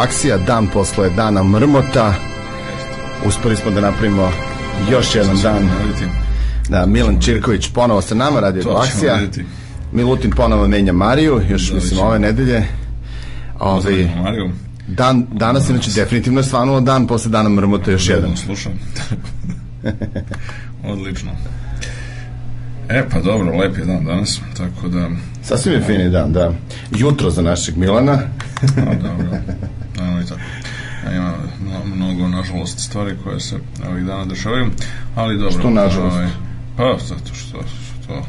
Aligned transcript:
Galaksija, 0.00 0.38
dan 0.38 0.66
posle 0.66 1.10
dana 1.10 1.42
mrmota. 1.42 2.14
Uspeli 3.26 3.56
smo 3.56 3.70
da 3.70 3.80
napravimo 3.80 4.30
još 4.90 5.14
jedan 5.14 5.36
dan. 5.42 5.70
Da, 6.68 6.86
Milan 6.86 7.20
Čirković 7.20 7.68
ponovo 7.74 8.02
sa 8.02 8.14
nama, 8.14 8.40
Radio 8.40 8.62
Galaksija. 8.64 9.18
Milutin 9.92 10.30
ponovo 10.30 10.68
menja 10.68 10.92
Mariju, 10.92 11.40
još 11.48 11.72
mislim 11.72 12.00
ove 12.00 12.18
nedelje. 12.18 12.62
Ove, 13.58 14.10
Mariju. 14.22 14.50
Dan, 14.88 15.26
danas 15.32 15.70
inače 15.70 15.90
definitivno 15.94 16.40
je 16.40 16.44
svanulo 16.44 16.80
dan 16.80 17.06
posle 17.06 17.30
dana 17.30 17.48
mrmota 17.48 17.90
još 17.90 18.08
jedan. 18.08 18.36
Slušam. 18.36 18.72
Odlično. 20.84 21.30
E, 22.88 23.08
pa 23.10 23.20
dobro, 23.20 23.56
lep 23.56 23.78
je 23.78 23.84
dan 23.84 24.04
danas, 24.04 24.40
tako 24.56 24.88
da... 24.88 25.08
Sasvim 25.42 25.74
je 25.74 25.82
fini 25.82 26.10
dan, 26.10 26.32
da. 26.32 26.52
Jutro 26.90 27.30
za 27.30 27.42
našeg 27.42 27.76
Milana. 27.76 28.12
A, 28.76 28.94
dobro, 29.02 29.26
naravno 30.00 30.22
i 30.22 30.26
tako. 30.26 30.40
Ima 31.14 31.32
mnogo, 31.94 32.28
nažalost, 32.50 32.78
stvari 32.78 33.16
koje 33.24 33.40
se 33.40 33.56
ovih 33.90 34.04
dana 34.04 34.24
dešavaju, 34.24 34.66
ali 35.14 35.38
dobro. 35.38 35.58
Što 35.58 35.70
nažalost? 35.70 36.16
Ovaj, 36.16 36.28
pa, 36.76 36.96
zato 37.08 37.34
što, 37.34 37.58
što 38.02 38.22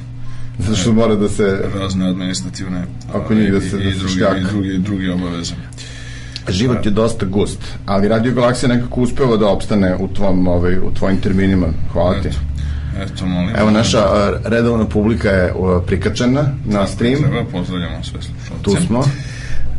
Zato 0.60 0.76
što 0.76 0.94
mora 0.94 1.16
da 1.16 1.30
se... 1.30 1.62
Razne 1.80 2.10
administrativne 2.10 2.84
oko 3.14 3.34
njih 3.34 3.52
da 3.52 3.62
se, 3.62 3.68
i, 3.68 3.92
da 3.92 4.00
drugi, 4.00 4.42
i, 4.42 4.44
drugi, 4.52 4.76
i 4.76 4.78
drugi 4.78 5.10
obaveze. 5.10 5.54
Život 6.50 6.86
je 6.86 6.92
dosta 6.92 7.26
gust, 7.26 7.60
ali 7.86 8.08
Radio 8.08 8.34
Galaksija 8.34 8.70
nekako 8.70 9.02
uspeva 9.02 9.38
da 9.38 9.48
opstane 9.48 9.96
u 9.96 10.08
tvom 10.08 10.48
ovaj 10.48 10.78
u 10.78 10.94
tvojim 10.94 11.22
terminima. 11.22 11.68
Hvala 11.94 12.22
ti. 12.22 12.28
Eto. 12.28 12.38
Eto, 13.00 13.26
molim. 13.26 13.56
Evo, 13.56 13.72
naša 13.72 14.00
redovna 14.44 14.86
publika 14.86 15.30
je 15.30 15.54
prikačena 15.88 16.42
na 16.66 16.88
stream. 16.88 17.22
Treba, 17.22 17.44
pozdravljamo 17.52 18.04
sve 18.04 18.22
slušalce. 18.22 18.64
Tu 18.64 18.86
smo. 18.86 19.04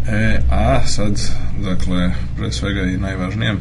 E, 0.09 0.41
a 0.51 0.87
sad, 0.87 1.21
dakle, 1.65 2.11
pre 2.37 2.53
svega 2.53 2.83
i 2.83 2.97
najvažnije, 2.97 3.55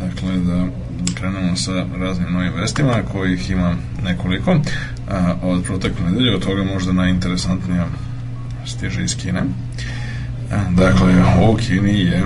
dakle, 0.00 0.38
da 0.38 0.66
krenemo 1.14 1.56
sa 1.56 1.84
raznim 2.00 2.32
novim 2.32 2.52
vestima, 2.54 3.02
kojih 3.12 3.50
ima 3.50 3.74
nekoliko. 4.04 4.56
A, 5.10 5.34
od 5.42 5.64
protekle 5.64 6.06
nedelje, 6.06 6.36
od 6.36 6.44
toga 6.44 6.64
možda 6.64 6.92
najinteresantnija 6.92 7.86
stiže 8.66 9.04
iz 9.04 9.16
Kine. 9.16 9.42
A, 10.52 10.70
dakle, 10.76 11.14
u 11.50 11.56
Kini 11.56 12.00
je 12.00 12.22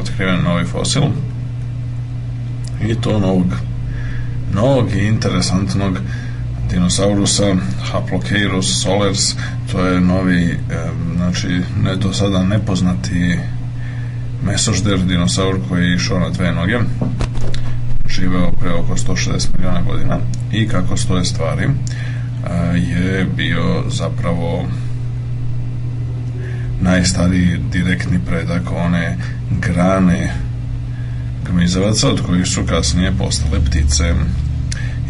otkriven 0.00 0.42
novi 0.42 0.64
fosil 0.64 1.02
i 2.88 2.94
to 2.94 3.18
novog 3.18 3.46
novog 4.54 4.90
i 4.94 5.06
interesantnog 5.06 5.98
dinosaurusa 6.70 7.56
Haplokeirus 7.92 8.82
solers 8.82 9.34
to 9.72 9.86
je 9.86 10.00
novi 10.00 10.44
e, 10.44 10.56
znači 11.16 11.60
ne 11.82 11.96
do 11.96 12.12
sada 12.12 12.44
nepoznati 12.44 13.38
mesožder 14.46 14.98
dinosaur 14.98 15.58
koji 15.68 15.84
je 15.84 15.94
išao 15.94 16.18
na 16.18 16.30
dve 16.30 16.52
noge 16.52 16.78
živeo 18.08 18.52
pre 18.60 18.72
oko 18.72 18.96
160 18.96 19.48
miliona 19.58 19.82
godina 19.82 20.18
i 20.52 20.68
kako 20.68 20.96
stoje 20.96 21.24
stvari 21.24 21.64
e, 21.64 21.70
je 22.78 23.26
bio 23.36 23.84
zapravo 23.90 24.68
najstariji 26.80 27.60
direktni 27.72 28.18
predak 28.26 28.62
one 28.72 29.16
grane 29.60 30.34
gmizavaca 31.46 32.08
od 32.08 32.20
kojih 32.20 32.46
su 32.46 32.62
kasnije 32.68 33.12
postale 33.18 33.60
ptice. 33.64 34.14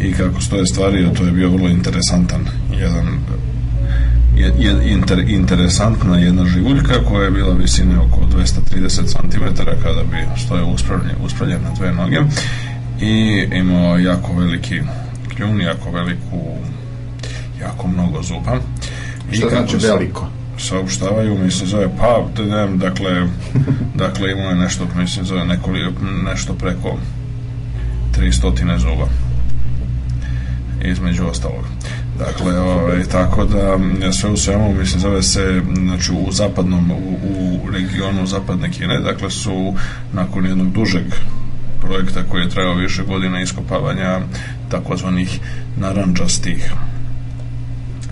I 0.00 0.12
kako 0.12 0.40
stoje 0.40 0.66
stvari, 0.66 1.14
to 1.14 1.24
je 1.24 1.32
bio 1.32 1.50
vrlo 1.50 1.68
interesantan 1.68 2.46
jedan 2.80 3.18
je, 4.36 4.52
je 4.58 4.92
inter, 4.92 5.18
interesantna 5.28 6.18
jedna 6.18 6.44
živuljka 6.44 6.94
koja 7.08 7.24
je 7.24 7.30
bila 7.30 7.54
visine 7.54 7.98
oko 7.98 8.20
230 8.20 9.06
cm 9.06 9.44
kada 9.82 10.02
bi 10.02 10.40
stoje 10.40 10.62
uspravljen, 10.62 11.16
uspravljen 11.24 11.62
na 11.62 11.70
dve 11.70 11.92
noge 11.92 12.20
i 13.00 13.46
imao 13.52 13.98
jako 13.98 14.32
veliki 14.32 14.80
kljun, 15.36 15.60
jako 15.60 15.90
veliku 15.90 16.54
jako 17.60 17.88
mnogo 17.88 18.22
zuba. 18.22 18.58
Što 19.32 19.48
znači 19.48 19.76
veliko? 19.76 20.28
saopštavaju, 20.58 21.38
mi 21.38 21.50
se 21.50 21.66
zove, 21.66 21.88
pa, 21.98 22.42
ne, 22.42 22.76
dakle, 22.76 23.28
dakle 24.04 24.32
imao 24.32 24.48
je 24.48 24.54
nešto, 24.54 24.86
mislim, 24.96 25.24
zove 25.24 25.44
nekoliko, 25.44 26.00
nešto 26.24 26.54
preko 26.54 26.98
300 28.18 28.78
zuba 28.78 29.08
između 30.84 31.26
ostalog. 31.26 31.64
Dakle, 32.18 32.58
ovaj, 32.58 33.04
tako 33.04 33.44
da 33.44 33.78
sve 34.12 34.30
u 34.30 34.36
svemu, 34.36 34.74
mislim, 34.74 35.00
zove 35.00 35.22
se 35.22 35.62
znači, 35.74 36.12
u 36.12 36.32
zapadnom, 36.32 36.90
u, 36.90 37.16
u 37.64 37.70
regionu 37.70 38.26
zapadne 38.26 38.70
Kine, 38.70 39.00
dakle 39.00 39.30
su 39.30 39.74
nakon 40.12 40.46
jednog 40.46 40.72
dužeg 40.72 41.04
projekta 41.80 42.22
koji 42.30 42.42
je 42.42 42.48
trajao 42.48 42.74
više 42.74 43.02
godina 43.02 43.40
iskopavanja 43.40 44.20
takozvanih 44.68 45.40
naranđastih 45.76 46.72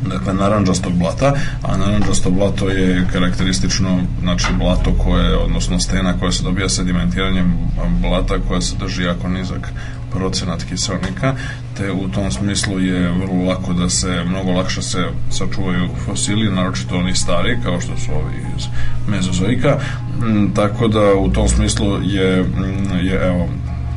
dakle 0.06 0.34
naranđastog 0.34 0.92
blata, 0.92 1.34
a 1.62 1.76
naranđasto 1.76 2.30
blato 2.30 2.68
je 2.68 3.06
karakteristično 3.12 4.00
znači 4.20 4.46
blato 4.58 4.94
koje, 4.98 5.36
odnosno 5.36 5.80
stena 5.80 6.18
koja 6.18 6.32
se 6.32 6.42
dobija 6.42 6.68
sedimentiranjem 6.68 7.54
blata 8.00 8.34
koja 8.48 8.60
se 8.60 8.76
drži 8.80 9.02
jako 9.02 9.28
nizak 9.28 9.72
procenat 10.10 10.64
kiselnika, 10.64 11.34
te 11.76 11.92
u 11.92 12.08
tom 12.08 12.30
smislu 12.30 12.80
je 12.80 13.10
vrlo 13.10 13.44
lako 13.44 13.72
da 13.72 13.88
se, 13.90 14.24
mnogo 14.24 14.52
lakše 14.52 14.82
se 14.82 15.06
sačuvaju 15.30 15.88
fosili, 16.06 16.50
naročito 16.50 16.96
oni 16.96 17.14
stari, 17.14 17.58
kao 17.64 17.80
što 17.80 17.96
su 17.96 18.12
ovi 18.12 18.34
iz 18.56 18.64
mezozoika, 19.08 19.78
mm, 20.20 20.54
tako 20.54 20.88
da 20.88 21.14
u 21.14 21.32
tom 21.32 21.48
smislu 21.48 22.02
je, 22.02 22.42
mm, 22.42 23.06
je 23.06 23.26
evo, 23.26 23.48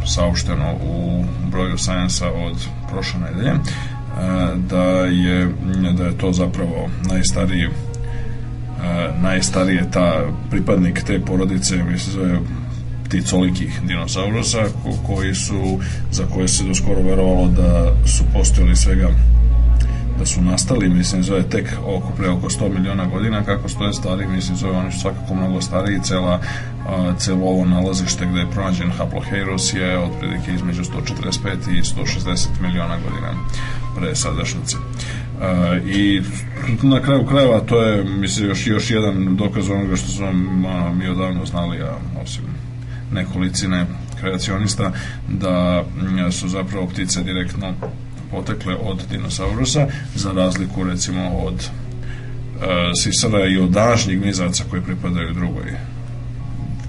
saopšteno 0.06 0.74
u 0.84 1.26
broju 1.52 1.78
Science-a 1.78 2.32
od 2.32 2.68
prošle 2.92 3.20
nedelje, 3.20 3.54
da 4.56 4.84
je, 5.06 5.50
da 5.92 6.04
je 6.04 6.18
to 6.18 6.32
zapravo 6.32 6.90
najstariji 7.10 7.70
najstarije 9.22 9.92
ta 9.92 10.24
pripadnik 10.50 11.04
te 11.04 11.20
porodice 11.20 11.84
mislim 11.84 12.14
zove 12.14 12.40
pticolikih 13.06 13.82
dinosaurusa 13.88 14.64
ko, 14.84 14.90
koji 15.08 15.36
su 15.36 15.80
za 16.12 16.24
koje 16.34 16.48
se 16.48 16.64
do 16.64 16.76
skoro 16.76 17.02
verovalo 17.02 17.48
da 17.48 17.92
su 18.08 18.24
postojali 18.34 18.76
svega 18.76 19.10
da 20.20 20.26
su 20.26 20.42
nastali, 20.42 20.90
mislim, 20.90 21.24
zove 21.24 21.44
tek 21.50 21.74
oko, 21.86 22.12
pre 22.18 22.30
oko 22.30 22.50
100 22.50 22.74
miliona 22.74 23.06
godina, 23.06 23.44
kako 23.44 23.70
stoje 23.70 23.94
stari, 23.94 24.28
mislim, 24.28 24.58
zove 24.58 24.78
oni 24.78 24.92
su 24.92 25.00
svakako 25.00 25.36
mnogo 25.36 25.62
stariji, 25.62 26.00
cela, 26.04 26.40
a, 26.88 27.14
celo 27.18 27.46
ovo 27.46 27.66
nalazište 27.66 28.26
gde 28.26 28.40
je 28.40 28.52
pronađen 28.52 28.92
Haploheirus 28.92 29.74
je 29.74 30.00
otprilike 30.00 30.54
između 30.54 30.84
145 30.84 31.78
i 31.78 31.82
160 31.82 32.48
miliona 32.62 32.98
godina 32.98 33.34
pre 33.98 34.16
sadašnjice. 34.16 34.78
Uh, 34.78 35.96
I 35.96 36.22
na 36.82 37.02
kraju 37.02 37.26
krajeva 37.26 37.60
to 37.60 37.82
je 37.82 38.04
mislim 38.04 38.50
još 38.50 38.68
još 38.68 38.92
jedan 38.92 39.36
dokaz 39.36 39.70
onoga 39.70 39.96
što 39.96 40.08
smo 40.08 40.32
mi 40.94 41.08
odavno 41.08 41.46
znali 41.46 41.82
a 41.82 41.98
osim 42.24 42.44
nekolicine 43.12 43.86
kreacionista 44.20 44.92
da 45.30 45.84
su 46.32 46.48
zapravo 46.48 46.88
ptice 46.88 47.24
direktno 47.24 47.74
potekle 48.32 48.76
od 48.76 49.04
dinosaurusa 49.12 49.88
za 50.16 50.32
razliku 50.32 50.84
recimo 50.84 51.30
od 51.30 51.54
uh, 51.54 52.62
sisara 53.04 53.48
i 53.48 53.58
od 53.58 53.70
današnjih 53.70 54.22
mizaca 54.22 54.64
koji 54.70 54.82
pripadaju 54.82 55.34
drugoj 55.34 55.74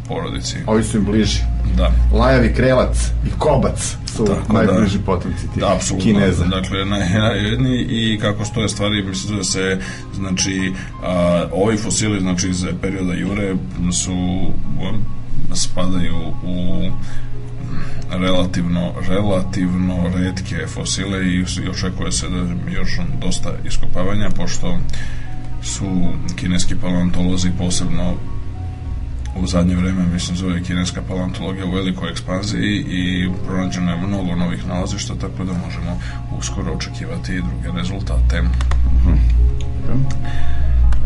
porodici. 0.08 0.56
Ovi 0.66 0.84
su 0.84 0.96
im 0.96 1.04
bliži. 1.04 1.40
Da. 1.76 1.92
Lajavi 2.12 2.54
krelac 2.54 3.10
i 3.26 3.30
kobac 3.38 3.96
su 4.16 4.24
Tako 4.24 4.52
da. 4.52 4.64
najbliži 4.64 4.98
da, 4.98 5.04
potomci 5.04 5.42
tih 5.54 5.62
da, 5.62 5.78
Kineza. 6.02 6.44
Dakle, 6.44 6.84
najjedni 6.84 7.86
i 7.88 8.18
kako 8.20 8.44
stoje 8.44 8.68
stvari, 8.68 9.04
da 9.36 9.44
se, 9.44 9.78
znači, 10.14 10.72
a, 11.02 11.44
ovi 11.52 11.76
fosili, 11.76 12.20
znači, 12.20 12.48
iz 12.48 12.64
perioda 12.82 13.14
Jure 13.14 13.54
su 13.92 14.46
spadaju 15.54 16.18
u 16.44 16.90
relativno, 18.10 18.92
relativno 19.08 20.08
redke 20.14 20.66
fosile 20.66 21.26
i 21.26 21.44
očekuje 21.70 22.12
se 22.12 22.28
da 22.28 22.70
još 22.70 22.98
dosta 23.20 23.50
iskopavanja, 23.64 24.30
pošto 24.36 24.78
su 25.62 26.08
kineski 26.36 26.74
paleontolozi 26.74 27.50
posebno 27.58 28.14
u 29.36 29.46
zadnje 29.46 29.76
vreme, 29.76 30.06
mislim, 30.12 30.36
zove 30.36 30.62
kineska 30.62 31.02
paleontologija 31.08 31.66
u 31.66 31.70
velikoj 31.70 32.10
ekspanziji 32.10 32.84
i 32.88 33.30
pronađeno 33.46 33.90
je 33.90 34.06
mnogo 34.06 34.34
novih 34.34 34.66
nalazišta, 34.66 35.14
tako 35.14 35.44
da 35.44 35.52
možemo 35.52 36.00
uskoro 36.38 36.72
očekivati 36.72 37.32
i 37.32 37.42
druge 37.42 37.78
rezultate. 37.78 38.42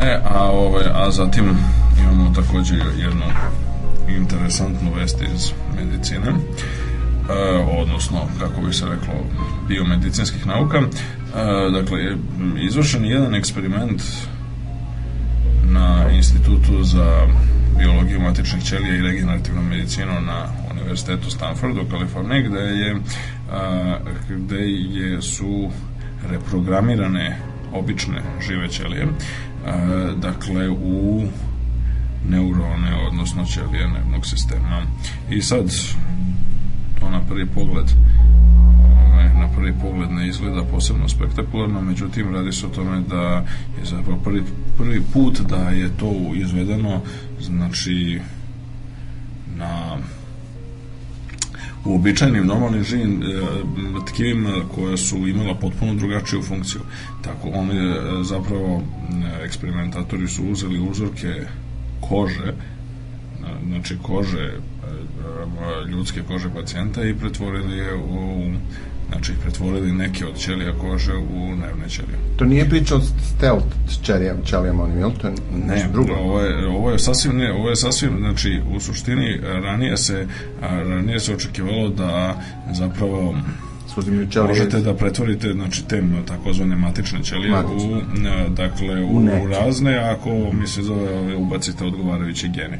E, 0.01 0.21
a, 0.25 0.51
ove, 0.53 0.85
a 0.95 1.11
zatim 1.11 1.57
imamo 2.03 2.35
takođe 2.35 2.75
jednu 2.75 3.25
interesantnu 4.17 4.95
vest 4.95 5.23
iz 5.35 5.53
medicine, 5.77 6.29
e, 6.29 6.35
odnosno, 7.79 8.29
kako 8.39 8.61
bi 8.61 8.73
se 8.73 8.87
reklo, 8.87 9.15
biomedicinskih 9.69 10.47
nauka. 10.47 10.79
E, 10.79 10.85
dakle, 11.73 12.17
izvršen 12.61 13.05
je 13.05 13.11
jedan 13.11 13.35
eksperiment 13.35 14.03
na 15.65 16.11
institutu 16.12 16.83
za 16.83 17.27
biologiju 17.79 18.21
matičnih 18.21 18.65
ćelija 18.65 18.97
i 18.97 19.03
regenerativnu 19.03 19.62
medicinu 19.62 20.21
na 20.21 20.47
Univerzitetu 20.71 21.31
Stanford 21.31 21.77
u 21.79 21.91
Kaliforniji 21.91 22.43
gde 22.43 22.61
je 22.61 22.97
a, 23.53 23.99
gde 24.29 24.65
je 24.71 25.23
su 25.23 25.71
reprogramirane 26.31 27.37
obične 27.73 28.23
žive 28.49 28.69
ćelije 28.69 29.07
dakle 30.17 30.69
u 30.69 31.27
neurone 32.29 33.07
odnosno 33.07 33.45
ćelije 33.45 33.89
nervnog 33.89 34.27
sistema 34.27 34.83
i 35.31 35.43
sad 35.43 35.73
to 37.01 37.11
na 37.11 37.21
prvi 37.21 37.47
pogled 37.47 37.87
na 39.41 39.49
prvi 39.57 39.73
pogled 39.83 40.11
ne 40.11 40.29
izgleda 40.29 40.65
posebno 40.65 41.09
spektakularno, 41.09 41.81
međutim 41.81 42.35
radi 42.35 42.53
se 42.53 42.67
o 42.67 42.69
tome 42.69 43.01
da 43.01 43.45
je 43.79 43.85
zapravo 43.85 44.19
prvi, 44.25 44.43
prvi 44.79 45.03
put 45.13 45.41
da 45.41 45.57
je 45.57 45.97
to 45.97 46.13
izvedeno 46.35 47.01
znači 47.41 48.21
na 49.57 49.99
uobičajenim 51.85 52.47
normalnim 52.47 52.85
živim 52.85 53.23
e, 53.23 53.27
tkivima 54.07 54.63
koja 54.75 54.97
su 54.97 55.29
imala 55.29 55.55
potpuno 55.55 55.95
drugačiju 55.95 56.43
funkciju. 56.43 56.81
Tako, 57.23 57.49
oni 57.49 57.77
e, 57.77 58.01
zapravo 58.23 58.83
e, 59.41 59.45
eksperimentatori 59.45 60.29
su 60.29 60.45
uzeli 60.45 60.89
uzorke 60.91 61.47
kože, 62.00 62.55
znači 63.67 63.97
kože 64.02 64.52
ljudske 65.88 66.23
kože 66.23 66.49
pacijenta 66.55 67.05
i 67.05 67.14
pretvorili 67.14 67.79
je 67.79 67.94
u 67.94 68.50
znači 69.08 69.32
pretvorili 69.43 69.93
neke 69.93 70.26
od 70.26 70.37
ćelija 70.37 70.73
kože 70.79 71.14
u 71.14 71.56
nervne 71.56 71.88
ćelije. 71.88 72.19
To 72.37 72.44
nije 72.44 72.69
priča 72.69 72.94
od 72.94 73.02
stealth 73.37 73.67
ćelijama, 74.02 74.41
ćelijama 74.44 74.82
onim, 74.82 74.99
jel? 74.99 75.11
To 75.20 75.26
je 75.26 75.35
ne, 75.67 75.88
drugo. 75.93 76.12
Ovo 76.14 76.41
je, 76.41 76.67
ovo 76.67 76.91
je 76.91 76.99
sasvim 76.99 77.37
ne, 77.37 77.52
ovo 77.52 77.69
je 77.70 77.76
sasvim, 77.76 78.19
znači 78.19 78.61
u 78.76 78.81
suštini 78.81 79.41
ranije 79.43 79.97
se, 79.97 80.26
ranije 80.61 81.20
se 81.20 81.35
očekivalo 81.35 81.88
da 81.88 82.43
zapravo 82.73 83.35
Možete 84.49 84.81
da 84.81 84.95
pretvorite 84.95 85.53
znači 85.53 85.89
te 85.89 86.03
takozvane 86.29 86.77
matične 86.77 87.23
ćelije 87.23 87.55
u 87.65 88.01
dakle 88.49 89.03
u, 89.05 89.17
u 89.45 89.49
razne 89.49 89.99
ako 89.99 90.31
mi 90.53 90.67
se 90.67 90.83
zove 90.83 91.37
ubacite 91.37 91.85
odgovarajuće 91.85 92.49
gene 92.49 92.79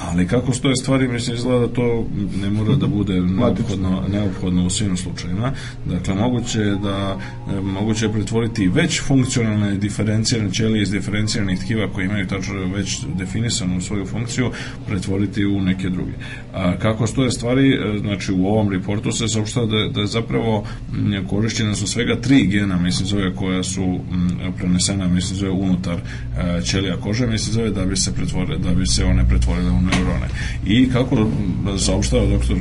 ali 0.00 0.26
kako 0.26 0.52
stoje 0.52 0.76
stvari, 0.76 1.08
mislim, 1.08 1.36
izgleda 1.36 1.66
da 1.66 1.72
to 1.72 2.06
ne 2.42 2.50
mora 2.50 2.74
da 2.74 2.86
bude 2.86 3.20
neophodno, 3.20 4.02
neophodno 4.12 4.66
u 4.66 4.70
svim 4.70 4.96
slučajima. 4.96 5.52
Dakle, 5.86 6.14
moguće 6.14 6.60
je 6.60 6.76
da 6.76 7.18
e, 7.50 7.60
moguće 7.60 8.06
je 8.06 8.12
pretvoriti 8.12 8.68
već 8.68 9.02
funkcionalne 9.02 9.74
diferencijane 9.74 10.52
ćelije 10.52 10.82
iz 10.82 10.90
diferencijalnih 10.90 11.60
tkiva 11.60 11.88
koji 11.92 12.04
imaju 12.04 12.26
tačno 12.26 12.54
već 12.74 13.00
definisanu 13.18 13.80
svoju 13.80 14.06
funkciju, 14.06 14.50
pretvoriti 14.86 15.46
u 15.46 15.62
neke 15.62 15.88
druge. 15.88 16.12
A 16.54 16.78
kako 16.78 17.06
stoje 17.06 17.30
stvari, 17.30 17.74
e, 17.74 17.98
znači 17.98 18.32
u 18.32 18.46
ovom 18.46 18.72
reportu 18.72 19.12
se 19.12 19.28
saopštava 19.28 19.66
da, 19.66 19.88
da 19.88 20.00
je 20.00 20.06
zapravo 20.06 20.64
korišćene 21.28 21.74
su 21.74 21.86
svega 21.86 22.20
tri 22.20 22.46
gena, 22.46 22.78
mislim, 22.78 23.06
zove 23.06 23.34
koja 23.34 23.62
su 23.62 24.00
prenesena, 24.58 25.08
mislim, 25.08 25.38
zove 25.38 25.52
unutar 25.52 25.96
e, 25.96 26.62
ćelija 26.62 26.96
kože, 26.96 27.26
mislim, 27.26 27.54
zove 27.54 27.70
da 27.70 27.84
bi 27.84 27.96
se 27.96 28.14
pretvorile, 28.14 28.58
da 28.58 28.74
bi 28.74 28.86
se 28.86 29.04
one 29.04 29.28
pretvorile 29.28 29.70
u 29.70 29.87
neurone. 29.96 30.28
I 30.66 30.90
kako 30.90 31.26
saopštava 31.78 32.26
doktor 32.26 32.56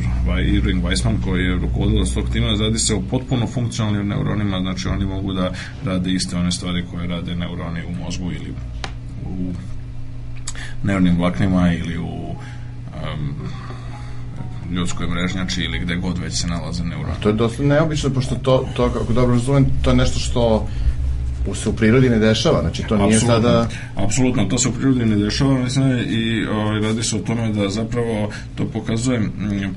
Irving 0.46 0.84
Weissman 0.84 1.24
koji 1.24 1.44
je 1.44 1.56
rukovodila 1.56 2.06
s 2.06 2.14
tog 2.14 2.30
tima, 2.30 2.48
radi 2.60 2.80
se 2.80 2.94
o 2.94 3.02
potpuno 3.02 3.48
funkcionalnim 3.48 4.08
neuronima, 4.08 4.60
znači 4.60 4.88
oni 4.88 5.06
mogu 5.06 5.34
da 5.34 5.52
rade 5.86 6.12
iste 6.12 6.36
one 6.36 6.52
stvari 6.52 6.86
koje 6.92 7.08
rade 7.08 7.36
neuroni 7.36 7.82
u 7.86 8.04
mozgu 8.04 8.32
ili 8.32 8.54
u 9.26 9.54
nervnim 10.84 11.18
vlaknima 11.18 11.74
ili 11.74 11.98
u 11.98 12.06
um, 12.06 13.36
ljudskoj 14.72 15.08
mrežnjači 15.08 15.62
ili 15.62 15.80
gde 15.80 15.96
god 15.96 16.18
već 16.18 16.34
se 16.34 16.48
nalaze 16.48 16.84
neuroni. 16.84 17.20
To 17.20 17.30
je 17.30 17.36
dosta 17.36 17.64
neobično, 17.64 18.10
pošto 18.10 18.36
to, 18.36 18.68
to 18.76 18.90
kako 18.94 19.14
dobro 19.14 19.34
razumem, 19.34 19.66
to 19.82 19.90
je 19.90 19.96
nešto 19.96 20.20
što 20.20 20.68
se 21.56 21.70
u 21.70 21.74
prirodi 21.74 22.10
ne 22.10 22.20
dešava, 22.20 22.62
znači 22.62 22.84
to 22.84 22.98
nije 22.98 23.16
apsolutno, 23.16 23.36
sada... 23.36 23.70
Apsolutno, 23.96 24.46
to 24.46 24.58
se 24.58 24.70
u 24.70 24.72
prirodi 24.72 25.06
ne 25.06 25.16
dešava, 25.16 25.64
mislim, 25.64 26.00
i 26.10 26.46
o, 26.46 26.56
ovaj, 26.56 26.80
radi 26.80 27.04
se 27.04 27.16
o 27.16 27.20
tome 27.20 27.54
da 27.54 27.70
zapravo 27.70 28.30
to 28.56 28.66
pokazuje, 28.66 29.22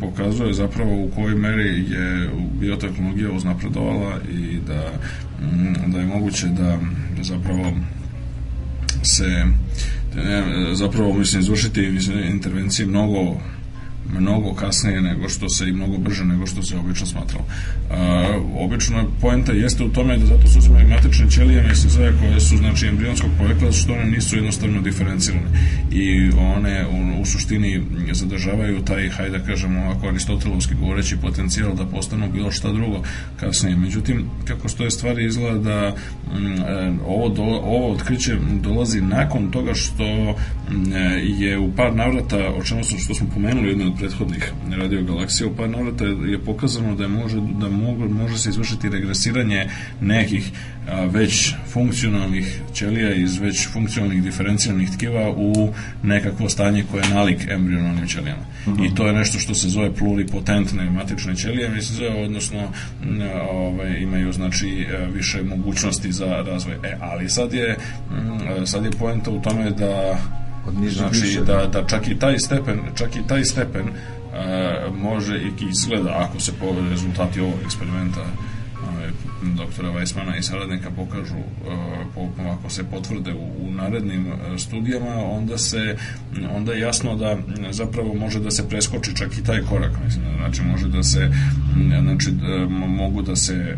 pokazuje 0.01 0.55
zapravo 0.55 0.91
u 1.05 1.11
kojoj 1.15 1.35
meri 1.35 1.85
je 1.91 2.31
biotehnologija 2.61 3.31
uznapredovala 3.33 4.19
i 4.33 4.59
da, 4.67 4.93
da 5.87 5.99
je 5.99 6.07
moguće 6.07 6.47
da, 6.47 6.79
da 7.17 7.23
zapravo 7.23 7.73
se 9.03 9.45
zapravo 10.73 11.13
mislim 11.13 11.41
izvršiti 11.41 11.91
mislim, 11.91 12.19
intervencije 12.19 12.87
mnogo 12.87 13.41
mnogo 14.19 14.55
kasnije 14.55 15.01
nego 15.01 15.29
što 15.29 15.49
se 15.49 15.69
i 15.69 15.73
mnogo 15.73 15.99
brže 15.99 16.25
nego 16.25 16.47
što 16.47 16.63
se 16.63 16.77
obično 16.77 17.07
smatralo. 17.07 17.45
A, 17.91 18.41
obično 18.55 19.05
poenta 19.21 19.53
jeste 19.53 19.85
u 19.85 19.89
tome 19.89 20.19
da 20.19 20.27
zato 20.27 20.49
su 20.49 20.59
uzimaju 20.59 20.89
matične 20.89 21.31
ćelije 21.31 21.63
mesezove 21.63 22.13
koje 22.21 22.41
su 22.41 22.57
znači 22.57 22.87
embrionskog 22.87 23.31
porekla 23.39 23.73
što 23.73 23.93
one 23.93 24.05
nisu 24.05 24.37
jednostavno 24.37 24.81
diferencirane 24.81 25.47
i 25.91 26.31
one 26.31 26.87
u, 26.87 27.23
u 27.23 27.27
suštini 27.27 27.83
zadržavaju 28.13 28.85
taj, 28.85 29.09
hajde 29.09 29.39
da 29.39 29.45
kažemo 29.45 29.81
ovako 29.81 30.09
aristotelovski 30.09 30.75
govoreći 30.75 31.17
potencijal 31.17 31.75
da 31.75 31.87
postanu 31.87 32.33
bilo 32.33 32.51
šta 32.51 32.73
drugo 32.73 33.03
kasnije. 33.41 33.77
Međutim, 33.77 34.25
kako 34.45 34.69
stoje 34.69 34.91
stvari 34.91 35.27
izgleda 35.27 35.59
da 35.59 35.95
m, 36.37 36.47
e, 36.47 36.93
ovo, 37.07 37.29
do, 37.29 37.43
ovo 37.43 37.93
otkriće 37.93 38.37
dolazi 38.63 39.01
nakon 39.01 39.51
toga 39.51 39.75
što 39.75 40.05
m, 40.71 40.93
je 41.39 41.59
u 41.59 41.73
par 41.73 41.95
navrata, 41.97 42.49
o 42.59 42.63
čemu 42.63 42.85
smo, 42.85 42.99
što 42.99 43.15
smo 43.15 43.27
pomenuli 43.35 43.69
jedno 43.69 43.87
od 43.87 44.00
prethodnih 44.01 44.53
radio 44.77 45.03
galaksija 45.03 45.47
u 45.47 45.57
par 45.57 45.69
navrata 45.71 46.05
je 46.05 46.39
pokazano 46.39 46.95
da 46.95 47.03
je 47.03 47.09
može 47.09 47.37
da 47.37 47.69
mogu, 47.69 48.09
može 48.09 48.39
se 48.39 48.49
izvršiti 48.49 48.89
regresiranje 48.89 49.69
nekih 50.01 50.51
a, 50.89 51.05
već 51.05 51.55
funkcionalnih 51.73 52.61
ćelija 52.75 53.15
iz 53.15 53.39
već 53.39 53.69
funkcionalnih 53.69 54.23
diferencijalnih 54.23 54.91
tkiva 54.91 55.31
u 55.31 55.73
nekakvo 56.03 56.49
stanje 56.49 56.85
koje 56.91 57.03
je 57.03 57.15
nalik 57.15 57.49
embrionalnim 57.49 58.07
ćelijama. 58.07 58.43
Uh 58.67 58.73
-huh. 58.73 58.87
I 58.87 58.95
to 58.95 59.07
je 59.07 59.13
nešto 59.13 59.39
što 59.39 59.55
se 59.55 59.69
zove 59.69 59.95
pluripotentne 59.95 60.91
matične 60.91 61.37
ćelije, 61.37 61.69
mislim 61.69 61.97
zove, 61.97 62.25
odnosno 62.25 62.69
ovaj, 63.51 64.01
imaju 64.01 64.33
znači 64.33 64.87
više 65.15 65.43
mogućnosti 65.43 66.13
za 66.13 66.27
razvoj. 66.27 66.75
E, 66.75 66.97
ali 67.01 67.29
sad 67.29 67.53
je 67.53 67.77
sad 68.67 68.85
je 68.85 68.91
poenta 68.91 69.31
u 69.31 69.43
tome 69.43 69.71
da 69.71 70.19
od 70.67 70.75
znači 70.91 71.21
više. 71.21 71.41
da, 71.41 71.67
da 71.67 71.87
čak 71.87 72.09
i 72.09 72.19
taj 72.19 72.39
stepen 72.39 72.81
čak 72.95 73.17
i 73.17 73.27
taj 73.29 73.45
stepen 73.45 73.89
uh, 73.89 74.97
može 74.97 75.39
i 75.39 75.53
izgleda 75.71 76.17
ako 76.19 76.41
se 76.41 76.53
povede 76.53 76.89
rezultati 76.89 77.41
ovog 77.41 77.55
eksperimenta 77.65 78.21
uh, 78.21 79.57
doktora 79.57 79.89
Weissmana 79.89 80.39
i 80.39 80.43
saradnika 80.43 80.91
pokažu 80.91 81.37
uh, 81.37 82.57
ako 82.59 82.71
se 82.71 82.85
potvrde 82.85 83.33
u, 83.35 83.67
u 83.67 83.71
narednim 83.71 84.33
studijama 84.59 85.15
onda 85.15 85.59
se 85.59 85.97
onda 86.57 86.73
je 86.73 86.81
jasno 86.81 87.17
da 87.17 87.37
zapravo 87.71 88.15
može 88.15 88.41
da 88.41 88.51
se 88.51 88.69
preskoči 88.69 89.17
čak 89.17 89.39
i 89.39 89.45
taj 89.45 89.63
korak 89.63 89.93
mislim 90.05 90.25
znači 90.37 90.63
može 90.63 90.89
da 90.89 91.03
se 91.03 91.31
znači 92.03 92.31
mogu 92.89 93.23
da 93.23 93.37
se 93.37 93.77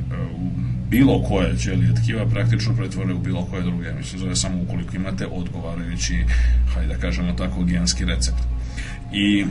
bilo 0.92 1.22
koje 1.22 1.58
ćelije 1.58 1.94
tkiva 1.94 2.26
praktično 2.26 2.76
pretvore 2.76 3.14
u 3.14 3.18
bilo 3.18 3.44
koje 3.50 3.62
druge. 3.62 3.92
Mislim, 3.92 4.20
zove 4.20 4.36
samo 4.36 4.62
ukoliko 4.62 4.96
imate 4.96 5.26
odgovarajući, 5.26 6.24
hajde 6.74 6.94
da 6.94 7.00
kažemo 7.00 7.32
tako, 7.32 7.64
genski 7.64 8.04
recept. 8.04 8.42
I 9.12 9.44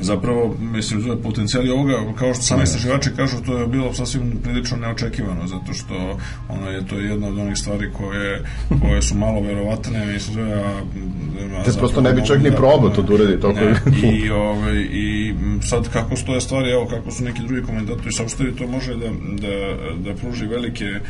zapravo, 0.00 0.56
mislim, 0.60 1.02
da 1.02 1.16
potencijali 1.16 1.70
ovoga, 1.70 1.92
kao 2.18 2.34
što 2.34 2.42
sami 2.42 2.62
istraživači 2.62 3.10
kažu, 3.16 3.36
to 3.46 3.58
je 3.58 3.66
bilo 3.66 3.94
sasvim 3.94 4.38
prilično 4.42 4.76
neočekivano, 4.76 5.46
zato 5.46 5.72
što 5.72 6.18
ono 6.48 6.70
je 6.70 6.86
to 6.86 6.98
jedna 6.98 7.28
od 7.28 7.38
onih 7.38 7.58
stvari 7.58 7.92
koje, 7.92 8.44
koje 8.80 9.02
su 9.02 9.14
malo 9.14 9.40
verovatne, 9.40 10.06
mislim, 10.06 10.36
da 10.36 10.42
a, 10.42 11.60
a 11.60 11.64
Te 11.64 11.72
prosto 11.78 12.00
ne 12.00 12.12
bi 12.12 12.26
čovjek 12.26 12.44
ni 12.44 12.56
probao 12.56 12.90
to 12.90 13.02
da 13.02 13.14
uradi 13.14 13.40
toliko. 13.40 13.60
Ne, 13.60 13.76
i, 14.02 14.30
ove, 14.30 14.40
ovaj, 14.40 14.76
I 14.90 15.34
sad 15.62 15.88
kako 15.88 16.16
stoje 16.16 16.40
stvari, 16.40 16.70
evo 16.70 16.86
kako 16.86 17.10
su 17.10 17.24
neki 17.24 17.42
drugi 17.42 17.62
komentatori 17.62 18.12
saopštili, 18.12 18.56
to 18.56 18.66
može 18.66 18.94
da, 18.96 19.10
da, 19.40 19.76
da 20.04 20.14
pruži 20.14 20.46
velike 20.46 21.00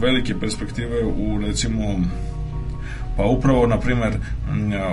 velike 0.00 0.34
perspektive 0.40 1.04
u 1.04 1.38
recimo 1.40 2.00
Pa 3.16 3.24
upravo, 3.24 3.66
na 3.66 3.80
primer, 3.80 4.12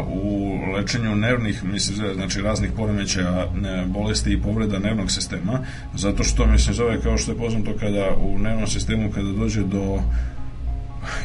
u 0.08 0.58
lečenju 0.76 1.16
nervnih, 1.16 1.64
mislim, 1.64 1.98
znači 2.16 2.42
raznih 2.42 2.72
poremećaja 2.78 3.48
bolesti 3.88 4.34
i 4.34 4.42
povreda 4.42 4.80
nervnog 4.80 5.12
sistema, 5.12 5.60
zato 5.96 6.24
što, 6.24 6.46
mislim, 6.46 6.76
zove 6.76 7.02
kao 7.02 7.18
što 7.18 7.32
je 7.32 7.38
poznato 7.38 7.74
kada 7.80 8.10
u 8.22 8.40
nervnom 8.40 8.68
sistemu 8.68 9.12
kada 9.12 9.32
dođe 9.32 9.64
do 9.64 10.02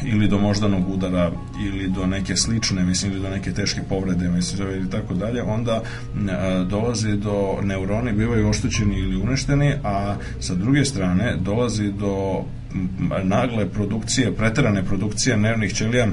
ili 0.05 0.27
do 0.27 0.37
moždanog 0.37 0.89
udara 0.89 1.31
ili 1.67 1.87
do 1.87 2.05
neke 2.05 2.35
slične, 2.35 2.83
mislim, 2.83 3.11
ili 3.11 3.21
do 3.21 3.29
neke 3.29 3.51
teške 3.51 3.81
povrede, 3.89 4.29
mislim, 4.29 4.69
ili 4.69 4.89
tako 4.89 5.13
dalje, 5.13 5.43
onda 5.43 5.81
a, 6.29 6.63
dolazi 6.69 7.17
do 7.17 7.57
neuroni 7.63 8.11
bivaju 8.11 8.49
oštećeni 8.49 8.99
ili 8.99 9.21
uništeni, 9.21 9.73
a 9.83 10.15
sa 10.39 10.55
druge 10.55 10.85
strane 10.85 11.35
dolazi 11.39 11.91
do 11.91 12.43
nagle 13.23 13.69
produkcije, 13.69 14.35
preterane 14.35 14.83
produkcije 14.85 15.37
nervnih 15.37 15.73
ćelija 15.73 16.07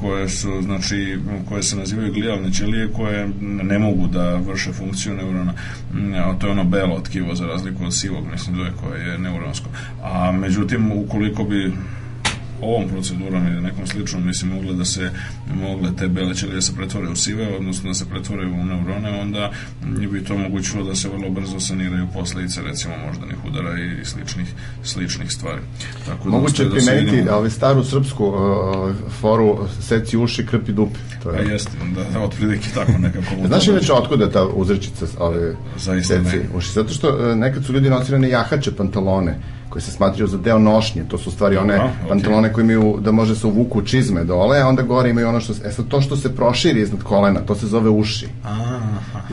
koje 0.00 0.28
su 0.28 0.62
znači 0.62 1.18
koje 1.48 1.62
se 1.62 1.76
nazivaju 1.76 2.12
glijalne 2.12 2.52
ćelije 2.52 2.92
koje 2.92 3.28
ne 3.40 3.78
mogu 3.78 4.06
da 4.06 4.34
vrše 4.34 4.72
funkciju 4.72 5.14
neurona. 5.14 5.52
A 6.24 6.38
to 6.38 6.46
je 6.46 6.52
ono 6.52 6.64
belo 6.64 7.00
tkivo 7.00 7.34
za 7.34 7.46
razliku 7.46 7.84
od 7.84 7.94
sivog 7.94 8.26
mislim 8.32 8.60
je 8.60 8.72
koje 8.82 9.08
je 9.08 9.18
neuronsko. 9.18 9.68
A 10.02 10.32
međutim 10.32 10.92
ukoliko 10.92 11.44
bi 11.44 11.72
ovom 12.60 12.88
procedurom 12.88 13.46
ili 13.46 13.60
nekom 13.60 13.86
sličnom 13.86 14.26
mislim 14.26 14.50
mogle 14.50 14.74
da 14.74 14.84
se 14.84 15.10
mogle 15.54 15.90
te 15.98 16.08
bele 16.08 16.34
ćelije 16.34 16.54
da 16.54 16.62
se 16.62 16.74
pretvore 16.76 17.08
u 17.08 17.16
sive 17.16 17.56
odnosno 17.56 17.90
da 17.90 17.94
se 17.94 18.08
pretvore 18.08 18.46
u 18.46 18.64
neurone 18.64 19.20
onda 19.20 19.52
bi 20.12 20.24
to 20.24 20.34
omogućilo 20.34 20.84
da 20.84 20.94
se 20.94 21.08
vrlo 21.08 21.30
brzo 21.30 21.60
saniraju 21.60 22.06
posledice 22.14 22.62
recimo 22.62 22.94
moždanih 23.06 23.36
udara 23.46 23.78
i 23.78 24.04
sličnih, 24.04 24.48
sličnih 24.82 25.32
stvari 25.32 25.60
Tako 26.06 26.30
da 26.30 26.36
Moguće 26.36 26.62
je 26.62 26.70
primeniti 26.70 27.16
da 27.16 27.38
vidimo... 27.38 27.50
staru 27.50 27.84
srpsku 27.84 28.24
uh, 28.26 28.94
foru 29.20 29.58
seci 29.80 30.16
uši, 30.16 30.46
krpi 30.46 30.72
dupe 30.72 30.98
to 31.22 31.30
je. 31.30 31.38
A 31.38 31.42
jeste, 31.42 31.70
da, 31.94 32.18
da 32.18 32.24
otprilike 32.24 32.68
tako 32.74 32.92
nekako. 32.98 33.26
Znaš 33.48 33.66
li 33.66 33.74
već 33.74 33.90
otkuda 33.90 34.30
ta 34.30 34.46
uzrečica 34.46 35.06
ove 35.18 35.56
Zaista 35.76 36.14
seci 36.14 36.36
ne. 36.36 36.48
uši? 36.54 36.72
Zato 36.72 36.94
što 36.94 37.08
uh, 37.08 37.36
nekad 37.36 37.64
su 37.64 37.72
ljudi 37.72 37.90
nosili 37.90 38.30
jahače 38.30 38.76
pantalone 38.76 39.38
koje 39.68 39.82
se 39.82 39.90
smatraju 39.90 40.26
za 40.26 40.38
deo 40.38 40.58
nošnje, 40.58 41.04
to 41.08 41.18
su 41.18 41.30
stvari 41.30 41.56
one 41.56 41.74
Aha, 41.74 41.84
okay. 41.84 42.08
pantalone 42.08 42.52
koje 42.52 42.62
imaju 42.62 42.98
da 43.00 43.12
može 43.12 43.36
se 43.36 43.46
uvuku 43.46 43.82
čizme 43.82 44.24
dole, 44.24 44.60
a 44.60 44.68
onda 44.68 44.82
gore 44.82 45.10
imaju 45.10 45.28
ono 45.28 45.40
što 45.40 45.54
se, 45.54 45.68
e 45.68 45.72
sad 45.72 45.88
to 45.88 46.00
što 46.00 46.16
se 46.16 46.36
proširi 46.36 46.80
iznad 46.80 47.02
kolena, 47.02 47.40
to 47.40 47.54
se 47.54 47.66
zove 47.66 47.90
uši. 47.90 48.28
Aha, 48.44 48.78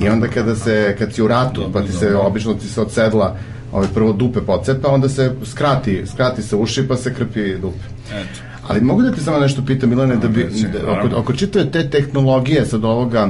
I 0.01 0.09
onda 0.09 0.27
kada 0.27 0.55
se, 0.55 0.95
kad 0.99 1.13
si 1.13 1.21
u 1.21 1.27
ratu, 1.27 1.61
dobro, 1.61 1.81
pa 1.81 1.87
ti 1.87 1.91
se, 1.91 2.09
dobro. 2.09 2.27
obično 2.27 2.53
ti 2.53 2.67
se 2.67 2.81
od 2.81 2.91
sedla 2.91 3.37
ove 3.71 3.87
prvo 3.93 4.13
dupe 4.13 4.41
pocepa, 4.41 4.87
onda 4.87 5.09
se 5.09 5.31
skrati, 5.45 6.03
skrati 6.13 6.43
se 6.43 6.55
uši 6.55 6.87
pa 6.87 6.97
se 6.97 7.13
krpi 7.13 7.55
dupe. 7.55 7.85
Eto. 8.13 8.39
Ali 8.67 8.81
mogu 8.81 9.01
da 9.01 9.11
ti 9.11 9.21
samo 9.21 9.39
nešto 9.39 9.65
pitam, 9.65 9.89
Milane, 9.89 10.15
da 10.15 10.27
bi, 10.27 10.43
da, 10.73 10.91
oko, 10.91 11.19
oko 11.19 11.33
čitave 11.33 11.71
te 11.71 11.89
tehnologije 11.89 12.65
sad 12.65 12.85
ovoga, 12.85 13.29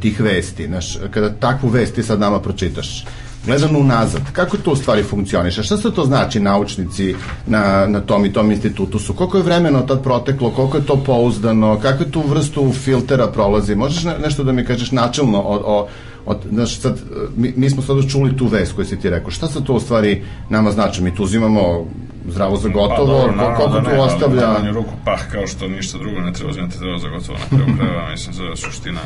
tih 0.00 0.20
vesti, 0.20 0.66
znaš, 0.66 0.98
kada 1.10 1.30
takvu 1.30 1.68
vest 1.68 1.94
ti 1.94 2.02
sad 2.02 2.20
nama 2.20 2.40
pročitaš, 2.40 3.04
gledano 3.46 3.78
unazad, 3.78 4.22
kako 4.32 4.56
to 4.56 4.70
u 4.70 4.76
stvari 4.76 5.02
funkcioniše? 5.02 5.62
Šta 5.62 5.76
se 5.76 5.94
to 5.94 6.04
znači 6.04 6.40
naučnici 6.40 7.14
na, 7.46 7.86
na 7.86 8.00
tom 8.00 8.24
i 8.24 8.32
tom 8.32 8.50
institutu 8.50 8.98
su? 8.98 9.14
Koliko 9.14 9.36
je 9.36 9.42
vremena 9.42 9.86
tad 9.86 10.02
proteklo? 10.02 10.50
Koliko 10.50 10.76
je 10.76 10.86
to 10.86 10.96
pouzdano? 10.96 11.78
Kakvu 11.80 12.06
tu 12.06 12.22
vrstu 12.26 12.72
filtera 12.72 13.26
prolazi? 13.26 13.74
Možeš 13.74 14.04
ne, 14.04 14.18
nešto 14.18 14.44
da 14.44 14.52
mi 14.52 14.64
kažeš 14.64 14.92
načelno 14.92 15.38
o, 15.38 15.62
o, 15.64 15.88
od, 16.26 16.38
znaš, 16.50 16.80
sad, 16.80 17.00
mi, 17.36 17.52
mi 17.56 17.70
smo 17.70 17.82
sada 17.82 18.02
čuli 18.02 18.36
tu 18.36 18.46
vest 18.46 18.72
koju 18.72 18.84
si 18.84 19.00
ti 19.00 19.10
rekao. 19.10 19.30
Šta 19.30 19.48
se 19.48 19.64
to 19.64 19.74
u 19.74 19.80
stvari 19.80 20.22
nama 20.48 20.70
znači? 20.70 21.02
Mi 21.02 21.14
tu 21.14 21.22
uzimamo 21.22 21.86
zdravo 22.28 22.56
za 22.56 22.68
gotovo, 22.68 23.22
pa, 23.26 23.32
dobro, 23.32 23.54
koliko 23.56 23.74
da 23.74 23.84
tu 23.84 23.90
ne, 23.90 24.00
ostavlja... 24.00 24.50
Ali, 24.50 24.72
ruku 24.72 24.94
pah, 25.04 25.20
kao 25.32 25.46
što 25.46 25.68
ništa 25.68 25.98
drugo 25.98 26.20
ne 26.20 26.32
treba 26.32 26.50
uzimati 26.50 26.76
zdravo 26.76 26.98
za 26.98 27.08
gotovo 27.08 27.38
na 27.38 27.46
kraju 27.48 27.76
krajeva, 27.78 28.10
mislim, 28.12 28.34
zove 28.34 28.56
suština 28.56 29.00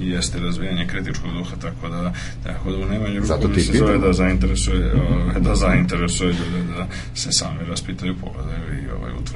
i 0.00 0.10
jeste 0.10 0.38
razvijanje 0.38 0.86
kritičkog 0.86 1.32
duha, 1.32 1.56
tako 1.60 1.88
da, 1.88 2.12
tako 2.44 2.70
da 2.70 2.76
u 2.76 2.84
nemanju 2.84 3.14
ruku 3.14 3.26
Zato 3.26 3.48
mislim, 3.48 3.78
zove 3.78 3.98
da 3.98 4.12
zainteresuje, 4.12 4.92
da 5.40 5.54
zainteresuje 5.54 6.32
da, 6.32 6.72
da, 6.72 6.78
da 6.78 6.86
se 7.14 7.32
sami 7.32 7.64
raspitaju, 7.68 8.14
pogledaju 8.20 8.82
i 8.82 8.85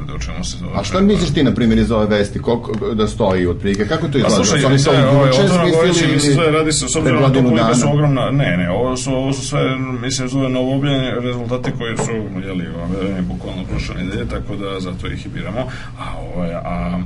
ovaj, 0.01 0.11
utvrde 0.11 0.13
o 0.13 0.19
čemu 0.19 0.45
se 0.45 0.57
zove. 0.57 0.73
A 0.75 0.85
šta 0.85 1.01
misliš 1.01 1.31
ti, 1.35 1.43
na 1.43 1.55
primjer, 1.55 1.79
iz 1.79 1.91
ove 1.91 2.07
vesti, 2.07 2.39
koliko 2.39 2.95
da 2.95 3.07
stoji 3.07 3.47
otprilike, 3.47 3.87
kako 3.87 4.07
to 4.07 4.13
pa 4.13 4.19
izgleda? 4.19 4.37
Pa 4.39 4.45
slušaj, 4.45 4.65
oni 4.65 4.79
su 4.79 4.91
ovaj, 4.91 5.31
otvoreno 5.31 5.71
govoreći, 5.71 6.07
mislim, 6.15 6.35
sve 6.35 6.51
radi 6.51 6.73
se, 6.73 6.89
s 6.89 6.97
obzirom 6.97 7.23
na 7.23 7.33
to 7.33 7.43
koliko 7.43 7.75
su 7.75 7.89
ogromna, 7.93 8.31
ne, 8.31 8.57
ne, 8.57 8.71
ovo 8.71 8.97
su, 8.97 9.13
ovo 9.13 9.33
su 9.33 9.47
sve, 9.47 9.79
mislim, 10.03 10.29
zove 10.29 10.49
novoobljene 10.49 11.21
rezultati 11.21 11.71
koji 11.79 11.97
su, 11.97 12.13
jeli, 12.47 12.67
ovaj, 12.77 13.23
bukvalno 13.23 13.65
prošle 13.65 13.95
nedelje, 13.95 14.29
tako 14.29 14.57
da 14.57 14.81
zato 14.81 15.07
ih 15.07 15.27
i 15.27 15.29
biramo. 15.29 15.61
A, 15.99 16.05
ovaj, 16.35 16.55
a, 16.55 16.61
a 16.65 17.01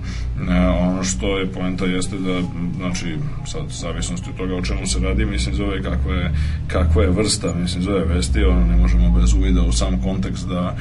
ono 0.90 1.04
što 1.04 1.38
je 1.38 1.46
poenta 1.46 1.84
jeste 1.84 2.16
da, 2.16 2.40
znači, 2.76 3.16
sad, 3.46 3.62
zavisnosti 3.68 4.30
od 4.30 4.36
toga 4.36 4.54
o 4.54 4.62
čemu 4.62 4.86
se 4.86 4.98
radi, 4.98 5.24
mislim, 5.24 5.54
zove 5.54 5.82
kakva 5.82 6.14
je, 6.14 6.32
kakva 6.66 7.02
je 7.02 7.10
vrsta, 7.10 7.54
mislim, 7.54 7.82
zove 7.82 8.04
vesti, 8.04 8.44
ono, 8.44 8.66
ne 8.66 8.76
možemo 8.76 9.18
bez 9.20 9.34
uvida 9.34 9.62
u 9.62 9.72
sam 9.72 10.02
kontekst 10.02 10.48
da 10.48 10.76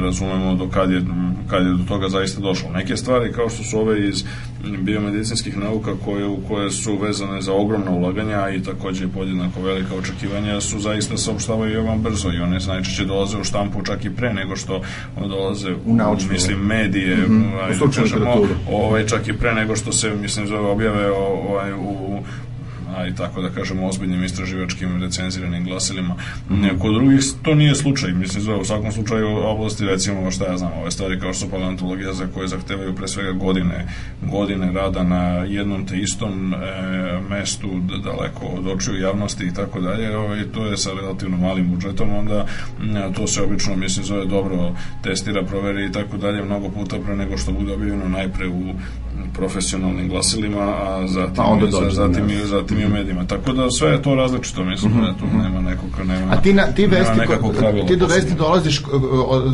razumemo 0.00 0.54
do 0.54 0.68
kad 0.68 0.90
je, 0.90 1.02
kad 1.50 1.66
je 1.66 1.72
do 1.72 1.84
toga 1.88 2.08
zaista 2.08 2.40
došlo. 2.40 2.70
Neke 2.70 2.96
stvari 2.96 3.32
kao 3.32 3.48
što 3.48 3.62
su 3.62 3.78
ove 3.78 4.08
iz 4.08 4.24
biomedicinskih 4.78 5.56
nauka 5.56 5.94
koje, 6.04 6.26
u 6.26 6.38
koje 6.48 6.70
su 6.70 6.98
vezane 6.98 7.42
za 7.42 7.52
ogromna 7.52 7.90
ulaganja 7.90 8.50
i 8.50 8.62
takođe 8.62 9.08
podjednako 9.08 9.60
velika 9.60 9.94
očekivanja 9.94 10.60
su 10.60 10.78
zaista 10.78 11.16
saopštavaju 11.16 11.84
vam 11.84 12.02
brzo 12.02 12.32
i 12.32 12.40
one 12.40 12.58
najčešće 12.66 13.04
dolaze 13.04 13.38
u 13.38 13.44
štampu 13.44 13.82
čak 13.82 14.04
i 14.04 14.10
pre 14.10 14.34
nego 14.34 14.56
što 14.56 14.82
dolaze 15.28 15.72
u, 15.72 15.92
u 15.92 16.16
mislim 16.30 16.58
medije 16.58 17.16
mm 17.16 17.30
-hmm. 17.30 17.64
ajde, 17.64 17.84
u 17.84 17.90
kažemo, 17.90 18.48
ovaj, 18.70 19.06
čak 19.06 19.28
i 19.28 19.32
pre 19.32 19.54
nego 19.54 19.76
što 19.76 19.92
se 19.92 20.10
mislim 20.22 20.46
zove 20.46 20.68
objave 20.68 21.10
ovaj, 21.10 21.72
u 21.72 22.18
a 22.94 23.06
i 23.06 23.14
tako 23.14 23.42
da 23.42 23.50
kažemo 23.50 23.86
ozbiljnim 23.86 24.24
istraživačkim 24.24 25.02
recenziranim 25.02 25.64
glasilima. 25.64 26.14
Kod 26.78 26.94
drugih 26.94 27.20
to 27.42 27.54
nije 27.54 27.74
slučaj, 27.74 28.12
mislim 28.12 28.44
da 28.44 28.56
u 28.56 28.64
svakom 28.64 28.92
slučaju 28.92 29.28
oblasti 29.36 29.84
recimo 29.84 30.30
šta 30.30 30.44
ja 30.44 30.58
znam, 30.58 30.72
ove 30.80 30.90
stvari 30.90 31.20
kao 31.20 31.32
što 31.32 31.46
su 31.46 31.50
paleontologija 31.50 32.12
za 32.12 32.26
koje 32.34 32.48
zahtevaju 32.48 32.94
pre 32.94 33.08
svega 33.08 33.32
godine, 33.32 33.86
godine 34.22 34.72
rada 34.72 35.02
na 35.02 35.22
jednom 35.48 35.86
te 35.86 35.98
istom 35.98 36.54
e, 36.54 36.58
mestu 37.30 37.68
daleko 38.04 38.46
od 38.46 38.66
očiju 38.66 39.00
javnosti 39.00 39.44
i 39.44 39.54
tako 39.54 39.80
dalje, 39.80 40.16
ovaj, 40.16 40.44
to 40.54 40.66
je 40.66 40.76
sa 40.76 40.90
relativno 41.00 41.36
malim 41.36 41.70
budžetom, 41.70 42.16
onda 42.16 42.46
e, 42.96 43.12
to 43.14 43.26
se 43.26 43.42
obično 43.42 43.76
mislim 43.76 44.04
zove 44.04 44.26
dobro 44.26 44.74
testira, 45.02 45.42
proveri 45.42 45.86
i 45.86 45.92
tako 45.92 46.16
dalje 46.16 46.44
mnogo 46.44 46.68
puta 46.68 46.96
pre 46.98 47.16
nego 47.16 47.36
što 47.36 47.52
bude 47.52 47.72
objavljeno 47.72 48.08
najpre 48.08 48.48
u 48.48 48.74
profesionalnim 49.34 50.08
glasilima, 50.08 50.62
a 50.62 51.06
zatim, 51.08 51.34
pa 51.36 51.42
onda 51.42 51.66
dođe, 51.66 51.90
zatim, 51.90 52.30
i, 52.30 52.46
zatim 52.46 52.80
i 52.80 52.86
u 52.86 52.88
medijima. 52.88 53.24
Tako 53.26 53.52
da 53.52 53.70
sve 53.70 53.90
je 53.90 54.02
to 54.02 54.14
različito, 54.14 54.64
mislim 54.64 54.92
mm 54.92 54.96
-hmm. 54.96 55.06
da 55.06 55.18
tu 55.18 55.26
mhm. 55.26 55.38
nema 55.38 55.60
nekog, 55.60 55.90
nema, 56.06 56.32
a 56.32 56.40
ti, 56.42 56.52
na, 56.52 56.66
ti 56.66 56.86
vesti, 56.86 57.20
ko, 57.40 57.52
ti 57.88 57.96
do 57.96 58.06
vesti 58.06 58.34
dolaziš 58.34 58.82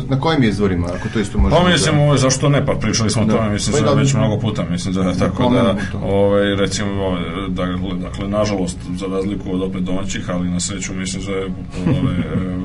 na 0.09 0.19
kojim 0.19 0.43
izvorima, 0.43 0.87
ako 0.95 1.09
to 1.13 1.19
isto 1.19 1.37
može 1.37 1.55
Pa 1.55 1.69
mislim, 1.69 2.09
da... 2.09 2.17
zašto 2.17 2.49
ne, 2.49 2.65
pa 2.65 2.73
pričali 2.73 3.09
smo 3.09 3.25
da. 3.25 3.33
o 3.33 3.37
tome, 3.37 3.49
mislim, 3.49 3.85
pa, 3.85 3.91
već 3.91 4.13
mnogo 4.13 4.39
puta, 4.39 4.65
mislim, 4.69 4.93
da, 4.93 5.13
tako 5.13 5.49
da, 5.49 5.75
ovaj, 6.03 6.55
recimo, 6.55 7.03
ovaj, 7.03 7.21
dakle, 7.49 7.75
dakle, 8.01 8.27
nažalost, 8.27 8.77
za 8.95 9.05
razliku 9.07 9.53
od 9.53 9.61
opet 9.61 9.83
domaćih, 9.83 10.29
ali 10.29 10.49
na 10.49 10.59
sreću, 10.59 10.93
mislim, 10.93 11.23
za 11.23 11.33
ove 11.87 12.15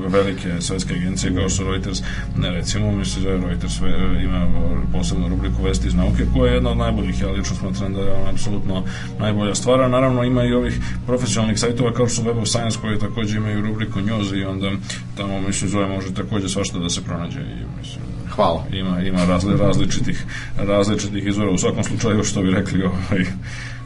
velike 0.17 0.61
svetske 0.61 0.93
agencije 0.93 1.35
kao 1.35 1.49
su 1.49 1.63
Reuters, 1.63 2.01
ne 2.37 2.51
recimo, 2.51 2.91
mislim, 2.91 3.25
da 3.25 3.47
Reuters 3.47 3.79
ima 4.23 4.47
posebnu 4.93 5.27
rubriku 5.29 5.63
vesti 5.63 5.87
iz 5.87 5.95
nauke, 5.95 6.25
koja 6.33 6.49
je 6.49 6.55
jedna 6.55 6.69
od 6.69 6.77
najboljih, 6.89 7.21
ja 7.21 7.31
lično 7.31 7.55
smatram 7.55 7.93
da 7.93 8.01
je 8.01 8.11
ona 8.11 8.29
apsolutno 8.29 8.83
najbolja 9.19 9.55
stvar, 9.55 9.89
naravno 9.89 10.23
ima 10.23 10.43
i 10.43 10.53
ovih 10.53 10.79
profesionalnih 11.05 11.59
sajtova 11.59 11.93
kao 11.93 12.07
što 12.07 12.15
su 12.15 12.27
Web 12.27 12.37
of 12.37 12.47
Science 12.47 12.77
koji 12.81 12.99
takođe 12.99 13.37
imaju 13.37 13.61
rubriku 13.61 14.01
news 14.01 14.31
i 14.31 14.43
onda 14.43 14.71
tamo 15.17 15.41
mislim 15.41 15.69
zove 15.69 15.87
može 15.87 16.13
takođe 16.13 16.49
svašta 16.49 16.79
da 16.79 16.89
se 16.89 17.03
pronađe 17.03 17.39
i 17.39 17.79
mislim 17.79 18.09
Hvala. 18.35 18.65
Ima, 18.71 19.01
ima 19.01 19.25
razli, 19.25 19.57
različitih, 19.57 20.25
različitih 20.57 21.27
izvora. 21.27 21.51
U 21.51 21.57
svakom 21.57 21.83
slučaju, 21.83 22.23
što 22.23 22.41
bi 22.41 22.51
rekli, 22.51 22.83
ovaj, 22.83 23.25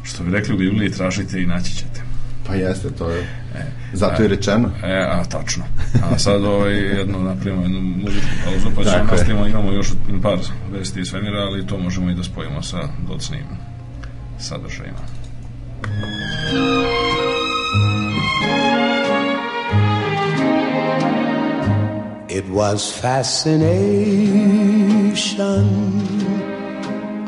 što 0.04 0.24
bi 0.24 0.32
rekli 0.32 0.56
u 0.56 0.58
Bibliji, 0.58 0.92
tražite 0.92 1.42
i 1.42 1.46
naći 1.46 1.76
ćete. 1.76 2.13
Pa 2.48 2.56
jeste, 2.56 2.90
to 2.90 3.10
je 3.10 3.20
e, 3.56 3.66
zato 3.94 4.24
je 4.24 4.28
rečeno. 4.28 4.70
E, 4.84 5.08
a 5.12 5.24
tačno. 5.24 5.64
A 6.04 6.18
sad 6.18 6.44
ovaj, 6.44 6.74
jedno, 6.74 7.20
napravimo 7.20 7.62
jednu 7.62 7.82
muzičku 7.82 8.30
pauzu, 8.46 8.76
pa 8.76 8.84
ćemo 8.84 9.04
nastavimo, 9.12 9.48
imamo 9.48 9.72
još 9.72 9.88
par 10.24 10.38
vesti 10.72 11.00
iz 11.00 11.08
svemira, 11.08 11.40
ali 11.40 11.68
to 11.68 11.78
možemo 11.78 12.12
i 12.12 12.16
da 12.16 12.24
spojimo 12.24 12.62
sa 12.62 12.78
docnim 13.08 13.44
sadržajima. 14.40 15.00
It 22.30 22.46
was 22.50 22.92
fascination, 23.02 24.34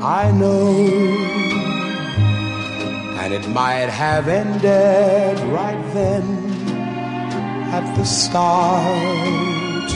I 0.01 0.31
know 0.31 1.54
and 3.25 3.33
it 3.33 3.47
might 3.49 3.89
have 3.89 4.27
ended 4.27 5.39
right 5.49 5.83
then 5.95 6.23
at 7.73 7.95
the 7.97 8.05
start. 8.05 9.89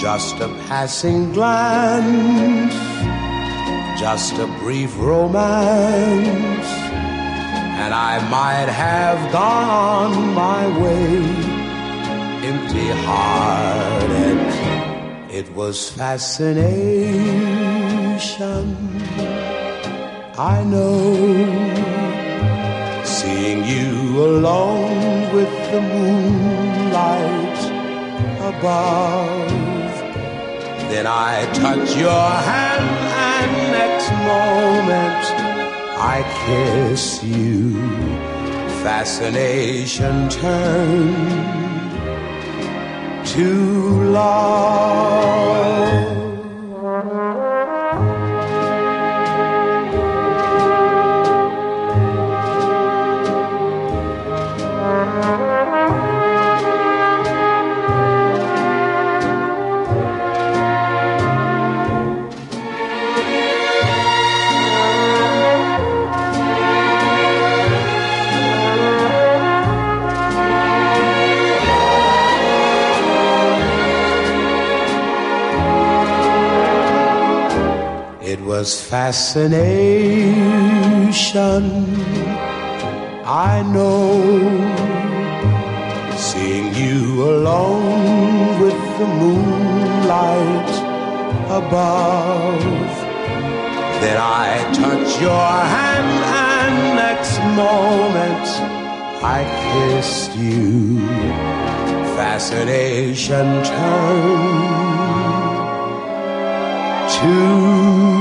Just 0.00 0.36
a 0.36 0.46
passing 0.68 1.32
glance, 1.32 2.72
just 3.98 4.34
a 4.34 4.46
brief 4.60 4.96
romance, 4.96 6.68
and 7.82 7.92
I 7.92 8.20
might 8.30 8.68
have 8.68 9.32
gone 9.32 10.32
my 10.32 10.68
way 10.80 11.18
empty 12.46 12.90
hearted. 13.08 14.38
It 15.32 15.52
was 15.52 15.90
fascination, 15.90 16.76
I 20.38 20.62
know 20.62 21.95
seeing 23.26 23.64
you 23.64 24.24
alone 24.24 25.34
with 25.34 25.52
the 25.72 25.80
moonlight 25.92 27.60
above. 28.52 29.94
Then 30.90 31.06
I 31.08 31.32
touch 31.52 31.88
your 31.96 32.28
hand, 32.50 32.90
and 33.32 33.52
next 33.80 34.08
moment 34.30 35.24
I 36.14 36.16
kiss 36.44 37.04
you. 37.24 37.74
Fascination 38.84 40.28
turned 40.28 41.50
to 43.34 43.48
love. 44.20 45.36
Was 78.58 78.80
fascination. 78.80 79.52
I 83.26 83.62
know 83.74 84.00
seeing 86.16 86.68
you 86.74 87.00
alone 87.34 88.60
with 88.62 88.80
the 88.98 89.08
moonlight 89.22 90.72
above. 91.60 92.94
Then 94.02 94.18
I 94.46 94.48
touch 94.82 95.10
your 95.20 95.50
hand, 95.76 96.12
and 96.48 96.76
next 97.04 97.36
moment 97.62 98.48
I 99.36 99.40
kissed 99.68 100.32
you. 100.34 101.00
Fascination 102.16 103.46
turned 103.70 104.76
to 107.18 108.15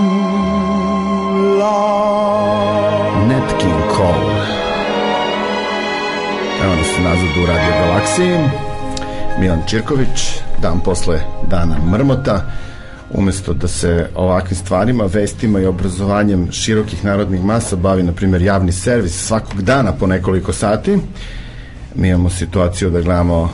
nazad 7.05 7.37
u 7.43 7.45
Radio 7.45 7.71
Galaksiji. 7.79 8.37
Milan 9.39 9.61
Čirković, 9.67 10.39
dan 10.61 10.79
posle 10.79 11.19
dana 11.49 11.75
mrmota. 11.91 12.41
Umesto 13.11 13.53
da 13.53 13.67
se 13.67 14.09
ovakvim 14.15 14.55
stvarima, 14.55 15.03
vestima 15.03 15.59
i 15.59 15.65
obrazovanjem 15.65 16.51
širokih 16.51 17.05
narodnih 17.05 17.43
masa 17.43 17.75
bavi, 17.75 18.03
na 18.03 18.11
primjer, 18.11 18.41
javni 18.41 18.71
servis 18.71 19.27
svakog 19.27 19.61
dana 19.61 19.91
po 19.91 20.07
nekoliko 20.07 20.53
sati, 20.53 20.97
mi 21.95 22.09
imamo 22.09 22.29
situaciju 22.29 22.89
da 22.89 23.01
gledamo 23.01 23.49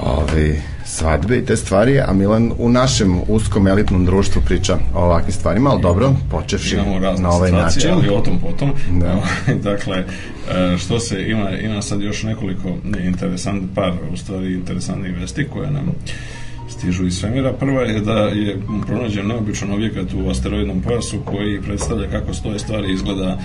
ovaj, 0.00 0.60
svadbe 0.92 1.38
i 1.38 1.44
te 1.44 1.56
stvari, 1.56 2.00
a 2.00 2.12
Milan 2.12 2.52
u 2.58 2.68
našem 2.68 3.20
uskom 3.28 3.66
elitnom 3.66 4.04
društvu 4.04 4.42
priča 4.46 4.78
o 4.94 5.04
ovakvim 5.04 5.32
stvarima, 5.32 5.70
ali 5.70 5.82
dobro, 5.82 6.14
počevši 6.30 6.76
na 7.18 7.30
ovaj 7.30 7.52
način. 7.52 7.90
ali 7.92 8.08
o 8.08 8.20
tom 8.20 8.38
potom. 8.38 8.72
Da. 9.00 9.22
dakle, 9.70 9.96
e, 9.96 10.78
što 10.78 11.00
se 11.00 11.22
ima, 11.30 11.50
ima 11.50 11.82
sad 11.82 12.02
još 12.02 12.22
nekoliko 12.22 12.68
interesant, 13.04 13.62
par 13.74 13.92
u 14.12 14.16
stvari 14.16 14.54
interesantnih 14.54 15.16
vesti 15.20 15.46
koje 15.52 15.70
nam 15.70 15.92
stižu 16.68 17.06
iz 17.06 17.18
svemira. 17.18 17.52
Prva 17.52 17.82
je 17.82 18.00
da 18.00 18.18
je 18.18 18.60
pronađen 18.86 19.26
neobičan 19.26 19.72
objekat 19.72 20.14
u 20.14 20.30
asteroidnom 20.30 20.82
pojasu 20.82 21.20
koji 21.24 21.62
predstavlja 21.62 22.10
kako 22.10 22.34
stoje 22.34 22.58
stvari 22.58 22.92
izgleda 22.92 23.38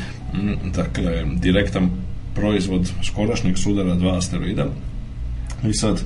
dakle, 0.76 1.26
direktan 1.36 1.90
proizvod 2.36 2.92
skorašnjeg 3.04 3.58
sudara 3.58 3.96
dva 3.96 4.18
asteroida 4.18 4.66
i 5.64 5.74
sad 5.74 6.04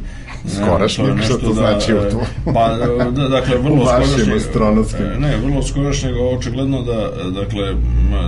skorašnjeg, 0.47 1.21
što 1.23 1.37
to 1.37 1.47
da, 1.47 1.53
znači 1.53 1.93
u 1.93 2.09
tvo... 2.09 2.21
pa, 2.53 2.67
da, 3.11 3.27
dakle, 3.27 3.57
vrlo 3.57 3.85
skorašnjeg, 3.85 4.37
astronomskim. 4.37 5.05
E, 5.05 5.19
ne, 5.19 5.37
vrlo 5.37 5.63
skorašnjeg, 5.63 6.15
očigledno 6.37 6.81
da, 6.81 7.11
dakle, 7.31 7.75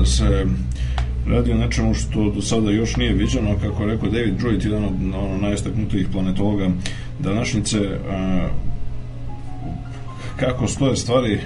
se 0.06 0.46
radi 1.28 1.52
o 1.52 1.56
nečemu 1.56 1.94
što 1.94 2.30
do 2.30 2.42
sada 2.42 2.72
još 2.72 2.96
nije 2.96 3.14
viđeno, 3.14 3.56
kako 3.62 3.86
rekao 3.86 4.10
David 4.10 4.38
Druitt, 4.38 4.66
jedan 4.66 4.86
od 4.86 4.94
ono, 5.16 5.38
najistaknutijih 5.38 6.08
planetologa 6.12 6.70
današnjice, 7.20 7.78
a, 8.12 8.48
kako 10.40 10.68
stoje 10.68 10.96
stvari, 10.96 11.40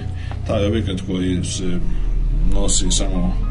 taj 0.46 0.66
objekat 0.66 1.00
koji 1.06 1.44
se 1.44 1.78
nosi 2.54 2.90
samo 2.90 3.47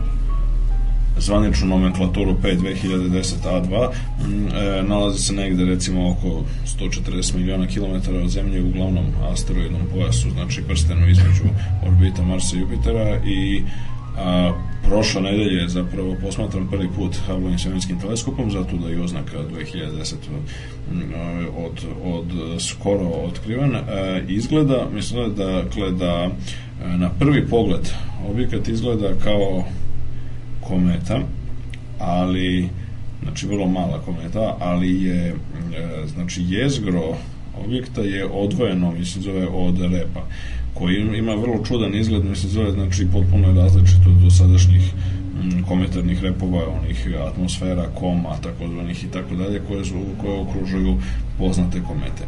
zvaničnu 1.19 1.67
nomenklaturu 1.67 2.35
5 2.43 2.59
2010 2.59 3.35
A2 3.43 3.89
e, 3.89 4.83
nalazi 4.83 5.23
se 5.23 5.33
negde 5.33 5.65
recimo 5.65 6.09
oko 6.09 6.43
140 6.79 7.35
miliona 7.35 7.67
kilometara 7.67 8.19
od 8.19 8.29
zemlje 8.29 8.63
u 8.63 8.71
glavnom 8.71 9.05
asteroidnom 9.31 9.81
pojasu 9.93 10.29
znači 10.29 10.61
prstenu 10.67 11.09
između 11.09 11.43
orbita 11.87 12.23
Marsa 12.23 12.57
i 12.57 12.59
Jupitera 12.59 13.19
i 13.25 13.63
a, 14.17 14.51
prošle 14.89 15.21
nedelje 15.21 15.67
zapravo 15.67 16.15
posmatram 16.21 16.67
prvi 16.69 16.89
put 16.95 17.15
Hubble 17.27 17.57
svemirskim 17.57 17.99
teleskopom 17.99 18.51
zato 18.51 18.77
da 18.77 18.89
je 18.89 19.01
oznaka 19.01 19.37
2010 19.37 20.13
od, 21.57 21.85
od 22.03 22.61
skoro 22.61 23.07
otkriven. 23.07 23.75
E, 23.75 24.23
izgleda 24.27 24.87
mislim 24.93 25.35
da, 25.35 25.45
dakle, 25.45 25.91
da 25.91 26.29
na 26.97 27.09
prvi 27.09 27.47
pogled 27.47 27.89
objekat 28.29 28.67
izgleda 28.67 29.09
kao 29.23 29.63
kometa, 30.67 31.19
ali 31.99 32.69
znači 33.23 33.47
vrlo 33.47 33.67
mala 33.67 34.01
kometa, 34.05 34.55
ali 34.59 35.03
je 35.03 35.27
e, 35.27 35.33
znači 36.13 36.43
jezgro 36.47 37.15
objekta 37.65 38.01
je 38.01 38.25
odvojeno, 38.25 38.91
mislim 38.91 39.23
zove 39.23 39.47
od 39.47 39.81
repa, 39.81 40.21
koji 40.73 41.17
ima 41.17 41.33
vrlo 41.35 41.63
čudan 41.65 41.95
izgled, 41.95 42.25
mislim 42.25 42.51
zove 42.51 42.71
znači 42.71 43.07
potpuno 43.13 43.47
je 43.47 43.53
različito 43.53 44.09
od 44.09 44.15
dosadašnjih 44.23 44.93
kometarnih 45.67 46.23
repova, 46.23 46.63
onih 46.81 47.07
atmosfera, 47.27 47.89
koma, 47.99 48.37
takozvanih 48.43 49.03
i 49.03 49.07
tako 49.07 49.35
dalje, 49.35 49.61
koje, 49.67 49.85
su, 49.85 49.93
koje 50.21 50.39
okružuju 50.39 50.97
poznate 51.37 51.81
komete. 51.87 52.23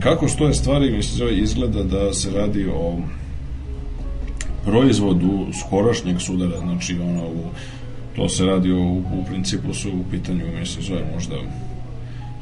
Kako 0.00 0.28
stoje 0.28 0.54
stvari, 0.54 0.90
mislim 0.90 1.18
zove, 1.18 1.38
izgleda 1.38 1.82
da 1.82 2.14
se 2.14 2.30
radi 2.30 2.66
o 2.66 2.98
proizvodu 4.64 5.46
skorašnjeg 5.60 6.20
sudara, 6.20 6.58
znači 6.58 6.98
ono 6.98 7.26
u, 7.26 7.50
to 8.16 8.28
se 8.28 8.44
radi 8.44 8.72
u, 8.72 8.98
u 8.98 9.24
principu 9.28 9.74
su 9.74 9.90
u 9.90 10.10
pitanju, 10.10 10.44
mislim, 10.60 10.84
zove 10.84 11.04
možda 11.14 11.34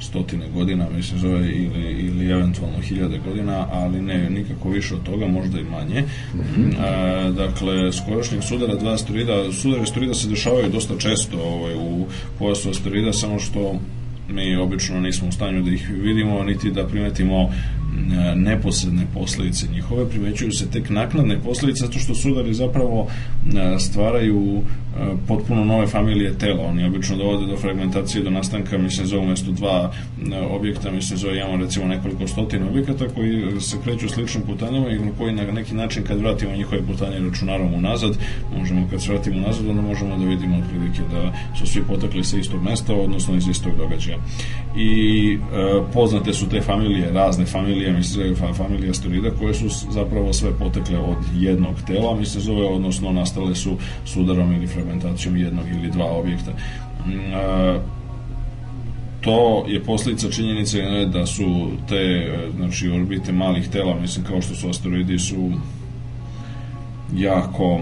stotine 0.00 0.44
godina, 0.54 0.86
mislim 0.96 1.18
zove 1.20 1.48
ili, 1.48 1.90
ili 1.92 2.30
eventualno 2.30 2.80
hiljade 2.80 3.18
godina, 3.18 3.66
ali 3.72 4.02
ne 4.02 4.30
nikako 4.30 4.68
više 4.68 4.94
od 4.94 5.02
toga, 5.02 5.26
možda 5.26 5.60
i 5.60 5.64
manje. 5.64 6.04
-hmm. 6.34 6.74
A, 6.80 7.30
dakle, 7.30 7.92
skorašnjeg 7.92 8.42
sudara 8.42 8.74
dva 8.74 8.92
asteroida, 8.92 9.52
sudare 9.52 9.82
asteroida 9.82 10.14
se 10.14 10.28
dešavaju 10.28 10.68
dosta 10.68 10.98
često 10.98 11.38
ovaj, 11.42 11.74
u 11.74 12.06
pojasu 12.38 12.70
asteroida, 12.70 13.12
samo 13.12 13.38
što 13.38 13.80
mi 14.28 14.56
obično 14.56 15.00
nismo 15.00 15.28
u 15.28 15.32
stanju 15.32 15.62
da 15.62 15.70
ih 15.70 15.90
vidimo, 15.90 16.44
niti 16.44 16.70
da 16.70 16.86
primetimo 16.86 17.50
neposredne 18.34 19.06
posledice 19.14 19.66
njihove, 19.72 20.08
primećuju 20.10 20.52
se 20.52 20.70
tek 20.70 20.90
naknadne 20.90 21.38
posledice 21.38 21.86
zato 21.86 21.98
što 21.98 22.14
sudari 22.14 22.54
zapravo 22.54 23.06
e, 23.06 23.78
stvaraju 23.78 24.56
e, 24.56 24.62
potpuno 25.28 25.64
nove 25.64 25.86
familije 25.86 26.38
tela. 26.38 26.66
Oni 26.66 26.84
obično 26.84 27.16
dovode 27.16 27.46
do 27.46 27.56
fragmentacije, 27.56 28.24
do 28.24 28.30
nastanka, 28.30 28.78
mislim, 28.78 29.06
zove 29.06 29.22
umesto 29.22 29.50
dva 29.50 29.92
objekta, 30.50 30.90
mislim, 30.90 31.18
zove 31.18 31.36
imamo 31.36 31.56
recimo 31.56 31.86
nekoliko 31.86 32.26
stotina 32.26 32.68
objekata 32.68 33.08
koji 33.08 33.60
se 33.60 33.76
kreću 33.84 34.08
sličnim 34.08 34.42
putanjama 34.42 34.90
i 34.90 34.98
koji 35.18 35.32
na 35.32 35.52
neki 35.52 35.74
način 35.74 36.02
kad 36.02 36.20
vratimo 36.20 36.56
njihove 36.56 36.82
putanje 36.82 37.18
računarom 37.18 37.74
unazad, 37.74 38.18
možemo 38.58 38.88
kad 38.90 39.02
se 39.02 39.12
vratimo 39.12 39.36
unazad, 39.36 39.68
onda 39.68 39.82
možemo 39.82 40.16
da 40.16 40.24
vidimo 40.24 40.58
otprilike 40.58 41.02
da 41.12 41.32
su 41.58 41.66
svi 41.66 41.82
potekli 41.88 42.24
sa 42.24 42.38
istog 42.38 42.62
mesta, 42.62 42.94
odnosno 42.94 43.36
iz 43.36 43.48
istog 43.48 43.76
događaja. 43.76 44.18
I 44.76 45.34
e, 45.34 45.92
poznate 45.92 46.32
su 46.32 46.48
te 46.48 46.60
familije, 46.60 47.12
razne 47.12 47.44
familije 47.46 47.79
familije, 47.80 47.92
mislim 47.92 48.36
zove 48.36 48.54
familija 48.54 48.90
asteroida, 48.90 49.30
koje 49.38 49.54
su 49.54 49.68
zapravo 49.92 50.32
sve 50.32 50.50
potekle 50.58 50.98
od 50.98 51.16
jednog 51.34 51.74
tela, 51.86 52.14
mislim 52.16 52.42
zove, 52.42 52.66
odnosno 52.66 53.12
nastale 53.12 53.54
su 53.54 53.76
sudarom 54.04 54.52
ili 54.52 54.66
fragmentacijom 54.66 55.36
jednog 55.36 55.64
ili 55.68 55.90
dva 55.90 56.10
objekta. 56.12 56.50
Mm, 57.06 57.80
to 59.20 59.64
je 59.68 59.84
posljedica 59.84 60.30
činjenice 60.30 61.06
da 61.06 61.26
su 61.26 61.70
te 61.88 62.34
znači 62.56 62.88
orbite 62.88 63.32
malih 63.32 63.68
tela, 63.68 64.00
mislim 64.00 64.24
kao 64.24 64.40
što 64.42 64.54
su 64.54 64.68
asteroidi 64.68 65.18
su 65.18 65.50
jako 67.16 67.80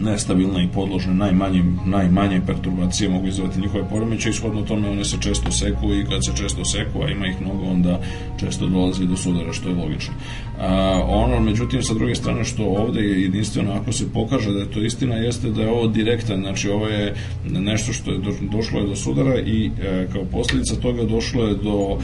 nestabilne 0.00 0.64
i 0.64 0.68
podložne 0.68 1.14
najmanjim, 1.14 1.78
najmanje 1.86 2.40
perturbacije 2.46 3.10
mogu 3.10 3.26
izvati 3.26 3.60
njihove 3.60 3.88
poremeće 3.88 4.30
i 4.30 4.32
shodno 4.32 4.62
tome 4.62 4.90
one 4.90 5.04
se 5.04 5.16
često 5.20 5.50
seku 5.50 5.94
i 5.94 6.04
kad 6.04 6.24
se 6.24 6.42
često 6.42 6.64
seku, 6.64 7.02
a 7.02 7.10
ima 7.10 7.26
ih 7.26 7.40
mnogo, 7.40 7.64
onda 7.64 8.00
često 8.40 8.66
dolazi 8.66 9.06
do 9.06 9.16
sudara, 9.16 9.52
što 9.52 9.68
je 9.68 9.74
logično. 9.74 10.14
A, 10.60 11.02
ono, 11.08 11.40
međutim, 11.40 11.82
sa 11.82 11.94
druge 11.94 12.14
strane, 12.14 12.44
što 12.44 12.64
ovde 12.64 13.00
je 13.00 13.22
jedinstveno, 13.22 13.72
ako 13.72 13.92
se 13.92 14.12
pokaže 14.12 14.52
da 14.52 14.58
je 14.58 14.70
to 14.70 14.80
istina, 14.80 15.14
jeste 15.14 15.50
da 15.50 15.62
je 15.62 15.68
ovo 15.68 15.86
direktan, 15.86 16.40
znači 16.40 16.68
ovo 16.68 16.88
je 16.88 17.14
nešto 17.50 17.92
što 17.92 18.10
je 18.10 18.18
do, 18.18 18.32
došlo 18.52 18.80
je 18.80 18.86
do 18.86 18.96
sudara 18.96 19.40
i 19.40 19.70
e, 19.82 20.06
kao 20.12 20.24
posljedica 20.24 20.76
toga 20.76 21.04
došlo 21.04 21.44
je 21.44 21.54
do 21.54 21.98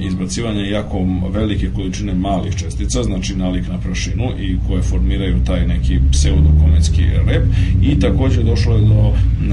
izbacivanja 0.00 0.60
jako 0.60 0.98
velike 1.30 1.70
količine 1.74 2.14
malih 2.14 2.56
čestica, 2.56 3.02
znači 3.02 3.36
nalik 3.36 3.68
na 3.68 3.78
prašinu 3.78 4.24
i 4.40 4.56
koje 4.68 4.82
formiraju 4.82 5.44
taj 5.44 5.66
neki 5.66 5.98
pseudokometski 6.12 7.02
rep 7.26 7.42
i 7.82 8.00
takođe 8.00 8.42
došlo 8.42 8.76
je 8.76 8.80
do 8.80 9.12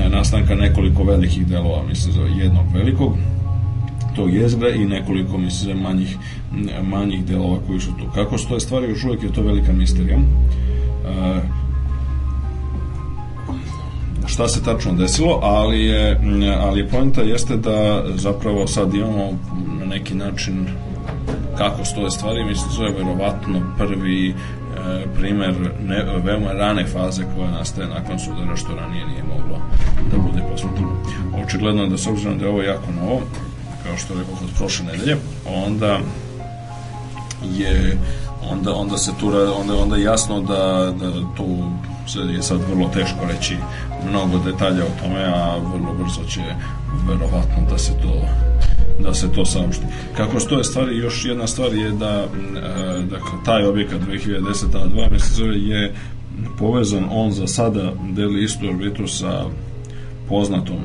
nastanka 0.10 0.56
nekoliko 0.56 1.04
velikih 1.04 1.48
delova, 1.48 1.84
mislim, 1.88 2.16
jednog 2.40 2.66
velikog 2.74 3.18
tog 4.16 4.34
jezgra 4.34 4.70
i 4.70 4.86
nekoliko, 4.86 5.38
mislim, 5.38 5.78
manjih, 5.78 6.18
manjih 6.84 7.26
delova 7.26 7.60
koji 7.68 7.80
su 7.80 7.92
tu. 8.00 8.06
Kako 8.16 8.38
stoje 8.38 8.60
stvari, 8.60 8.90
još 8.90 9.04
uvijek 9.04 9.24
je 9.24 9.34
to 9.34 9.42
velika 9.42 9.74
misterija. 9.74 10.18
Uh, 10.18 11.64
šta 14.26 14.48
se 14.48 14.64
tačno 14.64 14.94
desilo, 14.94 15.40
ali 15.42 15.86
je, 15.86 16.20
ali 16.62 16.80
je 16.80 16.88
poenta 16.88 17.22
jeste 17.22 17.58
da 17.58 18.04
zapravo 18.16 18.68
sad 18.68 18.94
imamo 18.94 19.40
na 19.80 19.86
neki 19.86 20.16
način 20.16 20.68
kako 21.58 21.86
stoje 21.86 22.12
stvari, 22.12 22.46
mislim, 22.46 22.76
to 22.76 22.84
je 22.84 22.92
verovatno 22.92 23.62
prvi 23.78 24.30
e, 24.30 24.34
primer 25.20 25.54
ne, 25.88 26.04
veoma 26.24 26.52
rane 26.52 26.86
faze 26.86 27.24
koja 27.36 27.52
nastaje 27.52 27.88
nakon 27.88 28.20
sudara 28.20 28.56
što 28.56 28.76
ranije 28.76 29.06
nije 29.06 29.24
moglo 29.24 29.60
da 30.12 30.18
bude 30.18 30.44
posmetno. 30.52 30.88
Očigledno 31.46 31.88
da 31.88 31.98
s 31.98 32.08
obzirom 32.08 32.38
da 32.38 32.46
je 32.46 32.52
ovo 32.52 32.62
jako 32.62 32.92
novo, 32.92 33.22
kao 33.84 33.98
što 33.98 34.14
rekao 34.14 34.34
od 34.34 34.58
prošle 34.58 34.86
nedelje, 34.86 35.18
onda 35.46 36.00
je 37.56 37.98
onda, 38.52 38.74
onda 38.74 38.98
se 38.98 39.12
tu 39.20 39.28
onda, 39.60 39.76
onda 39.78 39.98
jasno 39.98 40.42
da, 40.42 40.94
da 41.00 41.12
tu 41.38 41.58
je 42.34 42.42
sad 42.42 42.60
vrlo 42.70 42.90
teško 42.94 43.26
reći 43.34 43.58
mnogo 44.10 44.40
detalja 44.40 44.84
o 44.84 45.02
tome, 45.02 45.24
a 45.24 45.58
vrlo 45.58 45.94
brzo 45.94 46.30
će 46.30 46.42
verovatno 47.08 47.68
da 47.70 47.78
se 47.78 47.92
to 47.92 48.22
da 49.00 49.14
se 49.14 49.32
to 49.32 49.46
saopšti. 49.46 49.84
Kako 50.18 50.40
stoje 50.40 50.64
stvari, 50.64 50.98
još 50.98 51.26
jedna 51.26 51.48
stvar 51.48 51.74
je 51.74 51.92
da 51.92 52.26
dakle, 53.10 53.32
taj 53.46 53.66
objekat 53.66 54.02
2010 54.02 54.42
A2 54.74 55.12
mislim 55.12 55.54
je 55.70 55.94
povezan, 56.60 57.06
on 57.12 57.32
za 57.32 57.48
sada 57.48 57.94
deli 58.12 58.44
istu 58.44 58.68
orbitu 58.68 59.08
sa 59.08 59.46
poznatom 60.30 60.78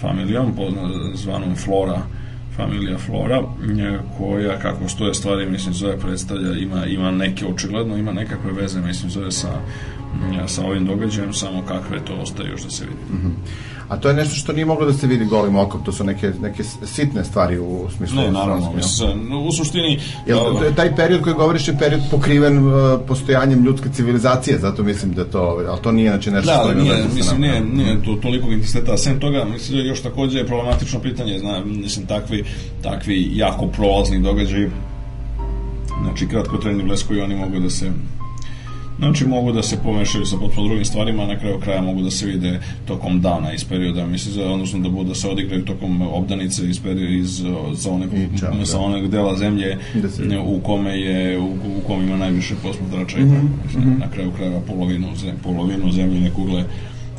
familijom, 0.00 0.54
zvanom 1.14 1.56
Flora, 1.56 2.02
familija 2.56 2.98
Flora, 2.98 3.42
koja, 4.18 4.58
kako 4.58 4.88
stoje 4.88 5.14
stvari, 5.14 5.50
mislim, 5.50 5.74
zove 5.74 5.98
predstavlja, 5.98 6.58
ima, 6.58 6.86
ima 6.86 7.10
neke, 7.10 7.46
očigledno 7.46 7.96
ima 7.96 8.12
nekakve 8.12 8.52
veze, 8.52 8.80
mislim, 8.80 9.10
zove 9.10 9.30
sa, 9.30 9.48
sa 10.46 10.66
ovim 10.66 10.86
događajem, 10.86 11.32
samo 11.32 11.62
kakve 11.62 12.04
to 12.04 12.14
ostaje 12.14 12.50
još 12.50 12.62
da 12.62 12.70
se 12.70 12.84
vidi. 12.84 13.02
Mm 13.12 13.26
-hmm 13.26 13.66
a 13.88 13.96
to 13.96 14.08
je 14.08 14.14
nešto 14.14 14.34
što 14.34 14.52
nije 14.52 14.64
moglo 14.64 14.86
da 14.86 14.92
se 14.92 15.06
vidi 15.06 15.24
golim 15.24 15.56
okom, 15.56 15.84
to 15.84 15.92
su 15.92 16.04
neke, 16.04 16.32
neke 16.42 16.64
sitne 16.84 17.24
stvari 17.24 17.58
u 17.58 17.86
smislu... 17.96 18.16
Ne, 18.16 18.30
naravno, 18.30 18.72
mislim, 18.76 19.32
u 19.46 19.52
suštini... 19.52 20.00
Jel, 20.26 20.40
taj 20.76 20.96
period 20.96 21.22
koji 21.22 21.34
govoriš 21.34 21.68
je 21.68 21.78
period 21.78 22.00
pokriven 22.10 22.66
uh, 22.66 23.00
postojanjem 23.08 23.64
ljudske 23.64 23.88
civilizacije, 23.92 24.58
zato 24.58 24.82
mislim 24.82 25.12
da 25.12 25.24
to, 25.24 25.64
ali 25.68 25.82
to 25.82 25.92
nije 25.92 26.10
znači 26.10 26.30
nešto 26.30 26.52
da, 26.52 26.58
što 26.58 26.74
nije, 26.74 27.04
mislim, 27.14 27.40
nije, 27.40 27.60
nije 27.60 28.02
to 28.02 28.14
toliko 28.22 28.50
intensiteta, 28.50 28.96
sem 28.96 29.20
toga, 29.20 29.44
mislim, 29.44 29.78
da 29.78 29.84
još 29.84 30.02
takođe 30.02 30.38
je 30.38 30.46
problematično 30.46 31.00
pitanje, 31.00 31.38
zna, 31.38 31.60
mislim, 31.64 32.06
takvi, 32.06 32.44
takvi 32.82 33.30
jako 33.34 33.66
prolazni 33.66 34.22
događaji, 34.22 34.70
znači 36.02 36.28
kratko 36.28 36.56
treni 36.56 36.84
bleskovi, 36.84 37.20
oni 37.20 37.34
mogu 37.34 37.60
da 37.60 37.70
se 37.70 37.90
Znači 38.98 39.26
mogu 39.26 39.52
da 39.52 39.62
se 39.62 39.76
pomešaju 39.82 40.26
sa 40.26 40.36
potpuno 40.36 40.68
drugim 40.68 40.84
stvarima, 40.84 41.26
na 41.26 41.38
kraju 41.38 41.60
kraja 41.60 41.82
mogu 41.82 42.02
da 42.02 42.10
se 42.10 42.26
vide 42.26 42.60
tokom 42.84 43.20
dana 43.20 43.52
iz 43.52 43.64
perioda, 43.64 44.06
mislim, 44.06 44.50
odnosno 44.52 44.78
da 44.78 44.88
budu 44.88 45.08
da 45.08 45.14
se 45.14 45.28
odigraju 45.28 45.64
tokom 45.64 46.02
obdanice 46.02 46.68
iz 46.68 46.80
perioda 46.80 47.14
iz 47.14 47.42
sa 47.76 47.90
onog, 47.90 48.10
čao, 48.40 48.54
da. 48.54 48.66
sa 48.66 48.78
onog 48.80 49.08
dela 49.08 49.36
zemlje 49.36 49.78
da 49.94 50.08
se... 50.08 50.38
u 50.46 50.60
kome 50.60 51.00
je 51.00 51.38
u, 51.38 51.46
u 51.46 51.80
kome 51.86 52.04
ima 52.04 52.16
najviše 52.16 52.54
posmatrača 52.62 53.18
mm 53.18 53.22
-hmm. 53.22 53.74
i 53.74 53.78
mm 53.78 53.82
-hmm. 53.82 53.98
na 53.98 54.10
kraju 54.10 54.32
kraja 54.36 54.60
polovinu, 54.66 55.08
polovinu 55.42 55.92
zemljine 55.92 56.30
kugle 56.30 56.64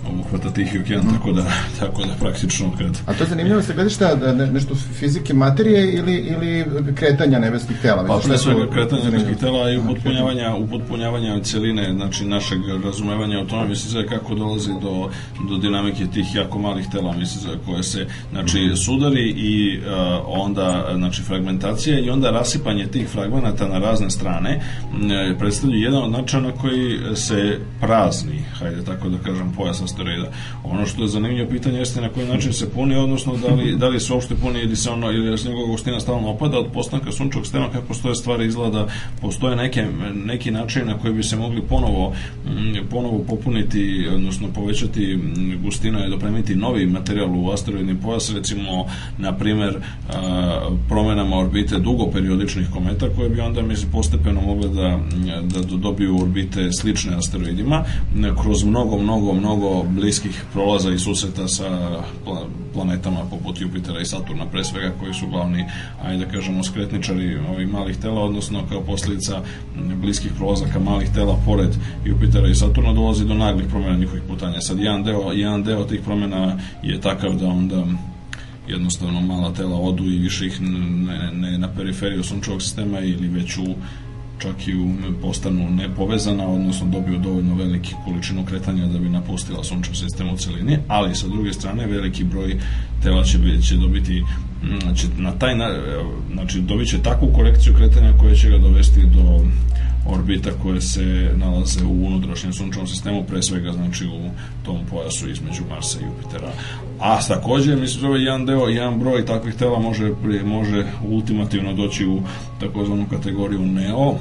obuhvata 0.10 0.54
Tihi 0.54 0.80
okean, 0.80 1.06
mm. 1.06 1.14
tako 1.14 1.32
da, 1.32 1.44
tako 1.80 2.02
da 2.02 2.14
praktično 2.20 2.72
kad... 2.78 2.98
A 3.06 3.14
to 3.14 3.24
je 3.24 3.30
zanimljivo, 3.30 3.62
se 3.62 3.74
gledaš 3.74 3.96
šta, 3.96 4.16
ne, 4.16 4.48
nešto 4.48 4.76
fizike 4.76 5.34
materije 5.34 5.94
ili, 5.94 6.16
ili 6.16 6.66
kretanja 6.96 7.40
nebeskih 7.40 7.78
tela? 7.82 8.06
Pa 8.08 8.20
pre 8.28 8.38
svega 8.38 8.72
kretanja 8.72 9.04
nebeskih 9.04 9.38
tela 9.38 9.72
i 9.72 9.78
upotpunjavanja, 9.78 10.56
upotpunjavanja 10.56 11.40
celine, 11.44 11.94
znači 11.94 12.26
našeg 12.26 12.60
razumevanja 12.84 13.40
o 13.40 13.46
tome, 13.46 13.68
mislim 13.68 13.92
se 13.92 14.10
kako 14.10 14.36
dolazi 14.36 14.72
do, 14.82 15.10
do 15.50 15.58
dinamike 15.58 16.06
tih 16.14 16.36
jako 16.36 16.60
malih 16.60 16.86
tela, 16.92 17.12
mislim 17.12 17.42
se 17.42 17.60
koje 17.66 17.84
se, 17.84 18.08
znači, 18.32 18.60
mm. 18.60 18.76
sudari 18.76 19.30
i 19.30 19.78
uh, 19.78 19.84
onda, 20.26 20.94
znači, 20.96 21.22
fragmentacija 21.22 22.00
i 22.00 22.10
onda 22.10 22.32
rasipanje 22.32 22.88
tih 22.88 23.08
fragmenata 23.08 23.68
na 23.68 23.80
razne 23.80 24.10
strane 24.10 24.62
uh, 24.92 25.40
predstavlja 25.40 25.76
jedan 25.78 26.04
od 26.04 26.12
načina 26.12 26.52
koji 26.52 27.16
se 27.16 27.60
prazni, 27.82 28.44
hajde 28.60 28.84
tako 28.86 29.10
da 29.10 29.18
kažem, 29.18 29.54
pojasa 29.58 29.88
asteroida. 29.98 30.32
Ono 30.64 30.86
što 30.86 31.02
je 31.02 31.08
zanimljivo 31.08 31.50
pitanje 31.50 31.80
jeste 31.80 32.02
na 32.02 32.10
koji 32.10 32.28
način 32.28 32.54
se 32.54 32.70
puni, 32.70 32.96
odnosno 32.96 33.38
da 33.38 33.54
li, 33.54 33.76
da 33.76 33.88
li 33.88 34.00
se 34.00 34.14
uopšte 34.14 34.36
puni 34.36 34.60
ili 34.60 34.76
se 34.76 34.90
ono, 34.90 35.12
ili 35.12 35.38
se 35.38 35.50
njegova 35.50 35.68
gustina 35.68 36.00
stalno 36.00 36.30
opada 36.30 36.60
od 36.60 36.72
postanka 36.74 37.12
sunčevog 37.12 37.46
sistema, 37.46 37.70
kako 37.72 37.88
postoje 37.88 38.16
stvari 38.16 38.46
izgleda, 38.46 38.88
postoje 39.22 39.56
neke, 39.56 39.86
neki 40.26 40.52
način 40.52 40.88
na 40.88 40.98
koji 40.98 41.14
bi 41.14 41.24
se 41.24 41.36
mogli 41.36 41.62
ponovo, 41.62 42.14
mm, 42.46 42.88
ponovo 42.90 43.24
popuniti, 43.28 44.08
odnosno 44.14 44.48
povećati 44.56 45.16
mm, 45.16 45.64
gustinu 45.64 46.00
i 46.06 46.10
dopremiti 46.10 46.56
novi 46.56 46.86
materijal 46.86 47.36
u 47.36 47.52
asteroidni 47.52 47.96
pojas, 48.02 48.34
recimo, 48.34 48.86
na 49.18 49.38
primer, 49.38 49.80
promenama 50.90 51.38
orbite 51.38 51.80
dugoperiodičnih 51.80 52.68
kometa, 52.74 53.10
koje 53.16 53.30
bi 53.30 53.40
onda, 53.40 53.62
mislim, 53.62 53.92
postepeno 53.92 54.42
mogle 54.42 54.70
da, 54.70 55.00
da 55.42 55.78
dobiju 55.78 56.22
orbite 56.22 56.72
slične 56.72 57.16
asteroidima, 57.16 57.84
kroz 58.42 58.64
mnogo, 58.64 58.98
mnogo, 58.98 59.34
mnogo 59.34 59.77
bliskih 59.84 60.44
prolaza 60.54 60.92
i 60.92 61.00
susreta 61.00 61.48
sa 61.48 62.04
planetama 62.74 63.26
poput 63.30 63.62
Jupitera 63.62 64.02
i 64.02 64.06
Saturna 64.06 64.46
pre 64.46 64.64
svega 64.64 64.94
koji 65.00 65.14
su 65.14 65.28
glavni, 65.28 65.66
ajde 66.04 66.26
da 66.26 66.32
kažemo, 66.32 66.64
skretničari 66.64 67.38
ovih 67.38 67.68
malih 67.72 67.98
tela, 67.98 68.22
odnosno 68.22 68.64
kao 68.70 68.82
posljedica 68.82 69.42
bliskih 69.76 70.32
prolazaka 70.38 70.80
malih 70.80 71.10
tela 71.14 71.40
pored 71.46 71.76
Jupitera 72.06 72.48
i 72.48 72.56
Saturna 72.56 72.94
dolazi 72.94 73.26
do 73.26 73.34
naglih 73.34 73.68
promjena 73.68 73.98
njihovih 73.98 74.24
putanja. 74.28 74.62
Sad 74.62 74.80
jedan 74.80 75.04
deo, 75.04 75.32
jedan 75.32 75.64
deo 75.64 75.84
tih 75.84 76.02
promjena 76.06 76.60
je 76.84 77.02
takav 77.02 77.36
da 77.36 77.48
onda 77.48 77.86
jednostavno 78.68 79.22
mala 79.22 79.54
tela 79.54 79.76
odu 79.76 80.04
i 80.04 80.20
više 80.20 80.46
ih 80.46 80.62
ne, 80.62 81.32
ne 81.34 81.58
na 81.58 81.68
periferiju 81.68 82.24
sunčevog 82.24 82.62
sistema 82.62 83.00
ili 83.00 83.28
već 83.28 83.58
u 83.58 83.76
čak 84.40 84.68
i 84.68 84.74
postanu 85.22 85.70
nepovezana, 85.70 86.48
odnosno 86.48 86.88
dobiju 86.88 87.18
dovoljno 87.18 87.56
veliki 87.56 87.94
količinu 88.06 88.46
kretanja 88.46 88.86
da 88.86 89.00
bi 89.00 89.10
napustila 89.10 89.64
sunčev 89.64 89.94
sistem 89.94 90.30
u 90.30 90.38
celini, 90.38 90.78
ali 90.88 91.16
sa 91.16 91.28
druge 91.28 91.54
strane 91.54 91.88
veliki 91.88 92.24
broj 92.24 92.60
tela 93.04 93.24
će, 93.24 93.38
će 93.62 93.76
dobiti 93.76 94.24
znači, 94.82 95.08
na 95.18 95.32
taj, 95.32 95.56
znači 96.34 96.62
dobit 96.62 96.90
će 96.90 97.02
takvu 97.02 97.32
korekciju 97.34 97.74
kretanja 97.74 98.14
koja 98.20 98.36
će 98.36 98.50
ga 98.50 98.58
dovesti 98.58 99.02
do 99.06 99.42
orbita 100.08 100.50
koje 100.64 100.82
se 100.82 101.32
nalaze 101.36 101.86
u 101.86 102.06
unutrašnjem 102.06 102.54
sunčevom 102.54 102.88
sistemu, 102.88 103.24
pre 103.24 103.42
svega 103.42 103.72
znači 103.72 104.06
u 104.06 104.30
tom 104.66 104.78
pojasu 104.90 105.30
između 105.30 105.64
Marsa 105.70 106.00
i 106.00 106.04
Jupitera. 106.04 106.52
A 107.00 107.20
takođe, 107.28 107.76
mislim, 107.76 108.02
zove 108.02 108.22
jedan 108.22 108.46
deo, 108.46 108.68
jedan 108.68 109.00
broj 109.00 109.26
takvih 109.26 109.56
tela 109.56 109.80
može, 109.80 110.12
može 110.46 110.86
ultimativno 111.10 111.74
doći 111.74 112.06
u 112.06 112.22
takozvanu 112.60 113.06
kategoriju 113.10 113.60
NEO, 113.60 114.16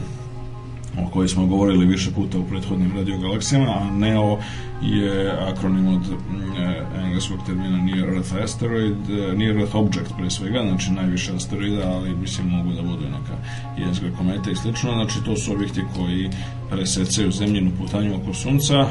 o 1.04 1.10
kojoj 1.10 1.28
smo 1.28 1.46
govorili 1.46 1.86
više 1.86 2.10
puta 2.10 2.38
u 2.38 2.44
prethodnim 2.44 2.96
radiogalaksijama, 2.96 3.72
a 3.72 3.90
NEO 3.90 4.38
je 4.82 5.30
akronim 5.30 5.88
od 5.88 6.00
mm, 6.00 6.56
engleskog 7.04 7.38
termina 7.46 7.76
Near 7.76 8.08
Earth 8.08 8.34
Asteroid, 8.44 9.08
Near 9.36 9.56
Earth 9.56 9.76
Object 9.76 10.12
pre 10.18 10.30
svega, 10.30 10.62
znači 10.68 10.90
najviše 10.90 11.34
asteroida, 11.34 11.88
ali 11.88 12.16
mislim 12.16 12.46
mogu 12.48 12.72
da 12.72 12.82
budu 12.82 13.04
neka 13.04 13.36
jezgra 13.78 14.10
kometa 14.18 14.50
i 14.50 14.56
slično, 14.56 14.92
znači 14.92 15.24
to 15.24 15.36
su 15.36 15.52
objekti 15.52 15.82
koji 15.96 16.30
presecaju 16.70 17.32
zemljinu 17.32 17.70
putanju 17.78 18.16
oko 18.16 18.34
Sunca 18.34 18.88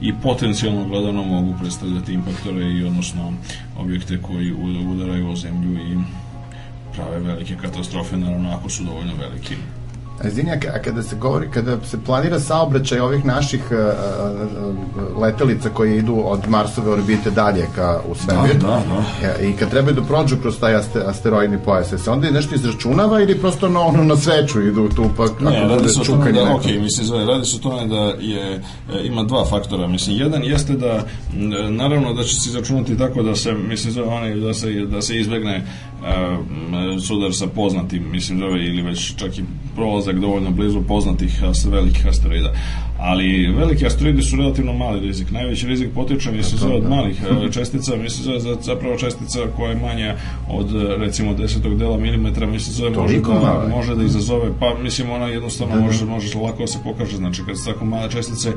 i 0.00 0.12
potencijalno 0.22 0.88
gledano 0.88 1.22
mogu 1.22 1.54
predstavljati 1.60 2.12
impaktore 2.12 2.72
i 2.72 2.84
odnosno 2.84 3.32
objekte 3.78 4.18
koji 4.22 4.52
udaraju 4.92 5.30
o 5.30 5.36
zemlju 5.36 5.78
i 5.78 5.96
prave 6.94 7.18
velike 7.18 7.56
katastrofe, 7.56 8.16
naravno 8.16 8.50
ako 8.50 8.68
su 8.68 8.84
dovoljno 8.84 9.12
veliki 9.20 9.54
Izvini, 10.22 10.50
a 10.50 10.78
kada 10.84 11.02
se 11.02 11.16
govori, 11.16 11.50
kada 11.50 11.76
se 11.84 11.98
planira 12.04 12.40
saobraćaj 12.40 13.00
ovih 13.00 13.24
naših 13.24 13.62
uh, 13.70 15.18
letelica 15.22 15.68
koje 15.68 15.98
idu 15.98 16.22
od 16.24 16.48
Marsove 16.48 16.90
orbite 16.90 17.30
dalje 17.30 17.66
ka 17.74 18.00
u 18.08 18.14
svemir, 18.14 18.56
da, 18.56 18.66
da, 18.66 18.82
da. 19.22 19.46
i 19.46 19.52
kad 19.52 19.70
trebaju 19.70 19.94
da 19.94 20.02
prođu 20.02 20.36
kroz 20.36 20.58
taj 20.60 20.74
aste, 20.74 21.02
asteroidni 21.06 21.58
pojas, 21.64 21.94
se 22.04 22.10
onda 22.10 22.30
nešto 22.30 22.54
izračunava 22.54 23.20
ili 23.20 23.38
prosto 23.38 23.68
na, 23.68 23.80
ono, 23.80 24.04
na 24.04 24.16
sveću 24.16 24.62
idu 24.62 24.88
tu, 24.88 25.04
pa 25.16 25.26
kako 25.26 25.44
ne, 25.44 25.60
radi 25.60 25.88
se 25.88 26.00
o 26.00 26.04
tome 26.04 26.32
da, 26.32 26.54
ok, 26.54 26.64
mislim, 26.64 27.06
zove, 27.06 27.24
radi 27.24 27.44
se 27.44 27.56
o 27.56 27.60
tome 27.60 27.86
da 27.86 28.14
je, 28.20 28.62
ima 29.04 29.22
dva 29.22 29.44
faktora, 29.44 29.86
mislim, 29.86 30.16
jedan 30.16 30.44
jeste 30.44 30.72
da, 30.72 31.04
naravno 31.70 32.12
da 32.12 32.22
će 32.22 32.34
se 32.34 32.48
izračunati 32.48 32.98
tako 32.98 33.22
da 33.22 33.36
se, 33.36 33.52
mislim, 33.52 33.92
zove, 33.92 34.08
oni, 34.08 34.40
da 34.40 34.54
se, 34.54 34.70
da 34.70 35.02
se 35.02 35.20
izbegne 35.20 35.66
uh, 36.00 37.02
sudar 37.06 37.34
sa 37.34 37.46
poznatim, 37.46 38.10
mislim, 38.10 38.38
zove, 38.38 38.66
ili 38.66 38.82
već 38.82 39.16
čak 39.16 39.38
i 39.38 39.42
prolazak 40.04 40.20
dovoljno 40.20 40.50
blizu 40.50 40.82
poznatih 40.88 41.42
velikih 41.70 42.06
asteroida. 42.06 42.52
Ali 42.98 43.52
veliki 43.56 43.86
asteroidi 43.86 44.22
su 44.22 44.36
relativno 44.36 44.72
mali 44.72 45.00
rizik. 45.00 45.30
Najveći 45.30 45.66
rizik 45.66 45.90
potiče, 45.94 46.32
mislim, 46.32 46.58
zove 46.58 46.74
od 46.74 46.88
malih 46.88 47.22
e, 47.48 47.52
čestica, 47.52 47.96
mislim, 47.96 48.40
zove 48.40 48.56
zapravo 48.62 48.96
čestica 48.96 49.38
koja 49.56 49.70
je 49.70 49.76
manja 49.76 50.16
od, 50.48 50.68
recimo, 50.98 51.34
desetog 51.34 51.78
dela 51.78 51.98
milimetra, 51.98 52.46
mislim, 52.46 52.74
zove 52.74 52.90
može 52.90 53.20
da, 53.20 53.66
može 53.70 53.94
da 53.94 54.04
izazove, 54.04 54.50
pa, 54.60 54.74
mislim, 54.82 55.10
ona 55.10 55.26
jednostavno 55.26 55.74
da, 55.74 55.80
da. 55.80 55.86
može, 55.86 56.04
može 56.04 56.38
lako 56.38 56.58
da 56.58 56.66
se 56.66 56.78
pokaže, 56.84 57.16
znači, 57.16 57.42
kad 57.46 57.58
su 57.58 57.64
tako 57.64 57.84
male 57.84 58.10
čestice, 58.10 58.52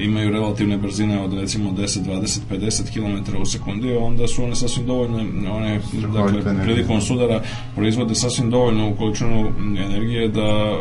imaju 0.00 0.30
relativne 0.30 0.76
brzine 0.76 1.20
od 1.20 1.32
recimo 1.32 1.70
10, 1.70 1.98
20, 2.04 2.40
50 2.50 2.92
km 2.92 3.42
u 3.42 3.46
sekundi, 3.46 3.96
onda 3.96 4.28
su 4.28 4.44
one 4.44 4.54
sasvim 4.54 4.86
dovoljne, 4.86 5.50
one, 5.50 5.80
dakle, 6.12 6.62
prilikom 6.62 7.00
sudara 7.00 7.42
proizvode 7.74 8.14
sasvim 8.14 8.50
dovoljnu 8.50 8.96
količinu 8.98 9.52
energije 9.84 10.28
da 10.28 10.76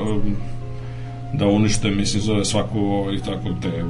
da 1.33 1.47
unište, 1.47 1.91
mislim, 1.91 2.23
zove 2.23 2.45
svaku 2.45 2.79
ovaj, 2.79 3.17
tako 3.17 3.49
te, 3.61 3.83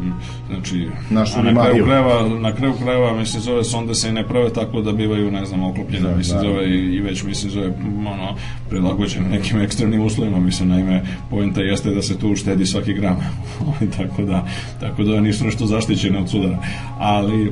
znači, 0.49 0.87
Našu 1.09 1.39
a 1.39 1.41
na 1.41 1.63
kraju 1.63 1.85
krajeva, 1.85 2.29
na 2.39 2.55
kraju 2.55 2.73
krajeva, 2.83 3.13
mislim, 3.13 3.41
zove 3.41 3.63
sonde 3.63 3.95
se 3.95 4.09
i 4.09 4.11
ne 4.11 4.27
prave 4.27 4.49
tako 4.53 4.81
da 4.81 4.91
bivaju, 4.91 5.31
ne 5.31 5.45
znam, 5.45 5.63
oklopljene, 5.63 6.09
da, 6.09 6.15
mislim, 6.15 6.37
da. 6.37 6.43
zove 6.43 6.69
i, 6.69 6.95
i, 6.95 6.99
već, 6.99 7.23
mislim, 7.23 7.51
zove, 7.51 7.67
ono, 7.97 8.35
prilagođene 8.69 9.29
nekim 9.29 9.61
ekstremnim 9.61 10.01
uslovima, 10.01 10.39
mislim, 10.39 10.69
naime, 10.69 11.03
poenta 11.29 11.61
jeste 11.61 11.89
da 11.89 12.01
se 12.01 12.19
tu 12.19 12.29
uštedi 12.29 12.65
svaki 12.65 12.93
gram, 12.93 13.15
ovaj, 13.67 13.91
tako 13.97 14.21
da, 14.21 14.45
tako 14.79 15.03
da 15.03 15.21
nisu 15.21 15.45
nešto 15.45 15.65
zaštićene 15.65 16.19
od 16.19 16.29
sudara, 16.29 16.57
ali 16.99 17.45
e, 17.45 17.51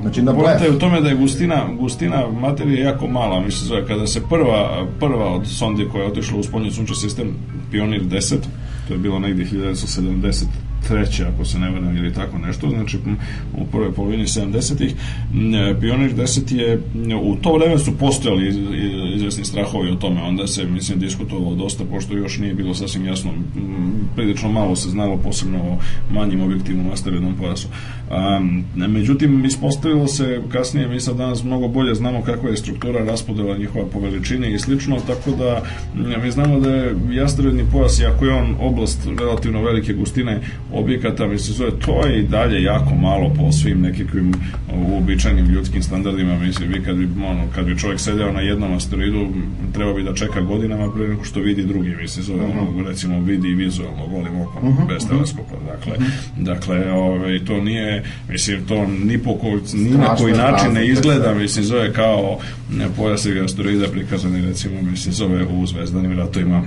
znači, 0.00 0.22
na 0.22 0.34
poenta 0.34 0.64
je 0.64 0.70
u 0.70 0.78
tome 0.78 1.00
da 1.00 1.08
je 1.08 1.14
gustina, 1.14 1.66
gustina 1.78 2.24
materije 2.40 2.80
jako 2.80 3.06
mala, 3.06 3.40
mislim, 3.40 3.68
zove, 3.68 3.86
kada 3.86 4.06
se 4.06 4.20
prva, 4.28 4.86
prva 5.00 5.34
od 5.34 5.46
sondi 5.46 5.88
koja 5.92 6.02
je 6.02 6.08
otišla 6.08 6.38
u 6.38 6.42
spoljni 6.42 6.70
sunčev 6.70 6.94
sistem, 6.94 7.34
Pionir 7.70 8.02
10, 8.02 8.36
to 8.90 8.94
je 8.94 8.98
bilo 8.98 9.18
negdje 9.18 9.46
1970 9.46 10.44
treće, 10.88 11.24
ako 11.34 11.44
se 11.44 11.58
ne 11.58 11.70
varam, 11.70 11.96
ili 11.96 12.14
tako 12.14 12.38
nešto, 12.38 12.70
znači 12.70 12.98
u 13.58 13.66
prvoj 13.66 13.92
polovini 13.94 14.22
70-ih. 14.22 14.94
Pionir 15.80 16.14
10 16.14 16.54
je, 16.54 16.82
u 17.22 17.36
to 17.36 17.56
vreme 17.56 17.78
su 17.78 17.98
postojali 17.98 18.48
izvesni 19.16 19.44
strahovi 19.44 19.90
o 19.90 19.94
tome, 19.94 20.22
onda 20.22 20.46
se, 20.46 20.64
mislim, 20.64 20.98
diskutovalo 20.98 21.54
dosta, 21.54 21.84
pošto 21.84 22.16
još 22.16 22.38
nije 22.38 22.54
bilo 22.54 22.74
sasvim 22.74 23.06
jasno, 23.06 23.30
prilično 24.16 24.52
malo 24.52 24.76
se 24.76 24.90
znalo, 24.90 25.16
posebno 25.16 25.58
o 25.58 25.78
manjim 26.14 26.40
objektivnom 26.40 26.92
asteroidnom 26.92 27.34
pojasu. 27.34 27.68
Um, 28.10 28.64
međutim, 28.74 29.44
ispostavilo 29.44 30.06
se 30.06 30.40
kasnije, 30.52 30.88
mi 30.88 31.00
sad 31.00 31.16
danas 31.16 31.44
mnogo 31.44 31.68
bolje 31.68 31.94
znamo 31.94 32.22
kakva 32.22 32.50
je 32.50 32.56
struktura 32.56 33.04
raspodela 33.04 33.58
njihova 33.58 33.86
po 33.92 34.00
veličini 34.00 34.52
i 34.52 34.58
slično, 34.58 34.96
tako 35.06 35.30
da 35.30 35.62
mi 36.22 36.30
znamo 36.30 36.60
da 36.60 36.70
je 36.70 37.22
asteroidni 37.24 37.64
pojas, 37.72 38.00
iako 38.00 38.24
je 38.24 38.32
on 38.32 38.56
oblast 38.60 39.08
relativno 39.18 39.62
velike 39.62 39.92
gustine, 39.92 40.40
objekata, 40.72 41.26
mislim, 41.26 41.56
zove, 41.56 41.70
to 41.86 42.06
je 42.06 42.18
i 42.18 42.22
dalje 42.22 42.62
jako 42.62 42.94
malo 42.94 43.34
po 43.36 43.52
svim 43.52 43.80
nekakvim 43.80 44.32
uobičajenim 44.74 45.46
ljudskim 45.46 45.82
standardima, 45.82 46.38
mislim, 46.38 46.68
vi 46.68 46.82
kad 46.84 46.96
bi, 46.96 47.08
ono, 47.24 47.44
kad 47.54 47.66
bi 47.66 47.78
čovjek 47.78 48.00
sedeo 48.00 48.32
na 48.32 48.40
jednom 48.40 48.72
asteroidu, 48.72 49.26
treba 49.72 49.94
bi 49.94 50.02
da 50.02 50.14
čeka 50.14 50.40
godinama 50.40 50.92
pre 50.92 51.08
nego 51.08 51.24
što 51.24 51.40
vidi 51.40 51.64
drugi, 51.64 51.96
mislim, 52.00 52.24
zove, 52.24 52.44
uh 52.44 52.54
-huh. 52.54 52.78
ono, 52.78 52.88
recimo, 52.88 53.20
vidi 53.20 53.48
vizualno, 53.48 54.06
golim 54.06 54.40
okom, 54.40 54.68
uh 54.68 54.78
-huh. 54.78 54.88
bez 54.88 55.08
teleskopa, 55.08 55.56
dakle, 55.72 55.92
uh 55.92 56.04
-huh. 56.04 56.44
dakle, 56.44 56.92
ove, 56.92 57.20
ovaj, 57.20 57.44
to 57.44 57.60
nije, 57.60 57.99
mislim, 58.28 58.66
to 58.66 58.86
ni, 58.86 59.18
po 59.18 59.34
ko, 59.34 59.58
ni 59.72 59.90
na 59.90 60.16
koji 60.16 60.32
način 60.32 60.72
ne 60.72 60.86
izgleda, 60.88 61.34
mislim, 61.34 61.64
zove 61.64 61.92
kao 61.92 62.38
pojasevih 62.96 63.42
asteroida 63.42 63.88
prikazani, 63.88 64.46
recimo, 64.46 64.82
mislim, 64.82 65.14
zove 65.14 65.44
u 65.44 65.66
zvezdanim 65.66 66.18
ratovima 66.18 66.62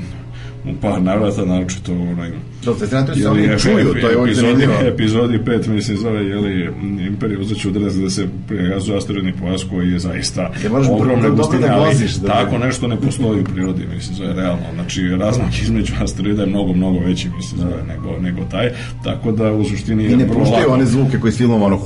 u 0.66 0.74
par 0.82 1.02
navrata, 1.02 1.46
naročito 1.46 1.92
onaj... 1.92 2.32
Dobro, 2.66 2.88
znači 2.88 3.20
se 3.22 3.30
oni 3.30 3.60
čuju, 3.60 3.94
to 4.02 4.10
je 4.10 4.18
ovdje 4.18 4.32
epizodi, 4.32 4.68
epizodi 4.88 5.38
5, 5.38 5.68
mislim, 5.68 5.98
zove, 5.98 6.26
jeli, 6.26 6.70
Imperija 7.08 7.40
uzeću 7.40 7.70
odraz 7.70 8.00
da 8.00 8.10
se 8.10 8.28
prikazuje 8.48 8.98
asteroidni 8.98 9.34
pojas 9.42 9.64
koji 9.64 9.92
je 9.92 10.00
zaista 10.00 10.52
je 10.64 10.70
ogromne 10.92 11.30
da 11.30 11.36
gustine, 11.36 11.68
da 11.68 11.74
ali 11.74 11.96
da 12.22 12.28
tako 12.28 12.58
nešto 12.58 12.88
ne 12.88 12.98
postoji 12.98 13.42
u 13.42 13.44
prirodi, 13.44 13.88
mislim, 13.96 14.16
zove, 14.16 14.34
realno. 14.34 14.64
Znači, 14.74 15.10
razmak 15.10 15.62
između 15.62 15.94
asteroida 16.02 16.42
je 16.42 16.48
mnogo, 16.48 16.74
mnogo 16.74 17.00
veći, 17.00 17.30
mislim, 17.38 17.62
zove, 17.62 17.78
da. 17.78 17.94
nego, 17.94 18.20
nego 18.20 18.42
taj, 18.52 18.70
tako 19.04 19.32
da 19.32 19.52
u 19.52 19.64
suštini... 19.64 20.06
I 20.06 20.16
ne 20.16 20.28
puštaju 20.28 20.72
one 20.72 20.86
zvuke 20.86 21.20
koji 21.20 21.34
s 21.34 21.38
filmom, 21.38 21.62
ono... 21.62 21.80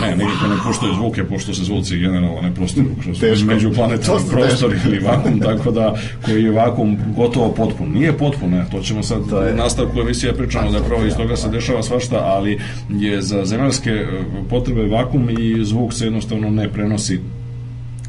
Ne, 0.00 0.16
nikako 0.16 0.46
ne 0.48 0.56
puštaju 0.66 0.94
zvuke, 0.94 1.24
pošto 1.24 1.54
se 1.54 1.64
zvuci 1.64 1.98
generalno 1.98 2.40
ne 2.42 2.54
prostiru 2.54 2.86
kroz 3.02 3.44
međuplanetarni 3.44 4.30
prostor 4.30 4.74
ili 4.86 4.98
vakum, 4.98 5.40
tako 5.40 5.70
da 5.70 5.94
koji 6.24 6.44
je 6.44 6.50
vakum 6.50 6.98
gotovo 7.16 7.52
potpun. 7.52 7.92
Nije 7.92 8.17
potpuno, 8.18 8.64
to 8.70 8.80
ćemo 8.80 9.02
sad 9.02 9.28
to 9.30 9.42
je. 9.42 9.52
u 9.52 9.56
nastavku 9.56 10.00
emisije 10.00 10.32
pričamo 10.32 10.70
da 10.70 10.80
pravo 10.80 11.04
iz 11.04 11.14
toga 11.14 11.36
se 11.36 11.48
dešava 11.48 11.82
svašta, 11.82 12.16
ali 12.16 12.60
je 12.88 13.22
za 13.22 13.44
zemaljske 13.44 13.90
e, 13.90 14.06
potrebe 14.50 14.88
vakum 14.88 15.30
i 15.30 15.64
zvuk 15.64 15.92
se 15.92 16.04
jednostavno 16.04 16.50
ne 16.50 16.68
prenosi 16.68 17.20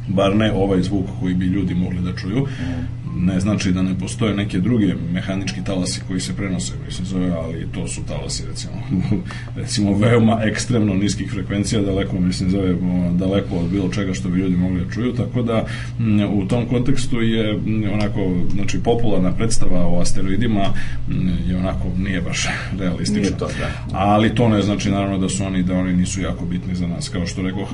bar 0.08 0.36
ne 0.36 0.52
ovaj 0.52 0.82
zvuk 0.82 1.06
koji 1.20 1.34
bi 1.34 1.44
ljudi 1.44 1.74
mogli 1.74 2.00
da 2.00 2.16
čuju. 2.16 2.40
Mm 2.40 2.99
ne 3.16 3.40
znači 3.40 3.72
da 3.72 3.82
ne 3.82 3.98
postoje 3.98 4.34
neke 4.34 4.58
druge 4.58 4.94
mehanički 5.12 5.64
talasi 5.64 6.00
koji 6.08 6.20
se 6.20 6.36
prenose, 6.36 6.72
koji 6.80 6.92
se 6.92 7.04
zove, 7.04 7.30
ali 7.30 7.66
to 7.74 7.88
su 7.88 8.00
talasi 8.08 8.44
recimo, 8.48 8.72
recimo 9.60 9.98
veoma 9.98 10.40
ekstremno 10.44 10.94
niskih 10.94 11.30
frekvencija, 11.32 11.82
daleko 11.82 12.20
mislim 12.20 12.50
zove 12.50 12.74
daleko 13.12 13.56
od 13.56 13.70
bilo 13.70 13.88
čega 13.88 14.14
što 14.14 14.28
bi 14.28 14.38
ljudi 14.38 14.56
mogli 14.56 14.84
da 14.84 14.90
čuju, 14.90 15.12
tako 15.12 15.42
da 15.42 15.66
u 16.32 16.44
tom 16.44 16.66
kontekstu 16.66 17.20
je 17.20 17.54
onako, 17.92 18.34
znači 18.52 18.78
popularna 18.78 19.32
predstava 19.32 19.86
o 19.86 20.00
asteroidima 20.00 20.72
je 21.46 21.56
onako 21.56 21.86
nije 21.98 22.20
baš 22.20 22.46
realistična. 22.80 23.20
Nije 23.20 23.38
to, 23.38 23.46
da. 23.46 23.98
Ali 23.98 24.34
to 24.34 24.48
ne 24.48 24.62
znači 24.62 24.90
naravno 24.90 25.18
da 25.18 25.28
su 25.28 25.44
oni 25.44 25.62
da 25.62 25.74
oni 25.74 25.92
nisu 25.92 26.20
jako 26.20 26.44
bitni 26.44 26.74
za 26.74 26.86
nas, 26.86 27.08
kao 27.08 27.26
što 27.26 27.42
rekao, 27.42 27.66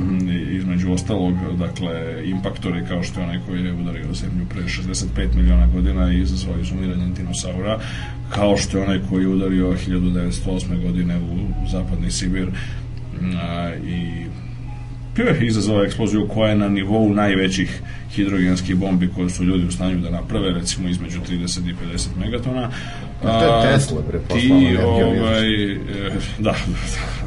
između 0.50 0.92
ostalog, 0.92 1.34
dakle, 1.58 2.22
impaktori 2.24 2.84
kao 2.88 3.02
što 3.02 3.20
je 3.20 3.24
onaj 3.24 3.38
koji 3.46 3.64
je 3.64 3.72
udario 3.72 4.14
zemlju 4.14 4.46
pre 4.50 4.62
65 4.62 5.25
miliona 5.34 5.66
godina 5.66 6.12
i 6.12 6.20
izazvao 6.20 6.58
izumiranje 6.60 7.06
dinosaura, 7.16 7.78
kao 8.34 8.56
što 8.56 8.78
je 8.78 8.84
onaj 8.84 9.00
koji 9.10 9.22
je 9.22 9.28
udario 9.28 9.76
1908. 9.86 10.82
godine 10.82 11.18
u 11.18 11.68
zapadni 11.70 12.10
Sibir 12.10 12.48
a, 13.42 13.74
i 13.74 14.26
izazvao 15.40 15.84
eksploziju 15.84 16.28
koja 16.28 16.50
je 16.50 16.56
na 16.56 16.68
nivou 16.68 17.14
najvećih 17.14 17.82
hidrogenskih 18.10 18.76
bombi 18.76 19.08
koje 19.14 19.30
su 19.30 19.44
ljudi 19.44 19.66
u 19.66 19.70
stanju 19.70 20.00
da 20.00 20.10
naprave, 20.10 20.52
recimo 20.52 20.88
između 20.88 21.20
30 21.20 21.70
i 21.70 21.74
50 21.94 22.08
megatona. 22.20 22.70
A, 23.26 23.40
to 23.40 23.44
je 23.44 23.74
Tesla, 23.74 24.02
bre, 24.08 24.18
ti, 24.18 24.76
ovaj, 24.84 25.72
eh, 25.72 25.78
da, 26.38 26.54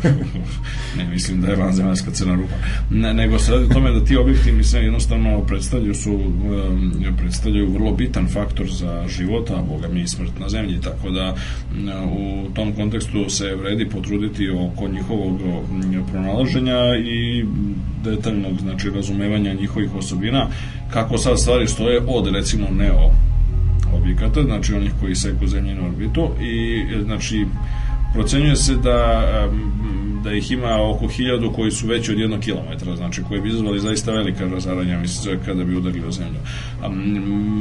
ne 0.98 1.04
mislim 1.10 1.42
da 1.42 1.48
je 1.48 1.56
vanzemaljska 1.56 2.12
crna 2.12 2.36
rupa, 2.36 2.54
ne, 2.90 3.14
nego 3.14 3.40
se 3.40 3.52
radi 3.52 3.66
o 3.66 3.74
tome 3.74 3.92
da 3.92 4.06
ti 4.06 4.18
objekti 4.18 4.52
mislim 4.52 4.84
jednostavno 4.84 5.42
predstavljaju 5.42 5.96
su 5.96 6.20
predstavljaju 7.18 7.74
vrlo 7.74 7.92
bitan 7.92 8.28
faktor 8.28 8.68
za 8.72 9.06
život, 9.08 9.50
a 9.50 9.62
boga 9.62 9.88
mi 9.88 10.02
i 10.02 10.08
smrt 10.08 10.40
na 10.40 10.50
zemlji, 10.50 10.82
tako 10.82 11.10
da 11.10 11.36
u 12.06 12.54
tom 12.54 12.74
kontekstu 12.74 13.30
se 13.30 13.56
vredi 13.56 13.90
potruditi 13.90 14.50
oko 14.50 14.88
njihovog 14.88 15.40
pronalaženja 16.12 16.80
i 17.06 17.46
detaljnog 18.04 18.60
znači 18.62 18.90
razumevanja 18.90 19.54
njihovih 19.54 19.96
osobina 19.96 20.48
kako 20.94 21.18
sad 21.18 21.40
stvari 21.40 21.68
stoje 21.68 22.02
od 22.08 22.28
recimo 22.28 22.68
neo 22.72 23.12
objekata, 23.93 24.43
znači 24.43 24.73
onih 24.73 24.91
koji 24.99 25.15
seku 25.15 25.47
zemljenu 25.47 25.86
orbitu 25.86 26.30
i 26.41 26.86
znači 27.04 27.45
procenjuje 28.13 28.56
se 28.56 28.75
da 28.75 29.23
da 30.23 30.34
ih 30.34 30.52
ima 30.52 30.78
oko 30.82 31.08
hiljadu 31.08 31.52
koji 31.52 31.71
su 31.71 31.88
veći 31.88 32.12
od 32.12 32.19
jednog 32.19 32.39
kilometra, 32.39 32.95
znači 32.95 33.23
koji 33.28 33.41
bi 33.41 33.49
izazvali 33.49 33.80
zaista 33.80 34.12
velika 34.12 34.45
razaranja, 34.45 34.99
mislim, 34.99 35.39
kada 35.45 35.63
bi 35.63 35.75
udarili 35.75 36.08
o 36.08 36.12
zemlju. 36.12 36.39
A, 36.84 36.89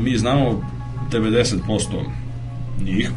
mi 0.04 0.18
znamo 0.18 0.62
90% 1.10 1.58
njih, 2.84 3.10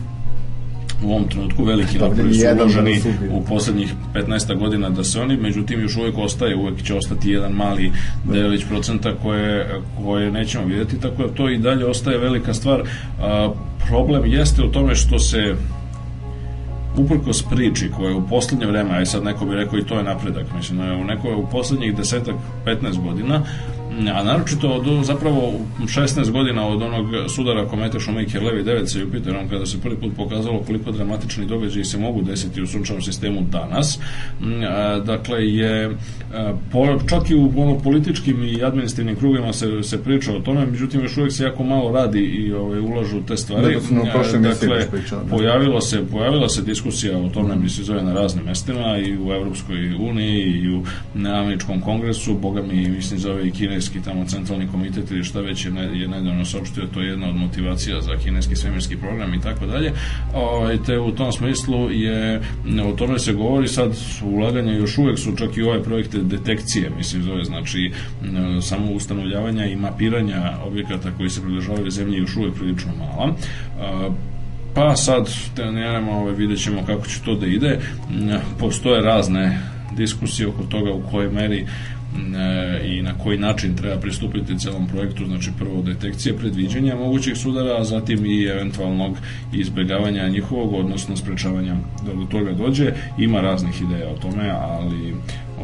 u 1.03 1.11
ovom 1.11 1.27
trenutku 1.27 1.63
veliki 1.63 1.99
napori 1.99 2.33
su 2.33 2.45
uloženi 2.59 3.01
u 3.31 3.45
poslednjih 3.45 3.93
15 4.13 4.59
godina 4.59 4.89
da 4.89 5.03
se 5.03 5.19
oni, 5.19 5.37
međutim 5.37 5.81
još 5.81 5.95
uvek 5.97 6.17
ostaje, 6.17 6.55
uvek 6.55 6.83
će 6.83 6.95
ostati 6.95 7.31
jedan 7.31 7.51
mali 7.51 7.91
delić 8.23 8.65
procenta 8.69 9.15
koje, 9.21 9.81
koje 10.03 10.31
nećemo 10.31 10.65
vidjeti, 10.65 11.01
tako 11.01 11.23
da 11.23 11.33
to 11.33 11.49
i 11.49 11.57
dalje 11.57 11.85
ostaje 11.85 12.17
velika 12.17 12.53
stvar. 12.53 12.81
A, 13.19 13.53
problem 13.87 14.25
jeste 14.25 14.63
u 14.63 14.71
tome 14.71 14.95
što 14.95 15.19
se 15.19 15.55
uprkos 16.97 17.43
priči 17.43 17.89
koja 17.97 18.09
je 18.09 18.15
u 18.15 18.27
poslednje 18.27 18.65
vreme, 18.65 18.89
aj 18.91 19.05
sad 19.05 19.23
neko 19.23 19.45
bi 19.45 19.55
rekao 19.55 19.79
i 19.79 19.83
to 19.83 19.97
je 19.97 20.03
napredak, 20.03 20.45
mislim, 20.55 20.79
u 21.01 21.03
neko 21.03 21.37
u 21.37 21.47
poslednjih 21.51 21.95
desetak, 21.95 22.35
15 22.65 23.03
godina 23.03 23.43
a 24.13 24.23
naročito 24.23 24.69
od, 24.69 25.05
zapravo 25.05 25.53
16 25.79 26.31
godina 26.31 26.67
od 26.67 26.81
onog 26.81 27.05
sudara 27.29 27.67
komete 27.67 27.99
Shoemaker 27.99 28.43
Levi 28.43 28.63
9 28.63 28.85
sa 28.85 28.99
Jupiterom 28.99 29.49
kada 29.49 29.65
se 29.65 29.81
prvi 29.81 29.95
put 29.95 30.15
pokazalo 30.15 30.59
koliko 30.59 30.91
dramatični 30.91 31.45
događaji 31.45 31.85
se 31.85 31.97
mogu 31.97 32.21
desiti 32.21 32.61
u 32.61 32.67
sunčanom 32.67 33.01
sistemu 33.01 33.41
danas. 33.41 33.99
Dakle 35.05 35.47
je 35.47 35.97
čak 37.09 37.29
i 37.29 37.35
u 37.35 37.51
ono, 37.57 37.79
političkim 37.79 38.43
i 38.43 38.63
administrativnim 38.63 39.15
krugovima 39.15 39.53
se, 39.53 39.83
se 39.83 40.03
priča 40.03 40.33
o 40.33 40.39
tome 40.39 40.65
međutim 40.65 41.01
još 41.01 41.17
uvijek 41.17 41.33
se 41.33 41.43
jako 41.43 41.63
malo 41.63 41.91
radi 41.91 42.19
i 42.19 42.53
ovaj, 42.53 42.79
ulažu 42.79 43.21
te 43.27 43.37
stvari. 43.37 43.77
Dakle 44.41 44.87
pojavilo 45.29 45.81
se, 45.81 46.05
pojavila 46.11 46.49
se 46.49 46.61
diskusija 46.61 47.17
o 47.17 47.29
tome 47.29 47.55
mi 47.55 47.69
se 47.69 47.83
zove 47.83 48.03
na 48.03 48.13
raznim 48.13 48.45
mestima 48.45 48.97
i 48.97 49.17
u 49.17 49.31
Evropskoj 49.31 49.95
uniji 49.95 50.41
i 50.41 50.75
u 50.75 50.83
američkom 51.13 51.81
kongresu 51.81 52.33
boga 52.33 52.61
mi 52.61 52.89
mislim 52.89 53.19
zove 53.19 53.47
i 53.47 53.51
Kine 53.51 53.80
kineski 53.81 54.01
tamo 54.09 54.25
centralni 54.25 54.67
komitet 54.67 55.11
ili 55.11 55.23
šta 55.23 55.41
već 55.41 55.65
je, 55.65 55.71
ne, 55.71 56.07
nedavno 56.07 56.45
saopštio, 56.45 56.87
to 56.93 57.01
je 57.01 57.09
jedna 57.09 57.29
od 57.29 57.35
motivacija 57.35 58.01
za 58.01 58.17
kineski 58.23 58.55
svemirski 58.55 58.97
program 58.97 59.33
i 59.33 59.41
tako 59.41 59.65
dalje. 59.65 59.93
Ovaj, 60.33 60.77
te 60.85 60.99
u 60.99 61.11
tom 61.11 61.31
smislu 61.31 61.91
je, 61.91 62.41
o 62.85 62.91
tome 62.91 63.19
se 63.19 63.33
govori 63.33 63.67
sad, 63.67 63.91
ulaganja 64.23 64.71
još 64.71 64.97
uvek 64.97 65.19
su 65.19 65.35
čak 65.35 65.57
i 65.57 65.61
ove 65.61 65.83
projekte 65.83 66.17
detekcije, 66.17 66.89
mislim 66.97 67.23
zove, 67.23 67.43
znači 67.43 67.91
samo 68.61 68.91
ustanovljavanja 68.91 69.65
i 69.65 69.75
mapiranja 69.75 70.57
objekata 70.65 71.11
koji 71.17 71.29
se 71.29 71.41
približavaju 71.41 71.91
zemlji 71.91 72.17
još 72.17 72.35
uvek 72.35 72.53
prilično 72.53 72.91
mala. 72.99 73.35
Pa 74.75 74.95
sad, 74.95 75.29
te 75.55 75.71
neremo, 75.71 76.11
ovaj, 76.11 76.33
vidjet 76.33 76.63
ćemo 76.63 76.85
kako 76.85 77.07
će 77.07 77.21
to 77.25 77.35
da 77.35 77.45
ide. 77.45 77.79
Postoje 78.59 79.01
razne 79.01 79.59
diskusije 79.97 80.47
oko 80.47 80.63
toga 80.63 80.91
u 80.91 81.01
kojoj 81.11 81.31
meri 81.31 81.65
E, 82.00 82.00
i 82.85 83.01
na 83.01 83.17
koji 83.23 83.37
način 83.37 83.75
treba 83.75 83.97
pristupiti 83.97 84.59
celom 84.59 84.87
projektu, 84.87 85.25
znači 85.25 85.51
prvo 85.59 85.81
detekcija 85.81 86.35
predviđanja 86.35 86.95
mogućih 86.95 87.37
sudara, 87.37 87.81
a 87.81 87.83
zatim 87.83 88.25
i 88.25 88.43
eventualnog 88.43 89.17
izbjegavanja 89.53 90.29
njihovog, 90.29 90.73
odnosno 90.73 91.15
sprečavanja 91.17 91.75
da 92.05 92.13
do 92.13 92.25
toga 92.25 92.51
dođe. 92.51 92.93
Ima 93.17 93.41
raznih 93.41 93.81
ideja 93.81 94.09
o 94.09 94.17
tome, 94.17 94.49
ali 94.49 95.15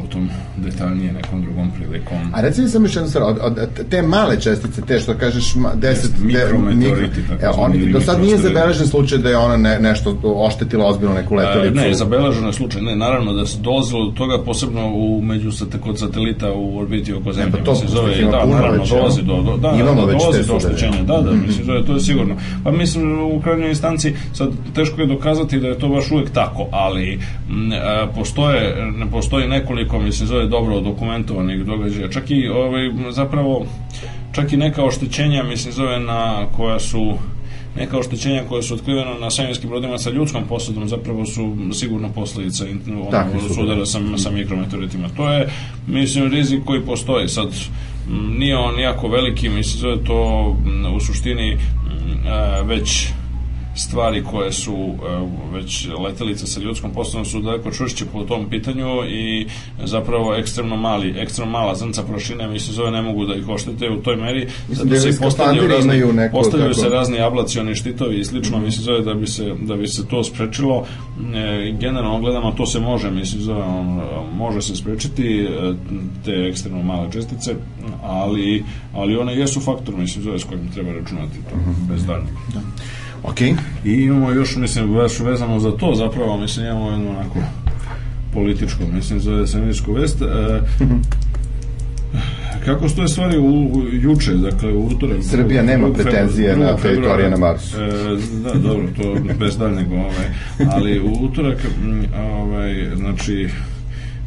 o 0.04 0.06
tom 0.06 0.30
detaljnije 0.56 1.12
nekom 1.12 1.42
drugom 1.42 1.70
prilikom. 1.70 2.18
A 2.34 2.40
reci 2.40 2.62
mi 2.62 2.68
samo 2.68 2.86
još 2.86 2.96
jednu 2.96 3.08
stvar, 3.08 3.24
od, 3.24 3.38
od, 3.42 3.88
te 3.90 4.02
male 4.02 4.40
čestice, 4.40 4.82
te 4.82 5.00
što 5.00 5.14
kažeš 5.14 5.54
10 5.54 6.06
mikrometeoriti, 6.20 7.28
tako 7.28 7.44
evo, 7.44 7.54
on, 7.58 7.92
do 7.92 8.00
sad 8.00 8.20
nije 8.20 8.36
zabeležen 8.36 8.86
slučaj 8.86 9.18
da 9.18 9.28
je 9.28 9.36
ona 9.36 9.56
ne, 9.56 9.78
nešto 9.80 10.18
oštetila 10.24 10.86
ozbiljno 10.86 11.14
neku 11.14 11.34
letelicu. 11.34 11.80
E, 11.80 11.88
ne, 11.88 11.94
zabeležen 11.94 12.46
je 12.46 12.52
slučaj, 12.52 12.82
ne, 12.82 12.96
naravno 12.96 13.32
da 13.32 13.46
se 13.46 13.58
dolazilo 13.58 14.04
do 14.04 14.10
toga 14.10 14.44
posebno 14.44 14.92
u 14.94 15.20
među 15.22 15.50
kod 15.80 15.98
satelita 15.98 16.52
u 16.52 16.78
orbiti 16.78 17.14
oko 17.14 17.32
zemlje, 17.32 17.50
ne, 17.50 17.58
pa 17.58 17.64
to 17.64 17.74
se 17.74 17.86
zove, 17.86 18.14
da, 18.24 18.46
naravno, 18.46 18.80
već, 18.80 18.90
dolazi 18.90 19.22
do, 19.22 19.42
do, 19.42 19.56
da, 19.56 19.76
Imamo 19.80 20.06
da, 20.06 20.12
dolazi 20.12 20.46
do 20.46 20.54
oštećenja, 20.54 21.02
da, 21.02 21.20
da, 21.20 21.32
mm 21.32 21.34
-hmm. 21.34 21.46
mislim, 21.46 21.66
zove, 21.66 21.84
to 21.84 21.94
je 21.94 22.00
sigurno. 22.00 22.36
Pa 22.64 22.70
mislim, 22.70 23.20
u 23.20 23.40
krajnjoj 23.40 23.68
instanci, 23.68 24.14
sad 24.32 24.48
teško 24.74 25.00
je 25.00 25.06
dokazati 25.06 25.60
da 25.60 25.68
je 25.68 25.78
to 25.78 25.88
baš 25.88 26.10
uvek 26.10 26.30
tako, 26.30 26.66
ali 26.70 27.20
m, 27.48 27.72
a, 27.72 28.06
postoje, 28.14 28.76
ne 28.96 29.10
postoji 29.10 29.48
nekoliko, 29.48 29.87
mislim, 29.92 30.26
zove 30.28 30.46
dobro 30.46 30.80
dokumentovanih 30.80 31.64
događaja, 31.64 32.10
čak 32.10 32.30
i 32.30 32.48
ovaj, 32.48 32.90
zapravo, 33.10 33.66
čak 34.32 34.52
i 34.52 34.56
neka 34.56 34.84
oštećenja, 34.84 35.42
mislim, 35.42 35.72
zove 35.72 36.00
na 36.00 36.46
koja 36.56 36.80
su 36.80 37.18
neka 37.76 37.98
oštećenja 37.98 38.42
koja 38.48 38.62
su 38.62 38.74
otkrivena 38.74 39.14
na 39.20 39.30
svemirskim 39.30 39.70
brodima 39.70 39.98
sa 39.98 40.10
ljudskom 40.10 40.44
posadom 40.48 40.88
zapravo 40.88 41.26
su 41.26 41.56
sigurno 41.72 42.08
posledica 42.14 42.64
ono, 42.86 43.54
sudara 43.54 43.86
sa, 43.86 43.98
sa 44.16 44.30
mikrometeoritima. 44.30 45.08
To 45.16 45.32
je, 45.32 45.48
mislim, 45.86 46.30
rizik 46.30 46.64
koji 46.64 46.80
postoji. 46.80 47.28
Sad, 47.28 47.48
nije 48.38 48.56
on 48.56 48.80
jako 48.80 49.08
veliki, 49.08 49.48
mislim, 49.48 49.80
zove 49.80 50.04
to 50.04 50.56
u 50.96 51.00
suštini 51.00 51.56
već 52.64 53.08
stvari 53.78 54.24
koje 54.24 54.52
su 54.52 54.74
uh, 54.74 54.98
već 55.54 55.88
letelice 56.04 56.46
sa 56.46 56.60
ljudskom 56.60 56.92
postavom 56.92 57.24
su 57.24 57.40
daleko 57.40 57.70
čvršće 57.70 58.04
po 58.12 58.24
tom 58.24 58.50
pitanju 58.50 58.86
i 59.08 59.46
zapravo 59.84 60.34
ekstremno 60.34 60.76
mali, 60.76 61.14
ekstremno 61.16 61.52
mala 61.52 61.74
zrnca 61.74 62.02
prašine 62.02 62.48
mi 62.48 62.58
se 62.58 62.72
zove 62.72 62.90
ne 62.90 63.02
mogu 63.02 63.26
da 63.26 63.34
ih 63.34 63.48
oštete 63.48 63.90
u 63.90 64.02
toj 64.02 64.16
meri 64.16 64.48
zato 64.68 64.88
da 64.88 65.00
se 65.00 65.18
postavljaju, 65.20 65.68
razni, 65.68 66.12
neko, 66.12 66.36
postavljaju 66.36 66.74
se 66.74 66.88
razni 66.88 67.20
ablacioni 67.20 67.74
štitovi 67.74 68.18
i 68.18 68.24
slično 68.24 68.58
mm. 68.58 68.62
mi 68.62 68.72
se 68.72 68.82
zove 68.82 69.00
da 69.00 69.14
bi 69.14 69.26
se, 69.26 69.54
da 69.62 69.76
bi 69.76 69.88
se 69.88 70.08
to 70.08 70.24
sprečilo 70.24 70.86
e, 71.34 71.72
generalno 71.80 72.20
gledamo 72.20 72.52
to 72.52 72.66
se 72.66 72.80
može 72.80 73.10
mi 73.10 73.26
se 73.26 73.38
zove 73.38 73.62
on, 73.62 74.00
može 74.34 74.62
se 74.62 74.76
sprečiti 74.76 75.40
e, 75.40 75.74
te 76.24 76.48
ekstremno 76.50 76.82
male 76.82 77.12
čestice 77.12 77.54
ali, 78.02 78.64
ali 78.94 79.16
one 79.16 79.36
jesu 79.36 79.60
faktor 79.60 79.96
mi 79.96 80.08
se 80.08 80.20
zove 80.20 80.38
s 80.38 80.44
kojim 80.44 80.70
treba 80.72 80.92
računati 80.92 81.38
to, 81.50 81.56
mm 81.56 81.60
-hmm. 81.60 81.92
bez 81.92 82.06
daljnjeg 82.06 82.34
da. 82.54 82.60
Ok. 83.22 83.40
I 83.84 83.92
imamo 83.92 84.30
još, 84.30 84.56
mislim, 84.56 84.94
baš 84.94 85.20
vezano 85.20 85.60
za 85.60 85.70
to, 85.70 85.94
zapravo, 85.94 86.36
mislim, 86.36 86.66
imamo 86.66 86.90
jednu 86.90 87.10
onako 87.10 87.38
političko, 88.34 88.82
mislim, 88.92 89.20
zove 89.20 89.46
svemirsku 89.46 89.92
vest. 89.92 90.22
E, 90.22 90.60
kako 92.64 92.88
stoje 92.88 93.08
stvari 93.08 93.38
u, 93.38 93.44
u 93.44 93.82
juče, 93.92 94.34
dakle 94.34 94.72
u 94.72 94.86
utorak? 94.86 95.16
Srbija 95.22 95.62
nema 95.62 95.92
pretenzije 95.92 96.56
na 96.56 96.76
teritorije 96.76 97.30
na 97.30 97.36
Marsu. 97.36 97.76
E, 97.80 97.88
da, 98.42 98.54
dobro, 98.54 98.88
to 98.96 99.16
bez 99.38 99.58
daljnjeg, 99.58 99.92
ovaj, 99.92 100.28
ali 100.72 101.00
u 101.00 101.12
utorak, 101.20 101.58
ovaj, 102.18 102.90
znači, 102.96 103.48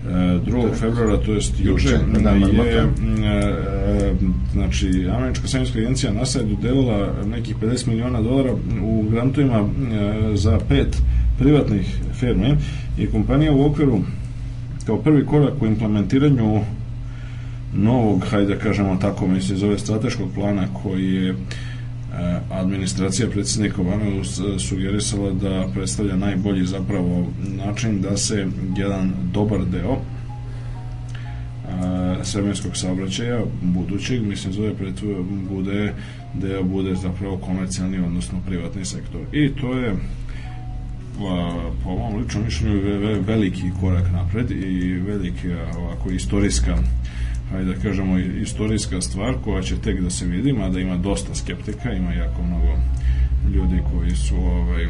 2. 0.10 0.76
februara, 0.76 1.18
to 1.18 1.34
jest 1.34 1.54
juče, 1.60 1.90
je, 1.90 2.78
e, 2.78 4.14
znači, 4.54 5.08
Američka 5.18 5.48
svemirska 5.48 5.80
agencija 5.80 6.14
NASA 6.14 6.40
je 6.40 6.46
dodelila 6.46 7.14
nekih 7.26 7.56
50 7.56 7.88
miliona 7.88 8.22
dolara 8.22 8.54
u 8.84 9.04
grantovima 9.12 9.60
e, 9.60 10.36
za 10.36 10.60
pet 10.70 10.98
privatnih 11.40 11.96
firme 12.20 12.58
i 12.98 13.08
kompanija 13.08 13.54
u 13.54 13.66
okviru 13.66 14.00
kao 14.86 14.98
prvi 14.98 15.26
korak 15.26 15.62
u 15.62 15.66
implementiranju 15.66 16.62
novog, 17.76 18.26
hajde 18.30 18.56
da 18.56 18.62
kažemo 18.62 18.98
tako, 19.02 19.28
mislim, 19.28 19.58
zove 19.58 19.80
strateškog 19.80 20.30
plana 20.36 20.68
koji 20.84 21.14
je 21.14 21.30
E, 21.30 21.36
administracija 22.52 23.30
predsjednika 23.30 23.82
Obame 23.82 24.24
sugerisala 24.60 25.32
da 25.32 25.68
predstavlja 25.74 26.16
najbolji 26.16 26.66
zapravo 26.66 27.28
način 27.66 28.02
da 28.02 28.18
se 28.18 28.48
jedan 28.78 29.14
dobar 29.34 29.66
deo 29.66 29.94
e, 29.94 30.00
svemirskog 32.24 32.78
saobraćaja 32.78 33.42
budućeg, 33.62 34.24
mislim 34.24 34.54
zove 34.54 34.76
pretve, 34.76 35.16
bude 35.50 35.94
deo 36.34 36.64
bude 36.64 36.96
zapravo 36.96 37.38
komercijalni 37.38 38.00
odnosno 38.00 38.40
privatni 38.48 38.86
sektor. 38.86 39.22
I 39.32 39.50
to 39.56 39.74
je 39.74 39.96
po 41.84 41.90
ovom 41.90 42.22
ličnom 42.22 42.44
mišljenju 42.44 42.82
veliki 43.28 43.72
korak 43.80 44.12
napred 44.12 44.52
i 44.52 44.94
veliki 44.94 45.48
ovako 45.78 46.10
istorijska 46.10 46.78
hajde 47.52 47.74
da 47.74 47.82
kažemo, 47.82 48.18
istorijska 48.18 49.02
stvar 49.02 49.36
koja 49.44 49.62
će 49.62 49.76
tek 49.78 50.02
da 50.02 50.10
se 50.10 50.26
vidi, 50.26 50.54
mada 50.54 50.80
ima 50.80 50.98
dosta 50.98 51.36
skeptika, 51.36 51.92
ima 51.94 52.14
jako 52.14 52.44
mnogo 52.44 52.78
ljudi 53.54 53.82
koji 53.92 54.16
su 54.16 54.36
ovaj, 54.36 54.88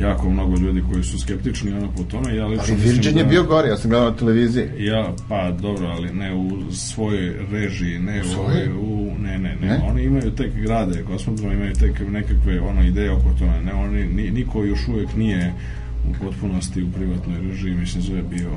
jako 0.00 0.30
mnogo 0.30 0.56
ljudi 0.58 0.82
koji 0.92 1.04
su 1.04 1.18
skeptični 1.18 1.72
ono 1.72 1.92
po 1.96 2.02
tome. 2.02 2.36
Ja 2.36 2.46
lično 2.46 2.74
ali 2.74 2.82
Virgin 2.82 3.14
da, 3.14 3.20
je 3.20 3.26
bio 3.26 3.42
gori, 3.42 3.68
ja 3.68 3.76
sam 3.76 3.90
gledao 3.90 4.10
na 4.10 4.16
televiziji. 4.16 4.68
Ja, 4.78 5.12
pa 5.28 5.50
dobro, 5.50 5.86
ali 5.86 6.12
ne 6.12 6.34
u 6.34 6.72
svojoj 6.72 7.34
režiji, 7.50 7.98
ne 7.98 8.22
u, 8.22 8.40
ovaj, 8.40 8.68
u 8.68 9.12
ne, 9.22 9.38
ne, 9.38 9.56
ne, 9.60 9.68
ne, 9.68 9.80
Oni 9.90 10.04
imaju 10.04 10.30
tek 10.30 10.54
grade, 10.54 11.02
kosmodrom 11.02 11.52
imaju 11.52 11.72
tek 11.74 12.00
nekakve 12.10 12.60
ono 12.60 12.82
ideje 12.82 13.12
oko 13.12 13.34
tome. 13.38 13.62
Ne, 13.62 13.72
oni, 13.72 14.30
niko 14.30 14.64
još 14.64 14.88
uvek 14.88 15.16
nije 15.16 15.52
u 16.10 16.24
potpunosti 16.24 16.82
u 16.82 16.92
privatnoj 16.92 17.40
režiji, 17.40 17.74
mislim, 17.74 18.02
zove 18.02 18.22
bio 18.22 18.50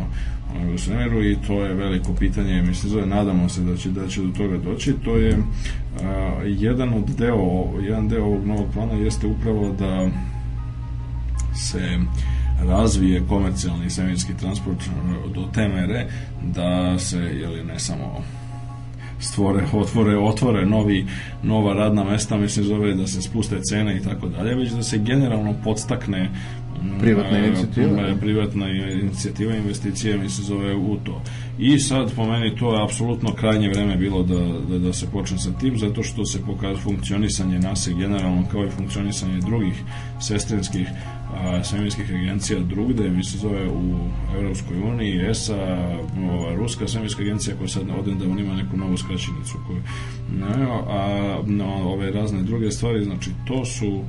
u 0.73 0.77
svemiru 0.77 1.23
i 1.23 1.37
to 1.47 1.65
je 1.65 1.73
veliko 1.73 2.13
pitanje, 2.13 2.61
mislim, 2.61 2.91
zove, 2.91 3.05
nadamo 3.05 3.49
se 3.49 3.61
da 3.61 3.77
će, 3.77 3.89
da 3.89 4.07
će 4.07 4.21
do 4.21 4.31
toga 4.37 4.57
doći. 4.57 4.93
To 5.05 5.15
je 5.15 5.37
a, 6.03 6.41
jedan 6.45 6.93
od 6.93 7.09
deo, 7.17 7.81
jedan 7.81 8.07
deo 8.07 8.25
ovog 8.25 8.45
novog 8.45 8.67
plana 8.73 8.93
jeste 8.93 9.27
upravo 9.27 9.75
da 9.79 10.09
se 11.55 11.99
razvije 12.63 13.23
komercijalni 13.29 13.89
svemirski 13.89 14.33
transport 14.39 14.79
do 15.33 15.47
te 15.53 15.67
mere 15.67 16.07
da 16.43 16.99
se, 16.99 17.17
jeli, 17.17 17.63
ne 17.63 17.79
samo 17.79 18.23
stvore, 19.21 19.63
otvore, 19.73 20.17
otvore 20.17 20.65
novi, 20.65 21.07
nova 21.43 21.73
radna 21.73 22.03
mesta, 22.03 22.37
mislim 22.37 22.65
zove 22.65 22.93
da 22.93 23.07
se 23.07 23.21
spuste 23.21 23.61
cene 23.61 23.97
i 23.97 23.99
tako 23.99 24.27
dalje, 24.27 24.55
već 24.55 24.71
da 24.71 24.83
se 24.83 24.97
generalno 24.97 25.55
podstakne 25.63 26.29
privatna 27.01 27.37
inicijativa. 27.37 28.15
privatna 28.21 28.69
inicijativa 28.69 29.55
investicije 29.55 30.17
mi 30.17 30.29
se 30.29 30.41
zove 30.41 30.75
u 30.75 30.97
to. 31.03 31.21
I 31.59 31.79
sad 31.79 32.15
po 32.15 32.25
meni 32.25 32.55
to 32.55 32.75
je 32.75 32.83
apsolutno 32.83 33.33
krajnje 33.33 33.69
vreme 33.69 33.95
bilo 33.95 34.23
da, 34.23 34.39
da, 34.69 34.79
da 34.79 34.93
se 34.93 35.07
počne 35.11 35.37
sa 35.37 35.51
tim 35.51 35.77
zato 35.77 36.03
što 36.03 36.25
se 36.25 36.41
pokazuje 36.45 36.83
funkcionisanje 36.83 37.59
nase 37.59 37.93
generalno 37.93 38.43
kao 38.51 38.65
i 38.65 38.69
funkcionisanje 38.69 39.39
drugih 39.39 39.83
sestrinskih 40.19 40.87
svemirskih 41.63 42.09
agencija 42.09 42.59
drugde, 42.59 43.09
mi 43.09 43.23
se 43.23 43.37
zove 43.37 43.67
u 43.67 44.09
Evropskoj 44.35 44.77
uniji, 44.77 45.29
ESA, 45.29 45.55
ova, 46.31 46.55
Ruska 46.55 46.87
svemirska 46.87 47.21
agencija 47.21 47.55
koja 47.57 47.67
sad 47.67 47.85
da 47.85 48.31
on 48.31 48.39
ima 48.39 48.53
neku 48.53 48.77
novu 48.77 48.97
skraćenicu 48.97 49.57
koju, 49.67 49.81
ne, 50.39 50.65
a 50.87 51.37
no, 51.45 51.65
ove 51.65 52.11
razne 52.11 52.43
druge 52.43 52.71
stvari, 52.71 53.03
znači 53.03 53.29
to 53.47 53.65
su 53.65 54.03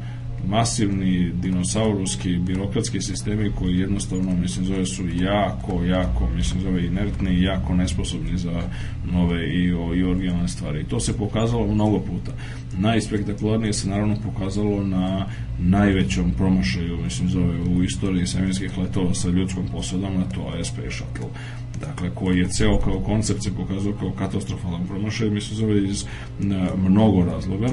masivni 0.48 1.30
dinosauruski 1.34 2.36
birokratski 2.36 3.00
sistemi 3.00 3.52
koji 3.58 3.78
jednostavno 3.78 4.34
mislim 4.34 4.66
zove 4.66 4.86
su 4.86 5.02
jako, 5.08 5.84
jako 5.84 6.28
mislim 6.36 6.60
zove 6.60 6.86
inertni 6.86 7.30
i 7.30 7.42
jako 7.42 7.74
nesposobni 7.74 8.38
za 8.38 8.62
nove 9.12 9.46
i, 9.48 9.64
i 9.96 10.04
originalne 10.04 10.48
stvari. 10.48 10.80
I 10.80 10.84
to 10.84 11.00
se 11.00 11.18
pokazalo 11.18 11.66
mnogo 11.66 11.98
puta. 11.98 12.32
Najspektakularnije 12.78 13.72
se 13.72 13.88
naravno 13.88 14.16
pokazalo 14.24 14.84
na 14.84 15.26
najvećom 15.58 16.30
promašaju, 16.30 16.98
mislim 17.04 17.28
zove 17.28 17.60
u 17.60 17.82
istoriji 17.82 18.26
svemirskih 18.26 18.78
letova 18.78 19.14
sa 19.14 19.28
ljudskom 19.28 19.66
posadama, 19.72 20.24
to 20.34 20.56
je 20.56 20.64
Space 20.64 20.90
Shuttle 20.90 21.28
dakle, 21.86 22.10
koji 22.14 22.38
je 22.38 22.48
ceo 22.48 22.78
kao 22.78 23.00
koncept 23.00 23.42
se 23.42 23.54
pokazao 23.54 23.92
kao 23.92 24.10
katastrofalan 24.10 24.86
promašaj, 24.86 25.30
mislim 25.30 25.56
zove 25.56 25.84
iz 25.84 26.04
mnogo 26.76 27.24
razloga. 27.24 27.68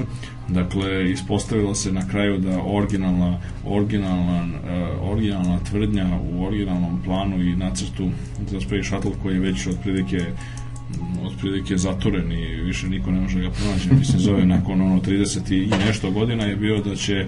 Dakle, 0.48 1.10
ispostavilo 1.10 1.74
se 1.74 1.92
na 1.92 2.08
kraju 2.08 2.38
da 2.38 2.62
originalna, 2.66 3.40
originalna, 3.64 4.44
uh, 4.44 5.12
originalna 5.12 5.58
tvrdnja 5.70 6.18
u 6.32 6.44
originalnom 6.44 7.02
planu 7.04 7.42
i 7.42 7.56
nacrtu 7.56 8.10
za 8.50 8.60
Space 8.60 8.82
Shuttle 8.82 9.12
koji 9.22 9.34
je 9.34 9.40
već 9.40 9.66
otprilike 9.66 10.24
otprilike 11.24 11.76
zatvoren 11.76 12.32
i 12.32 12.62
više 12.62 12.88
niko 12.88 13.10
ne 13.10 13.20
može 13.20 13.40
ga 13.40 13.50
pronaći. 13.50 13.94
Mislim, 13.94 14.18
zove 14.18 14.46
nakon 14.46 14.80
ono 14.80 15.00
30 15.00 15.54
i 15.54 15.86
nešto 15.86 16.10
godina 16.10 16.44
je 16.44 16.56
bio 16.56 16.80
da 16.82 16.96
će 16.96 17.26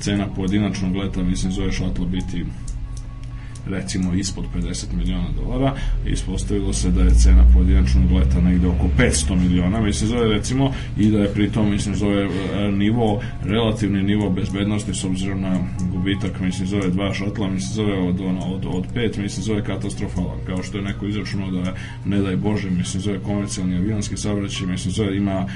cena 0.00 0.26
pojedinačnog 0.36 0.96
leta, 0.96 1.22
mislim, 1.22 1.52
zove 1.52 1.72
shuttle 1.72 2.06
biti 2.06 2.44
recimo 3.66 4.14
ispod 4.14 4.44
50 4.54 4.84
miliona 4.96 5.28
dolara, 5.36 5.74
ispostavilo 6.06 6.72
se 6.72 6.90
da 6.90 7.02
je 7.02 7.14
cena 7.14 7.44
pojedinačnog 7.54 8.12
leta 8.12 8.40
negde 8.40 8.66
oko 8.66 8.88
500 8.98 9.36
miliona, 9.36 9.80
mislim 9.80 10.08
zove 10.08 10.28
recimo, 10.28 10.72
i 10.98 11.10
da 11.10 11.18
je 11.18 11.32
pritom, 11.32 11.70
mislim 11.70 11.94
zove 11.94 12.22
e, 12.22 12.28
nivo, 12.72 13.20
relativni 13.44 14.02
nivo 14.02 14.30
bezbednosti 14.30 14.94
s 14.94 15.04
obzirom 15.04 15.40
na 15.40 15.58
gubitak, 15.92 16.40
mislim 16.40 16.68
zove 16.68 16.90
dva 16.90 17.14
šatla, 17.14 17.50
mislim 17.50 17.72
zove 17.72 17.98
od, 17.98 18.20
od, 18.20 18.66
od 18.66 18.84
pet, 18.94 19.16
mislim 19.16 19.44
zove 19.44 19.64
katastrofalan, 19.64 20.38
kao 20.46 20.62
što 20.62 20.78
je 20.78 20.84
neko 20.84 21.06
izračunao 21.06 21.50
da 21.50 21.74
ne 22.04 22.18
daj 22.18 22.36
Bože, 22.36 22.70
mislim 22.70 23.02
zove 23.02 23.18
komercijalni 23.18 23.76
avionski 23.76 24.16
saobraćaj, 24.16 24.66
mislim 24.66 24.92
zove 24.92 25.16
ima, 25.16 25.46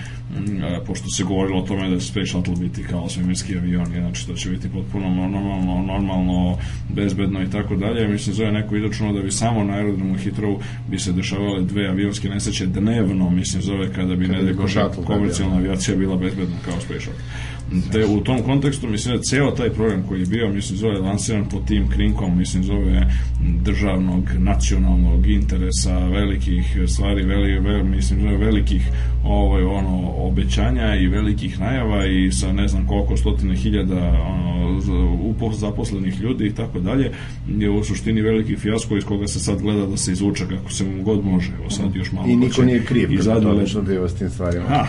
pošto 0.86 1.08
se 1.08 1.24
govorilo 1.24 1.58
o 1.58 1.66
tome 1.66 1.88
da 1.88 1.94
je 1.94 2.00
Space 2.00 2.26
Shuttle 2.26 2.56
biti 2.56 2.82
kao 2.82 3.08
svemirski 3.08 3.56
avion, 3.56 3.86
znači 3.86 4.26
da 4.28 4.34
će 4.34 4.50
biti 4.50 4.68
potpuno 4.68 5.14
normalno, 5.14 5.82
normalno, 5.86 6.58
bezbedno 6.88 7.42
i 7.42 7.50
tako 7.50 7.76
dalje, 7.76 7.97
dalje, 7.98 8.12
mislim, 8.12 8.34
zove 8.34 8.52
neko 8.52 8.76
izračunao 8.76 9.12
da 9.12 9.22
bi 9.22 9.30
samo 9.30 9.64
na 9.64 9.74
aerodromu 9.74 10.16
Hitrovu 10.16 10.60
bi 10.88 10.98
se 10.98 11.12
dešavale 11.12 11.62
dve 11.62 11.88
avionske 11.88 12.28
nesreće 12.28 12.66
dnevno, 12.66 13.30
mislim, 13.30 13.62
zove 13.62 13.92
kada 13.92 14.14
bi, 14.14 14.26
kada 14.26 14.38
ne 14.38 14.52
da 14.52 14.64
komercijalna 15.06 15.56
avijacija 15.56 15.96
bila 15.96 16.16
bezbedna 16.16 16.56
kao 16.64 16.80
Space 16.80 17.00
Shuttle. 17.00 17.24
Te 17.92 18.06
u 18.06 18.20
tom 18.20 18.42
kontekstu 18.42 18.88
mislim 18.88 19.16
da 19.16 19.22
ceo 19.22 19.50
taj 19.50 19.70
program 19.70 20.02
koji 20.08 20.20
je 20.20 20.26
bio 20.26 20.48
mislim 20.48 20.78
zove 20.78 20.98
lansiran 20.98 21.48
pod 21.48 21.66
tim 21.66 21.88
krinkom 21.88 22.38
mislim 22.38 22.64
zove 22.64 23.10
državnog 23.64 24.24
nacionalnog 24.38 25.26
interesa 25.26 25.98
velikih 25.98 26.76
stvari 26.86 27.22
veli, 27.22 27.58
vel, 27.58 27.84
mislim 27.84 28.20
zove 28.20 28.36
velikih 28.36 28.82
ovaj 29.24 29.62
ono 29.62 30.12
obećanja 30.16 30.96
i 30.96 31.06
velikih 31.06 31.60
najava 31.60 32.06
i 32.06 32.32
sa 32.32 32.52
ne 32.52 32.68
znam 32.68 32.86
koliko 32.86 33.16
stotine 33.16 33.56
hiljada 33.56 34.22
ono 34.28 34.48
zaposlenih 35.52 36.20
ljudi 36.20 36.46
i 36.46 36.54
tako 36.54 36.78
dalje 36.80 37.12
je 37.58 37.70
u 37.70 37.84
suštini 37.84 38.20
veliki 38.20 38.56
fijasko 38.56 38.96
iz 38.96 39.04
koga 39.04 39.26
se 39.26 39.40
sad 39.40 39.62
gleda 39.62 39.86
da 39.86 39.96
se 39.96 40.12
izvuče 40.12 40.44
kako 40.48 40.72
se 40.72 40.84
mu 40.84 41.02
god 41.02 41.24
može. 41.24 41.52
Evo 41.60 41.70
sad 41.70 41.94
još 41.94 42.12
malo 42.12 42.28
i 42.28 42.36
niko 42.36 42.62
nije 42.62 42.84
kriv 42.84 43.12
i 43.12 43.22
zadnje 43.22 43.66
s 44.08 44.14
tim 44.14 44.30
stvarima. 44.30 44.64
A, 44.68 44.86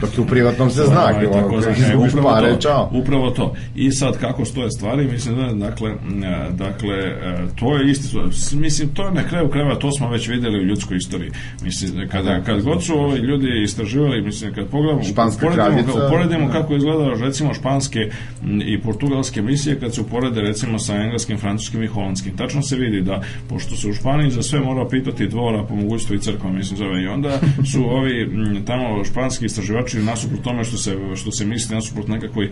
Dok 0.00 0.10
u 0.18 0.26
privatnom 0.26 0.70
se 0.70 0.82
zna, 0.84 1.00
ovaj, 1.00 1.32
tako 1.32 1.60
zna, 1.60 1.70
e, 1.70 1.96
upravo, 1.96 2.28
pare, 2.28 2.50
to, 2.50 2.60
čao. 2.60 2.90
upravo 2.92 3.30
to. 3.30 3.54
I 3.74 3.92
sad 3.92 4.18
kako 4.18 4.44
stoje 4.44 4.70
stvari, 4.70 5.08
mislim 5.12 5.36
da 5.36 5.66
dakle, 5.66 5.94
dakle 6.50 6.96
to 7.58 7.76
je 7.76 7.90
isti 7.90 8.16
mislim 8.56 8.88
to 8.88 9.04
je 9.04 9.12
na 9.12 9.22
kraju 9.22 9.48
krajeva 9.48 9.74
to 9.74 9.92
smo 9.92 10.10
već 10.10 10.28
videli 10.28 10.58
u 10.58 10.64
ljudskoj 10.64 10.96
istoriji. 10.96 11.30
Mislim 11.62 12.08
kada 12.08 12.40
kad 12.40 12.62
god 12.62 12.84
su 12.84 12.98
ovi 12.98 13.18
ljudi 13.18 13.62
istraživali, 13.62 14.22
mislim 14.22 14.54
kad 14.54 14.66
pogledamo 14.66 15.00
uporedimo, 15.36 16.06
uporedimo 16.06 16.46
da. 16.46 16.52
kako 16.52 16.74
izgleda 16.74 17.24
recimo 17.24 17.54
španske 17.54 18.10
i 18.66 18.80
portugalske 18.80 19.42
misije 19.42 19.80
kad 19.80 19.94
se 19.94 20.00
uporede 20.00 20.40
recimo 20.40 20.78
sa 20.78 20.94
engleskim, 20.94 21.38
francuskim 21.38 21.82
i 21.82 21.86
holandskim. 21.86 22.36
Tačno 22.36 22.62
se 22.62 22.76
vidi 22.76 23.02
da 23.02 23.22
pošto 23.48 23.76
se 23.76 23.88
u 23.88 23.94
Španiji 23.94 24.30
za 24.30 24.42
sve 24.42 24.60
mora 24.60 24.88
pitati 24.88 25.28
dvora 25.28 25.62
po 25.62 25.74
mogućstvu 25.74 26.16
i 26.16 26.20
crkva, 26.20 26.52
mislim 26.52 26.76
zove 26.76 27.02
i 27.02 27.06
onda 27.06 27.38
su 27.72 27.84
ovi 27.90 28.30
tamo 28.66 29.04
španski 29.04 29.46
istraživači 29.46 29.77
istraživači 29.78 30.06
nasuprot 30.06 30.42
tome 30.42 30.64
što 30.64 30.76
se, 30.76 30.96
što 31.16 31.30
se 31.32 31.46
misli 31.46 31.74
nasuprot 31.74 32.08
nekakvoj 32.08 32.50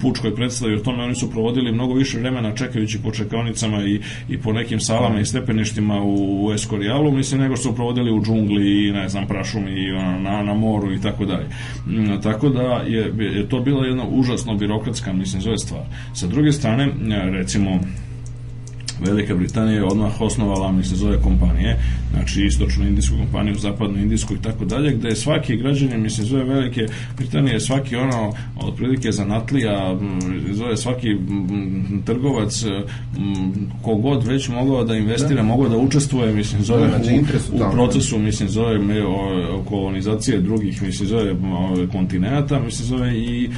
pučkoj 0.00 0.34
predstavi 0.34 0.74
o 0.74 0.78
tome 0.78 1.04
oni 1.04 1.14
su 1.14 1.30
provodili 1.30 1.72
mnogo 1.72 1.94
više 1.94 2.18
vremena 2.18 2.54
čekajući 2.54 2.98
po 3.02 3.10
čekaonicama 3.10 3.84
i, 3.84 4.00
i 4.28 4.38
po 4.38 4.52
nekim 4.52 4.80
salama 4.80 5.20
i 5.20 5.24
stepeništima 5.24 6.02
u, 6.02 6.46
u 6.46 6.52
Eskorijalu 6.52 7.12
mislim 7.12 7.40
nego 7.40 7.56
što 7.56 7.68
su 7.68 7.74
provodili 7.74 8.12
u 8.12 8.22
džungli 8.22 8.88
i 8.88 8.92
ne 8.92 9.08
znam 9.08 9.26
prašumi 9.26 9.70
i 9.70 9.92
na, 10.22 10.42
na 10.42 10.54
moru 10.54 10.92
i 10.92 11.00
tako 11.00 11.24
dalje. 11.24 11.46
Mm, 11.86 12.20
tako 12.22 12.48
da 12.48 12.62
je, 12.62 13.12
je 13.18 13.48
to 13.48 13.60
bila 13.60 13.86
jedna 13.86 14.04
užasno 14.08 14.54
birokratska 14.54 15.12
mislim 15.12 15.42
zove 15.42 15.58
stvar. 15.58 15.82
Sa 16.14 16.26
druge 16.26 16.52
strane 16.52 16.88
recimo 17.30 17.80
Velika 19.00 19.34
Britanija 19.34 19.76
je 19.76 19.84
odmah 19.84 20.20
osnovala, 20.20 20.72
mi 20.72 20.84
se 20.84 20.96
zove 20.96 21.20
kompanije, 21.20 21.78
znači 22.10 22.42
istočno 22.46 22.86
indijsku 22.86 23.16
kompaniju, 23.16 23.54
zapadno 23.54 23.98
indijsku 23.98 24.34
i 24.34 24.42
tako 24.42 24.64
dalje, 24.64 24.92
gde 24.92 25.08
je 25.08 25.16
svaki 25.16 25.56
građanin, 25.56 26.02
mislim, 26.02 26.26
zove 26.26 26.44
Velike 26.44 26.86
Britanije, 27.16 27.60
svaki 27.60 27.96
ono, 27.96 28.32
otprilike 28.56 29.12
zanatlija, 29.12 29.96
zove 30.52 30.76
svaki 30.76 31.16
trgovac, 32.04 32.64
kogod 33.82 34.26
već 34.26 34.48
mogao 34.48 34.84
da 34.84 34.96
investira, 34.96 35.36
da. 35.36 35.42
mogao 35.42 35.68
da 35.68 35.76
učestvuje, 35.76 36.32
mislim, 36.32 36.62
zove 36.62 36.88
da, 36.88 36.98
znači, 36.98 37.20
u, 37.52 37.56
u, 37.56 37.72
procesu, 37.72 38.18
mislim, 38.18 38.48
zove 38.48 39.04
o, 39.04 39.62
kolonizacije 39.68 40.40
drugih, 40.40 40.82
mislim, 40.82 41.08
zove 41.08 41.34
kontinenta, 41.92 42.60
mislim, 42.60 42.88
zove 42.88 43.18
i 43.18 43.50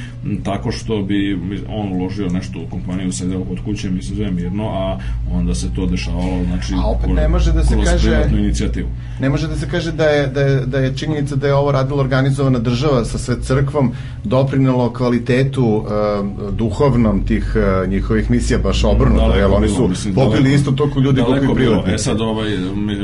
tako 0.43 0.71
što 0.71 1.01
bi 1.01 1.39
on 1.69 1.91
uložio 1.91 2.29
nešto 2.29 2.59
u 2.59 2.69
kompaniju, 2.69 3.11
sedeo 3.11 3.43
kod 3.43 3.59
kuće, 3.65 3.89
mislim, 3.89 4.17
zove 4.17 4.31
mirno, 4.31 4.69
a 4.69 4.99
onda 5.31 5.55
se 5.55 5.73
to 5.75 5.85
dešavalo 5.85 6.43
znači 6.45 6.73
a 6.73 6.87
opet 6.87 7.09
ne 7.09 7.27
može 7.27 7.53
da 7.53 7.63
se 7.63 7.75
kaže 7.85 8.29
inicijativu. 8.31 8.89
Ne 9.19 9.29
može 9.29 9.47
da 9.47 9.55
se 9.55 9.69
kaže 9.69 9.91
da 9.91 10.05
je, 10.05 10.27
da 10.27 10.41
je, 10.41 10.65
da 10.65 10.79
je 10.79 10.97
činjenica 10.97 11.35
da 11.35 11.47
je 11.47 11.53
ovo 11.53 11.71
radila 11.71 12.01
organizovana 12.01 12.59
država 12.59 13.05
sa 13.05 13.17
sve 13.17 13.41
crkvom 13.41 13.91
doprinelo 14.23 14.93
kvalitetu 14.93 15.65
uh, 15.65 16.53
duhovnom 16.53 17.25
tih 17.25 17.55
uh, 17.55 17.89
njihovih 17.89 18.31
misija 18.31 18.59
baš 18.59 18.83
obrnuto, 18.83 19.35
jer 19.35 19.45
oni 19.51 19.69
su 19.69 19.89
popili 20.15 20.53
isto 20.53 20.71
toliko 20.71 20.99
ljudi 20.99 21.21
koliko 21.21 21.51
i 21.51 21.55
privatni. 21.55 21.93
E 21.93 21.97
sad 21.97 22.21
ovaj 22.21 22.57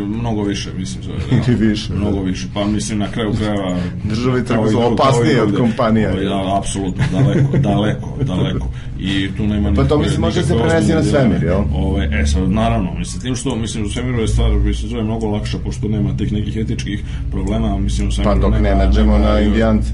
mnogo 0.07 0.43
više 0.43 0.69
mislim. 0.77 1.03
Ili 1.47 1.55
više. 1.55 1.93
Mnogo 1.93 2.17
da. 2.17 2.21
više. 2.21 2.47
Pa 2.53 2.65
mislim 2.65 2.99
na 2.99 3.11
kraju 3.11 3.33
krajeva 3.33 3.77
država 4.03 4.39
i 4.39 4.43
crkva 4.43 4.69
su 4.69 4.81
opasnije 4.93 5.41
od 5.41 5.57
kompanija. 5.57 6.11
Da, 6.11 6.57
apsolutno, 6.57 7.03
daleko, 7.11 7.57
daleko, 7.57 8.17
daleko. 8.23 8.67
I 9.01 9.29
tu 9.37 9.47
nema 9.47 9.73
Pa 9.73 9.83
to 9.83 9.99
mislim 9.99 10.21
može 10.21 10.43
se 10.43 10.55
prenesti 10.57 10.93
na 10.93 11.03
svemir, 11.03 11.43
jel? 11.43 11.61
Ovaj 11.73 12.21
E 12.21 12.25
sad, 12.25 12.51
naravno, 12.51 12.93
mislim, 12.93 13.21
tim 13.21 13.35
što, 13.35 13.55
mislim, 13.55 13.85
u 13.85 13.89
svemiru 13.89 14.21
je 14.21 14.27
stvar, 14.27 14.59
bi 14.59 14.73
se 14.73 14.87
zove 14.87 15.03
mnogo 15.03 15.27
lakša, 15.27 15.57
pošto 15.65 15.87
nema 15.87 16.17
tih 16.17 16.33
nekih 16.33 16.57
etičkih 16.57 17.03
problema, 17.31 17.77
mislim, 17.77 18.07
u 18.07 18.11
svemiru 18.11 18.35
Pa 18.35 18.41
dok 18.41 18.53
nema, 18.53 18.79
ne 18.79 18.85
nađemo 18.85 19.17
na 19.17 19.39
indijance. 19.39 19.93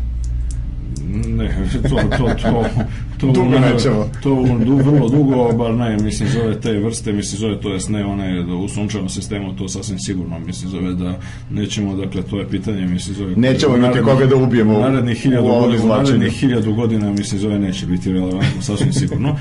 Ne, 1.28 1.58
to, 1.90 2.18
to, 2.18 2.34
to, 2.42 2.66
to 3.18 3.28
dugo 3.28 3.50
ne, 3.50 3.60
nećemo. 3.60 4.10
To 4.24 4.34
u, 4.34 4.44
vrlo 4.76 5.10
dugo, 5.10 5.54
bar 5.54 5.74
ne, 5.74 5.98
mislim, 5.98 6.30
zove 6.30 6.62
te 6.62 6.80
vrste, 6.80 7.14
mislim, 7.14 7.40
zove, 7.40 7.62
to 7.62 7.74
jest 7.74 7.90
ne 7.90 8.06
one 8.06 8.46
u 8.56 8.68
sunčanom 8.68 9.10
sistemu, 9.10 9.56
to 9.56 9.68
sasvim 9.68 10.00
sigurno, 10.00 10.40
mislim, 10.40 10.72
zove 10.72 10.94
da 10.94 11.20
nećemo, 11.52 11.96
dakle, 11.96 12.22
to 12.22 12.40
je 12.40 12.50
pitanje, 12.50 12.86
mislim, 12.86 13.16
zove... 13.16 13.36
Nećemo 13.36 13.78
imati 13.78 14.00
koga 14.02 14.26
da 14.26 14.36
ubijemo 14.36 14.78
u, 14.78 14.82
narednih 14.82 15.18
hiljadu 15.18 15.48
godina, 15.48 15.86
narednih 15.86 16.34
hiljadu 16.34 16.74
godina, 16.74 17.12
mislim, 17.12 17.42
zove 17.42 17.60
neće 17.60 17.86
biti 17.86 18.12
relevantno, 18.12 18.62
sasvim 18.62 18.94
sigurno. 18.94 19.38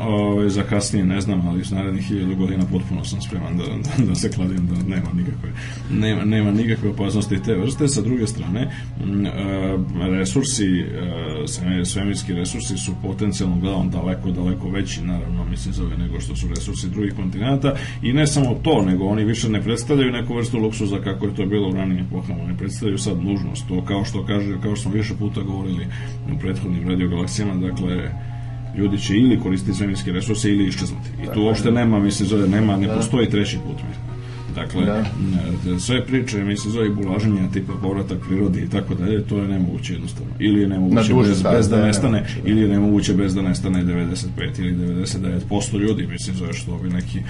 Ove, 0.00 0.32
ovaj, 0.32 0.48
za 0.48 0.62
kasnije 0.62 1.04
ne 1.04 1.20
znam, 1.20 1.48
ali 1.48 1.64
s 1.64 1.70
narednih 1.70 2.04
hiljadu 2.04 2.36
godina 2.36 2.64
potpuno 2.72 3.04
sam 3.04 3.22
spreman 3.22 3.56
da, 3.56 3.64
da, 3.64 4.04
da 4.04 4.14
se 4.14 4.30
kladim 4.30 4.66
da 4.66 4.74
nema 4.74 5.08
nikakve, 5.14 5.52
nema, 5.90 6.24
nema 6.24 6.50
nikakve 6.50 6.90
opasnosti 6.90 7.42
te 7.42 7.54
vrste. 7.54 7.88
Sa 7.88 8.00
druge 8.00 8.26
strane, 8.26 8.70
resursi, 10.10 10.84
svemirski 11.84 12.32
resursi 12.34 12.76
su 12.76 12.92
potencijalno 13.12 13.56
gledam 13.60 13.90
daleko, 13.90 14.30
daleko 14.30 14.68
veći, 14.68 15.02
naravno, 15.02 15.44
mislim, 15.44 15.74
zove 15.74 15.96
nego 15.96 16.20
što 16.20 16.36
su 16.36 16.48
resursi 16.48 16.88
drugih 16.90 17.14
kontinenta 17.14 17.74
i 18.02 18.12
ne 18.12 18.26
samo 18.26 18.54
to, 18.62 18.82
nego 18.82 19.06
oni 19.06 19.24
više 19.24 19.48
ne 19.48 19.62
predstavljaju 19.62 20.12
neku 20.12 20.34
vrstu 20.34 20.58
luksuza 20.58 20.98
kako 21.04 21.26
je 21.26 21.34
to 21.34 21.46
bilo 21.46 21.68
u 21.68 21.72
ranijim 21.72 22.06
epohama, 22.06 22.44
ne 22.44 22.56
predstavljaju 22.56 22.98
sad 22.98 23.24
nužnost, 23.24 23.68
to 23.68 23.84
kao 23.84 24.04
što 24.04 24.26
kaže, 24.26 24.60
kao 24.62 24.76
što 24.76 24.82
smo 24.82 24.92
više 24.92 25.14
puta 25.18 25.40
govorili 25.40 25.86
u 26.34 26.38
prethodnim 26.40 26.88
radiogalaksijama, 26.88 27.54
dakle, 27.54 28.10
ljudi 28.78 28.98
će 28.98 29.16
ili 29.16 29.40
koristiti 29.40 29.76
svemirske 29.76 30.12
resurse 30.12 30.50
ili 30.50 30.66
iščeznuti. 30.66 31.08
I 31.22 31.34
tu 31.34 31.42
uopšte 31.42 31.70
nema, 31.70 31.98
mislim, 31.98 32.28
zove, 32.28 32.48
nema, 32.48 32.76
ne 32.76 32.86
da. 32.86 32.94
postoji 32.94 33.30
treći 33.30 33.56
put, 33.56 33.76
mislim. 33.88 34.11
Dakle, 34.54 34.86
da. 34.86 35.04
sve 35.80 36.06
priče, 36.06 36.44
mislim, 36.44 36.72
zove 36.72 36.88
bulaženja 36.88 37.48
tipa 37.52 37.72
povratak 37.82 38.18
prirodi 38.28 38.60
i 38.60 38.68
tako 38.68 38.94
dalje, 38.94 39.24
to 39.24 39.38
je 39.38 39.48
nemoguće 39.48 39.92
jednostavno. 39.92 40.32
Ili 40.38 40.60
je 40.60 40.68
nemoguće 40.68 41.14
bez, 41.14 41.42
bez 41.42 41.68
da 41.68 41.86
nestane, 41.86 42.20
ne, 42.20 42.26
ili 42.44 42.60
je 42.60 42.68
nemoguće 42.68 43.14
bez 43.14 43.34
da 43.34 43.42
nestane 43.42 43.84
95 43.84 44.58
ili 44.58 44.72
99% 45.50 45.78
ljudi, 45.78 46.06
mislim, 46.06 46.36
zove 46.36 46.52
što 46.52 46.78
bi 46.78 46.88
neki 46.88 47.20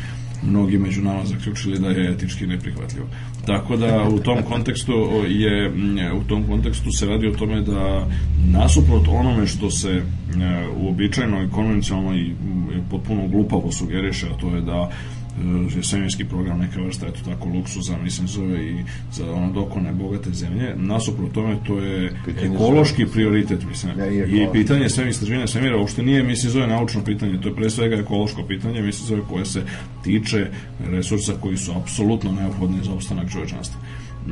mnogi 0.42 0.78
među 0.78 1.02
nama 1.02 1.24
zaključili 1.24 1.78
da 1.78 1.88
je 1.88 2.10
etički 2.10 2.46
neprihvatljivo. 2.46 3.06
Tako 3.46 3.76
da 3.76 4.08
u 4.08 4.18
tom 4.18 4.42
kontekstu 4.42 4.92
je 5.28 5.72
u 6.14 6.24
tom 6.28 6.44
kontekstu 6.46 6.92
se 6.92 7.06
radi 7.06 7.26
o 7.26 7.34
tome 7.34 7.60
da 7.60 8.08
nasuprot 8.52 9.08
onome 9.08 9.46
što 9.46 9.70
se 9.70 10.02
uobičajeno 10.76 11.42
i 11.42 11.50
konvencionalno 11.50 12.16
i 12.16 12.32
potpuno 12.90 13.28
glupavo 13.28 13.72
sugeriše, 13.72 14.26
a 14.26 14.40
to 14.40 14.54
je 14.54 14.60
da 14.60 14.90
E, 15.78 15.82
svemirski 15.82 16.24
program 16.24 16.58
neka 16.58 16.80
vrsta 16.80 17.06
eto 17.06 17.18
tako 17.24 17.48
luksuza 17.48 17.96
mislim 17.96 18.28
zove 18.28 18.66
i 18.66 18.84
za 19.12 19.32
ono 19.32 19.52
dokone 19.52 19.92
bogate 19.92 20.30
zemlje. 20.30 20.74
Nasuprot 20.76 21.32
tome 21.32 21.56
to 21.66 21.78
je 21.78 22.12
pitanje 22.24 22.54
ekološki 22.54 23.02
zove. 23.02 23.12
prioritet 23.12 23.64
mislim. 23.68 23.98
Ja, 23.98 24.06
i, 24.06 24.42
i 24.42 24.46
pitanje 24.52 24.88
sve 24.88 25.08
istraživanja 25.08 25.46
svemira 25.46 25.76
uopšte 25.76 26.02
nije 26.02 26.22
mislim 26.22 26.52
zove 26.52 26.66
naučno 26.66 27.04
pitanje 27.04 27.40
to 27.40 27.48
je 27.48 27.54
pre 27.54 27.70
svega 27.70 27.96
ekološko 27.96 28.42
pitanje 28.42 28.82
mislim 28.82 29.06
zove 29.06 29.22
koje 29.28 29.44
se 29.44 29.62
tiče 30.04 30.46
resursa 30.90 31.32
koji 31.40 31.56
su 31.56 31.72
apsolutno 31.76 32.32
neophodni 32.32 32.84
za 32.84 32.92
opstanak 32.92 33.32
čovečanstva. 33.32 33.80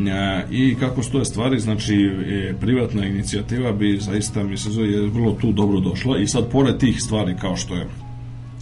E, 0.08 0.46
i 0.50 0.74
kako 0.80 1.02
stoje 1.02 1.24
stvari, 1.24 1.60
znači 1.60 1.94
e, 1.94 2.54
privatna 2.60 3.06
inicijativa 3.06 3.72
bi 3.72 3.98
zaista, 4.00 4.42
mislim, 4.42 4.92
je 4.92 5.00
vrlo 5.00 5.32
tu 5.32 5.52
dobro 5.52 5.80
došla 5.80 6.18
i 6.18 6.26
sad 6.26 6.50
pored 6.50 6.78
tih 6.78 7.02
stvari 7.02 7.36
kao 7.40 7.56
što 7.56 7.74
je 7.74 7.86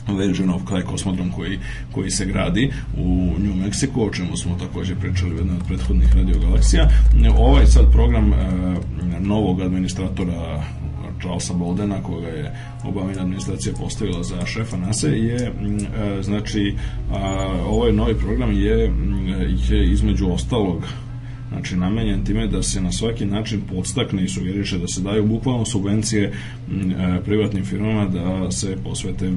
Velžinov 0.09 0.65
kraj 0.65 0.83
kosmodrom 0.83 1.31
koji, 1.31 1.59
koji 1.93 2.11
se 2.11 2.27
gradi 2.27 2.73
u 2.97 3.33
New 3.39 3.55
Mexico, 3.55 4.09
o 4.09 4.11
čemu 4.11 4.37
smo 4.37 4.55
takođe 4.55 4.95
pričali 4.95 5.35
u 5.35 5.39
jednoj 5.39 5.57
od 5.57 5.67
prethodnih 5.67 6.17
radiogalaksija. 6.17 6.89
Ovaj 7.39 7.67
sad 7.67 7.93
program 7.93 8.33
e, 8.33 8.37
novog 9.21 9.61
administratora 9.61 10.65
Charlesa 11.21 11.55
Boldena, 11.55 12.03
koga 12.03 12.29
je 12.29 12.53
Obamina 12.85 13.23
administracija 13.23 13.75
postavila 13.81 14.23
za 14.23 14.47
šefa 14.47 14.77
NASA, 14.77 15.09
je, 15.09 15.37
e, 15.37 15.53
znači, 16.23 16.75
a, 17.11 17.47
ovaj 17.67 17.93
novi 17.93 18.15
program 18.15 18.53
je, 18.53 18.93
je 19.69 19.93
između 19.93 20.31
ostalog 20.33 20.85
znači 21.49 21.77
namenjen 21.77 22.25
time 22.25 22.47
da 22.47 22.63
se 22.63 22.81
na 22.81 22.93
svaki 22.93 23.27
način 23.27 23.61
podstakne 23.75 24.25
i 24.25 24.29
sugeriše 24.29 24.79
da 24.79 24.89
se 24.89 25.01
daju 25.01 25.27
bukvalno 25.27 25.65
subvencije 25.65 26.25
e, 26.25 26.33
privatnim 27.25 27.65
firmama 27.65 28.07
da 28.07 28.51
se 28.51 28.77
posvete 28.85 29.33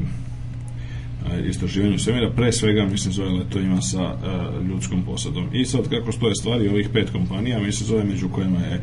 istraživanju 1.50 2.00
svemira, 2.00 2.30
pre 2.30 2.52
svega 2.52 2.86
mislim 2.86 3.14
zove 3.14 3.30
letovima 3.30 3.82
sa 3.82 4.04
uh, 4.04 4.68
ljudskom 4.70 5.04
posadom. 5.04 5.48
I 5.54 5.66
sad 5.66 5.90
kako 5.90 6.12
stoje 6.12 6.36
stvari 6.36 6.68
ovih 6.68 6.90
pet 6.94 7.10
kompanija, 7.10 7.60
mislim 7.60 7.88
zove 7.88 8.04
među 8.04 8.30
kojima 8.30 8.60
je 8.60 8.82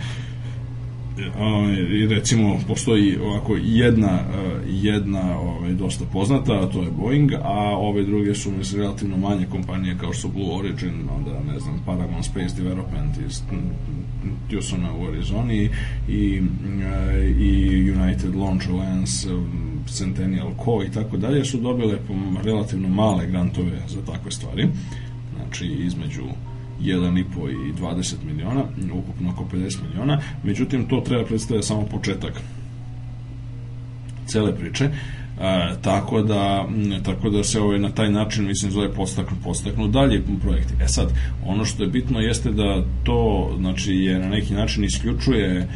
i 1.90 2.06
recimo 2.06 2.60
postoji 2.66 3.16
ovako 3.16 3.56
jedna 3.62 4.20
jedna 4.66 5.38
ovaj 5.38 5.72
dosta 5.72 6.04
poznata, 6.12 6.52
a 6.52 6.66
to 6.66 6.82
je 6.82 6.90
Boeing, 6.90 7.32
a 7.32 7.76
ove 7.76 8.02
druge 8.02 8.34
su 8.34 8.52
mislim 8.52 8.82
relativno 8.82 9.16
manje 9.16 9.46
kompanije 9.50 9.96
kao 10.00 10.12
što 10.12 10.20
su 10.22 10.28
Blue 10.28 10.58
Origin, 10.58 11.08
onda 11.16 11.52
ne 11.52 11.60
znam 11.60 11.82
Paragon 11.86 12.22
Space 12.22 12.54
Development 12.56 13.16
iz 13.28 13.42
Tucsona 14.50 14.92
u 14.94 15.06
Arizoni 15.06 15.70
i, 16.08 16.42
i 17.38 17.92
United 17.92 18.34
Launch 18.34 18.68
Alliance 18.70 19.28
Centennial 19.90 20.48
Co 20.64 20.82
i 20.86 20.90
tako 20.90 21.16
dalje 21.16 21.44
su 21.44 21.58
dobile 21.60 21.98
relativno 22.42 22.88
male 22.88 23.26
grantove 23.26 23.82
za 23.88 24.12
takve 24.12 24.30
stvari 24.30 24.68
znači 25.36 25.66
između 25.66 26.22
1,5 26.80 27.70
i 27.70 27.72
20 27.72 28.14
miliona, 28.26 28.64
ukupno 28.92 29.30
oko 29.30 29.44
50 29.56 29.76
miliona, 29.88 30.20
međutim 30.42 30.88
to 30.88 31.00
treba 31.00 31.24
predstaviti 31.24 31.66
samo 31.66 31.86
početak 31.86 32.42
cele 34.26 34.56
priče. 34.56 34.90
E, 35.40 35.74
tako 35.82 36.22
da 36.22 36.68
tako 37.02 37.30
da 37.30 37.44
se 37.44 37.60
ovaj 37.60 37.78
na 37.78 37.90
taj 37.90 38.10
način 38.10 38.46
mislim 38.46 38.72
zove 38.72 38.92
podstaknu 38.92 39.36
podstaknu 39.44 39.88
dalje 39.88 40.22
projekti. 40.42 40.74
E 40.82 40.88
sad 40.88 41.12
ono 41.46 41.64
što 41.64 41.82
je 41.82 41.88
bitno 41.88 42.20
jeste 42.20 42.50
da 42.50 42.84
to 43.04 43.50
znači 43.58 43.94
je 43.94 44.18
na 44.18 44.28
neki 44.28 44.54
način 44.54 44.84
isključuje 44.84 45.68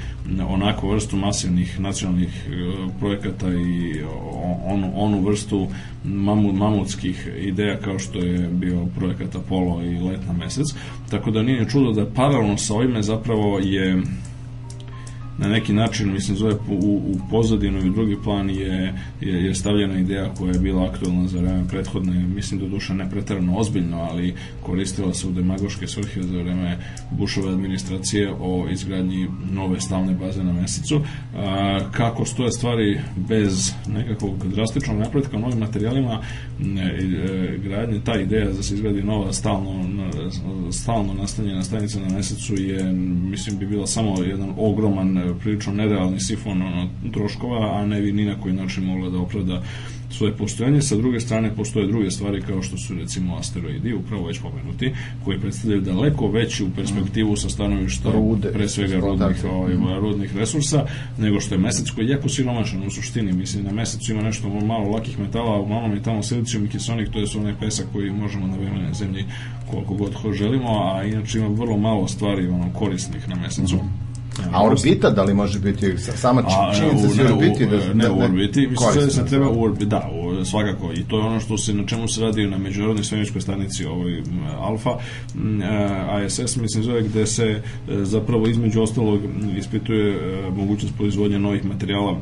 onako 0.49 0.91
vrstu 0.91 1.17
masivnih 1.17 1.81
nacionalnih 1.81 2.49
e, 2.49 2.53
projekata 3.01 3.49
i 3.49 4.03
onu, 4.65 4.93
onu 4.95 5.21
vrstu 5.21 5.69
mamu, 6.05 6.53
mamutskih 6.53 7.29
ideja 7.39 7.77
kao 7.77 7.99
što 7.99 8.19
je 8.19 8.49
bio 8.49 8.87
projekat 8.99 9.35
Apollo 9.35 9.83
i 9.83 9.99
let 9.99 10.21
na 10.27 10.33
mesec. 10.33 10.67
Tako 11.11 11.31
da 11.31 11.43
nije 11.43 11.69
čudo 11.69 11.93
da 11.93 12.07
paralelno 12.07 12.59
sa 12.59 12.75
ovime 12.75 13.03
zapravo 13.03 13.59
je 13.59 14.03
na 15.39 15.49
neki 15.49 15.73
način, 15.73 16.13
mislim, 16.13 16.37
zove 16.37 16.55
u, 16.55 17.01
u 17.07 17.17
pozadinu 17.31 17.79
i 17.85 17.91
u 17.91 17.93
drugi 17.93 18.17
plan 18.25 18.51
je, 18.51 18.95
je, 19.21 19.45
je 19.45 19.55
stavljena 19.55 19.99
ideja 19.99 20.35
koja 20.39 20.53
je 20.53 20.59
bila 20.59 20.85
aktualna 20.85 21.29
za 21.29 21.39
vreme 21.39 21.69
prethodne, 21.69 22.27
mislim 22.27 22.61
da 22.61 22.67
duša 22.67 22.95
ne 22.95 23.11
pretarano 23.11 23.57
ozbiljno, 23.57 24.01
ali 24.11 24.35
koristila 24.61 25.15
se 25.15 25.29
u 25.29 25.33
demagoške 25.33 25.87
svrhe 25.87 26.23
za 26.23 26.39
vreme 26.39 26.79
Bušove 27.11 27.53
administracije 27.53 28.33
o 28.41 28.69
izgradnji 28.71 29.29
nove 29.53 29.81
stalne 29.81 30.15
baze 30.15 30.45
na 30.45 30.53
mesecu. 30.53 31.01
A, 31.37 31.79
kako 31.93 32.25
stoje 32.25 32.51
stvari 32.51 33.01
bez 33.17 33.73
nekakvog 33.89 34.49
drastičnog 34.49 34.99
napretka 34.99 35.39
novim 35.39 35.59
materijalima, 35.59 36.21
ne, 36.59 36.83
e, 36.83 37.59
gradnje, 37.59 38.01
ta 38.05 38.21
ideja 38.21 38.51
da 38.51 38.63
se 38.63 38.75
izgradi 38.75 39.03
nova 39.03 39.33
stalno, 39.33 39.85
stalno 40.73 41.15
nastanjena 41.15 41.63
stanica 41.63 42.01
na 42.01 42.17
mesecu 42.17 42.55
je, 42.55 42.93
mislim, 43.31 43.59
bi 43.59 43.67
bila 43.67 43.87
samo 43.87 44.23
jedan 44.23 44.53
ogroman 44.57 45.22
prilično 45.43 45.73
nerealni 45.73 46.21
sifon 46.21 46.63
ono, 46.63 46.89
troškova, 47.13 47.77
a 47.77 47.87
ne 47.87 48.01
bi 48.01 48.13
ni 48.13 48.25
na 48.25 48.41
koji 48.41 48.55
način 48.55 48.85
mogla 48.85 49.11
da 49.11 49.19
opravda 49.19 49.63
svoje 50.13 50.37
postojanje. 50.37 50.83
Sa 50.83 50.97
druge 50.97 51.21
strane, 51.21 51.55
postoje 51.55 51.87
druge 51.87 52.11
stvari 52.11 52.43
kao 52.43 52.63
što 52.63 52.77
su 52.77 52.95
recimo 52.95 53.37
asteroidi, 53.37 53.95
upravo 53.95 54.27
već 54.27 54.41
pomenuti, 54.41 54.93
koji 55.25 55.41
predstavljaju 55.41 55.81
daleko 55.81 56.29
veću 56.29 56.67
perspektivu 56.77 57.37
sa 57.37 57.49
stanovišta 57.49 58.13
Rude, 58.13 58.53
pre 58.53 58.69
svega 58.69 59.01
rudnih, 59.01 59.45
ovaj, 59.45 59.75
rudnih 60.01 60.37
resursa, 60.37 60.87
nego 61.19 61.41
što 61.41 61.55
je 61.55 61.59
mesec 61.59 61.91
koji 61.91 62.05
je 62.05 62.11
jako 62.11 62.29
siromašan 62.29 62.87
u 62.87 62.91
suštini. 62.91 63.33
Mislim, 63.33 63.65
na 63.65 63.73
mesecu 63.73 64.13
ima 64.13 64.23
nešto 64.23 64.49
malo 64.49 64.91
lakih 64.91 65.19
metala, 65.19 65.55
a 65.57 65.61
uglavnom 65.61 65.93
je 65.93 66.03
tamo 66.03 66.23
silicijum 66.23 66.65
i 66.65 66.69
kisonik, 66.69 67.09
to 67.11 67.19
je 67.19 67.27
su 67.27 67.39
onaj 67.39 67.55
pesak 67.61 67.87
koji 67.93 68.11
možemo 68.11 68.47
na 68.47 68.57
vremene 68.57 68.95
zemlji 68.95 69.25
koliko 69.71 69.95
god 69.95 70.15
ho 70.15 70.33
želimo, 70.33 70.69
a 70.69 71.05
inače 71.05 71.39
ima 71.39 71.49
vrlo 71.49 71.77
malo 71.77 72.09
stvari 72.09 72.49
ono, 72.49 72.73
korisnih 72.73 73.29
na 73.29 73.37
mesecu. 73.37 73.77
Mm 73.77 73.79
-hmm 73.79 74.12
A 74.53 74.65
orbita, 74.65 75.11
da 75.11 75.23
li 75.23 75.35
može 75.35 75.59
biti 75.59 75.99
sama 75.99 76.43
činjenica 76.77 77.07
da 77.07 77.15
se 77.15 77.33
orbiti? 77.33 77.67
Da, 77.67 77.95
ne, 77.95 78.11
u 78.11 78.21
orbiti, 78.21 78.67
mislim 78.67 79.05
da 79.05 79.11
se 79.11 79.27
treba 79.27 79.49
u 79.51 79.63
orbiti, 79.63 79.87
da, 79.87 80.11
u, 80.13 80.45
svakako, 80.45 80.93
i 80.93 81.05
to 81.05 81.19
je 81.19 81.25
ono 81.25 81.41
što 81.41 81.59
se, 81.59 81.75
na 81.75 81.87
čemu 81.87 82.09
se 82.09 82.21
radi 82.21 82.47
na 82.47 82.59
međunarodnoj 82.59 83.05
svemirskoj 83.05 83.41
stanici 83.41 83.85
ovoj 83.85 84.23
Alfa, 84.61 84.91
ISS, 86.27 86.57
mislim 86.57 86.85
zove, 86.85 87.03
gde 87.03 87.27
se 87.27 87.45
e, 87.45 87.61
zapravo 88.05 88.47
između 88.47 88.83
ostalog 88.83 89.21
ispituje 89.59 90.15
e, 90.15 90.51
mogućnost 90.51 90.95
proizvodnje 90.97 91.39
novih 91.39 91.65
materijala 91.65 92.17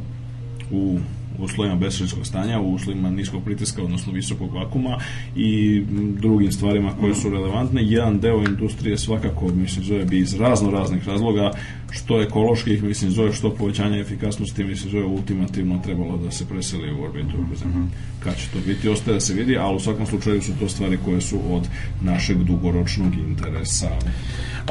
u 0.70 0.98
uslovima 1.42 1.76
besredskog 1.76 2.26
stanja, 2.26 2.60
u 2.60 2.74
uslovima 2.74 3.10
niskog 3.10 3.44
pritiska, 3.44 3.82
odnosno 3.82 4.12
visokog 4.12 4.54
vakuma 4.54 4.98
i 5.36 5.82
drugim 6.18 6.52
stvarima 6.52 6.92
koje 7.00 7.14
su 7.14 7.30
relevantne. 7.30 7.82
Jedan 7.84 8.20
deo 8.20 8.42
industrije 8.42 8.98
svakako, 8.98 9.48
mislim, 9.48 9.84
zove 9.84 10.04
bi 10.04 10.18
iz 10.18 10.34
razno 10.34 10.70
raznih 10.70 11.08
razloga, 11.08 11.50
što 11.90 12.22
ekoloških, 12.22 12.82
mislim, 12.82 13.10
zove 13.10 13.32
što 13.32 13.50
povećanja 13.50 13.98
efikasnosti, 13.98 14.64
mislim, 14.64 14.90
zove 14.90 15.04
ultimativno 15.04 15.78
trebalo 15.84 16.16
da 16.16 16.30
se 16.30 16.48
preseli 16.48 16.92
u 16.92 17.02
orbitu 17.02 17.36
oko 17.46 17.56
zemlje. 17.56 17.86
Kad 18.24 18.36
će 18.36 18.48
to 18.52 18.58
biti, 18.66 18.88
ostaje 18.88 19.14
da 19.14 19.20
se 19.20 19.34
vidi, 19.34 19.56
ali 19.56 19.76
u 19.76 19.80
svakom 19.80 20.06
slučaju 20.06 20.42
su 20.42 20.52
to 20.60 20.68
stvari 20.68 20.98
koje 21.04 21.20
su 21.20 21.38
od 21.50 21.68
našeg 22.00 22.36
dugoročnog 22.38 23.14
interesa. 23.14 23.88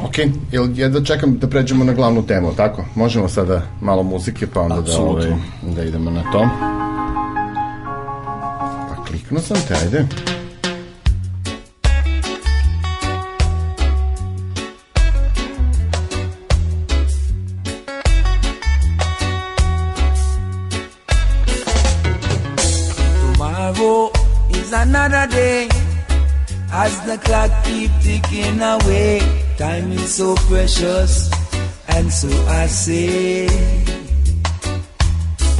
Ok, 0.03 0.17
jel 0.51 0.69
ja 0.75 0.89
da 0.89 1.03
čekam 1.03 1.37
da 1.37 1.47
pređemo 1.47 1.83
na 1.83 1.93
glavnu 1.93 2.25
temu, 2.25 2.53
tako? 2.57 2.85
Možemo 2.95 3.29
sada 3.29 3.61
malo 3.81 4.03
muzike, 4.03 4.47
pa 4.47 4.61
onda 4.61 4.81
da, 4.81 4.97
ovaj, 4.97 5.31
da 5.75 5.83
idemo 5.83 6.11
na 6.11 6.31
to. 6.31 6.49
Tomorrow 23.21 24.11
is 24.49 24.73
another 24.73 25.27
day 25.27 25.69
as 26.71 26.99
the 27.05 27.19
clock 27.23 27.51
keep 27.65 27.91
ticking 28.01 28.59
away. 28.59 29.21
Time 29.59 29.91
is 29.91 30.15
so 30.15 30.35
precious, 30.49 31.29
and 31.87 32.11
so 32.11 32.29
I 32.47 32.65
say, 32.65 33.47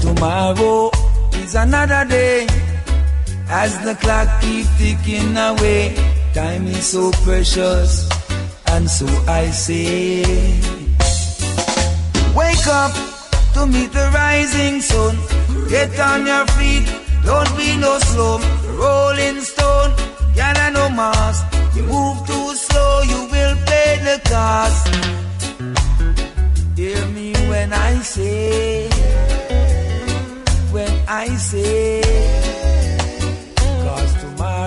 tomorrow 0.02 0.90
is 1.34 1.54
another 1.54 2.04
day. 2.10 2.59
As 3.52 3.80
the 3.84 3.96
clock 3.96 4.30
keep 4.42 4.68
ticking 4.78 5.36
away, 5.36 5.96
time 6.36 6.68
is 6.68 6.86
so 6.86 7.10
precious, 7.26 8.08
and 8.68 8.88
so 8.88 9.08
I 9.28 9.50
say, 9.50 10.22
wake 12.38 12.68
up 12.68 12.94
to 13.56 13.66
meet 13.66 13.92
the 13.92 14.12
rising 14.14 14.82
sun. 14.82 15.18
Get 15.68 16.00
on 16.00 16.28
your 16.28 16.46
feet, 16.58 16.86
don't 17.26 17.50
be 17.58 17.76
no 17.78 17.98
slow, 17.98 18.38
rolling 18.78 19.42
stone. 19.42 19.96
Gather 20.36 20.72
no 20.72 20.88
mass, 20.90 21.42
you 21.76 21.84
move 21.84 22.18
too 22.28 22.54
slow, 22.54 23.02
you 23.02 23.22
will 23.32 23.56
pay 23.66 23.98
the 24.06 24.22
cost. 24.30 24.88
Hear 26.78 27.04
me 27.08 27.34
when 27.50 27.74
I 27.74 28.00
say, 28.02 28.88
when 30.72 30.92
I 31.08 31.28
say, 31.36 32.49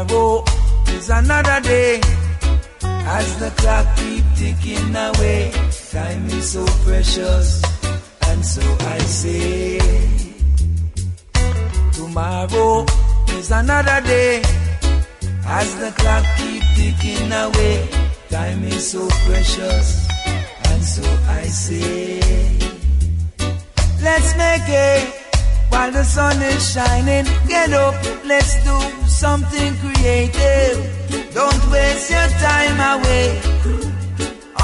tomorrow 0.06 0.44
is 0.88 1.10
another 1.10 1.60
day. 1.60 2.00
As 2.82 3.38
the 3.38 3.50
clock 3.56 3.86
keep 3.96 4.24
ticking 4.36 4.94
away, 4.96 5.52
time 5.90 6.26
is 6.26 6.52
so 6.52 6.64
precious, 6.84 7.62
and 8.28 8.44
so 8.44 8.62
I 8.80 8.98
say, 8.98 9.78
tomorrow 11.92 12.86
is 13.28 13.50
another 13.50 14.00
day. 14.06 14.42
As 15.44 15.74
the 15.76 15.92
clock 15.96 16.24
keep 16.38 16.62
ticking 16.76 17.32
away, 17.32 17.88
time 18.30 18.64
is 18.64 18.90
so 18.90 19.06
precious, 19.26 20.08
and 20.64 20.82
so 20.82 21.02
I 21.28 21.42
say, 21.44 22.20
let's 24.02 24.36
make 24.36 24.68
it 24.68 25.14
while 25.68 25.90
the 25.90 26.04
sun 26.04 26.40
is 26.42 26.72
shining. 26.72 27.26
Get 27.46 27.72
up, 27.72 27.94
let's 28.24 28.62
do 28.64 29.01
something 29.12 29.74
creative. 29.76 30.76
Don't 31.34 31.62
waste 31.70 32.10
your 32.10 32.28
time 32.40 32.78
away, 32.94 33.40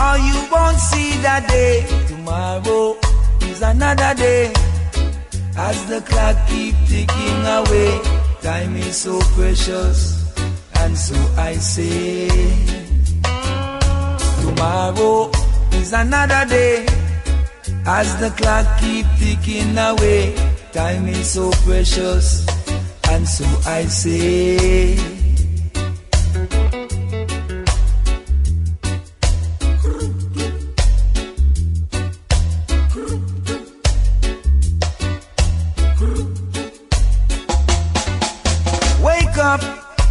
or 0.03 0.15
you 0.19 0.37
won't 0.51 0.79
see 0.79 1.11
that 1.23 1.47
day. 1.49 1.87
Tomorrow 2.09 2.97
is 3.43 3.63
another 3.63 4.15
day. 4.15 4.53
As 5.57 5.87
the 5.87 6.01
clock 6.01 6.37
keep 6.49 6.75
ticking 6.87 7.43
away, 7.59 8.01
time 8.43 8.77
is 8.77 8.97
so 8.97 9.19
precious. 9.37 10.25
And 10.81 10.97
so 10.97 11.17
I 11.37 11.55
say, 11.55 12.29
tomorrow 14.43 15.31
is 15.73 15.93
another 15.93 16.45
day. 16.49 16.87
As 17.85 18.17
the 18.21 18.31
clock 18.31 18.67
keep 18.81 19.07
ticking 19.19 19.77
away, 19.77 20.35
time 20.73 21.09
is 21.09 21.31
so 21.33 21.51
precious. 21.67 22.47
And 23.11 23.27
so 23.27 23.45
I 23.67 23.85
say, 23.87 24.97
wake 39.03 39.39
up 39.39 39.61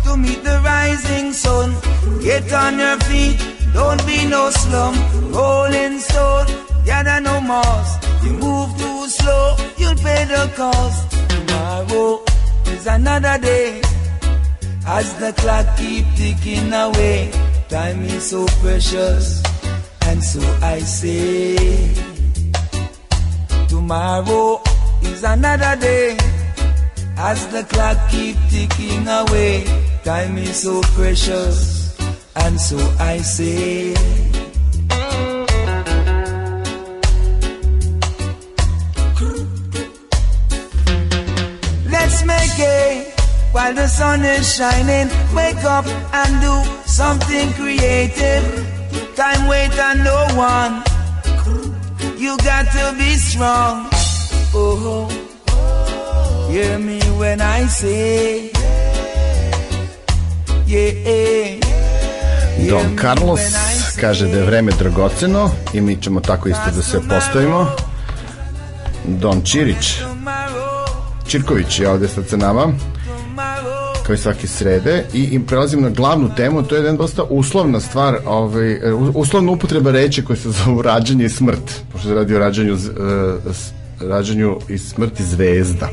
to 0.03 0.17
meet 0.17 0.43
the 0.43 0.59
rising 0.65 1.33
sun. 1.33 1.75
Get 2.21 2.51
on 2.51 2.79
your 2.79 2.97
feet, 3.07 3.37
don't 3.73 4.05
be 4.05 4.27
no 4.27 4.49
slum. 4.49 4.95
Rolling 5.31 5.99
stone, 5.99 6.47
gather 6.83 7.21
no 7.21 7.39
moss. 7.41 7.89
You 8.23 8.33
move 8.33 8.77
too 8.77 9.07
slow, 9.07 9.55
you'll 9.77 9.95
pay 9.95 10.25
the 10.25 10.51
cost. 10.55 11.16
Another 12.89 13.37
day. 13.37 13.81
As 14.85 15.13
the 15.19 15.33
clock 15.33 15.65
keep 15.77 16.05
ticking 16.15 16.71
away, 16.71 17.29
time 17.67 18.01
is 18.03 18.29
so 18.29 18.45
precious. 18.61 19.43
And 20.03 20.23
so 20.23 20.39
I 20.61 20.79
say, 20.79 21.93
tomorrow 23.67 24.61
is 25.03 25.23
another 25.23 25.75
day. 25.75 26.17
As 27.17 27.45
the 27.47 27.63
clock 27.65 27.97
keep 28.09 28.37
ticking 28.49 29.05
away, 29.05 29.65
time 30.05 30.37
is 30.37 30.63
so 30.63 30.81
precious, 30.95 31.99
and 32.37 32.59
so 32.59 32.77
I 32.99 33.17
say. 33.17 34.26
It 42.59 43.13
while 43.51 43.73
the 43.73 43.87
sun 43.87 44.23
is 44.23 44.55
shining. 44.55 45.09
Wake 45.35 45.63
up 45.63 45.85
and 46.13 46.41
do 46.41 46.55
something 46.85 47.53
creative. 47.53 48.43
Time 49.15 49.47
wait 49.47 49.77
on 49.79 50.03
no 50.03 50.19
one. 50.35 50.83
You 52.17 52.37
got 52.37 52.65
to 52.71 52.95
be 52.97 53.15
strong. 53.15 53.87
Oh. 54.53 55.07
Hear 56.49 56.79
me 56.79 56.99
when 57.19 57.41
I 57.41 57.67
say, 57.67 58.51
yeah. 60.65 61.59
Don 62.69 62.97
Carlos 62.97 63.41
kaže 64.01 64.27
da 64.27 64.37
je 64.37 64.45
vreme 64.45 64.71
dragoceno 64.71 65.51
i 65.73 65.81
mi 65.81 65.97
ćemo 66.01 66.19
tako 66.19 66.49
isto 66.49 66.71
da 66.75 66.81
se 66.81 67.01
postavimo. 67.09 67.71
Don 69.05 69.41
Čirić, 69.41 70.01
Čirković 71.27 71.79
je 71.79 71.89
ovde 71.89 72.07
sad 72.07 72.27
sa 72.27 72.37
nama, 72.37 72.67
kao 74.05 74.13
i 74.13 74.17
svake 74.17 74.47
srede, 74.47 75.05
i, 75.13 75.23
i 75.23 75.39
prelazimo 75.39 75.81
na 75.81 75.89
glavnu 75.89 76.29
temu, 76.35 76.63
to 76.63 76.75
je 76.75 76.79
jedna 76.79 76.97
dosta 76.97 77.23
uslovna 77.23 77.79
stvar, 77.79 78.17
ovaj, 78.25 78.79
uslovna 79.13 79.51
upotreba 79.51 79.91
reči 79.91 80.25
koja 80.25 80.37
se 80.37 80.49
zove 80.51 80.83
rađanje 80.83 81.25
i 81.25 81.29
smrt, 81.29 81.81
pošto 81.91 82.07
se 82.07 82.15
radi 82.15 82.35
o 82.35 82.39
rađanju 82.39 82.73
uh, 82.73 82.79
rađanju 84.01 84.59
i 84.69 84.77
smrti 84.77 85.23
zvezda. 85.23 85.89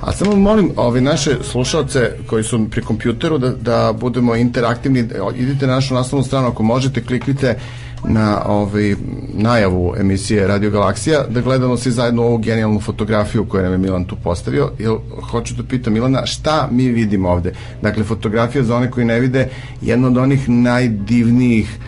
A 0.00 0.12
samo 0.12 0.36
molim 0.36 0.72
ove 0.76 1.00
naše 1.00 1.36
slušalce 1.42 2.12
koji 2.26 2.44
su 2.44 2.66
pri 2.70 2.82
kompjuteru 2.82 3.38
da, 3.38 3.50
da 3.50 3.92
budemo 3.92 4.34
interaktivni, 4.34 5.08
idite 5.36 5.66
na 5.66 5.74
našu 5.74 5.94
naslovnu 5.94 6.26
stranu 6.26 6.48
ako 6.48 6.62
možete, 6.62 7.04
kliknite 7.04 7.58
na 8.04 8.42
ovaj 8.46 8.94
najavu 9.34 9.94
emisije 10.00 10.46
Radio 10.46 10.70
Galaksija 10.70 11.24
da 11.28 11.40
gledamo 11.40 11.76
svi 11.76 11.90
zajedno 11.90 12.22
ovu 12.22 12.38
genijalnu 12.38 12.80
fotografiju 12.80 13.44
koju 13.44 13.62
nam 13.62 13.72
je 13.72 13.78
Milan 13.78 14.04
tu 14.04 14.16
postavio. 14.24 14.70
Jel, 14.78 14.98
hoću 15.30 15.54
da 15.54 15.62
pitam 15.62 15.92
Milana 15.92 16.26
šta 16.26 16.68
mi 16.72 16.88
vidimo 16.88 17.28
ovde? 17.28 17.52
Dakle, 17.82 18.04
fotografija 18.04 18.64
za 18.64 18.76
one 18.76 18.90
koji 18.90 19.06
ne 19.06 19.20
vide 19.20 19.48
jedna 19.80 20.08
od 20.08 20.16
onih 20.16 20.48
najdivnijih 20.48 21.78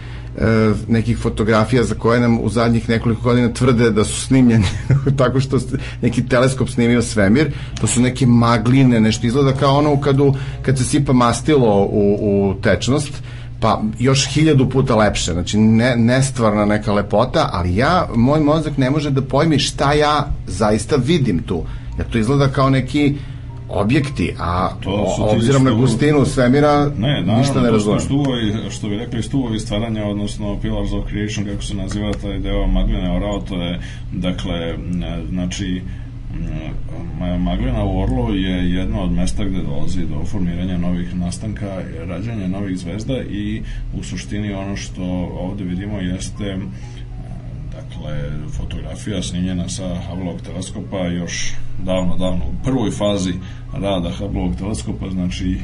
nekih 0.88 1.18
fotografija 1.18 1.84
za 1.84 1.94
koje 1.94 2.20
nam 2.20 2.40
u 2.40 2.48
zadnjih 2.48 2.88
nekoliko 2.88 3.22
godina 3.22 3.52
tvrde 3.52 3.90
da 3.90 4.04
su 4.04 4.20
snimljeni 4.20 4.64
tako 5.18 5.40
što 5.40 5.58
neki 6.02 6.28
teleskop 6.28 6.68
snimio 6.68 7.02
svemir 7.02 7.52
to 7.80 7.86
su 7.86 8.00
neke 8.00 8.26
magline, 8.26 9.00
nešto 9.00 9.26
izgleda 9.26 9.52
kao 9.52 9.78
ono 9.78 10.00
kad, 10.00 10.20
u, 10.20 10.34
kad 10.62 10.78
se 10.78 10.84
sipa 10.84 11.12
mastilo 11.12 11.84
u, 11.84 12.18
u 12.20 12.54
tečnost 12.62 13.22
pa 13.60 13.82
još 13.98 14.28
hiljadu 14.34 14.68
puta 14.68 14.96
lepše, 14.96 15.32
znači 15.32 15.58
ne, 15.58 15.96
nestvarna 15.96 16.64
neka 16.64 16.92
lepota, 16.92 17.48
ali 17.52 17.76
ja, 17.76 18.08
moj 18.14 18.40
mozak 18.40 18.76
ne 18.76 18.90
može 18.90 19.10
da 19.10 19.22
pojmi 19.22 19.58
šta 19.58 19.92
ja 19.92 20.26
zaista 20.46 20.96
vidim 20.96 21.42
tu 21.42 21.64
Jer 21.98 22.08
to 22.10 22.18
izgleda 22.18 22.48
kao 22.48 22.70
neki 22.70 23.14
objekti, 23.68 24.34
a 24.38 24.68
to 24.80 25.14
su 25.16 25.30
obzirom 25.30 25.64
na 25.64 25.70
gustinu 25.70 26.24
svemira 26.24 26.90
ne, 26.98 27.08
naravno, 27.08 27.38
ništa 27.38 27.60
ne 27.60 27.70
razumem. 27.70 28.00
Stuvovi, 28.00 28.54
što 28.70 28.88
bi 28.88 28.96
rekli, 28.96 29.22
stuvovi 29.22 29.58
stvaranja, 29.60 30.04
odnosno 30.04 30.60
Pillars 30.60 30.92
of 30.92 31.08
Creation, 31.10 31.46
kako 31.46 31.62
se 31.62 31.74
naziva 31.74 32.12
taj 32.12 32.38
deo 32.38 32.66
Magline 32.66 33.16
Orao, 33.16 33.40
to 33.40 33.62
je, 33.62 33.80
dakle, 34.12 34.74
znači, 35.30 35.82
Maglina 37.38 37.84
u 37.84 38.00
Orlu 38.00 38.34
je 38.34 38.72
jedno 38.72 39.02
od 39.02 39.12
mesta 39.12 39.44
gde 39.44 39.62
dolazi 39.62 40.06
do 40.06 40.24
formiranja 40.24 40.78
novih 40.78 41.16
nastanka, 41.16 41.82
rađanja 42.06 42.48
novih 42.48 42.78
zvezda 42.78 43.22
i 43.22 43.62
u 43.94 44.02
suštini 44.02 44.52
ono 44.52 44.76
što 44.76 45.02
ovde 45.40 45.64
vidimo 45.64 46.00
jeste 46.00 46.58
dakle, 47.72 48.30
fotografija 48.50 49.22
snimljena 49.22 49.68
sa 49.68 50.00
Hubbleovog 50.08 50.40
teleskopa 50.40 51.06
još 51.06 51.52
davno, 51.84 52.16
davno 52.16 52.44
u 52.44 52.64
prvoj 52.64 52.90
fazi 52.90 53.34
rada 53.72 54.12
Hubbleovog 54.18 54.56
teleskopa, 54.56 55.10
znači 55.10 55.58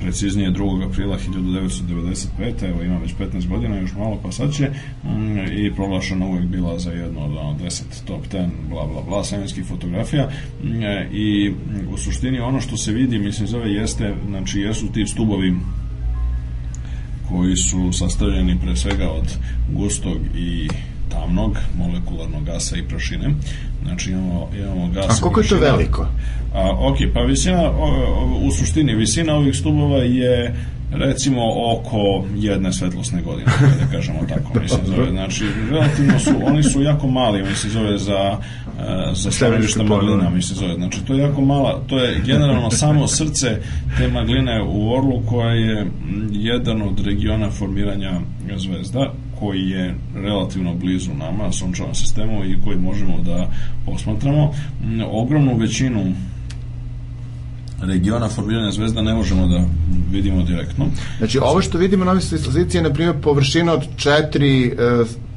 preciznije 0.00 0.50
2. 0.50 0.88
aprila 0.88 1.18
1995. 1.18 2.68
Evo 2.68 2.82
ima 2.82 2.98
već 2.98 3.14
15 3.14 3.48
godina, 3.48 3.76
još 3.76 3.94
malo 3.94 4.20
pa 4.22 4.32
sad 4.32 4.52
će 4.52 4.70
mm, 5.04 5.38
i 5.38 5.74
proglašena 5.74 6.26
uvek 6.26 6.44
bila 6.44 6.78
za 6.78 6.90
jedno 6.90 7.20
od 7.20 7.36
ono, 7.36 7.58
10 7.58 7.82
top 8.06 8.26
10 8.32 8.48
bla 8.68 8.86
bla 8.86 9.02
bla 9.02 9.24
svemirskih 9.24 9.66
fotografija 9.66 10.28
mm, 10.62 10.68
i 11.12 11.54
u 11.92 11.96
suštini 11.96 12.40
ono 12.40 12.60
što 12.60 12.76
se 12.76 12.92
vidi, 12.92 13.18
mislim 13.18 13.48
zove 13.48 13.72
jeste, 13.72 14.14
znači 14.28 14.60
jesu 14.60 14.92
ti 14.92 15.06
stubovi 15.06 15.54
koji 17.28 17.56
su 17.56 17.92
sastavljeni 17.92 18.58
pre 18.60 18.76
svega 18.76 19.10
od 19.10 19.38
gustog 19.72 20.18
i 20.36 20.68
tamnog 21.20 21.58
molekularnog 21.78 22.44
gasa 22.44 22.76
i 22.76 22.82
prašine. 22.82 23.30
Znači 23.84 24.10
imamo, 24.10 24.48
imamo 24.58 24.88
gas 24.88 25.18
A 25.18 25.22
koliko 25.22 25.40
je 25.40 25.48
to 25.48 25.56
veliko? 25.56 26.06
A, 26.54 26.70
ok, 26.78 26.96
pa 27.14 27.20
visina, 27.20 27.70
u 28.42 28.50
suštini 28.50 28.94
visina 28.94 29.34
ovih 29.34 29.56
stubova 29.56 29.98
je 29.98 30.54
recimo 30.92 31.42
oko 31.72 32.24
jedne 32.36 32.72
svetlosne 32.72 33.22
godine, 33.22 33.46
da 33.80 33.96
kažemo 33.96 34.18
tako, 34.28 34.60
mislim 34.60 34.80
zove, 34.86 35.10
znači 35.10 35.44
relativno 35.70 36.18
su, 36.18 36.30
oni 36.44 36.62
su 36.62 36.82
jako 36.82 37.06
mali, 37.06 37.42
mislim 37.42 37.72
zove 37.72 37.98
za 37.98 38.38
e, 38.80 39.14
za 39.14 39.30
stavljeništa 39.30 39.82
maglina, 39.82 40.30
mislim 40.30 40.58
zove, 40.58 40.74
znači 40.74 41.04
to 41.04 41.14
je 41.14 41.20
jako 41.20 41.40
mala, 41.40 41.82
to 41.86 41.98
je 41.98 42.22
generalno 42.26 42.70
samo 42.70 43.06
srce 43.06 43.60
te 43.98 44.08
magline 44.08 44.62
u 44.62 44.92
Orlu 44.92 45.22
koja 45.26 45.50
je 45.50 45.86
jedan 46.30 46.82
od 46.82 47.06
regiona 47.06 47.50
formiranja 47.50 48.20
zvezda, 48.56 49.12
koji 49.38 49.68
je 49.68 49.94
relativno 50.14 50.74
blizu 50.74 51.14
nama, 51.14 51.52
sunčevom 51.52 51.94
sistemu 51.94 52.44
i 52.44 52.58
koji 52.64 52.78
možemo 52.78 53.18
da 53.20 53.50
posmatramo. 53.86 54.54
Ogromnu 55.10 55.56
većinu 55.56 56.12
regiona 57.82 58.28
formiranja 58.28 58.70
zvezda 58.70 59.02
ne 59.02 59.14
možemo 59.14 59.46
da 59.46 59.64
vidimo 60.10 60.42
direktno. 60.42 60.86
Znači, 61.18 61.38
ovo 61.38 61.62
što 61.62 61.78
vidimo 61.78 62.04
na 62.04 62.10
ovoj 62.10 62.22
slici 62.22 62.76
je, 62.76 62.82
na 62.82 62.92
primjer, 62.92 63.16
površina 63.22 63.72
od 63.72 63.82
četiri 63.96 64.66
e, 64.66 64.72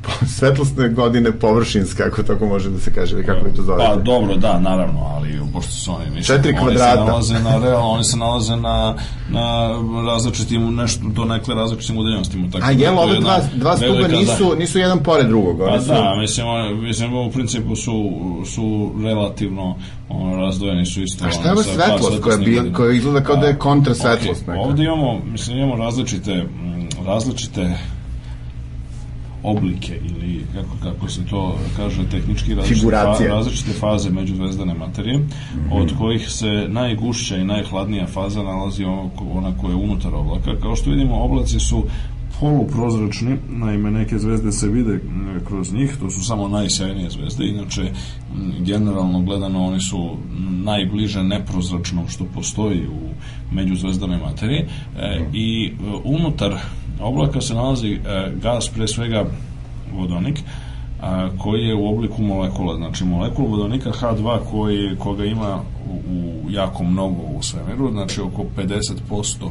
svetlosne 0.37 0.89
godine 0.89 1.31
površinska, 1.31 2.03
ako 2.07 2.23
tako 2.23 2.45
može 2.45 2.69
da 2.69 2.79
se 2.79 2.93
kaže, 2.93 3.15
ili 3.15 3.25
kako 3.25 3.47
je 3.47 3.53
to 3.53 3.63
zove? 3.63 3.85
Pa 3.85 3.95
dobro, 3.95 4.35
da, 4.35 4.59
naravno, 4.59 4.99
ali 5.15 5.39
pošto 5.53 5.71
su 5.71 5.91
oni, 5.91 6.05
mislim, 6.05 6.37
Četiri 6.37 6.57
kvadrata. 6.57 7.15
Oni 7.15 7.23
se 7.23 7.33
nalaze 7.33 7.39
na, 7.39 7.65
realno, 7.65 7.87
oni 7.87 8.03
se 8.03 8.17
nalaze 8.17 8.55
na, 8.55 8.95
na 9.29 9.69
različitim, 10.07 10.75
nešto, 10.75 11.01
do 11.07 11.25
nekle 11.25 11.55
različitim 11.55 11.97
udaljenostima. 11.97 12.47
Tako 12.51 12.65
A 12.65 12.71
jel, 12.71 12.95
da 12.95 13.01
ove 13.01 13.19
dva, 13.19 13.39
dva 13.55 13.77
stuba 13.77 14.07
nisu, 14.07 14.49
da. 14.49 14.55
nisu 14.55 14.79
jedan 14.79 15.03
pored 15.03 15.27
drugog? 15.27 15.57
Pa 15.67 15.81
su... 15.81 15.87
da, 15.87 16.15
mislim, 16.21 16.47
mislim, 16.81 17.13
u 17.13 17.31
principu 17.31 17.75
su, 17.75 18.11
su 18.45 18.91
relativno 19.03 19.75
ono, 20.09 20.35
razdvojeni 20.35 20.85
su 20.85 21.01
isto. 21.01 21.25
A 21.25 21.31
šta 21.31 21.49
je 21.49 21.63
svetlost 21.63 22.21
koja, 22.21 22.37
bi, 22.37 22.73
koja 22.75 22.91
izgleda 22.91 23.21
kao 23.21 23.35
da 23.35 23.47
je 23.47 23.57
kontra 23.57 23.95
svetlost? 23.95 24.47
Okay. 24.47 24.65
Ovde 24.65 24.83
imamo, 24.83 25.19
mislim, 25.31 25.57
imamo 25.57 25.75
različite, 25.75 26.45
različite 27.05 27.77
oblike 29.43 29.99
ili 30.05 30.45
kako, 30.53 30.75
kako 30.83 31.07
se 31.09 31.25
to 31.25 31.57
kaže 31.75 32.09
tehnički 32.11 32.55
različite, 32.55 32.89
fa, 32.89 33.17
različite 33.27 33.71
faze 33.71 34.09
međuzvezdane 34.09 34.73
materije 34.73 35.17
mm 35.17 35.21
-hmm. 35.21 35.81
od 35.81 35.97
kojih 35.97 36.29
se 36.29 36.65
najgušća 36.67 37.37
i 37.37 37.45
najhladnija 37.45 38.07
faza 38.07 38.43
nalazi 38.43 38.83
ona 39.33 39.57
koja 39.61 39.69
je 39.69 39.75
unutar 39.75 40.15
oblaka. 40.15 40.59
Kao 40.61 40.75
što 40.75 40.89
vidimo 40.89 41.23
oblaci 41.23 41.59
su 41.59 41.83
poluprozračni, 42.39 43.37
naime 43.49 43.91
neke 43.91 44.19
zvezde 44.19 44.51
se 44.51 44.67
vide 44.67 44.99
kroz 45.47 45.73
njih, 45.73 45.97
to 45.99 46.09
su 46.09 46.25
samo 46.25 46.47
najsjajnije 46.47 47.09
zvezde, 47.09 47.45
inače 47.45 47.91
generalno 48.59 49.21
gledano 49.21 49.65
oni 49.65 49.79
su 49.79 50.17
najbliže 50.63 51.23
neprozračnom 51.23 52.07
što 52.07 52.25
postoji 52.25 52.87
u 52.87 53.09
međuzvezdanoj 53.55 54.17
materiji. 54.17 54.59
E, 54.59 54.65
i 55.33 55.67
e, 55.67 55.91
unutar 56.03 56.55
oblaka 56.99 57.41
se 57.41 57.53
nalazi 57.53 57.93
e, 57.93 58.31
gas, 58.41 58.69
pre 58.69 58.87
svega 58.87 59.25
vodonik, 59.93 60.39
a, 61.01 61.29
koji 61.37 61.61
je 61.61 61.75
u 61.75 61.89
obliku 61.89 62.21
molekula. 62.21 62.75
Znači, 62.75 63.03
molekul 63.03 63.45
vodonika 63.45 63.91
H2 63.91 64.39
koji, 64.51 64.95
koga 64.99 65.25
ima 65.25 65.59
u, 65.89 66.13
u 66.45 66.51
jako 66.51 66.83
mnogo 66.83 67.21
u 67.21 67.43
svemiru, 67.43 67.91
znači 67.91 68.21
oko 68.21 68.45
50% 68.57 69.49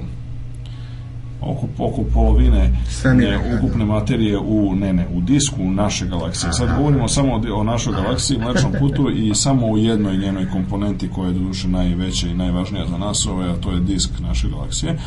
oko, 1.40 1.66
oko 1.78 2.02
polovine 2.14 2.72
ne, 3.14 3.38
ukupne 3.58 3.84
materije 3.84 4.38
u, 4.38 4.74
ne, 4.74 4.92
ne, 4.92 5.06
u 5.14 5.20
disku 5.20 5.64
naše 5.64 6.06
galaksije. 6.06 6.52
Sad 6.52 6.76
govorimo 6.78 7.08
samo 7.08 7.34
o, 7.34 7.60
o 7.60 7.64
našoj 7.64 7.92
galaksiji, 7.92 8.38
mlečnom 8.38 8.72
putu 8.80 9.10
i 9.10 9.34
samo 9.34 9.66
u 9.66 9.78
jednoj 9.78 10.16
njenoj 10.16 10.50
komponenti 10.50 11.08
koja 11.08 11.28
je 11.28 11.34
doduše 11.34 11.68
najveća 11.68 12.28
i 12.28 12.34
najvažnija 12.34 12.86
za 12.86 12.98
nas, 12.98 13.26
ove, 13.26 13.50
a 13.50 13.56
to 13.56 13.70
je 13.70 13.80
disk 13.80 14.10
naše 14.20 14.48
galaksije. 14.48 14.98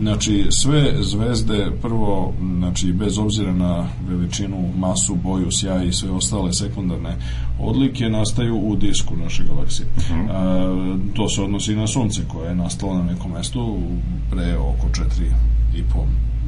Znači, 0.00 0.46
sve 0.50 0.94
zvezde, 1.00 1.70
prvo, 1.82 2.34
znači, 2.58 2.92
bez 2.92 3.18
obzira 3.18 3.52
na 3.52 3.88
veličinu, 4.08 4.68
masu, 4.76 5.14
boju, 5.14 5.48
sjaj 5.50 5.86
i 5.86 5.92
sve 5.92 6.10
ostale 6.10 6.52
sekundarne 6.52 7.16
odlike, 7.60 8.08
nastaju 8.08 8.56
u 8.56 8.76
disku 8.76 9.16
naše 9.16 9.44
galaksije. 9.44 9.88
Uh 9.96 10.16
mhm. 10.16 10.20
-huh. 10.20 10.30
a, 10.30 11.12
to 11.14 11.28
se 11.28 11.42
odnosi 11.42 11.72
i 11.72 11.76
na 11.76 11.86
Sunce, 11.86 12.22
koje 12.28 12.48
je 12.48 12.54
nastalo 12.54 12.94
na 12.94 13.02
nekom 13.02 13.32
mestu 13.32 13.78
pre 14.30 14.56
oko 14.56 14.88
4,5 15.74 16.04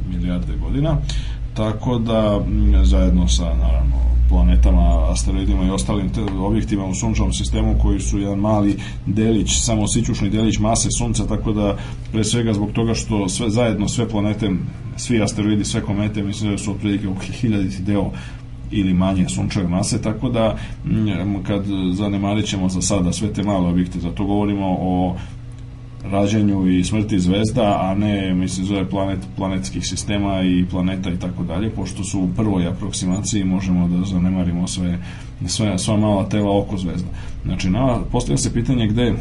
milijarde 0.09 0.57
godina. 0.57 0.97
Tako 1.53 1.99
da, 1.99 2.41
zajedno 2.83 3.27
sa, 3.27 3.43
naravno, 3.43 3.95
planetama, 4.29 5.11
asteroidima 5.11 5.63
i 5.65 5.69
ostalim 5.69 6.09
objektima 6.39 6.85
u 6.85 6.95
sunčevom 6.95 7.33
sistemu 7.33 7.75
koji 7.81 7.99
su 7.99 8.19
jedan 8.19 8.39
mali 8.39 8.77
delić, 9.05 9.59
samo 9.59 9.87
sićušni 9.87 10.29
delić 10.29 10.59
mase 10.59 10.89
sunca, 10.97 11.27
tako 11.27 11.51
da 11.53 11.77
pre 12.11 12.23
svega 12.23 12.53
zbog 12.53 12.71
toga 12.71 12.93
što 12.93 13.29
sve 13.29 13.49
zajedno 13.49 13.87
sve 13.87 14.09
planete, 14.09 14.51
svi 14.97 15.21
asteroidi, 15.21 15.65
sve 15.65 15.81
komete, 15.81 16.23
mislim 16.23 16.51
da 16.51 16.57
su 16.57 16.71
otprilike 16.71 17.07
oko 17.07 17.21
hiljaditi 17.21 17.81
deo 17.81 18.11
ili 18.71 18.93
manje 18.93 19.29
sunčeve 19.29 19.67
mase, 19.67 20.01
tako 20.01 20.29
da 20.29 20.57
kad 21.47 21.63
zanemarit 21.93 22.45
ćemo 22.45 22.69
za 22.69 22.81
sada 22.81 23.13
sve 23.13 23.33
te 23.33 23.43
male 23.43 23.69
objekte, 23.69 23.99
zato 23.99 24.25
govorimo 24.25 24.77
o 24.79 25.15
rađanju 26.03 26.67
i 26.67 26.83
smrti 26.83 27.19
zvezda, 27.19 27.79
a 27.81 27.95
ne, 27.95 28.33
mislim, 28.33 28.65
zove 28.65 28.89
planet, 28.89 29.19
planetskih 29.37 29.87
sistema 29.87 30.41
i 30.41 30.65
planeta 30.71 31.09
i 31.09 31.19
tako 31.19 31.43
dalje, 31.43 31.69
pošto 31.69 32.03
su 32.03 32.19
u 32.19 32.29
prvoj 32.35 32.67
aproksimaciji 32.67 33.43
možemo 33.43 33.87
da 33.87 34.05
zanemarimo 34.05 34.67
sve, 34.67 34.99
sve, 35.47 35.79
sva 35.79 35.97
mala 35.97 36.29
tela 36.29 36.57
oko 36.57 36.77
zvezda. 36.77 37.09
Znači, 37.45 37.69
na, 37.69 37.99
postavlja 38.11 38.37
se 38.37 38.53
pitanje 38.53 38.87
gde 38.87 39.13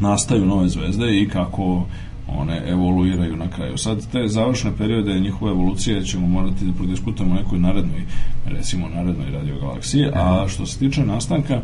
nastaju 0.00 0.46
nove 0.46 0.68
zvezde 0.68 1.20
i 1.20 1.28
kako 1.28 1.86
one 2.28 2.62
evoluiraju 2.66 3.36
na 3.36 3.50
kraju. 3.50 3.78
Sad 3.78 4.10
te 4.12 4.28
završne 4.28 4.70
periode 4.78 5.20
njihove 5.20 5.52
evolucije 5.52 6.04
ćemo 6.04 6.26
morati 6.26 6.64
da 6.64 6.72
prodiskutamo 6.72 7.30
u 7.30 7.34
nekoj 7.34 7.58
narednoj, 7.58 8.02
recimo 8.46 8.88
narednoj 8.88 9.30
radiogalaksiji, 9.30 10.04
a 10.14 10.44
što 10.48 10.66
se 10.66 10.78
tiče 10.78 11.04
nastanka 11.06 11.60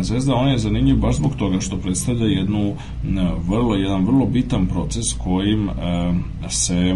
zvezda, 0.00 0.34
on 0.34 0.48
je 0.48 0.58
zanimljiv 0.58 0.96
baš 0.96 1.16
zbog 1.16 1.36
toga 1.36 1.60
što 1.60 1.76
predstavlja 1.76 2.26
jednu 2.26 2.74
vrlo, 3.48 3.74
jedan 3.74 4.06
vrlo 4.06 4.26
bitan 4.26 4.66
proces 4.66 5.04
kojim 5.18 5.70
se 6.48 6.94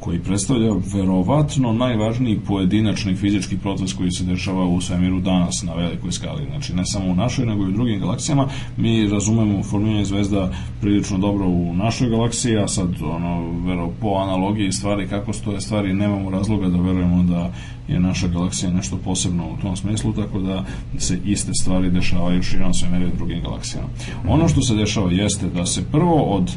koji 0.00 0.20
predstavlja 0.20 0.72
verovatno 0.94 1.72
najvažniji 1.72 2.40
pojedinačni 2.46 3.16
fizički 3.16 3.58
proces 3.58 3.92
koji 3.92 4.10
se 4.10 4.24
dešava 4.24 4.64
u 4.64 4.80
svemiru 4.80 5.20
danas 5.20 5.62
na 5.62 5.74
velikoj 5.74 6.12
skali. 6.12 6.46
Znači, 6.50 6.74
ne 6.74 6.82
samo 6.84 7.10
u 7.10 7.14
našoj, 7.14 7.46
nego 7.46 7.64
i 7.64 7.68
u 7.68 7.72
drugim 7.72 8.00
galaksijama. 8.00 8.48
Mi 8.76 9.08
razumemo 9.08 9.62
formiranje 9.62 10.04
zvezda 10.04 10.52
prilično 10.80 11.18
dobro 11.18 11.46
u 11.46 11.74
našoj 11.74 12.08
galaksiji, 12.08 12.58
a 12.58 12.68
sad, 12.68 12.88
ono, 13.02 13.50
vero, 13.66 13.90
po 14.00 14.14
analogiji 14.14 14.72
stvari, 14.72 15.08
kako 15.08 15.32
stoje 15.32 15.60
stvari, 15.60 15.94
nemamo 15.94 16.30
razloga 16.30 16.68
da 16.68 16.80
verujemo 16.80 17.22
da 17.22 17.52
je 17.88 18.00
naša 18.00 18.28
galaksija 18.28 18.72
nešto 18.72 18.96
posebno 19.04 19.44
u 19.50 19.62
tom 19.62 19.76
smislu, 19.76 20.12
tako 20.12 20.40
da 20.40 20.64
se 20.98 21.18
iste 21.24 21.54
stvari 21.54 21.90
dešavaju 21.90 22.42
širom 22.42 22.74
svemira 22.74 23.06
i 23.06 23.16
drugim 23.16 23.42
galaksijama. 23.42 23.88
Ono 24.28 24.48
što 24.48 24.62
se 24.62 24.74
dešava 24.74 25.12
jeste 25.12 25.46
da 25.46 25.66
se 25.66 25.84
prvo 25.92 26.22
od 26.22 26.52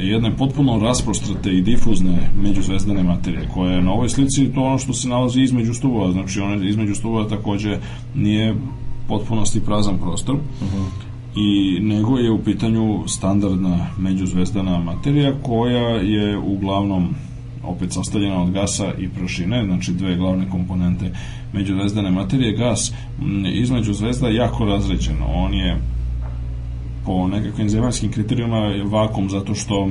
jedne 0.00 0.36
potpuno 0.36 0.78
rasprostrate 0.78 1.52
i 1.52 1.62
difuzne 1.62 2.30
međuzvezdane 2.42 3.02
materije, 3.02 3.48
koja 3.54 3.72
je 3.72 3.82
na 3.82 3.92
ovoj 3.92 4.08
slici 4.08 4.52
to 4.54 4.62
ono 4.62 4.78
što 4.78 4.92
se 4.92 5.08
nalazi 5.08 5.40
između 5.40 5.74
stubova, 5.74 6.12
znači 6.12 6.40
one 6.40 6.68
između 6.68 6.94
stubova 6.94 7.28
takođe 7.28 7.78
nije 8.14 8.54
potpunosti 9.08 9.60
prazan 9.60 9.98
prostor. 9.98 10.34
Uh 10.34 10.40
-huh. 10.40 11.08
I 11.36 11.80
nego 11.80 12.18
je 12.18 12.30
u 12.30 12.42
pitanju 12.44 13.04
standardna 13.06 13.86
međuzvezdana 13.98 14.78
materija 14.78 15.32
koja 15.42 15.88
je 15.88 16.38
uglavnom 16.38 17.14
opet 17.64 17.92
sastavljena 17.92 18.42
od 18.42 18.50
gasa 18.50 18.92
i 18.98 19.08
prašine, 19.08 19.64
znači 19.64 19.92
dve 19.92 20.16
glavne 20.16 20.50
komponente 20.50 21.12
međuzvezdane 21.52 22.10
materije. 22.10 22.56
Gas 22.56 22.92
između 23.54 23.92
zvezda 23.92 24.28
je 24.28 24.34
jako 24.34 24.64
razređen. 24.64 25.16
On 25.34 25.54
je 25.54 25.80
po 27.08 27.28
nekakvim 27.28 27.68
zemaljskim 27.68 28.12
kriterijima 28.12 28.60
vakum 28.84 29.30
zato 29.30 29.54
što 29.54 29.88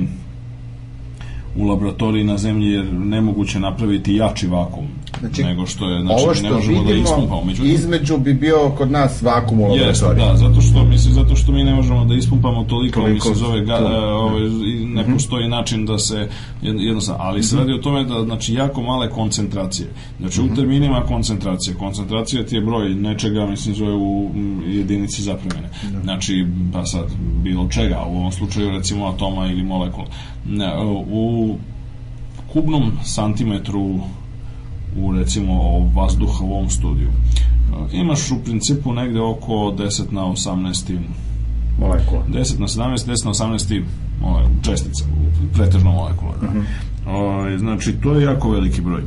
u 1.56 1.64
laboratoriji 1.64 2.24
na 2.24 2.38
zemlji 2.38 2.68
je 2.72 2.82
nemoguće 2.92 3.60
napraviti 3.60 4.14
jači 4.14 4.46
vakum 4.46 4.86
znači, 5.20 5.44
nego 5.44 5.66
što 5.66 5.90
je 5.90 6.00
znači 6.00 6.22
ovo 6.24 6.34
što 6.34 6.42
ne 6.42 6.50
možemo 6.50 6.82
vidimo, 6.82 6.90
da 6.90 7.10
ispumpamo 7.10 7.44
međutim 7.44 7.72
između 7.72 8.18
bi 8.18 8.34
bio 8.34 8.70
kod 8.76 8.90
nas 8.90 9.22
vakum 9.22 9.60
u 9.60 9.62
laboratoriji 9.62 9.88
jeste, 9.88 10.14
da, 10.14 10.36
zato 10.36 10.60
što 10.60 10.84
mislim 10.84 11.14
zato 11.14 11.36
što 11.36 11.52
mi 11.52 11.64
ne 11.64 11.74
možemo 11.74 12.04
da 12.04 12.14
ispumpamo 12.14 12.64
toliko, 12.64 13.00
toliko 13.00 13.28
mislim 13.28 13.34
zove 13.34 13.64
ga, 13.64 13.78
to, 13.78 13.86
ovaj, 13.86 14.40
ne 14.40 14.48
mm 14.48 14.96
-hmm. 14.96 15.12
postoji 15.12 15.48
način 15.48 15.86
da 15.86 15.98
se 15.98 16.28
jednostavno, 16.62 17.22
ali 17.24 17.42
se 17.42 17.56
mm 17.56 17.58
-hmm. 17.58 17.60
radi 17.60 17.72
o 17.72 17.82
tome 17.82 18.04
da 18.04 18.24
znači 18.24 18.54
jako 18.54 18.82
male 18.82 19.10
koncentracije 19.10 19.88
znači 20.20 20.40
mm 20.40 20.44
-hmm. 20.44 20.52
u 20.52 20.56
terminima 20.56 21.02
koncentracije 21.08 21.76
koncentracija 21.76 22.46
ti 22.46 22.54
je 22.54 22.60
broj 22.60 22.88
nečega 22.88 23.46
mislim 23.46 23.74
zove 23.74 23.94
u 23.94 24.30
jedinici 24.66 25.22
zapremene 25.22 25.68
da. 25.92 26.00
znači 26.02 26.46
pa 26.72 26.86
sad 26.86 27.04
bilo 27.42 27.68
čega 27.68 28.04
u 28.08 28.16
ovom 28.16 28.32
slučaju 28.32 28.70
recimo 28.70 29.06
atoma 29.06 29.46
ili 29.46 29.62
molekula 29.62 30.06
u 31.10 31.56
kubnom 32.52 32.92
santimetru 33.04 34.00
u 34.96 35.12
recimo 35.12 35.78
vazduha 35.94 36.44
u 36.44 36.52
ovom 36.52 36.70
studiju 36.70 37.08
imaš 37.92 38.30
u 38.30 38.44
principu 38.44 38.92
negde 38.92 39.20
oko 39.20 39.52
10 39.52 40.12
na 40.12 40.22
18 40.22 40.98
molekula 41.80 42.22
10 42.28 42.58
na 42.58 42.66
17, 42.66 43.06
10 43.06 43.24
na 43.24 43.32
18 43.32 43.82
čestica, 44.62 45.04
pretežno 45.54 45.92
molekula 45.92 46.34
da. 46.40 46.46
Uh 46.46 46.54
mhm. 46.54 46.64
-huh. 47.06 47.58
znači 47.58 47.92
to 48.02 48.14
je 48.14 48.24
jako 48.24 48.50
veliki 48.50 48.80
broj 48.80 49.02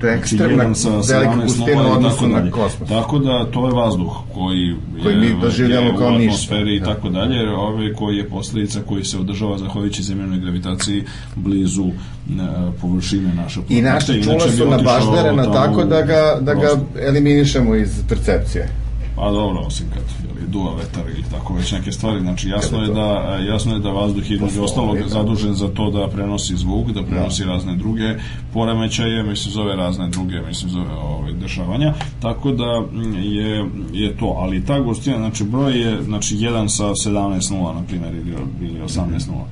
to 0.00 0.06
je 0.06 0.16
znači, 0.16 0.34
ekstremna 0.34 0.74
znači, 0.74 1.12
velika 1.12 1.36
gustina 1.36 1.88
u 1.88 1.92
odnosu 1.92 2.28
na 2.28 2.50
kosmos. 2.50 2.88
Tako 2.88 3.18
da 3.18 3.44
to 3.44 3.66
je 3.66 3.72
vazduh 3.72 4.12
koji, 4.34 4.74
koji 5.02 5.14
je, 5.14 5.20
mi 5.20 5.40
doživljamo 5.40 5.98
kao 5.98 6.10
ništa. 6.10 6.24
atmosferi 6.24 6.76
i 6.76 6.80
da. 6.80 6.86
tako 6.86 7.08
dalje, 7.08 7.50
ovaj 7.50 7.92
koji 7.92 8.16
je 8.16 8.28
posledica 8.28 8.80
koji 8.88 9.04
se 9.04 9.18
održava 9.18 9.58
zahvaljujući 9.58 10.02
zemljanoj 10.02 10.38
gravitaciji 10.38 11.04
blizu 11.36 11.86
ne, 12.28 12.44
površine 12.80 13.34
naše 13.34 13.60
planete. 13.60 13.78
I 13.78 13.82
naše 13.82 14.22
čule 14.22 14.52
su 14.52 14.70
nabažderena 14.70 15.52
tako 15.52 15.84
da 15.84 16.02
ga, 16.02 16.38
da 16.40 16.54
ga 16.54 16.68
eliminišemo 17.06 17.74
iz 17.74 18.02
percepcije. 18.08 18.68
Pa 19.16 19.30
dobro, 19.30 19.60
osim 19.60 19.86
kad 19.94 20.02
je 20.40 20.46
duva 20.46 20.74
vetar 20.74 21.02
ili 21.10 21.24
tako 21.30 21.54
već 21.54 21.72
neke 21.72 21.92
stvari, 21.92 22.20
znači 22.20 22.48
jasno 22.48 22.82
je 22.82 22.88
da 22.88 23.38
jasno 23.48 23.74
je 23.74 23.80
da 23.80 23.90
vazduh 23.90 24.30
je 24.30 24.34
između 24.34 24.62
ostalog 24.62 24.98
zadužen 25.06 25.54
za 25.54 25.68
to 25.68 25.90
da 25.90 26.08
prenosi 26.08 26.56
zvuk, 26.56 26.90
da 26.90 27.02
prenosi 27.02 27.44
da. 27.44 27.50
razne 27.50 27.76
druge 27.76 28.14
poremećaje, 28.52 29.22
mislim 29.22 29.52
zove 29.52 29.76
razne 29.76 30.08
druge, 30.08 30.40
mislim 30.48 30.70
zove 30.70 30.94
ove 30.94 31.32
dešavanja, 31.32 31.94
tako 32.22 32.52
da 32.52 32.80
mm, 32.80 33.14
je, 33.14 33.64
je 33.92 34.16
to, 34.16 34.36
ali 34.38 34.64
ta 34.64 34.80
gustina, 34.80 35.16
znači 35.16 35.44
broj 35.44 35.80
je 35.80 36.02
znači 36.02 36.36
1 36.36 36.68
sa 36.68 37.10
17 37.10 37.52
nula, 37.52 37.74
na 37.74 37.82
primjer, 37.82 38.14
ili, 38.14 38.36
ili 38.60 38.80
18 38.80 39.28
nula. 39.28 39.46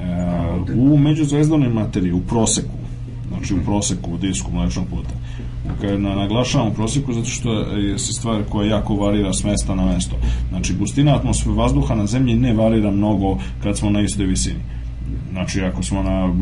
E, 0.00 0.74
u 0.76 0.98
međuzvezdonoj 0.98 1.68
materiji, 1.68 2.12
u 2.12 2.20
proseku, 2.20 2.78
znači 3.28 3.54
u 3.54 3.64
proseku 3.64 4.12
u 4.12 4.18
disku 4.18 4.50
mlečnog 4.52 4.86
puta, 4.90 5.14
na, 5.98 6.14
naglašavam 6.14 6.74
prosjeku 6.74 7.12
zato 7.12 7.26
što 7.26 7.52
je 7.52 7.98
se 7.98 8.12
stvar 8.12 8.42
koja 8.48 8.70
jako 8.70 8.94
varira 8.94 9.32
s 9.32 9.44
mesta 9.44 9.74
na 9.74 9.84
mesto. 9.84 10.16
Znači, 10.48 10.74
gustina 10.74 11.16
atmosfere 11.16 11.54
vazduha 11.56 11.94
na 11.94 12.06
zemlji 12.06 12.34
ne 12.34 12.52
varira 12.52 12.90
mnogo 12.90 13.38
kad 13.62 13.78
smo 13.78 13.90
na 13.90 14.00
istoj 14.00 14.26
visini. 14.26 14.60
Znači, 15.32 15.62
ako 15.62 15.82
smo 15.82 16.02
na 16.02 16.34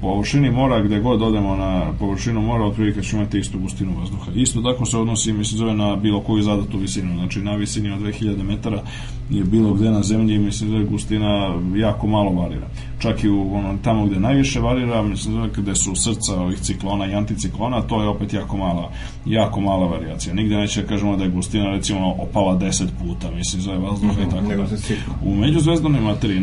površini 0.00 0.50
mora, 0.50 0.82
gde 0.82 1.00
god 1.00 1.22
odemo 1.22 1.56
na 1.56 1.92
površinu 1.98 2.40
mora, 2.40 2.64
otprilike 2.64 3.02
ćemo 3.02 3.22
imati 3.22 3.38
istu 3.38 3.58
gustinu 3.58 3.98
vazduha. 4.00 4.32
Isto 4.34 4.62
tako 4.62 4.84
se 4.84 4.98
odnosi, 4.98 5.32
mislim, 5.32 5.58
zove 5.58 5.74
na 5.74 5.96
bilo 5.96 6.20
koju 6.20 6.42
zadatu 6.42 6.78
visinu. 6.78 7.14
Znači, 7.14 7.40
na 7.40 7.54
visini 7.54 7.90
od 7.90 8.00
2000 8.00 8.42
metara 8.42 8.82
je 9.30 9.44
bilo 9.44 9.74
gde 9.74 9.90
na 9.90 10.02
zemlji, 10.02 10.38
mislim, 10.38 10.70
zove 10.70 10.84
gustina 10.84 11.54
jako 11.76 12.06
malo 12.06 12.30
varira. 12.30 12.66
Čak 12.98 13.24
i 13.24 13.28
u 13.28 13.54
ono, 13.54 13.78
tamo 13.82 14.06
gde 14.06 14.20
najviše 14.20 14.60
varira, 14.60 15.02
mislim, 15.02 15.34
zove 15.34 15.48
gde 15.56 15.74
su 15.74 15.94
srca 15.94 16.40
ovih 16.40 16.58
ciklona 16.58 17.06
i 17.06 17.14
anticiklona, 17.14 17.82
to 17.82 18.02
je 18.02 18.08
opet 18.08 18.32
jako 18.32 18.56
mala, 18.56 18.90
jako 19.26 19.60
mala 19.60 19.86
varijacija. 19.86 20.34
Nigde 20.34 20.56
neće 20.56 20.82
da 20.82 20.88
kažemo 20.88 21.16
da 21.16 21.24
je 21.24 21.30
gustina, 21.30 21.70
recimo, 21.70 22.14
opala 22.18 22.58
10 22.58 22.86
puta, 22.98 23.30
mislim, 23.30 23.62
zove 23.62 23.78
vazduha 23.78 24.12
mm 24.12 24.16
-hmm, 24.16 24.26
i 24.26 24.30
tako 24.30 24.62
da. 24.62 24.76
U 25.24 25.34
međuzvezdonoj 25.34 26.00
materiji, 26.00 26.40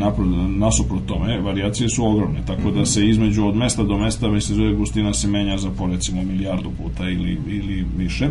nasuprot 0.58 1.06
tome, 1.06 1.42
varijacije 1.60 1.90
su 1.90 2.06
ogromne, 2.06 2.40
tako 2.48 2.72
da 2.72 2.86
se 2.86 3.10
između 3.10 3.46
od 3.48 3.56
mesta 3.56 3.84
do 3.84 3.98
mesta 3.98 4.28
zove 4.40 4.74
gustina 4.74 5.14
se 5.14 5.28
menja 5.28 5.58
za 5.58 5.70
po 5.78 5.88
recimo 5.88 6.24
milijardu 6.24 6.70
puta 6.84 7.10
ili, 7.10 7.38
ili 7.48 7.86
više. 7.98 8.30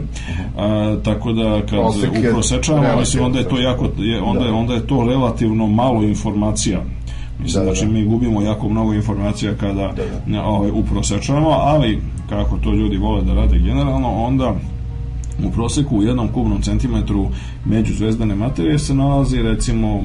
A, 0.56 0.96
tako 1.04 1.32
da 1.32 1.66
kad 1.66 1.78
uprosečavamo, 2.30 3.00
mislim 3.00 3.24
onda 3.24 3.38
je 3.38 3.48
to 3.48 3.60
jako 3.60 3.90
je, 3.98 4.20
onda, 4.20 4.44
je, 4.44 4.52
onda 4.52 4.74
je 4.74 4.86
to 4.86 5.04
relativno 5.04 5.66
malo 5.66 6.02
informacija. 6.02 6.80
Mislim, 7.42 7.64
da, 7.64 7.70
da, 7.70 7.74
znači 7.74 7.92
mi 7.92 8.04
gubimo 8.04 8.42
jako 8.42 8.68
mnogo 8.68 8.94
informacija 8.94 9.54
kada 9.54 9.92
da, 9.96 10.02
da. 10.26 10.42
Ovaj, 10.42 10.70
uprosečavamo, 10.70 11.48
ali 11.50 12.02
kako 12.28 12.56
to 12.56 12.74
ljudi 12.74 12.96
vole 12.96 13.22
da 13.22 13.34
rade 13.34 13.58
generalno, 13.58 14.24
onda 14.24 14.54
u 15.46 15.50
proseku 15.50 15.96
u 15.96 16.02
jednom 16.02 16.28
kubnom 16.28 16.62
centimetru 16.62 17.28
međuzvezdane 17.64 18.34
materije 18.34 18.78
se 18.78 18.94
nalazi 18.94 19.42
recimo 19.42 20.02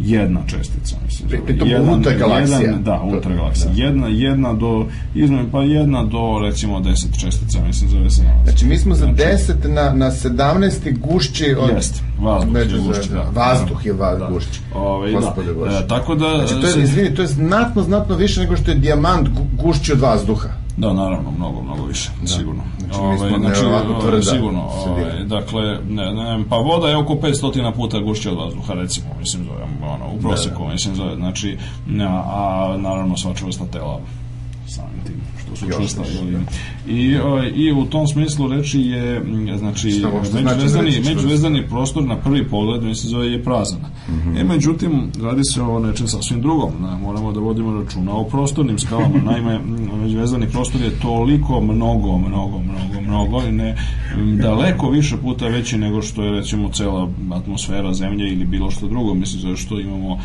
jedna 0.00 0.40
čestica 0.46 0.96
mislim 1.04 1.28
pritom 1.46 1.68
jedan, 1.68 1.88
unutar 1.88 2.18
galaksija 2.18 2.60
jedan, 2.60 2.82
da 2.82 3.00
unutar 3.02 3.32
galaksija 3.32 3.72
da. 3.72 3.82
jedna 3.82 4.08
jedna 4.08 4.52
do 4.52 4.86
između 5.14 5.48
pa 5.52 5.62
jedna 5.62 6.04
do 6.04 6.38
recimo 6.42 6.80
10 6.80 7.20
čestica 7.20 7.58
mislim 7.66 7.90
zove 7.90 8.10
se 8.10 8.22
nalazi 8.22 8.44
znači 8.44 8.66
mi 8.66 8.78
smo 8.78 8.94
za 8.94 9.04
znači, 9.04 9.52
10 9.62 9.68
na 9.68 9.92
na 9.92 10.10
17 10.10 10.98
gušći 10.98 11.54
od 11.58 11.70
jest 11.70 12.02
vazduh 12.20 12.52
među, 12.52 12.76
je 12.76 12.82
gušći 12.82 13.10
da, 13.10 13.30
vazduh 13.34 13.86
je 13.86 13.92
vazduh 13.92 14.28
da. 14.28 14.34
gušći 14.34 14.60
ovaj 14.74 15.12
da. 15.12 15.78
E, 15.84 15.88
tako 15.88 16.14
da 16.14 16.46
znači 16.46 16.60
to 16.60 16.78
je 16.78 16.84
izvini 16.84 17.14
to 17.14 17.22
je 17.22 17.28
znatno 17.28 17.82
znatno 17.82 18.16
više 18.16 18.40
nego 18.40 18.56
što 18.56 18.70
je 18.70 18.76
dijamant 18.76 19.28
gušći 19.62 19.92
od 19.92 20.00
vazduha 20.00 20.59
Da, 20.80 20.92
naravno, 20.92 21.30
mnogo, 21.30 21.62
mnogo 21.62 21.84
više, 21.84 22.10
da. 22.20 22.26
sigurno. 22.26 22.62
Znači, 22.78 23.00
ove, 23.00 23.38
znači, 23.38 23.64
ove, 24.04 24.22
sigurno, 24.22 24.62
ove, 24.62 25.24
dakle, 25.24 25.78
ne, 25.88 26.14
ne, 26.14 26.44
pa 26.48 26.56
voda 26.56 26.88
je 26.88 26.96
oko 26.96 27.14
500 27.14 27.72
puta 27.74 27.98
gušća 27.98 28.30
od 28.30 28.38
vazduha, 28.38 28.74
recimo, 28.74 29.06
mislim, 29.18 29.44
zove, 29.44 29.62
ono, 29.82 30.14
u 30.14 30.20
proseku, 30.20 30.58
da, 30.58 30.66
da. 30.66 30.72
mislim, 30.72 30.94
zove, 30.94 31.16
znači, 31.16 31.58
a, 32.00 32.06
a 32.06 32.76
naravno 32.76 33.16
sva 33.16 33.34
čvrsta 33.34 33.64
tela 33.72 34.00
samim 34.68 35.00
tim 35.06 35.20
što 35.42 35.56
su 35.56 35.66
čvrsta 35.76 36.02
i, 36.90 37.18
i 37.54 37.72
u 37.72 37.84
tom 37.84 38.06
smislu 38.06 38.48
reči 38.48 38.80
je 38.80 39.22
znači 39.58 39.86
međuvezdani, 40.34 40.90
znači 40.90 41.14
međuvezdani 41.14 41.68
prostor 41.68 42.04
na 42.04 42.16
prvi 42.16 42.48
pogled 42.48 42.82
mislim 42.82 43.10
zove 43.10 43.32
je 43.32 43.44
prazan. 43.44 43.80
Mm 43.80 44.12
-hmm. 44.12 44.40
e 44.40 44.44
međutim 44.44 45.12
radi 45.22 45.44
se 45.44 45.62
o 45.62 45.78
nečem 45.78 46.08
sasvim 46.08 46.40
drugom 46.40 46.72
ne, 46.82 46.96
moramo 46.96 47.32
da 47.32 47.40
vodimo 47.40 47.80
računa 47.80 48.16
o 48.16 48.24
prostornim 48.24 48.78
skalama. 48.78 49.18
Naime 49.32 49.60
međuvezdani 50.02 50.48
prostor 50.48 50.80
je 50.80 50.98
toliko 50.98 51.60
mnogo 51.60 52.18
mnogo 52.18 52.58
mnogo 52.58 53.00
mnogo 53.00 53.42
i 53.48 53.52
ne 53.52 53.76
daleko 54.42 54.90
više 54.90 55.16
puta 55.16 55.46
veći 55.48 55.78
nego 55.78 56.02
što 56.02 56.22
je 56.22 56.30
recimo 56.30 56.68
cela 56.68 57.08
atmosfera 57.32 57.94
zemlje 57.94 58.32
ili 58.32 58.44
bilo 58.44 58.70
što 58.70 58.88
drugo. 58.88 59.14
Mislim 59.14 59.40
zato 59.42 59.56
što 59.56 59.80
imamo 59.80 60.18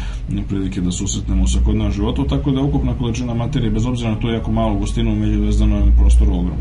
prilike 0.48 0.82
da 0.82 0.92
susretnemo 0.92 1.44
u 1.44 1.48
svakodnevnom 1.48 1.92
životu. 1.92 2.24
Tako 2.24 2.52
da 2.52 2.62
ukupna 2.62 2.98
količina 2.98 3.34
materije 3.34 3.72
bez 3.72 3.86
obzira 3.86 4.12
na 4.12 4.20
to 4.20 4.30
jako 4.30 4.52
malu 4.52 4.80
gustinu 4.80 5.12
u 5.12 5.16
međuvezdanom 5.16 5.92
prostoru 5.98 6.34
ogromna. 6.34 6.55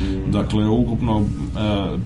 Mm. 0.00 0.30
Dakle, 0.30 0.68
ukupno 0.68 1.20
e, 1.20 1.98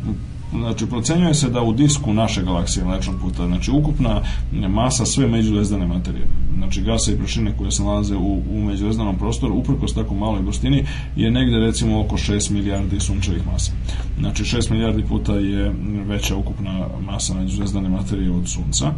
znači 0.59 0.87
procenjuje 0.87 1.35
se 1.35 1.51
da 1.51 1.63
u 1.63 1.73
disku 1.73 2.15
naše 2.15 2.43
galaksije 2.43 2.85
mlečnog 2.85 3.21
puta, 3.21 3.47
znači 3.47 3.71
ukupna 3.71 4.21
masa 4.69 5.07
sve 5.07 5.27
međuvezdane 5.27 5.87
materije, 5.87 6.27
znači 6.57 6.83
gasa 6.83 7.13
i 7.13 7.17
prašine 7.17 7.57
koje 7.59 7.71
se 7.71 7.83
nalaze 7.83 8.17
u, 8.17 8.43
u 8.51 8.65
međuvezdanom 8.67 9.19
prostoru, 9.19 9.55
uprkos 9.55 9.95
tako 9.95 10.15
maloj 10.15 10.43
gustini, 10.43 10.85
je 11.17 11.31
negde 11.31 11.59
recimo 11.59 12.01
oko 12.01 12.17
6 12.17 12.51
milijardi 12.51 13.01
sunčevih 13.01 13.43
masa. 13.53 13.73
Znači 14.19 14.45
6 14.45 14.71
milijardi 14.71 15.05
puta 15.05 15.35
je 15.35 15.73
veća 16.07 16.37
ukupna 16.37 16.87
masa 17.07 17.35
međuvezdane 17.35 17.89
materije 17.89 18.31
od 18.31 18.49
sunca, 18.49 18.93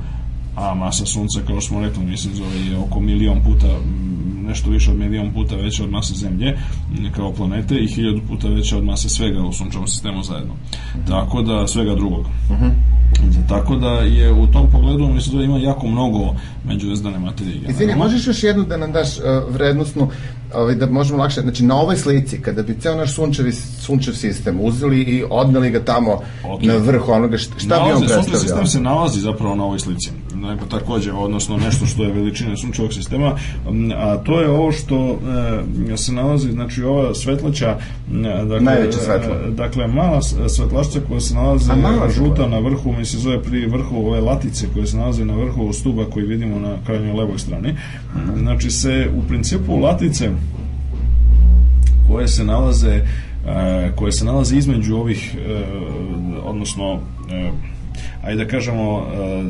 a 0.56 0.74
masa 0.74 1.06
sunca, 1.06 1.40
kao 1.46 1.60
što 1.60 1.68
smo 1.68 1.80
rekli, 1.80 2.04
mislim, 2.04 2.34
zove 2.34 2.66
je 2.70 2.78
oko 2.78 3.00
milion 3.00 3.42
puta 3.44 3.66
nešto 4.46 4.70
više 4.70 4.90
od 4.90 4.96
milion 4.96 5.32
puta 5.32 5.56
veća 5.56 5.84
od 5.84 5.90
mase 5.90 6.14
Zemlje 6.14 6.58
kao 7.16 7.32
planete 7.32 7.74
i 7.74 7.86
hiljadu 7.86 8.20
puta 8.28 8.48
veća 8.48 8.76
od 8.76 8.84
mase 8.84 9.08
svega 9.08 9.42
u 9.42 9.52
sunčevom 9.52 9.86
sistemu 9.86 10.22
zajedno. 10.22 10.54
Tako 11.08 11.42
da, 11.42 11.66
svega 11.66 11.94
drugog. 11.94 12.20
Uh 12.20 12.56
-huh. 12.60 12.70
Tako 13.48 13.76
da 13.76 13.90
je 13.90 14.32
u 14.32 14.46
tom 14.46 14.70
pogledu 14.70 15.08
mislim 15.08 15.38
da 15.38 15.44
ima 15.44 15.58
jako 15.58 15.86
mnogo 15.86 16.34
međuvezdane 16.66 17.18
materije. 17.18 17.60
Izvini, 17.68 17.94
možeš 17.94 18.26
još 18.26 18.42
jednu 18.42 18.64
da 18.64 18.76
nam 18.76 18.92
daš 18.92 19.18
uh, 19.18 19.24
vrednostnu 19.54 20.10
ovaj, 20.54 20.74
da 20.74 20.86
možemo 20.86 21.18
lakše, 21.18 21.40
znači 21.40 21.64
na 21.64 21.76
ovoj 21.76 21.96
slici, 21.96 22.40
kada 22.42 22.62
bi 22.62 22.76
ceo 22.80 22.94
naš 22.96 23.14
sunčevi, 23.14 23.52
sunčev 23.52 24.14
sistem 24.14 24.58
uzeli 24.60 25.00
i 25.00 25.24
odneli 25.30 25.70
ga 25.70 25.84
tamo 25.84 26.20
okay. 26.44 26.66
na 26.66 26.76
vrh 26.76 27.08
onoga, 27.08 27.38
šta, 27.38 27.58
šta 27.58 27.68
nalazi, 27.68 27.88
bi 27.88 27.94
on 27.94 28.00
predstavljao? 28.00 28.22
Sunčev 28.24 28.40
sistem 28.40 28.66
se 28.66 28.80
nalazi 28.80 29.20
zapravo 29.20 29.54
na 29.54 29.64
ovoj 29.64 29.78
slici, 29.78 30.10
nego 30.34 30.66
takođe, 30.66 31.12
odnosno 31.12 31.56
nešto 31.56 31.86
što 31.86 32.02
je 32.04 32.12
veličina 32.12 32.56
sunčevog 32.56 32.92
sistema, 32.92 33.36
a 33.96 34.16
to 34.16 34.40
je 34.40 34.50
ovo 34.50 34.72
što 34.72 35.18
e, 35.92 35.96
se 35.96 36.12
nalazi, 36.12 36.52
znači 36.52 36.82
ova 36.82 37.14
svetlaća, 37.14 37.78
dakle, 38.48 38.60
Najveća 38.60 38.98
svetla. 38.98 39.34
E, 39.46 39.50
dakle, 39.50 39.86
mala 39.86 40.22
svetlašća 40.22 41.00
koja 41.08 41.20
se 41.20 41.34
nalazi 41.34 41.70
žuta 42.14 42.48
na 42.48 42.58
vrhu, 42.58 42.92
mi 42.92 43.04
se 43.04 43.18
zove 43.18 43.42
pri 43.42 43.66
vrhu 43.66 43.96
ove 43.96 44.20
latice 44.20 44.66
koje 44.74 44.86
se 44.86 44.96
nalaze 44.96 45.24
na 45.24 45.34
vrhu 45.34 45.72
stuba 45.72 46.04
koji 46.04 46.26
vidimo 46.26 46.55
na 46.58 46.76
krajnjoj 46.86 47.12
levoj 47.12 47.38
strani. 47.38 47.74
Znači 48.36 48.70
se 48.70 49.08
u 49.16 49.28
principu 49.28 49.76
latice 49.76 50.30
koje 52.08 52.28
se 52.28 52.44
nalaze 52.44 52.94
e, 52.94 53.02
koje 53.96 54.12
se 54.12 54.24
nalaze 54.24 54.56
između 54.56 54.96
ovih 54.96 55.34
e, 55.34 55.64
odnosno 56.44 57.00
e, 57.30 57.50
ajde 58.22 58.44
da 58.44 58.50
kažemo 58.50 59.06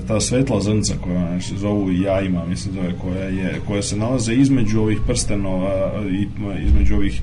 ta 0.09 0.21
svetla 0.21 0.61
zrnca 0.61 0.95
koja 1.05 1.41
se 1.41 1.57
zovu 1.57 1.93
jajima 1.93 2.45
mislim 2.45 2.75
zove 2.75 2.93
koja 3.03 3.25
je 3.25 3.61
koja 3.67 3.83
se 3.83 3.97
nalaze 3.97 4.35
između 4.35 4.81
ovih 4.81 4.99
prstenova 5.07 5.93
i 6.11 6.27
između 6.67 6.95
ovih 6.95 7.23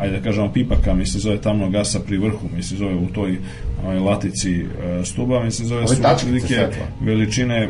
ajde 0.00 0.16
da 0.16 0.22
kažemo 0.22 0.52
pipaka, 0.52 0.94
mi 0.94 1.06
se 1.06 1.18
zove 1.18 1.40
tamno 1.40 1.70
gasa 1.70 2.00
pri 2.00 2.18
vrhu, 2.18 2.48
mi 2.56 2.62
se 2.62 2.76
zove 2.76 2.94
u 2.94 3.06
toj 3.06 3.38
ovaj, 3.84 3.98
latici 3.98 4.64
stuba, 5.04 5.44
mi 5.44 5.50
se 5.50 5.64
zove 5.64 5.88
su 5.88 6.02
prilike 6.22 6.66
veličine 7.00 7.68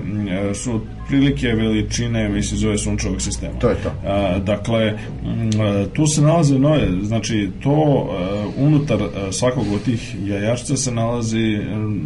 su 0.54 0.80
prilike 1.08 1.48
veličine, 1.48 2.28
mislim, 2.28 2.58
zove 2.58 2.78
sunčevog 2.78 3.22
sistema. 3.22 3.58
To 3.58 3.68
je 3.68 3.76
to. 3.76 3.90
A, 4.06 4.38
dakle, 4.38 4.98
tu 5.92 6.06
se 6.06 6.22
nalaze 6.22 6.58
nove, 6.58 6.88
znači, 7.02 7.50
to 7.62 8.08
unutar 8.56 8.98
svakog 9.30 9.64
od 9.74 9.82
tih 9.82 10.16
jajašca 10.26 10.76
se 10.76 10.90
nalazi 10.92 11.58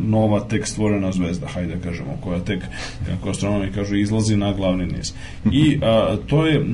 nova 0.04 0.40
tek 0.40 0.66
stvorena 0.66 1.12
zvezda, 1.12 1.46
hajde 1.46 1.74
da 1.74 1.80
kažemo, 1.80 2.18
koja 2.20 2.40
tek, 2.40 2.64
kako 3.06 3.30
astronomi 3.30 3.72
kažu, 3.72 3.96
izlazi 3.96 4.36
na 4.36 4.52
glavni 4.52 4.86
niz. 4.86 5.12
I 5.52 5.80
to 6.26 6.46
je, 6.46 6.66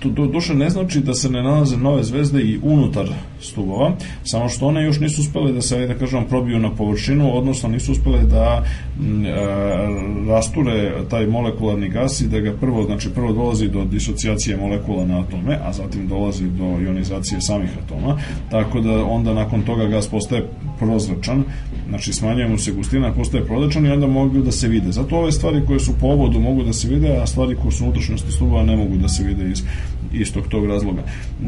to, 0.00 0.08
to 0.08 0.26
duše 0.26 0.54
ne 0.54 0.70
znači 0.70 1.00
da 1.00 1.14
se 1.14 1.30
ne 1.30 1.42
nalaze 1.42 1.76
nove 1.76 2.02
zvezde 2.02 2.40
i 2.42 2.58
unutar 2.62 3.08
stubova, 3.40 3.96
samo 4.24 4.48
što 4.48 4.66
one 4.66 4.84
još 4.84 5.00
nisu 5.00 5.20
uspele 5.20 5.52
da 5.52 5.62
se, 5.62 5.86
da 5.86 5.94
kažemo, 5.94 6.26
probiju 6.28 6.51
na 6.58 6.70
površinu, 6.70 7.36
odnosno 7.36 7.68
nisu 7.68 7.92
uspele 7.92 8.22
da 8.22 8.64
m, 9.00 9.24
a, 9.26 9.32
rasture 10.28 10.92
taj 11.10 11.26
molekul 11.26 11.62
molekularni 11.62 11.88
gas 11.88 12.20
i 12.20 12.28
da 12.28 12.40
ga 12.40 12.52
prvo, 12.60 12.84
znači 12.84 13.08
prvo 13.14 13.32
dolazi 13.32 13.68
do 13.68 13.84
disocijacije 13.84 14.56
molekula 14.56 15.06
na 15.06 15.20
atome, 15.20 15.58
a 15.64 15.72
zatim 15.72 16.08
dolazi 16.08 16.44
do 16.44 16.80
ionizacije 16.80 17.40
samih 17.40 17.70
atoma, 17.84 18.18
tako 18.50 18.80
da 18.80 19.04
onda 19.04 19.34
nakon 19.34 19.62
toga 19.62 19.86
gas 19.86 20.08
postaje 20.08 20.48
prozračan, 20.78 21.44
znači 21.88 22.12
smanjuje 22.12 22.48
mu 22.48 22.58
se 22.58 22.72
gustina, 22.72 23.12
postaje 23.12 23.44
prozračan 23.44 23.86
i 23.86 23.90
onda 23.90 24.06
mogu 24.06 24.38
da 24.38 24.52
se 24.52 24.68
vide. 24.68 24.92
Zato 24.92 25.16
ove 25.16 25.32
stvari 25.32 25.62
koje 25.66 25.80
su 25.80 25.92
po 26.00 26.06
obodu 26.06 26.40
mogu 26.40 26.62
da 26.62 26.72
se 26.72 26.88
vide, 26.88 27.16
a 27.22 27.26
stvari 27.26 27.56
koje 27.62 27.72
su 27.72 27.84
unutrašnjosti 27.84 28.32
stuba 28.32 28.62
ne 28.62 28.76
mogu 28.76 28.96
da 28.96 29.08
se 29.08 29.24
vide 29.24 29.50
iz 29.50 29.62
istog 30.12 30.46
tog 30.48 30.66
razloga. 30.66 31.02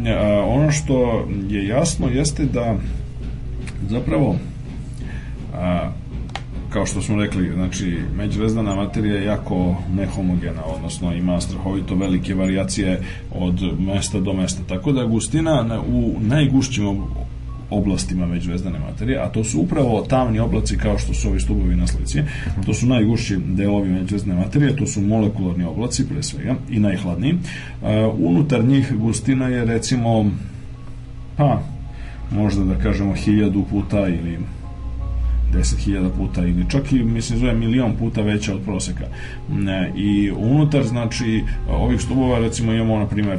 A, 0.06 0.44
ono 0.48 0.70
što 0.70 1.26
je 1.48 1.66
jasno 1.66 2.08
jeste 2.08 2.44
da 2.44 2.76
zapravo 3.88 4.36
a, 5.54 5.90
kao 6.70 6.86
što 6.86 7.02
smo 7.02 7.16
rekli, 7.16 7.52
znači, 7.54 7.98
međuvezdana 8.16 8.74
materija 8.74 9.14
je 9.14 9.24
jako 9.24 9.76
nehomogena, 9.94 10.64
odnosno 10.76 11.14
ima 11.14 11.40
strahovito 11.40 11.94
velike 11.94 12.34
varijacije 12.34 13.00
od 13.34 13.80
mesta 13.80 14.20
do 14.20 14.32
mesta. 14.32 14.62
Tako 14.68 14.92
da 14.92 15.04
gustina 15.04 15.80
u 15.88 16.14
najgušćim 16.20 17.02
oblastima 17.70 18.26
međuvezdane 18.26 18.78
materije, 18.78 19.18
a 19.18 19.28
to 19.28 19.44
su 19.44 19.60
upravo 19.60 20.00
tamni 20.08 20.38
oblaci 20.38 20.76
kao 20.76 20.98
što 20.98 21.14
su 21.14 21.28
ovi 21.28 21.40
stubovi 21.40 21.76
na 21.76 21.86
slici. 21.86 22.22
To 22.66 22.74
su 22.74 22.86
najgušći 22.86 23.36
delovi 23.36 23.88
međuvezdane 23.88 24.40
materije, 24.40 24.76
to 24.76 24.86
su 24.86 25.00
molekularni 25.00 25.64
oblaci 25.64 26.08
pre 26.08 26.22
svega 26.22 26.54
i 26.70 26.78
najhladniji. 26.78 27.32
Uh, 27.34 27.88
unutar 28.18 28.64
njih 28.64 28.92
gustina 28.96 29.48
je 29.48 29.64
recimo 29.64 30.30
pa 31.36 31.62
možda 32.30 32.64
da 32.64 32.74
kažemo 32.74 33.14
hiljadu 33.14 33.64
puta 33.70 34.08
ili 34.08 34.38
10.000 35.54 36.10
puta 36.16 36.40
ili 36.40 36.70
čak 36.70 36.92
i 36.92 37.04
mislim 37.04 37.38
zove 37.38 37.54
milion 37.54 37.96
puta 37.96 38.22
veća 38.22 38.54
od 38.54 38.60
proseka. 38.64 39.04
I 39.96 40.30
unutar 40.30 40.84
znači 40.84 41.44
ovih 41.70 42.00
stubova 42.00 42.38
recimo 42.38 42.72
imamo 42.72 42.98
na 42.98 43.06
primjer 43.06 43.38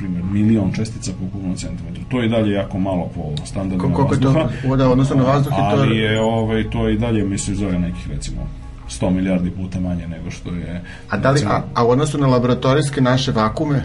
primjer 0.00 0.24
milion 0.24 0.72
čestica 0.72 1.12
po 1.12 1.32
kubnom 1.32 1.56
centimetru. 1.56 2.02
To 2.08 2.20
je 2.20 2.28
dalje 2.28 2.52
jako 2.52 2.78
malo 2.78 3.10
po 3.14 3.46
standardima 3.46 3.94
Koliko 3.94 4.14
vazduha. 4.14 4.40
je 4.40 4.46
to 4.62 4.68
voda 4.68 4.88
odnosno 4.88 5.16
na 5.16 5.22
vazduh? 5.22 5.52
Ali 5.56 5.96
je 5.96 6.20
ovaj, 6.20 6.70
to 6.70 6.88
i 6.88 6.98
dalje 6.98 7.24
mislim 7.24 7.56
zove 7.56 7.78
nekih 7.78 8.10
recimo 8.10 8.48
100 8.88 9.10
milijardi 9.10 9.50
puta 9.50 9.80
manje 9.80 10.08
nego 10.08 10.30
što 10.30 10.50
je... 10.50 10.82
A, 11.10 11.16
da 11.16 11.30
li, 11.30 11.34
recimo, 11.34 11.52
a, 11.52 11.62
a 11.74 11.86
odnosu 11.86 12.18
na 12.18 12.26
laboratorijske 12.26 13.00
naše 13.00 13.32
vakume? 13.32 13.82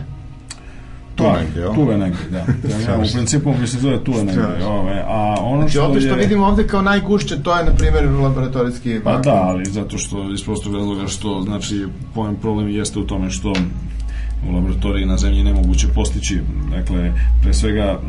Tu 1.16 1.24
pa, 1.24 1.39
negde, 1.39 1.61
jo? 1.61 1.74
Tu 1.74 1.91
je 1.91 1.97
negde, 1.97 2.18
da. 2.32 2.38
ja, 2.91 2.97
u 2.97 3.13
principu 3.13 3.53
mi 3.61 3.68
se 3.68 3.80
zove 3.80 4.03
tu 4.03 4.11
je 4.11 4.24
negde. 4.24 4.66
Ove, 4.66 5.03
a 5.07 5.36
ono 5.41 5.57
znači, 5.57 5.72
što 5.72 5.86
ovde 5.86 6.01
što 6.01 6.09
je... 6.09 6.16
vidimo 6.16 6.45
ovde 6.45 6.68
kao 6.68 6.82
najgušće, 6.82 7.43
to 7.43 7.57
je, 7.57 7.66
na 7.66 7.72
primjer, 7.72 8.09
laboratorijski 8.11 8.99
Pa 9.03 9.18
da, 9.18 9.34
ali 9.34 9.66
zato 9.66 9.97
što, 9.97 10.32
iz 10.34 10.43
prostog 10.43 10.76
razloga 10.76 11.07
što, 11.07 11.41
znači, 11.41 11.88
pojem 12.16 12.36
problem 12.36 12.70
jeste 12.70 12.99
u 12.99 13.03
tome 13.03 13.30
što 13.30 13.53
u 14.49 14.51
laboratoriji 14.51 15.05
na 15.05 15.17
zemlji 15.17 15.43
nemoguće 15.43 15.88
postići. 15.88 16.39
Dakle, 16.71 17.13
pre 17.41 17.53
svega 17.53 17.99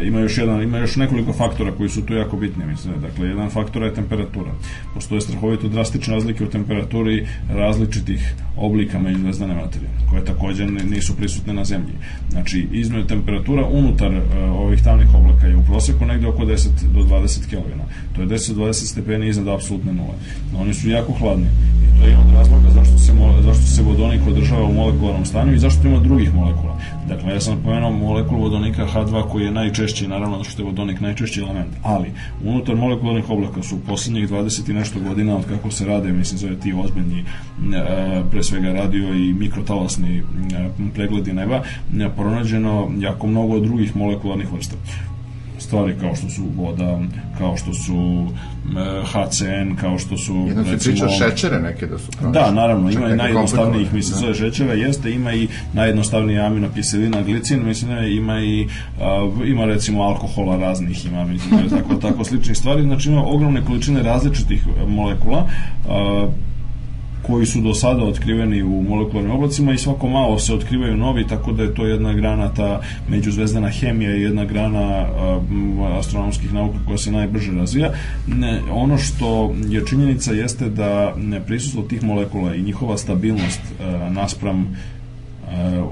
e, 0.00 0.06
ima 0.06 0.20
još 0.20 0.38
jedan 0.38 0.62
ima 0.62 0.78
još 0.78 0.96
nekoliko 0.96 1.32
faktora 1.32 1.72
koji 1.72 1.88
su 1.88 2.06
tu 2.06 2.14
jako 2.14 2.36
bitni, 2.36 2.66
mislim. 2.66 2.94
Dakle, 3.00 3.28
jedan 3.28 3.50
faktor 3.50 3.82
je 3.82 3.94
temperatura. 3.94 4.50
Postoje 4.94 5.20
strahovito 5.20 5.68
drastične 5.68 6.14
razlike 6.14 6.44
u 6.44 6.50
temperaturi 6.50 7.26
različitih 7.48 8.34
oblika 8.56 8.98
međuzvezdane 8.98 9.54
materije, 9.54 9.90
koje 10.10 10.24
takođe 10.24 10.66
nisu 10.66 11.16
prisutne 11.16 11.54
na 11.54 11.64
zemlji. 11.64 11.94
Znači, 12.30 12.68
između 12.72 13.06
temperatura 13.06 13.66
unutar 13.66 14.14
uh, 14.14 14.22
ovih 14.50 14.82
tamnih 14.82 15.14
oblaka 15.14 15.46
je 15.46 15.56
u 15.56 15.64
proseku 15.64 16.04
negde 16.04 16.26
oko 16.26 16.42
10 16.44 16.68
do 16.94 17.00
20 17.00 17.50
kelvina. 17.50 17.84
To 18.12 18.22
je 18.22 18.28
10 18.28 18.54
do 18.54 18.64
20 18.64 18.72
stepeni 18.72 19.28
iznad 19.28 19.48
apsolutne 19.48 19.92
nule. 19.92 20.14
Oni 20.58 20.74
su 20.74 20.90
jako 20.90 21.12
hladni. 21.12 21.46
I 21.84 22.00
to 22.00 22.06
je 22.06 22.18
od 22.18 22.34
razloga 22.34 22.70
zašto 22.70 22.98
se, 22.98 23.12
zašto 23.44 23.62
se 23.62 23.82
vodonik 23.82 24.20
održava 24.26 24.64
u 24.64 24.72
molekularnom 24.72 25.24
stanju 25.24 25.54
i 25.54 25.58
zašto 25.58 25.73
ima 25.84 25.98
drugih 25.98 26.34
molekula. 26.34 26.78
Dakle, 27.08 27.32
ja 27.32 27.40
sam 27.40 27.62
pomenuo 27.64 27.90
molekulu 27.90 28.40
vodonika 28.40 28.86
H2 28.94 29.28
koji 29.28 29.44
je 29.44 29.50
najčešći, 29.50 30.08
naravno 30.08 30.44
što 30.44 30.62
je 30.62 30.66
vodonik 30.66 31.00
najčešći 31.00 31.40
element, 31.40 31.70
ali 31.82 32.12
unutar 32.44 32.76
molekularnih 32.76 33.30
oblaka 33.30 33.62
su 33.62 33.80
poslednjih 33.86 34.30
20 34.30 34.70
i 34.70 34.74
nešto 34.74 35.00
godina 35.00 35.36
od 35.36 35.44
kako 35.48 35.70
se 35.70 35.86
rade, 35.86 36.12
mislim, 36.12 36.38
zove 36.38 36.60
ti 36.60 36.74
ozbiljni 36.84 37.20
e, 37.20 37.24
pre 38.30 38.42
svega 38.42 38.72
radio 38.72 39.14
i 39.14 39.32
mikrotalasni 39.32 40.18
e, 40.18 40.22
pregledi 40.94 41.32
neba, 41.32 41.56
e, 41.56 42.08
pronađeno 42.16 42.90
jako 42.98 43.26
mnogo 43.26 43.60
drugih 43.60 43.96
molekularnih 43.96 44.52
vrsta 44.52 44.76
stvari 45.58 45.94
kao 46.00 46.16
što 46.16 46.28
su 46.28 46.42
voda, 46.56 47.00
kao 47.38 47.56
što 47.56 47.74
su 47.74 48.26
HCN, 49.04 49.76
kao 49.80 49.98
što 49.98 50.16
su 50.16 50.34
Jedno 50.34 50.64
se 50.64 50.90
priča 50.90 51.08
šećere 51.08 51.60
neke 51.60 51.86
da 51.86 51.98
su. 51.98 52.10
Da, 52.32 52.50
naravno, 52.50 52.90
ima 52.90 53.08
i 53.08 53.16
najjednostavnijih, 53.16 53.92
mislim, 53.92 54.14
da. 54.14 54.20
zove 54.20 54.34
šećera, 54.34 54.72
jeste, 54.72 55.10
ima 55.10 55.32
i 55.32 55.48
najjednostavniji 55.72 56.38
aminokiselina 56.38 57.22
glicin, 57.22 57.64
mislim, 57.66 58.04
ima 58.04 58.40
i 58.40 58.64
uh, 58.64 59.48
ima 59.48 59.64
recimo 59.64 60.02
alkohola 60.02 60.56
raznih, 60.56 61.06
ima 61.06 61.24
mislim, 61.24 61.68
tako, 61.70 61.94
tako 61.94 62.24
sličnih 62.24 62.56
stvari, 62.56 62.82
znači 62.82 63.08
ima 63.08 63.22
ogromne 63.26 63.64
količine 63.64 64.02
različitih 64.02 64.66
molekula, 64.88 65.48
uh, 65.88 66.32
koji 67.26 67.46
su 67.46 67.60
do 67.60 67.74
sada 67.74 68.04
otkriveni 68.04 68.62
u 68.62 68.82
molekularnim 68.82 69.32
oblacima 69.32 69.72
i 69.72 69.78
svako 69.78 70.08
malo 70.08 70.38
se 70.38 70.54
otkrivaju 70.54 70.96
novi, 70.96 71.26
tako 71.26 71.52
da 71.52 71.62
je 71.62 71.74
to 71.74 71.86
jedna 71.86 72.12
grana 72.12 72.54
ta 72.54 72.80
međuzvezdana 73.08 73.68
hemija 73.68 74.16
i 74.16 74.22
jedna 74.22 74.44
grana 74.44 75.06
astronomskih 75.98 76.52
nauka 76.52 76.78
koja 76.86 76.98
se 76.98 77.12
najbrže 77.12 77.52
razvija. 77.52 77.92
Ono 78.72 78.98
što 78.98 79.54
je 79.68 79.86
činjenica 79.86 80.32
jeste 80.32 80.68
da 80.68 81.14
prisustvo 81.46 81.82
tih 81.82 82.02
molekula 82.02 82.54
i 82.54 82.62
njihova 82.62 82.98
stabilnost 82.98 83.60
naspram 84.10 84.76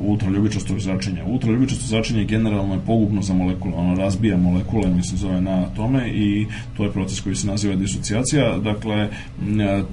ultraljubičastog 0.01 0.81
zračenja. 0.81 1.25
Ultraljubičasto 1.25 1.87
zračenje 1.87 2.25
generalno 2.25 2.75
je 2.75 2.81
pogubno 2.87 3.23
za 3.23 3.35
molekule, 3.35 3.75
ono 3.75 3.95
razbija 3.95 4.37
molekule, 4.37 4.91
mi 4.91 5.03
se 5.03 5.17
zove 5.17 5.41
na 5.41 5.51
atome 5.51 6.09
i 6.09 6.47
to 6.77 6.85
je 6.85 6.93
proces 6.93 7.21
koji 7.21 7.35
se 7.35 7.47
naziva 7.47 7.75
disocijacija. 7.75 8.59
Dakle, 8.59 9.09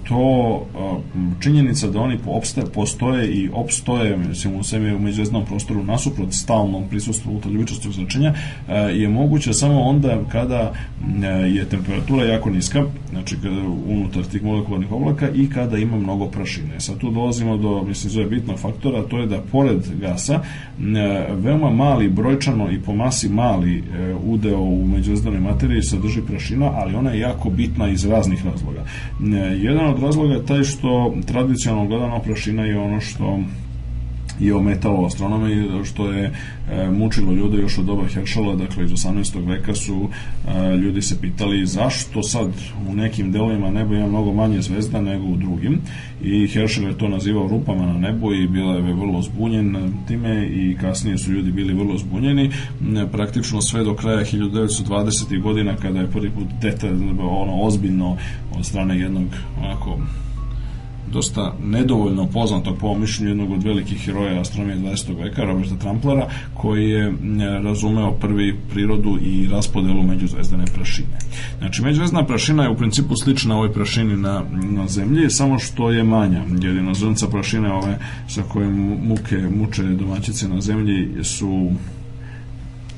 to 0.07 0.53
uh, 0.55 1.01
činjenica 1.39 1.87
da 1.87 1.99
oni 1.99 2.17
opstaje, 2.25 2.67
postoje 2.67 3.27
i 3.27 3.49
opstoje 3.53 4.17
mislim, 4.17 4.55
u 4.55 4.63
sebi 4.63 4.93
u 4.93 4.99
međuvezdnom 4.99 5.45
prostoru 5.45 5.83
nasuprot 5.83 6.33
stalnom 6.33 6.89
prisustvu 6.89 7.33
ultraljubičastog 7.33 7.91
zračenja 7.91 8.33
uh, 8.33 8.73
je 8.93 9.09
moguće 9.09 9.53
samo 9.53 9.81
onda 9.81 10.19
kada 10.31 10.73
je 11.53 11.65
temperatura 11.65 12.25
jako 12.25 12.49
niska, 12.49 12.83
znači 13.09 13.35
unutar 13.87 14.23
tih 14.23 14.43
molekularnih 14.43 14.91
oblaka 14.91 15.29
i 15.29 15.49
kada 15.49 15.77
ima 15.77 15.97
mnogo 15.97 16.25
prašine. 16.25 16.79
Sad 16.79 16.97
tu 16.97 17.11
dolazimo 17.11 17.57
do, 17.57 17.83
mislim, 17.83 18.11
zove 18.11 18.25
bitnog 18.25 18.59
faktora, 18.59 19.03
to 19.03 19.19
je 19.19 19.27
da 19.27 19.41
pored 19.51 19.81
gasa, 20.01 20.39
veoma 21.35 21.69
mali 21.69 22.09
brojčano 22.09 22.71
i 22.71 22.79
po 22.79 22.93
masi 22.95 23.29
mali 23.29 23.83
udeo 24.25 24.59
u 24.59 24.87
međuzdanoj 24.87 25.39
materiji 25.39 25.81
sadrži 25.81 26.21
prašina, 26.21 26.71
ali 26.75 26.95
ona 26.95 27.11
je 27.11 27.19
jako 27.19 27.49
bitna 27.49 27.89
iz 27.89 28.05
raznih 28.05 28.45
razloga. 28.45 28.83
Jedan 29.61 29.85
od 29.85 29.99
razloga 29.99 30.33
je 30.33 30.45
taj 30.45 30.63
što 30.63 31.15
tradicionalno 31.25 31.87
gledano 31.87 32.19
prašina 32.19 32.63
je 32.63 32.79
ono 32.79 33.01
što 33.01 33.39
i 34.39 34.51
o 34.51 34.61
metalu 34.61 35.05
astronomiji, 35.05 35.85
što 35.85 36.11
je 36.11 36.25
e, 36.25 36.89
mučilo 36.91 37.33
ljude 37.33 37.57
još 37.57 37.77
od 37.77 37.85
doba 37.85 38.07
Herschela, 38.07 38.55
dakle 38.55 38.85
iz 38.85 38.91
18. 38.91 39.47
veka 39.47 39.73
su 39.73 40.09
e, 40.47 40.77
ljudi 40.77 41.01
se 41.01 41.21
pitali 41.21 41.65
zašto 41.65 42.23
sad 42.23 42.49
u 42.89 42.95
nekim 42.95 43.31
delovima 43.31 43.71
neba 43.71 43.95
ima 43.95 44.07
mnogo 44.07 44.33
manje 44.33 44.61
zvezda 44.61 45.01
nego 45.01 45.25
u 45.27 45.35
drugim 45.35 45.81
i 46.21 46.47
Herschel 46.47 46.83
je 46.83 46.97
to 46.97 47.07
nazivao 47.07 47.47
rupama 47.47 47.85
na 47.85 47.97
nebu 47.97 48.33
i 48.33 48.47
bila 48.47 48.75
je 48.75 48.81
vrlo 48.81 49.21
zbunjen 49.21 49.93
time 50.07 50.47
i 50.47 50.77
kasnije 50.81 51.17
su 51.17 51.31
ljudi 51.31 51.51
bili 51.51 51.73
vrlo 51.73 51.97
zbunjeni 51.97 52.51
praktično 53.11 53.61
sve 53.61 53.83
do 53.83 53.95
kraja 53.95 54.19
1920. 54.19 55.41
godina 55.41 55.75
kada 55.75 55.99
je 55.99 56.11
prvi 56.11 56.29
put 56.29 56.47
detaljno 56.61 57.29
ono 57.29 57.61
ozbiljno 57.61 58.17
od 58.57 58.65
strane 58.65 58.99
jednog 58.99 59.27
onako 59.61 59.97
dosta 61.11 61.55
nedovoljno 61.63 62.27
poznatog 62.27 62.77
po 62.77 62.97
mišljenju 62.97 63.31
jednog 63.31 63.51
od 63.51 63.63
velikih 63.63 64.05
heroja 64.05 64.41
astronomije 64.41 64.77
20. 64.77 65.23
veka, 65.23 65.43
Roberta 65.43 65.75
Tramplera, 65.75 66.29
koji 66.53 66.89
je 66.89 67.13
razumeo 67.63 68.11
prvi 68.11 68.55
prirodu 68.69 69.17
i 69.21 69.47
raspodelu 69.47 70.03
međuzvezdane 70.03 70.65
prašine. 70.75 71.17
Znači, 71.59 71.81
međuzvezdana 71.81 72.25
prašina 72.25 72.63
je 72.63 72.69
u 72.69 72.77
principu 72.77 73.15
slična 73.15 73.55
ovoj 73.55 73.73
prašini 73.73 74.17
na, 74.17 74.43
na 74.71 74.87
zemlji, 74.87 75.29
samo 75.29 75.59
što 75.59 75.91
je 75.91 76.03
manja, 76.03 76.43
jer 76.61 76.75
inozemca 76.75 77.27
prašine 77.27 77.71
ove 77.71 77.99
sa 78.27 78.41
kojim 78.41 78.97
muke 79.03 79.37
muče 79.37 79.83
domaćice 79.83 80.47
na 80.47 80.61
zemlji 80.61 81.23
su 81.23 81.71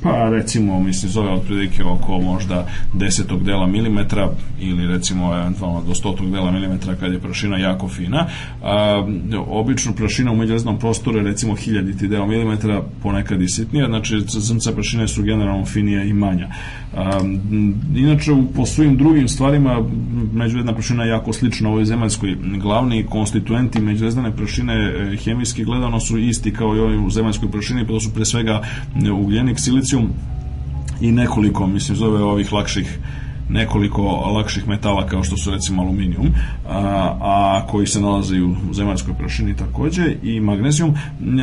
pa 0.04 0.30
recimo 0.30 0.80
mislim 0.80 1.12
zove 1.12 1.30
otprilike 1.30 1.84
oko 1.84 2.20
možda 2.20 2.68
desetog 2.94 3.44
dela 3.44 3.68
milimetra 3.68 4.30
ili 4.60 4.88
recimo 4.88 5.36
eventualno 5.36 5.82
do 5.82 5.96
stotog 5.96 6.32
dela 6.32 6.52
milimetra 6.52 6.96
kad 6.96 7.14
je 7.14 7.20
prašina 7.20 7.58
jako 7.58 7.88
fina. 7.88 8.28
A, 8.64 9.08
obično 9.48 9.94
prašina 9.94 10.32
u 10.32 10.36
međunarodnom 10.36 10.80
prostoru 10.80 11.18
je 11.18 11.24
recimo 11.24 11.56
hiljaditi 11.56 12.08
deo 12.08 12.26
milimetra 12.26 12.82
ponekad 13.04 13.42
i 13.42 13.48
sitnija 13.48 13.88
znači 13.88 14.22
zrnca 14.28 14.72
prašine 14.72 15.08
su 15.08 15.24
generalno 15.24 15.66
finija 15.66 16.04
i 16.04 16.14
manja. 16.14 16.50
A, 16.96 17.20
inače 17.96 18.32
po 18.56 18.66
svim 18.66 18.98
drugim 18.98 19.28
stvarima 19.28 19.80
međunarodna 20.34 20.74
prašina 20.74 21.04
je 21.04 21.10
jako 21.10 21.34
slična 21.34 21.70
ovoj 21.70 21.86
zemaljskoj. 21.86 22.38
Glavni 22.58 23.06
konstituenti 23.06 23.82
međunarodne 23.82 24.36
prašine 24.36 24.74
e, 24.74 25.18
hemijski 25.18 25.64
gledano 25.64 26.00
su 26.00 26.18
isti 26.18 26.54
kao 26.54 26.76
i 26.76 26.80
ovoj 26.80 26.98
u 26.98 27.10
zemaljskoj 27.10 27.52
prašini 27.52 27.88
pa 27.88 27.94
to 27.94 28.00
su 28.00 28.14
pre 28.14 28.26
svega 28.26 28.62
ugljenik, 29.14 29.60
silici 29.60 29.91
silicijum 29.92 30.10
i 31.02 31.12
nekoliko, 31.12 31.68
mislim, 31.68 31.98
zove 31.98 32.24
ovih 32.24 32.54
lakših 32.54 33.00
nekoliko 33.50 34.02
lakših 34.36 34.68
metala 34.68 35.08
kao 35.08 35.24
što 35.24 35.38
su 35.38 35.52
recimo 35.52 35.82
aluminijum 35.82 36.28
a, 36.70 37.18
a 37.22 37.66
koji 37.68 37.88
se 37.88 38.02
nalaze 38.02 38.42
u 38.42 38.74
zemaljskoj 38.74 39.14
prašini 39.14 39.56
takođe 39.56 40.16
i 40.24 40.40
magnezijum 40.40 40.94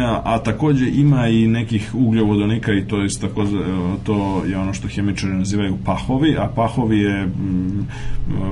a, 0.01 0.23
a 0.25 0.39
takođe 0.39 0.89
ima 0.89 1.29
i 1.29 1.47
nekih 1.47 1.91
ugljovodonika 1.95 2.73
i 2.73 2.87
to 2.87 3.01
je 3.01 3.09
tako 3.21 3.47
to 4.05 4.43
je 4.47 4.59
ono 4.59 4.75
što 4.75 4.89
hemičari 4.89 5.35
nazivaju 5.35 5.79
pahovi 5.85 6.37
a 6.39 6.49
pahovi 6.57 6.99
je 6.99 7.23
m, 7.23 7.87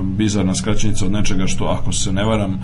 bizarna 0.03 0.55
skraćenica 0.55 1.05
od 1.05 1.11
nečega 1.11 1.47
što 1.47 1.65
ako 1.65 1.91
se 1.91 2.11
ne 2.11 2.23
varam 2.23 2.59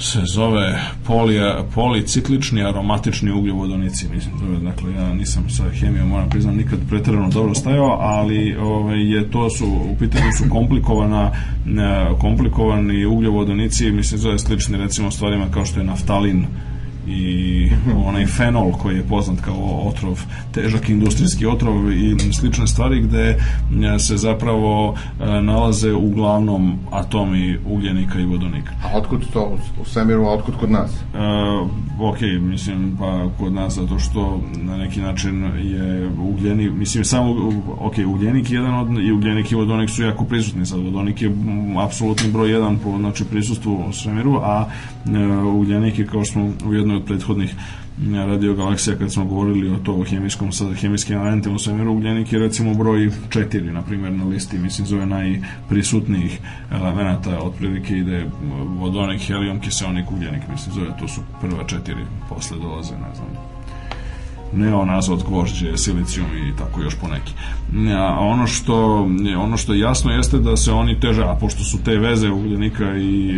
se 0.00 0.20
zove 0.24 0.80
polija, 1.06 1.64
policiklični 1.74 2.64
aromatični 2.64 3.32
ugljovodonici 3.32 4.08
mislim 4.08 4.34
zove, 4.38 4.58
dakle 4.58 4.92
ja 4.92 5.14
nisam 5.14 5.50
sa 5.50 5.64
hemijom 5.80 6.08
moram 6.08 6.28
priznam 6.28 6.56
nikad 6.56 6.78
pretrano 6.88 7.28
dobro 7.28 7.54
stajao 7.54 7.96
ali 8.00 8.56
ove, 8.56 8.68
ovaj, 8.68 9.00
je 9.00 9.30
to 9.30 9.50
su 9.50 9.66
u 9.66 9.96
pitanju 9.98 10.32
su 10.38 10.44
komplikovana 10.50 11.30
komplikovani 12.20 13.04
ugljovodonici 13.04 13.90
mislim 13.90 14.20
zove 14.20 14.38
slični 14.38 14.78
recimo 14.78 15.10
stvarima 15.10 15.46
kao 15.50 15.64
što 15.64 15.80
je 15.80 15.86
naftalin 15.86 16.46
i 17.06 17.68
onaj 18.06 18.26
fenol 18.26 18.72
koji 18.72 18.96
je 18.96 19.02
poznat 19.08 19.40
kao 19.40 19.82
otrov, 19.88 20.20
težak 20.52 20.88
industrijski 20.88 21.46
otrov 21.46 21.92
i 21.92 22.16
slične 22.32 22.66
stvari 22.66 23.00
gde 23.00 23.28
e, 23.28 23.98
se 23.98 24.16
zapravo 24.16 24.94
e, 25.20 25.42
nalaze 25.42 25.92
uglavnom 25.92 26.78
atomi 26.90 27.58
ugljenika 27.66 28.20
i 28.20 28.24
vodonika. 28.24 28.72
A 28.84 28.98
otkud 28.98 29.32
to 29.32 29.58
u 29.82 29.84
svemiru, 29.84 30.24
a 30.24 30.32
otkud 30.32 30.54
kod 30.60 30.70
nas? 30.70 30.90
E, 30.90 31.18
ok, 32.00 32.20
mislim 32.40 32.96
pa 32.98 33.28
kod 33.38 33.52
nas 33.52 33.74
zato 33.74 33.98
što 33.98 34.40
na 34.56 34.76
neki 34.76 35.00
način 35.00 35.44
je 35.44 36.10
ugljenik, 36.18 36.72
mislim 36.72 37.04
samo 37.04 37.52
ok, 37.80 37.94
ugljenik 38.06 38.50
je 38.50 38.56
jedan 38.56 38.74
od, 38.74 39.04
i 39.04 39.12
ugljenik 39.12 39.52
i 39.52 39.54
vodonik 39.54 39.90
su 39.90 40.02
jako 40.02 40.24
prisutni, 40.24 40.66
sad 40.66 40.80
vodonik 40.80 41.22
je 41.22 41.34
apsolutni 41.84 42.32
broj 42.32 42.50
jedan 42.50 42.78
po 42.78 42.98
znači, 42.98 43.24
prisustvu 43.24 43.84
u 43.88 43.92
svemiru, 43.92 44.40
a 44.42 44.68
e, 45.06 45.36
ugljenik 45.36 45.98
je 45.98 46.06
kao 46.06 46.24
što 46.24 46.32
smo 46.32 46.52
u 46.70 46.74
jednoj 46.74 46.99
od 47.00 47.06
prethodnih 47.06 47.54
radio 48.26 48.54
galaksija 48.54 48.96
kad 48.96 49.12
smo 49.12 49.24
govorili 49.24 49.70
o 49.70 49.78
to 49.78 50.02
hemijskom 50.02 50.52
sa 50.52 50.64
hemijskim 50.74 51.16
elementima 51.16 51.54
u 51.54 51.58
svemiru 51.58 51.92
ugljenik 51.92 52.32
je 52.32 52.38
recimo 52.38 52.74
broj 52.74 53.10
4 53.28 53.72
na 53.72 53.82
primjer 53.82 54.12
na 54.12 54.24
listi 54.24 54.58
mislim 54.58 54.86
zove 54.86 55.06
najprisutnijih 55.06 56.40
elemenata 56.70 57.38
otprilike 57.38 57.96
ide 57.98 58.26
vodonik, 58.66 59.20
helijum, 59.20 59.60
kiseonik, 59.60 60.10
ugljenik 60.10 60.42
mislim 60.52 60.74
zove 60.74 60.96
to 61.00 61.08
su 61.08 61.20
prva 61.40 61.66
četiri 61.66 62.06
posle 62.28 62.58
dolaze 62.58 62.94
ne 62.94 63.14
znam 63.14 63.60
neon, 64.52 64.90
azot, 64.90 65.24
gvožđe, 65.24 65.76
silicijum 65.76 66.26
i 66.36 66.56
tako 66.56 66.82
još 66.82 66.94
poneki. 66.94 67.32
Ono 68.18 68.46
što, 68.46 69.08
ono 69.38 69.56
što 69.56 69.74
jasno 69.74 70.12
jeste 70.12 70.38
da 70.38 70.56
se 70.56 70.72
oni 70.72 71.00
teže, 71.00 71.22
a 71.22 71.36
pošto 71.40 71.64
su 71.64 71.78
te 71.84 71.98
veze 71.98 72.30
ugljenika 72.30 72.96
i 72.96 73.32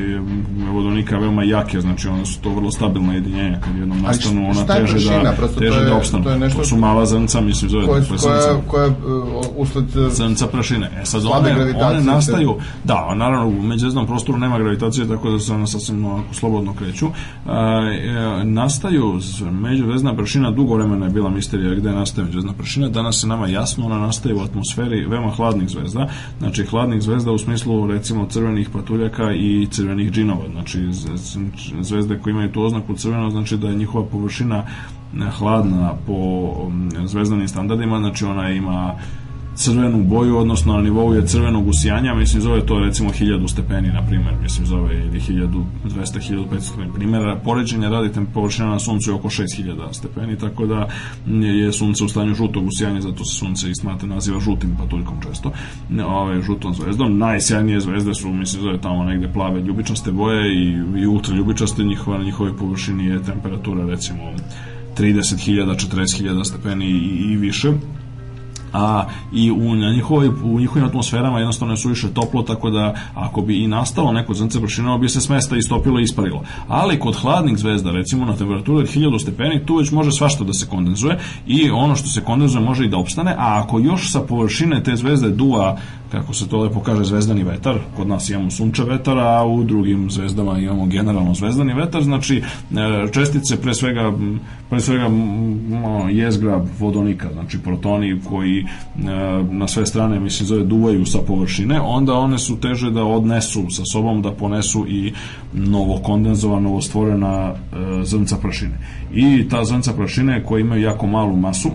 vodonika 0.72 1.18
veoma 1.18 1.43
jake, 1.43 1.80
znači 1.80 2.09
one 2.09 2.26
su 2.26 2.41
to 2.41 2.51
vrlo 2.51 2.70
stabilne 2.70 3.14
jedinjenja, 3.14 3.61
kad 3.61 3.76
jednom 3.76 4.03
nastanu 4.03 4.51
ona 4.51 4.66
teže 4.66 4.93
prašina, 4.93 5.22
da, 5.22 5.49
teže 5.59 5.70
to 5.70 5.80
je, 5.80 5.85
da 5.85 5.97
opstanu. 5.97 6.24
To, 6.24 6.30
je 6.30 6.39
nešto, 6.39 6.59
to 6.59 6.64
su 6.64 6.76
mala 6.76 7.07
zrnca, 7.07 7.41
mislim, 7.41 7.70
zove 7.70 7.87
koje, 7.87 8.03
koja, 8.09 8.18
koja, 8.20 8.62
koja 8.66 8.87
uh, 8.87 8.95
usled 9.57 9.97
uh, 9.97 10.12
zrnca 10.12 10.47
prašine. 10.47 10.91
E 11.03 11.05
sad 11.05 11.22
one, 11.24 11.74
one 11.83 12.01
nastaju, 12.01 12.57
da, 12.85 13.14
naravno 13.14 13.47
u 13.47 13.62
međuzemnom 13.62 14.07
prostoru 14.07 14.39
nema 14.39 14.59
gravitacije, 14.59 15.09
tako 15.09 15.30
da 15.30 15.39
se 15.39 15.53
ona 15.53 15.66
sasvim 15.66 16.05
onako 16.05 16.35
slobodno 16.35 16.74
kreću. 16.74 17.07
A, 17.47 17.80
e, 18.41 18.45
nastaju 18.45 19.20
međuvezna 19.51 20.16
prašina 20.16 20.51
dugo 20.51 20.74
vremena 20.74 21.07
je 21.07 21.12
bila 21.12 21.30
misterija 21.30 21.74
gde 21.74 21.93
nastaje 21.93 22.24
međuzna 22.26 22.53
prašina, 22.53 22.89
danas 22.89 23.20
se 23.20 23.26
nama 23.26 23.49
jasno 23.49 23.87
ona 23.87 23.99
nastaje 23.99 24.22
u 24.35 24.41
atmosferi 24.41 25.07
veoma 25.07 25.31
hladnih 25.31 25.68
zvezda, 25.68 26.09
znači 26.39 26.64
hladnih 26.64 27.03
zvezda 27.03 27.33
u 27.33 27.39
smislu 27.39 27.87
recimo 27.87 28.27
crvenih 28.27 28.68
patuljaka 28.73 29.33
i 29.33 29.66
crvenih 29.70 30.11
džinova, 30.11 30.49
znači 30.51 30.89
zvezde 31.81 32.18
koje 32.18 32.33
imaju 32.33 32.53
tu 32.53 32.62
oznaku 32.62 32.95
crveno, 32.95 33.31
znači 33.31 33.57
da 33.57 33.68
je 33.68 33.77
njihova 33.77 34.07
površina 34.07 34.64
hladna 35.39 35.95
po 36.07 36.12
um, 36.12 36.91
zvezdanim 37.05 37.49
standardima, 37.49 37.99
znači 37.99 38.25
ona 38.25 38.51
ima 38.51 38.95
crvenu 39.55 40.05
boju, 40.05 40.37
odnosno 40.37 40.73
na 40.73 40.83
nivou 40.83 41.15
je 41.15 41.27
crvenog 41.27 41.69
usijanja, 41.69 42.15
mislim 42.15 42.43
zove 42.43 42.67
to 42.67 42.79
recimo 42.79 43.11
1000 43.11 43.49
stepeni, 43.49 43.89
na 43.89 44.07
primjer, 44.07 44.35
mislim 44.43 44.67
zove 44.67 44.95
ili 44.95 45.21
1200, 45.21 45.65
1500 45.85 46.61
stepeni. 46.61 46.93
Primjera, 46.95 47.41
poređenja 47.45 47.89
radite 47.89 48.21
površina 48.35 48.69
na 48.69 48.79
suncu 48.79 49.11
je 49.11 49.15
oko 49.15 49.29
6000 49.29 49.93
stepeni, 49.93 50.39
tako 50.39 50.67
da 50.67 50.89
je 51.27 51.73
sunce 51.73 52.05
u 52.05 52.09
stanju 52.09 52.35
žutog 52.35 52.66
usijanja, 52.66 53.01
zato 53.01 53.24
se 53.24 53.39
sunce 53.39 53.70
i 53.70 53.74
smate 53.74 54.07
naziva 54.07 54.41
žutim 54.41 54.77
patuljkom 54.79 55.23
često, 55.23 55.53
ove, 56.07 56.43
žutom 56.43 56.74
zvezdom. 56.74 57.19
Najsjajnije 57.19 57.81
zvezde 57.81 58.15
su, 58.15 58.33
mislim 58.33 58.62
zove 58.62 58.81
tamo 58.81 59.05
negde 59.05 59.33
plave 59.33 59.61
ljubičaste 59.61 60.12
boje 60.12 60.55
i, 60.55 60.83
i 61.03 61.07
ultra 61.07 61.35
ljubičaste, 61.35 61.85
njihova, 61.85 62.19
na 62.19 62.24
njihovoj 62.24 62.57
površini 62.57 63.07
je 63.07 63.23
temperatura 63.23 63.87
recimo 63.87 64.23
30.000, 64.99 65.91
40.000 65.91 66.45
stepeni 66.45 66.87
i, 66.87 67.33
i 67.33 67.37
više 67.37 67.73
a 68.73 69.05
i 69.32 69.51
u, 69.51 69.74
njihovoj, 69.74 70.28
u 70.28 70.61
njihovim 70.61 70.89
atmosferama 70.89 71.39
jednostavno 71.39 71.73
je 71.73 71.78
suviše 71.78 72.09
toplo, 72.15 72.43
tako 72.43 72.70
da 72.70 72.94
ako 73.15 73.43
bi 73.43 73.65
i 73.65 73.69
nastalo 73.69 74.12
neko 74.12 74.35
zrnce 74.35 74.59
prašina, 74.61 74.99
bi 74.99 75.09
se 75.09 75.20
smesta 75.20 75.57
istopilo 75.57 76.01
i 76.01 76.03
isparilo. 76.03 76.43
Ali 76.69 76.99
kod 76.99 77.16
hladnih 77.16 77.59
zvezda, 77.59 77.90
recimo 77.90 78.27
na 78.27 78.36
temperaturi 78.36 78.78
od 78.78 78.94
1000 78.94 79.20
stepeni, 79.23 79.66
tu 79.66 79.77
već 79.77 79.90
može 79.90 80.12
svašta 80.12 80.44
da 80.44 80.53
se 80.53 80.66
kondenzuje 80.66 81.19
i 81.47 81.70
ono 81.70 81.97
što 81.97 82.09
se 82.09 82.20
kondenzuje 82.20 82.65
može 82.65 82.85
i 82.85 82.89
da 82.89 82.99
opstane, 82.99 83.35
a 83.39 83.62
ako 83.65 83.78
još 83.78 84.11
sa 84.11 84.20
površine 84.20 84.82
te 84.82 84.97
zvezde 84.97 85.31
duva 85.31 85.78
kako 86.12 86.34
se 86.34 86.48
to 86.48 86.60
lepo 86.60 86.80
kaže, 86.80 87.05
zvezdani 87.05 87.44
vetar. 87.44 87.78
Kod 87.97 88.09
nas 88.09 88.30
imamo 88.30 88.51
sunče 88.51 88.84
vetar, 88.84 89.18
a 89.18 89.44
u 89.44 89.64
drugim 89.64 90.10
zvezdama 90.10 90.59
imamo 90.59 90.86
generalno 90.86 91.34
zvezdani 91.34 91.74
vetar. 91.74 92.02
Znači, 92.02 92.36
e, 92.36 92.43
čestice 93.12 93.60
pre 93.60 93.74
svega, 93.74 94.12
pre 94.70 94.80
svega 94.80 95.10
jezgra 96.10 96.64
vodonika, 96.78 97.28
znači 97.32 97.59
protoni 97.59 98.20
koji 98.28 98.59
e, 98.60 98.66
na 99.51 99.68
sve 99.68 99.86
strane, 99.86 100.20
mislim, 100.20 100.47
zove 100.47 100.64
duvaju 100.64 101.06
sa 101.06 101.18
površine, 101.26 101.80
onda 101.80 102.14
one 102.14 102.39
su 102.39 102.60
teže 102.60 102.90
da 102.90 103.05
odnesu 103.05 103.70
sa 103.70 103.84
sobom, 103.84 104.22
da 104.22 104.32
ponesu 104.32 104.86
i 104.89 105.12
novo 105.52 105.98
kondenzovano, 105.98 106.68
novo 106.68 106.80
stvorena 106.80 107.52
e, 107.52 107.55
zrnca 108.05 108.36
prašine. 108.36 108.78
I 109.14 109.48
ta 109.48 109.64
zrnca 109.64 109.93
prašine 109.93 110.44
koja 110.44 110.60
imaju 110.60 110.82
jako 110.82 111.06
malu 111.06 111.36
masu 111.36 111.70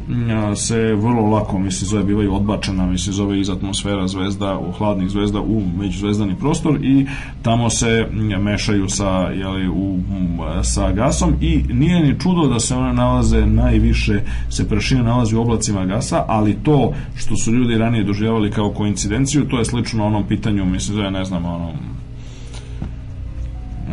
se 0.56 0.94
vrlo 0.94 1.30
lako, 1.30 1.60
mislim, 1.60 1.88
zove, 1.88 2.04
bivaju 2.04 2.36
odbačena, 2.36 2.86
mislim, 2.86 3.14
zove 3.14 3.40
iz 3.40 3.50
atmosfera 3.50 4.08
zvezda, 4.08 4.27
u 4.68 4.72
hladnih 4.72 5.10
zvezda 5.10 5.42
u 5.42 5.62
međuzvezdani 5.78 6.36
prostor 6.40 6.80
i 6.86 7.06
tamo 7.42 7.70
se 7.70 8.08
mešaju 8.40 8.90
sa, 8.90 9.10
jeli, 9.20 9.70
u, 9.70 10.00
sa 10.64 10.92
gasom 10.92 11.34
i 11.42 11.64
nije 11.70 12.00
ni 12.00 12.20
čudo 12.20 12.48
da 12.48 12.60
se 12.60 12.76
one 12.76 12.94
nalaze 12.94 13.46
najviše, 13.46 14.22
se 14.50 14.70
prašina 14.70 15.04
nalazi 15.04 15.36
u 15.36 15.42
oblacima 15.42 15.86
gasa, 15.86 16.26
ali 16.28 16.58
to 16.64 16.94
što 17.16 17.36
su 17.36 17.52
ljudi 17.52 17.78
ranije 17.78 18.04
doživljavali 18.04 18.52
kao 18.52 18.72
koincidenciju, 18.72 19.48
to 19.50 19.60
je 19.60 19.66
slično 19.66 20.06
onom 20.06 20.28
pitanju, 20.28 20.66
mislim, 20.66 20.96
zove, 20.96 21.12
ne 21.12 21.26
znam, 21.26 21.46
onom 21.46 21.74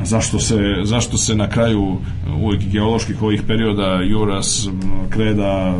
zašto 0.04 0.38
se, 0.38 0.58
zašto 0.82 1.18
se 1.18 1.34
na 1.34 1.48
kraju 1.48 1.96
uvijek 2.42 2.62
geoloških 2.62 3.22
ovih 3.22 3.42
perioda 3.46 4.00
Juras, 4.02 4.68
Kreda, 5.10 5.74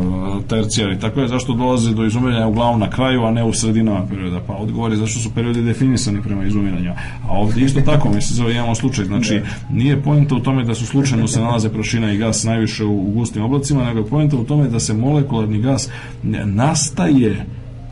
Tercijar 0.47 0.91
i 0.91 0.99
tako 0.99 1.21
je, 1.21 1.27
zašto 1.27 1.53
dolaze 1.53 1.93
do 1.93 2.05
izumiranja 2.05 2.47
uglavnom 2.47 2.79
na 2.79 2.89
kraju, 2.89 3.23
a 3.23 3.31
ne 3.31 3.43
u 3.43 3.53
sredinama 3.53 4.07
perioda? 4.07 4.39
Pa 4.47 4.53
odgovor 4.53 4.91
je 4.91 4.97
zašto 4.97 5.19
su 5.19 5.33
periodi 5.33 5.61
definisani 5.61 6.21
prema 6.21 6.43
izumiranju. 6.43 6.91
A 7.27 7.31
ovdje 7.31 7.65
isto 7.65 7.81
tako, 7.81 8.09
mi 8.09 8.21
se 8.21 8.33
zove, 8.33 8.53
imamo 8.53 8.75
slučaj. 8.75 9.05
Znači, 9.05 9.41
nije 9.71 10.01
pojenta 10.01 10.35
u 10.35 10.39
tome 10.39 10.63
da 10.63 10.75
su 10.75 10.85
slučajno 10.85 11.27
se 11.27 11.41
nalaze 11.41 11.69
prašina 11.69 12.11
i 12.11 12.17
gas 12.17 12.43
najviše 12.43 12.83
u, 12.83 13.07
u 13.07 13.11
gustim 13.11 13.43
oblacima, 13.43 13.85
nego 13.85 13.99
je 13.99 14.05
pojenta 14.05 14.37
u 14.37 14.43
tome 14.43 14.67
da 14.67 14.79
se 14.79 14.93
molekularni 14.93 15.61
gas 15.61 15.89
nastaje 16.45 17.45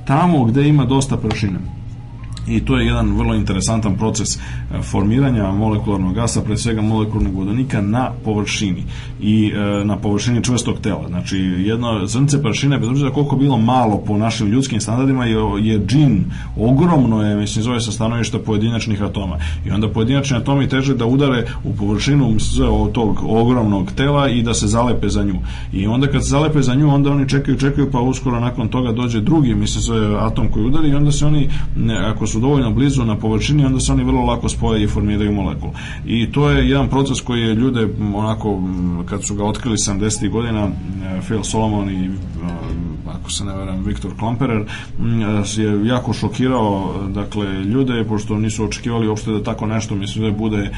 tamo 0.05 0.45
gde 0.45 0.67
ima 0.67 0.85
dosta 0.85 1.17
prašine 1.17 1.72
i 2.47 2.59
to 2.65 2.77
je 2.77 2.85
jedan 2.85 3.17
vrlo 3.17 3.35
interesantan 3.35 3.95
proces 3.97 4.35
e, 4.37 4.39
formiranja 4.81 5.51
molekularnog 5.51 6.13
gasa, 6.13 6.41
pre 6.41 6.57
svega 6.57 6.81
molekularnog 6.81 7.35
vodonika 7.35 7.81
na 7.81 8.11
površini 8.25 8.83
i 9.21 9.51
e, 9.55 9.85
na 9.85 9.97
površini 9.97 10.43
čvrstog 10.43 10.79
tela. 10.79 11.07
Znači, 11.07 11.37
jedno 11.37 12.07
zrnce 12.07 12.41
prašine, 12.41 12.79
bez 12.79 12.89
obzira 12.89 13.11
koliko 13.11 13.35
bilo 13.35 13.57
malo 13.57 13.97
po 14.07 14.17
našim 14.17 14.47
ljudskim 14.47 14.81
standardima, 14.81 15.25
je, 15.25 15.37
je 15.59 15.85
džin, 15.85 16.23
ogromno 16.57 17.23
je, 17.23 17.35
mislim, 17.35 17.63
zove 17.63 17.81
sa 17.81 17.91
stanovišta 17.91 18.39
pojedinačnih 18.39 19.01
atoma. 19.01 19.37
I 19.65 19.71
onda 19.71 19.89
pojedinačni 19.89 20.37
atomi 20.37 20.69
teže 20.69 20.95
da 20.95 21.05
udare 21.05 21.45
u 21.63 21.73
površinu, 21.75 22.31
mislim, 22.31 22.67
tog 22.93 23.19
ogromnog 23.23 23.91
tela 23.91 24.29
i 24.29 24.43
da 24.43 24.53
se 24.53 24.67
zalepe 24.67 25.09
za 25.09 25.23
nju. 25.23 25.35
I 25.73 25.87
onda 25.87 26.07
kad 26.07 26.23
se 26.23 26.29
zalepe 26.29 26.61
za 26.61 26.75
nju, 26.75 26.93
onda 26.93 27.11
oni 27.11 27.29
čekaju, 27.29 27.57
čekaju, 27.57 27.91
pa 27.91 27.99
uskoro 27.99 28.39
nakon 28.39 28.67
toga 28.67 28.91
dođe 28.91 29.21
drugi, 29.21 29.55
mislim, 29.55 29.81
zove, 29.81 30.15
atom 30.19 30.47
koji 30.47 30.65
udari 30.65 30.89
i 30.89 30.95
onda 30.95 31.11
se 31.11 31.25
oni, 31.25 31.49
ako 32.05 32.27
su 32.33 32.39
dovoljno 32.39 32.71
blizu 32.71 33.05
na 33.05 33.15
površini, 33.15 33.65
onda 33.65 33.79
se 33.79 33.91
oni 33.91 34.03
vrlo 34.03 34.25
lako 34.25 34.49
spoje 34.49 34.83
i 34.83 34.87
formiraju 34.87 35.31
molekulu. 35.31 35.73
I 36.05 36.31
to 36.31 36.49
je 36.49 36.69
jedan 36.69 36.89
proces 36.89 37.21
koji 37.21 37.41
je 37.41 37.55
ljude 37.55 37.87
onako, 38.15 38.61
kad 39.05 39.23
su 39.23 39.35
ga 39.35 39.45
otkrili 39.45 39.77
70. 39.77 40.29
godina, 40.29 40.69
Phil 41.27 41.43
Solomon 41.43 41.89
i 41.89 42.09
ako 43.19 43.31
se 43.31 43.45
ne 43.45 43.55
veram, 43.55 43.83
Viktor 43.85 44.11
Klamperer 44.19 44.65
je 45.57 45.87
jako 45.87 46.13
šokirao 46.13 46.93
dakle, 47.09 47.63
ljude, 47.63 48.03
pošto 48.03 48.37
nisu 48.37 48.65
očekivali 48.65 49.07
uopšte 49.07 49.31
da 49.31 49.43
tako 49.43 49.65
nešto, 49.65 49.95
mislim 49.95 50.25
da 50.25 50.37
bude 50.37 50.71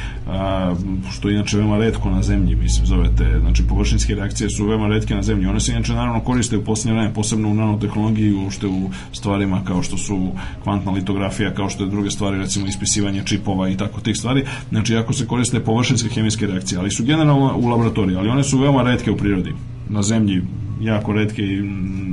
što 1.12 1.30
inače 1.30 1.58
veoma 1.58 1.78
redko 1.78 2.10
na 2.10 2.22
zemlji, 2.22 2.56
mislim, 2.56 2.86
zovete, 2.86 3.40
znači 3.40 3.64
površinske 3.68 4.16
reakcije 4.16 4.50
su 4.50 4.66
veoma 4.66 4.88
redke 4.88 5.16
na 5.16 5.22
zemlji. 5.22 5.48
One 5.48 5.60
se 5.60 5.72
inače 5.72 5.94
naravno 5.94 6.20
koriste 6.20 6.58
u 6.58 6.64
posljednje 6.64 6.94
vreme, 6.94 7.14
posebno 7.14 7.50
u 7.50 7.54
nanotehnologiji, 7.54 8.34
uopšte 8.34 8.68
u 8.68 8.90
stvarima 9.12 9.62
kao 9.64 9.84
što 9.84 9.98
su 9.98 10.30
kvantna 10.64 10.92
litografija, 10.92 11.45
kao 11.54 11.70
što 11.70 11.84
je 11.84 11.90
druge 11.90 12.12
stvari, 12.12 12.38
recimo 12.38 12.68
ispisivanje 12.68 13.24
čipova 13.26 13.70
i 13.70 13.78
tako 13.78 14.02
tih 14.02 14.18
stvari. 14.18 14.46
Znači, 14.70 14.96
ako 14.96 15.14
se 15.14 15.28
koriste 15.28 15.60
površinske 15.60 16.10
hemijske 16.10 16.48
reakcije, 16.48 16.80
ali 16.80 16.92
su 16.92 17.04
generalno 17.04 17.58
u 17.58 17.68
laboratoriji, 17.68 18.18
ali 18.18 18.30
one 18.30 18.44
su 18.44 18.58
veoma 18.58 18.84
redke 18.84 19.12
u 19.12 19.18
prirodi. 19.18 19.54
Na 19.90 20.02
zemlji 20.02 20.42
jako 20.82 21.14
redke 21.14 21.42
i 21.42 21.62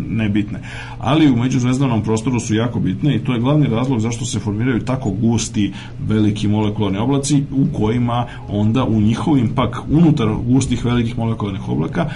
nebitne. 0.09 0.61
Ali 0.99 1.31
u 1.31 1.37
međuzvezdanom 1.37 2.03
prostoru 2.03 2.41
su 2.41 2.55
jako 2.55 2.81
bitne 2.81 3.17
i 3.17 3.19
to 3.19 3.33
je 3.33 3.41
glavni 3.41 3.67
razlog 3.67 4.01
zašto 4.01 4.25
se 4.25 4.39
formiraju 4.39 4.81
tako 4.81 5.11
gusti 5.11 5.73
veliki 6.09 6.49
molekularni 6.49 6.99
oblaci 6.99 7.45
u 7.51 7.79
kojima 7.79 8.27
onda 8.49 8.85
u 8.85 9.01
njihovim 9.01 9.49
pak 9.55 9.83
unutar 9.91 10.29
gustih 10.47 10.85
velikih 10.85 11.19
molekularnih 11.19 11.69
oblaka 11.69 12.11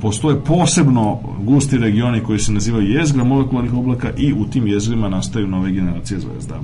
postoje 0.00 0.40
posebno 0.40 1.20
gusti 1.42 1.78
regioni 1.78 2.20
koji 2.20 2.38
se 2.38 2.52
nazivaju 2.52 2.88
jezgra 2.88 3.24
molekularnih 3.24 3.74
oblaka 3.74 4.10
i 4.16 4.32
u 4.32 4.44
tim 4.44 4.66
jezgrima 4.66 5.08
nastaju 5.08 5.46
nove 5.46 5.72
generacije 5.72 6.20
zvezda 6.20 6.60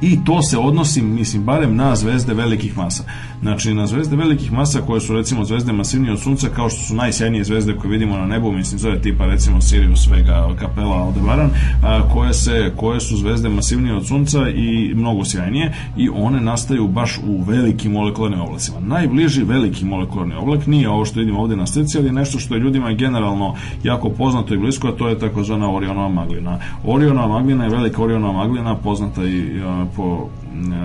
i 0.00 0.24
to 0.24 0.42
se 0.42 0.58
odnosi, 0.58 1.02
mislim, 1.02 1.44
barem 1.44 1.76
na 1.76 1.96
zvezde 1.96 2.34
velikih 2.34 2.76
masa. 2.76 3.04
Znači, 3.42 3.74
na 3.74 3.86
zvezde 3.86 4.16
velikih 4.16 4.52
masa 4.52 4.80
koje 4.80 5.00
su, 5.00 5.14
recimo, 5.14 5.44
zvezde 5.44 5.72
masivnije 5.72 6.12
od 6.12 6.20
sunca, 6.20 6.48
kao 6.48 6.68
što 6.68 6.82
su 6.82 6.94
najsjajnije 6.94 7.44
zvezde 7.44 7.76
koje 7.76 7.90
vidimo 7.90 8.16
na 8.16 8.26
nebu, 8.26 8.52
mislim, 8.52 8.78
zove 8.78 9.00
tipa, 9.00 9.26
recimo, 9.26 9.60
Sirius, 9.60 10.06
Vega, 10.10 10.48
Capella, 10.60 10.96
Aldebaran, 10.96 11.50
a, 11.82 12.08
koje, 12.12 12.34
se, 12.34 12.72
koje 12.76 13.00
su 13.00 13.16
zvezde 13.16 13.48
masivnije 13.48 13.94
od 13.94 14.06
sunca 14.06 14.48
i 14.48 14.92
mnogo 14.94 15.24
sjajnije 15.24 15.74
i 15.96 16.08
one 16.08 16.40
nastaju 16.40 16.88
baš 16.88 17.18
u 17.26 17.42
velikim 17.42 17.92
molekularnim 17.92 18.40
oblacima. 18.40 18.80
Najbliži 18.80 19.44
veliki 19.44 19.84
molekularni 19.84 20.34
oblak 20.34 20.66
nije 20.66 20.88
ovo 20.88 21.04
što 21.04 21.20
vidimo 21.20 21.40
ovde 21.40 21.56
na 21.56 21.66
slici, 21.66 21.98
ali 21.98 22.12
nešto 22.12 22.38
što 22.38 22.54
je 22.54 22.60
ljudima 22.60 22.92
generalno 22.92 23.54
jako 23.84 24.10
poznato 24.10 24.54
i 24.54 24.58
blisko, 24.58 24.88
a 24.88 24.96
to 24.96 25.08
je 25.08 25.18
takozvana 25.18 25.70
Orionova 25.70 26.08
maglina. 26.08 26.58
Orionova 26.84 27.28
maglina 27.28 27.64
je 27.64 27.70
velika 27.70 28.02
Orionova 28.02 28.32
maglina, 28.32 28.76
poznata 28.76 29.24
i 29.24 29.60
po 29.96 30.28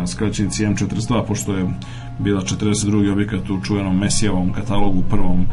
skraćenici 0.08 0.66
M42, 0.66 1.28
pošto 1.28 1.54
je 1.54 1.66
bila 2.20 2.42
42. 2.42 3.12
objekat 3.12 3.50
u 3.50 3.62
čuvenom 3.62 3.98
Mesijevom 3.98 4.54
katalogu, 4.54 5.04
prvom 5.10 5.46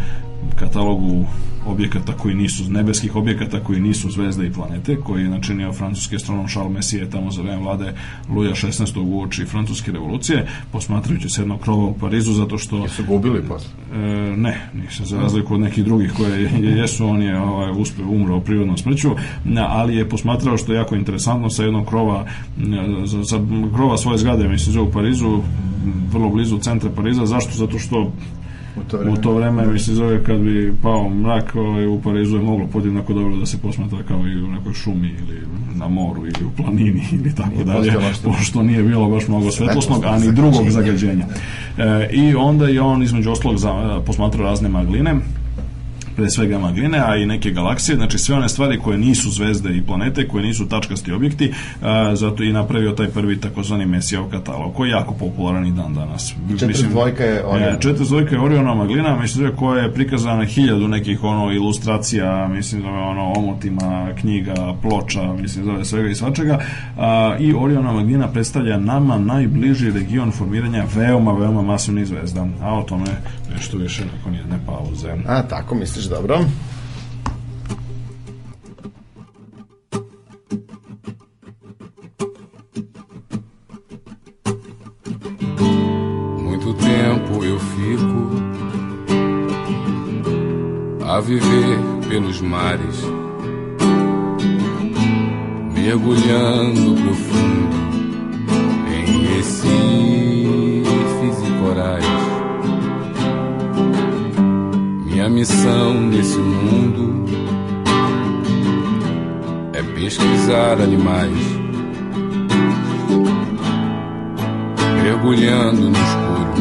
katalogu 0.56 1.26
objekata 1.66 2.12
koji 2.12 2.34
nisu 2.34 2.70
nebeskih 2.70 3.16
objekata 3.16 3.60
koji 3.60 3.80
nisu 3.80 4.10
zvezde 4.10 4.46
i 4.46 4.52
planete 4.52 4.96
koji 4.96 5.22
je 5.22 5.28
načinio 5.28 5.72
francuski 5.72 6.16
astronom 6.16 6.48
Charles 6.48 6.72
Messier 6.72 7.10
tamo 7.10 7.30
za 7.30 7.42
vreme 7.42 7.62
vlade 7.62 7.94
Luja 8.28 8.54
16. 8.54 9.04
uoči 9.04 9.44
francuske 9.44 9.92
revolucije 9.92 10.46
posmatrajući 10.72 11.28
se 11.28 11.42
jednog 11.42 11.60
krova 11.60 11.84
u 11.84 11.94
Parizu 11.94 12.32
zato 12.32 12.58
što 12.58 12.88
su 12.88 13.04
gubili 13.04 13.42
posle? 13.48 13.70
E, 13.94 13.96
ne, 14.36 14.70
nisam 14.74 15.06
za 15.06 15.20
razliku 15.20 15.54
od 15.54 15.60
nekih 15.60 15.84
drugih 15.84 16.12
koje 16.16 16.42
je, 16.42 16.78
jesu 16.78 17.06
on 17.06 17.22
je 17.22 17.40
ovaj, 17.40 17.70
uspeo 17.70 18.08
umro 18.08 18.40
prirodnom 18.40 18.76
smrću 18.76 19.10
ali 19.68 19.96
je 19.96 20.08
posmatrao 20.08 20.58
što 20.58 20.72
je 20.72 20.76
jako 20.76 20.94
interesantno 20.94 21.50
sa 21.50 21.64
jednog 21.64 21.86
krova 21.86 22.26
za, 23.04 23.22
za 23.22 23.40
krova 23.74 23.98
svoje 23.98 24.18
zgrade 24.18 24.48
mislim 24.48 24.80
u 24.80 24.90
Parizu 24.90 25.42
vrlo 26.12 26.28
blizu 26.28 26.58
centra 26.58 26.90
Pariza 26.90 27.26
zašto? 27.26 27.52
zato 27.52 27.78
što 27.78 28.12
U 28.80 28.90
to 28.90 28.96
vreme, 28.96 29.12
u 29.12 29.16
to 29.16 29.32
vreme 29.34 29.66
mi 29.66 29.78
se 29.78 29.94
zove 29.94 30.24
kad 30.24 30.38
bi 30.38 30.74
pao 30.82 31.08
mrak 31.08 31.56
ovaj, 31.56 31.86
u 31.86 32.00
Parizu 32.00 32.36
je 32.36 32.42
moglo 32.42 32.66
podjednako 32.66 33.12
dobro 33.12 33.36
da 33.36 33.46
se 33.46 33.58
posmatra 33.58 33.98
kao 34.08 34.26
i 34.26 34.42
u 34.42 34.48
nekoj 34.48 34.72
šumi 34.72 35.08
ili 35.08 35.40
na 35.74 35.88
moru 35.88 36.22
ili 36.26 36.46
u 36.46 36.62
planini 36.62 37.02
ili 37.20 37.34
tako 37.34 37.50
nije 37.50 37.64
dalje, 37.64 37.92
pošto 38.24 38.62
nije 38.62 38.82
bilo 38.82 39.08
baš 39.08 39.28
mnogo 39.28 39.50
svetlosnog, 39.50 40.04
a 40.04 40.18
ni 40.18 40.32
drugog 40.32 40.70
zagađenja. 40.70 41.26
E, 41.78 42.10
I 42.12 42.34
onda 42.34 42.68
je 42.68 42.80
on 42.80 43.02
između 43.02 43.30
oslog 43.30 43.56
posmatrao 44.06 44.44
razne 44.44 44.68
magline 44.68 45.14
pre 46.20 46.30
svega 46.30 46.58
magline, 46.58 46.98
a 46.98 47.16
i 47.16 47.26
neke 47.26 47.50
galaksije, 47.50 47.96
znači 47.96 48.18
sve 48.18 48.36
one 48.36 48.48
stvari 48.48 48.78
koje 48.78 48.98
nisu 48.98 49.30
zvezde 49.30 49.76
i 49.76 49.82
planete, 49.82 50.28
koje 50.28 50.44
nisu 50.44 50.68
tačkasti 50.68 51.12
objekti, 51.12 51.52
a, 51.82 52.16
zato 52.16 52.42
i 52.42 52.52
napravio 52.52 52.92
taj 52.92 53.06
prvi 53.08 53.40
takozvani 53.40 53.86
Mesijav 53.86 54.24
katalog, 54.30 54.74
koji 54.74 54.88
je 54.88 54.92
jako 54.92 55.14
popularan 55.14 55.66
i 55.66 55.70
dan 55.70 55.94
danas. 55.94 56.34
Četiri 56.58 56.88
dvojka 56.88 57.24
je 57.24 57.46
Orion. 57.46 57.74
E, 57.74 57.80
četiri 57.80 58.04
dvojka 58.04 58.34
je 58.34 58.40
Oriona 58.40 58.74
maglina, 58.74 59.16
mislim 59.20 59.56
koja 59.56 59.82
je 59.82 59.94
prikazana 59.94 60.44
hiljadu 60.44 60.88
nekih 60.88 61.24
ono 61.24 61.52
ilustracija, 61.52 62.48
mislim 62.48 62.82
zove 62.82 62.98
ono 62.98 63.32
omotima, 63.36 64.08
knjiga, 64.20 64.74
ploča, 64.82 65.32
mislim 65.32 65.64
zove 65.64 65.84
svega 65.84 66.08
i 66.08 66.14
svačega. 66.14 66.58
A, 66.98 67.36
I 67.38 67.54
Oriona 67.54 67.92
maglina 67.92 68.28
predstavlja 68.28 68.78
nama 68.78 69.18
najbliži 69.18 69.90
region 69.90 70.32
formiranja 70.32 70.84
veoma, 70.96 71.32
veoma 71.32 71.62
masivnih 71.62 72.06
zvezda. 72.06 72.46
A 72.62 72.74
o 72.74 72.82
tome 72.82 73.06
nešto 73.54 73.78
više 73.78 74.04
nakon 74.16 74.34
jedne 74.34 74.58
pauze. 74.66 75.08
A, 75.26 75.42
tako 75.42 75.74
misliš, 75.74 76.04
dobro. 76.04 76.38
Muito 86.38 86.74
tempo 86.74 87.44
eu 87.44 87.58
fico 87.58 88.22
a 91.04 91.20
viver 91.20 91.78
pelos 92.08 92.40
mares, 92.40 92.98
mergulhando 95.74 96.94
profundo 96.94 97.29
missão 105.40 105.94
nesse 105.94 106.36
mundo 106.36 107.24
é 109.72 109.82
pesquisar 109.94 110.78
animais. 110.82 111.32
Mergulhando 115.02 115.88
no 115.88 115.96
escuro 115.96 116.52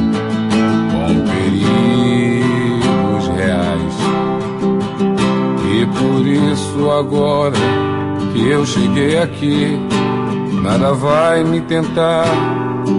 com 0.93 1.13
perigos 1.29 3.27
reais. 3.35 3.95
E 5.73 5.85
por 5.99 6.25
isso 6.25 6.89
agora 6.89 7.57
que 8.31 8.47
eu 8.47 8.65
cheguei 8.65 9.17
aqui. 9.17 9.77
Nada 10.63 10.93
vai 10.93 11.43
me 11.43 11.59
tentar 11.59 12.23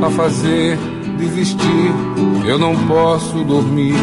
a 0.02 0.10
fazer 0.10 0.76
desistir. 1.16 1.94
Eu 2.44 2.58
não 2.58 2.76
posso 2.86 3.42
dormir 3.44 3.96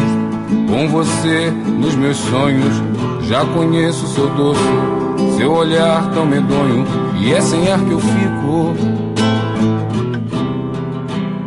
com 0.68 0.88
você 0.88 1.50
nos 1.50 1.94
meus 1.94 2.16
sonhos. 2.16 2.74
Já 3.22 3.44
conheço 3.44 4.06
seu 4.08 4.28
doce, 4.30 4.60
seu 5.36 5.52
olhar 5.52 6.10
tão 6.12 6.26
medonho. 6.26 6.86
E 7.20 7.32
é 7.32 7.40
sem 7.40 7.70
ar 7.70 7.80
que 7.80 7.90
eu 7.90 8.00
fico. 8.00 8.74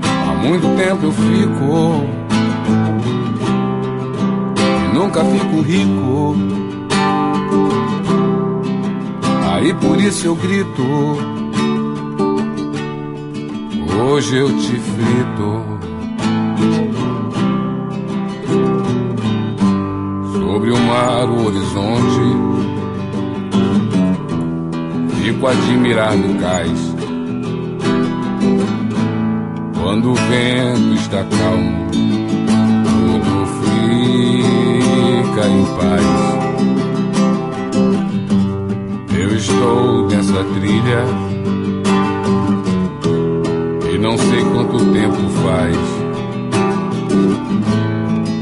Há 0.04 0.48
muito 0.48 0.68
tempo 0.78 1.06
eu 1.06 1.12
fico. 1.12 2.06
E 4.90 4.94
nunca 4.94 5.24
fico 5.24 5.62
rico. 5.62 6.36
Aí 9.54 9.74
por 9.76 10.00
isso 10.00 10.28
eu 10.28 10.36
grito. 10.36 10.84
Hoje 14.04 14.38
eu 14.38 14.50
te 14.58 14.80
frito. 14.80 15.71
Sobre 21.02 21.34
o 21.34 21.38
o 21.38 21.46
horizonte. 21.48 22.26
Fico 25.24 25.48
a 25.48 25.52
admirar 25.52 26.16
no 26.16 26.40
cais. 26.40 26.96
Quando 29.82 30.12
o 30.12 30.16
vento 30.16 30.94
está 30.94 31.24
calmo, 31.24 31.88
tudo 32.86 33.48
fica 33.64 35.48
em 35.48 35.66
paz. 35.76 36.06
Eu 39.18 39.36
estou 39.36 40.08
nessa 40.08 40.44
trilha 40.54 41.04
e 43.92 43.98
não 43.98 44.16
sei 44.20 44.44
quanto 44.54 44.86
tempo 44.94 45.30
faz. 45.44 45.78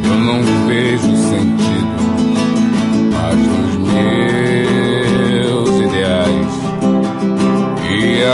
Eu 0.04 0.16
não 0.20 0.44
vejo 0.68 1.16
sentido 1.16 1.59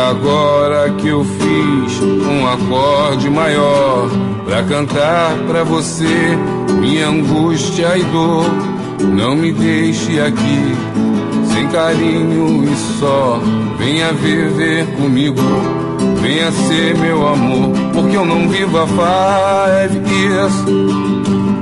agora 0.10 0.91
que 0.91 1.07
eu 1.07 1.23
fiz 1.23 2.02
um 2.02 2.48
acorde 2.48 3.30
maior 3.30 4.10
pra 4.45 4.64
cantar 4.64 5.36
pra 5.48 5.64
você 5.64 6.38
minha 6.80 7.07
angústia 7.07 7.98
e 7.98 8.03
dor, 8.03 8.45
não 9.14 9.36
me 9.36 9.52
deixe 9.52 10.19
aqui 10.19 10.76
sem 11.52 11.68
carinho 11.69 12.64
e 12.64 12.76
só. 12.99 13.40
Venha 13.77 14.14
viver 14.14 14.86
comigo, 14.95 15.41
venha 16.22 16.52
ser 16.52 16.95
meu 16.98 17.27
amor, 17.27 17.72
porque 17.94 18.15
eu 18.15 18.26
não 18.26 18.48
vivo 18.48 18.77
há 18.77 18.88
five 18.88 20.14
years. 20.14 20.53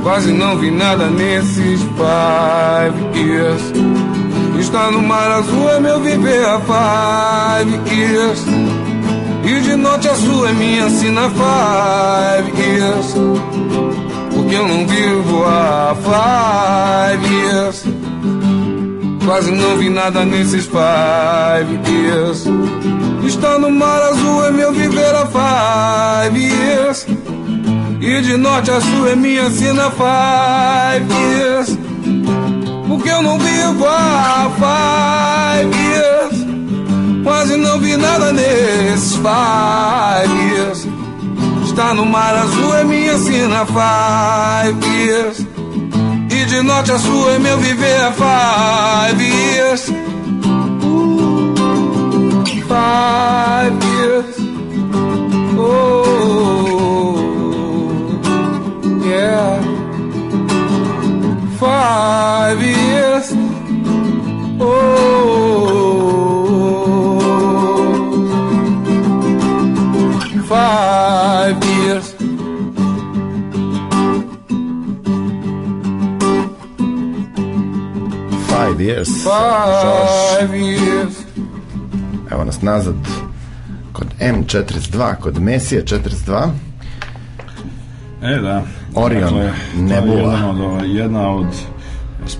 Quase 0.04 0.32
não 0.34 0.58
vi 0.58 0.70
nada 0.70 1.08
nesses 1.08 1.82
five 1.82 3.18
years. 3.18 4.03
Estar 4.74 4.90
no 4.90 5.04
mar 5.04 5.30
azul 5.30 5.70
é 5.70 5.80
meu 5.80 6.00
viver 6.00 6.44
há 6.46 6.60
five 6.60 7.94
years. 7.94 8.44
E 9.46 9.62
de 9.62 9.76
norte 9.76 10.08
a 10.08 10.16
sul 10.16 10.48
é 10.48 10.54
minha 10.54 10.90
sina 10.90 11.30
five 11.30 12.60
years. 12.60 13.14
Porque 14.34 14.56
eu 14.56 14.68
não 14.68 14.88
vivo 14.88 15.44
há 15.46 15.96
five 16.02 17.34
years. 17.36 17.84
Quase 19.24 19.52
não 19.52 19.78
vi 19.78 19.92
nada 19.92 20.26
nesses 20.26 20.66
five 20.66 21.80
years. 21.88 22.44
Estar 23.28 23.60
no 23.60 23.70
mar 23.70 24.02
azul 24.02 24.44
é 24.48 24.50
meu 24.50 24.74
viver 24.74 25.14
há 25.14 25.28
five 25.28 26.36
years. 26.36 27.06
E 28.02 28.22
de 28.24 28.38
norte 28.38 28.72
a 28.72 28.82
sul 28.82 29.08
é 29.08 29.16
minha 29.16 29.52
sina 29.52 29.92
five 29.92 31.14
years. 31.14 31.73
Porque 33.04 33.16
eu 33.18 33.22
não 33.22 33.38
vivo 33.38 33.86
há 33.86 34.50
five 34.56 35.78
years. 35.78 36.46
Quase 37.22 37.58
não 37.58 37.78
vi 37.78 37.98
nada 37.98 38.32
nesses 38.32 39.18
five 39.18 40.34
years. 40.42 40.88
Estar 41.66 41.94
no 41.96 42.06
mar 42.06 42.34
azul 42.34 42.74
é 42.78 42.86
minha 42.86 43.18
sina 43.18 43.66
five 43.66 44.88
years. 44.88 45.46
E 46.32 46.46
de 46.46 46.62
norte 46.62 46.94
a 46.94 46.98
sul 46.98 47.30
é 47.30 47.40
meu 47.40 47.58
viver 47.58 48.02
há 48.04 48.14
five 48.14 49.22
years. 49.22 49.92
Five 52.70 53.84
years. 53.98 54.38
Oh, 55.58 57.18
yeah. 59.06 59.63
Five 61.84 62.62
years. 62.64 63.28
Oh, 64.62 64.70
five 70.48 71.60
years. 71.76 72.14
Five 78.48 78.80
years. 78.82 79.24
Five 79.24 80.56
years. 80.56 81.16
Evo 82.32 82.44
nas 82.44 82.62
nazad 82.62 82.96
kod 83.92 84.08
M42, 84.20 85.16
kod 85.20 85.40
Mesije 85.42 85.86
42. 85.86 86.52
E, 88.22 88.38
da. 88.42 88.64
Orion, 88.96 89.24
dakle, 89.24 89.40
to 89.40 89.44
je 89.44 89.54
Nebula. 89.84 90.34
Jedan 90.34 90.62
od, 90.62 90.86
jedna 90.86 91.30
od 91.30 91.73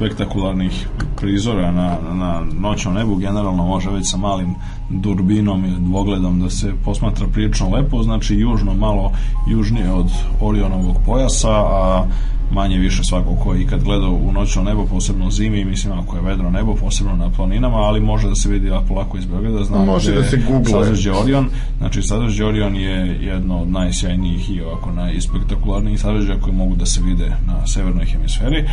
spektakularnih 0.04 0.88
prizora 1.16 1.72
na, 1.72 1.98
na 2.14 2.42
noćnom 2.60 2.94
nebu 2.94 3.16
generalno 3.16 3.66
može 3.66 3.90
već 3.90 4.12
sa 4.12 4.18
malim 4.18 4.56
durbinom 4.94 5.66
i 5.66 5.70
dvogledom 5.80 6.40
da 6.40 6.50
se 6.50 6.74
posmatra 6.86 7.28
prilično 7.34 7.70
lepo, 7.70 8.04
znači 8.04 8.36
južno 8.36 8.74
malo 8.74 9.12
južnije 9.50 9.92
od 9.92 10.08
Orionovog 10.42 10.96
pojasa, 11.06 11.52
a 11.52 12.06
manje 12.54 12.78
više 12.78 13.04
svako 13.04 13.36
ko 13.36 13.54
je 13.54 13.62
ikad 13.62 13.84
gledao 13.84 14.12
u 14.12 14.32
noćno 14.32 14.64
nebo, 14.64 14.86
posebno 14.86 15.32
zimi, 15.32 15.66
mislim 15.66 16.00
ako 16.00 16.16
je 16.16 16.22
vedro 16.22 16.52
nebo, 16.52 16.76
posebno 16.76 17.16
na 17.16 17.30
planinama, 17.30 17.78
ali 17.78 18.00
može 18.00 18.30
da 18.30 18.36
se 18.36 18.50
vidi 18.50 18.72
polako 18.88 19.18
iz 19.18 19.26
Beograda, 19.26 19.64
znamo 19.64 19.86
Može 19.86 20.16
da 20.16 20.24
se. 20.24 20.42
Savezđe 20.72 21.12
Orion, 21.12 21.50
znači 21.78 22.02
Savezđe 22.02 22.46
Orion 22.46 22.76
je 22.76 23.18
jedno 23.22 23.62
od 23.62 23.68
najsjajnijih 23.68 24.50
i 24.50 24.62
ovako 24.62 24.92
najspektakularnijih 24.92 26.00
savezđa 26.00 26.36
koji 26.42 26.56
mogu 26.56 26.76
da 26.76 26.86
se 26.86 27.02
vide 27.02 27.32
na 27.48 27.68
severnoj 27.68 28.06
hemisferi, 28.06 28.66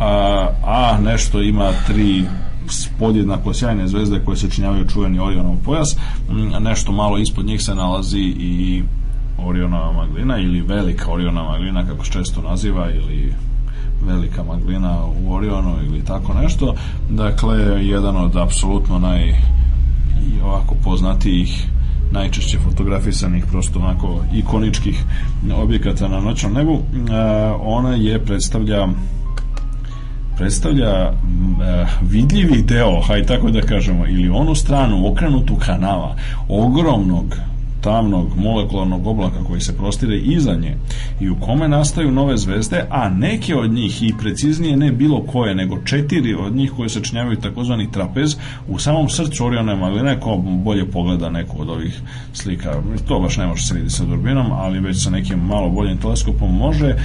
a, 0.00 0.48
a 0.64 0.98
nešto 1.04 1.42
ima 1.42 1.70
tri 1.86 2.24
podjednako 2.98 3.54
sjajne 3.54 3.88
zvezde 3.88 4.20
koje 4.24 4.36
se 4.36 4.50
činjavaju 4.50 4.88
čuveni 4.88 5.18
Orionov 5.18 5.56
pojas, 5.64 5.96
Mm, 6.30 6.64
nešto 6.64 6.92
malo 6.92 7.18
ispod 7.18 7.46
njih 7.46 7.62
se 7.62 7.74
nalazi 7.74 8.34
i 8.38 8.82
Orionova 9.38 9.92
maglina 9.92 10.38
ili 10.38 10.60
velika 10.60 11.10
Orionova 11.10 11.50
maglina 11.50 11.86
kako 11.86 12.04
se 12.04 12.12
često 12.12 12.42
naziva 12.42 12.90
ili 12.90 13.34
velika 14.06 14.42
maglina 14.42 15.04
u 15.04 15.34
Orionu 15.34 15.76
ili 15.86 16.04
tako 16.04 16.34
nešto. 16.34 16.74
Dakle 17.10 17.58
jedan 17.86 18.16
od 18.16 18.36
apsolutno 18.36 18.98
naj 18.98 19.28
i 20.26 20.40
ovako 20.44 20.74
poznatijih 20.84 21.66
najčešće 22.12 22.58
fotografisanih 22.58 23.44
prosto 23.50 23.78
onako 23.78 24.20
ikoničkih 24.34 25.04
objekata 25.56 26.08
na 26.08 26.20
noćnom 26.20 26.52
nebu. 26.52 26.74
E, 26.74 26.80
ona 27.60 27.94
je 27.94 28.24
predstavlja 28.24 28.88
predstavlja 30.36 30.90
e, 30.92 31.12
vidljivi 32.02 32.62
deo, 32.62 33.00
haj 33.00 33.26
tako 33.26 33.50
da 33.50 33.60
kažemo, 33.60 34.06
ili 34.06 34.28
onu 34.28 34.54
stranu 34.54 35.10
okrenutu 35.10 35.56
kanala 35.56 36.16
ogromnog 36.48 37.36
tamnog 37.86 38.36
molekularnog 38.36 39.06
oblaka 39.06 39.44
koji 39.46 39.60
se 39.60 39.76
prostire 39.76 40.18
iza 40.18 40.54
nje 40.54 40.76
i 41.20 41.30
u 41.30 41.36
kome 41.40 41.68
nastaju 41.68 42.10
nove 42.10 42.36
zvezde, 42.36 42.86
a 42.90 43.08
neke 43.08 43.56
od 43.56 43.72
njih 43.72 44.02
i 44.02 44.14
preciznije 44.20 44.76
ne 44.76 44.92
bilo 44.92 45.22
koje, 45.22 45.54
nego 45.54 45.78
četiri 45.84 46.34
od 46.34 46.56
njih 46.56 46.72
koje 46.76 46.88
se 46.88 47.02
činjavaju 47.02 47.36
takozvani 47.36 47.90
trapez 47.90 48.36
u 48.68 48.78
samom 48.78 49.08
srcu 49.08 49.46
Orione 49.46 49.76
magline, 49.76 50.20
ko 50.20 50.36
bolje 50.36 50.90
pogleda 50.90 51.30
neku 51.30 51.62
od 51.62 51.70
ovih 51.70 52.00
slika. 52.32 52.82
To 53.08 53.20
baš 53.20 53.36
ne 53.36 53.46
može 53.46 53.66
se 53.66 53.74
vidjeti 53.74 53.94
sa 53.94 54.04
durbinom, 54.04 54.52
ali 54.52 54.80
već 54.80 55.04
sa 55.04 55.10
nekim 55.10 55.38
malo 55.38 55.70
boljim 55.70 55.98
teleskopom 55.98 56.56
može 56.56 56.96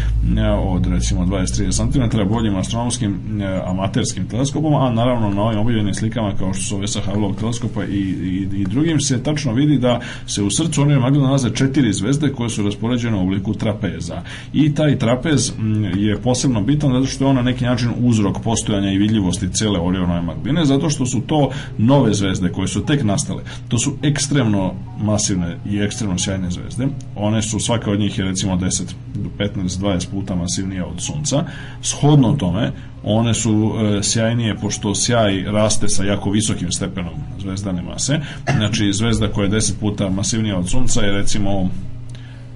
od 0.64 0.86
recimo 0.86 1.26
20-30 1.26 1.92
cm 1.92 2.30
boljim 2.30 2.56
astronomskim 2.56 3.20
amaterskim 3.66 4.28
teleskopom, 4.28 4.76
a 4.76 4.90
naravno 4.90 5.30
na 5.30 5.42
ovim 5.42 5.60
objavljenim 5.60 5.94
slikama 5.94 6.32
kao 6.40 6.54
što 6.54 6.64
su 6.64 6.76
ove 6.76 6.88
sa 6.88 7.02
Hubbleovog 7.06 7.36
teleskopa 7.36 7.84
i, 7.84 7.88
i, 7.90 8.48
i 8.54 8.66
drugim 8.66 9.00
se 9.00 9.24
tačno 9.24 9.54
vidi 9.54 9.78
da 9.78 10.00
se 10.28 10.44
u 10.44 10.50
srcu 10.50 10.71
Orione 10.78 11.00
magle 11.00 11.22
nalaze 11.22 11.50
četiri 11.50 11.94
zvezde 11.94 12.30
koje 12.30 12.50
su 12.50 12.64
raspoređene 12.64 13.18
u 13.18 13.22
obliku 13.22 13.54
trapeza. 13.54 14.22
I 14.54 14.76
taj 14.76 15.00
trapez 15.00 15.54
je 15.96 16.18
posebno 16.18 16.62
bitan 16.62 16.94
zato 16.94 17.06
što 17.06 17.24
je 17.24 17.30
on 17.30 17.36
na 17.36 17.42
neki 17.42 17.66
način 17.66 17.90
uzrok 18.00 18.40
postojanja 18.44 18.92
i 18.92 18.98
vidljivosti 18.98 19.54
cele 19.54 19.80
Orionove 19.80 20.22
magline, 20.22 20.66
zato 20.66 20.90
što 20.90 21.06
su 21.06 21.22
to 21.22 21.52
nove 21.78 22.14
zvezde 22.14 22.50
koje 22.50 22.68
su 22.68 22.86
tek 22.86 23.04
nastale. 23.04 23.44
To 23.68 23.78
su 23.78 23.94
ekstremno 24.04 24.74
masivne 25.00 25.58
i 25.66 25.80
ekstremno 25.80 26.18
sjajne 26.18 26.52
zvezde. 26.52 26.88
One 27.22 27.42
su, 27.42 27.60
svaka 27.60 27.92
od 27.92 28.00
njih 28.00 28.20
je 28.20 28.26
recimo 28.26 28.56
10 28.56 28.82
do 29.16 29.30
15, 29.38 29.80
20 29.80 30.10
puta 30.12 30.36
masivnija 30.36 30.86
od 30.86 31.02
Sunca. 31.02 31.44
Shodno 31.82 32.34
tome, 32.34 32.72
one 33.04 33.34
su 33.34 33.74
e, 33.80 34.04
sjajnije 34.04 34.58
pošto 34.58 34.96
sjaj 34.96 35.44
raste 35.44 35.90
sa 35.90 36.04
jako 36.04 36.32
visokim 36.32 36.72
stepenom 36.72 37.14
zvezdane 37.40 37.82
mase. 37.82 38.20
Znači, 38.58 38.94
zvezda 38.94 39.28
koja 39.28 39.46
je 39.46 39.52
10 39.52 39.74
puta 39.80 40.10
masivnija 40.10 40.58
od 40.58 40.70
Sunca 40.70 41.02
je 41.02 41.12
recimo 41.12 41.70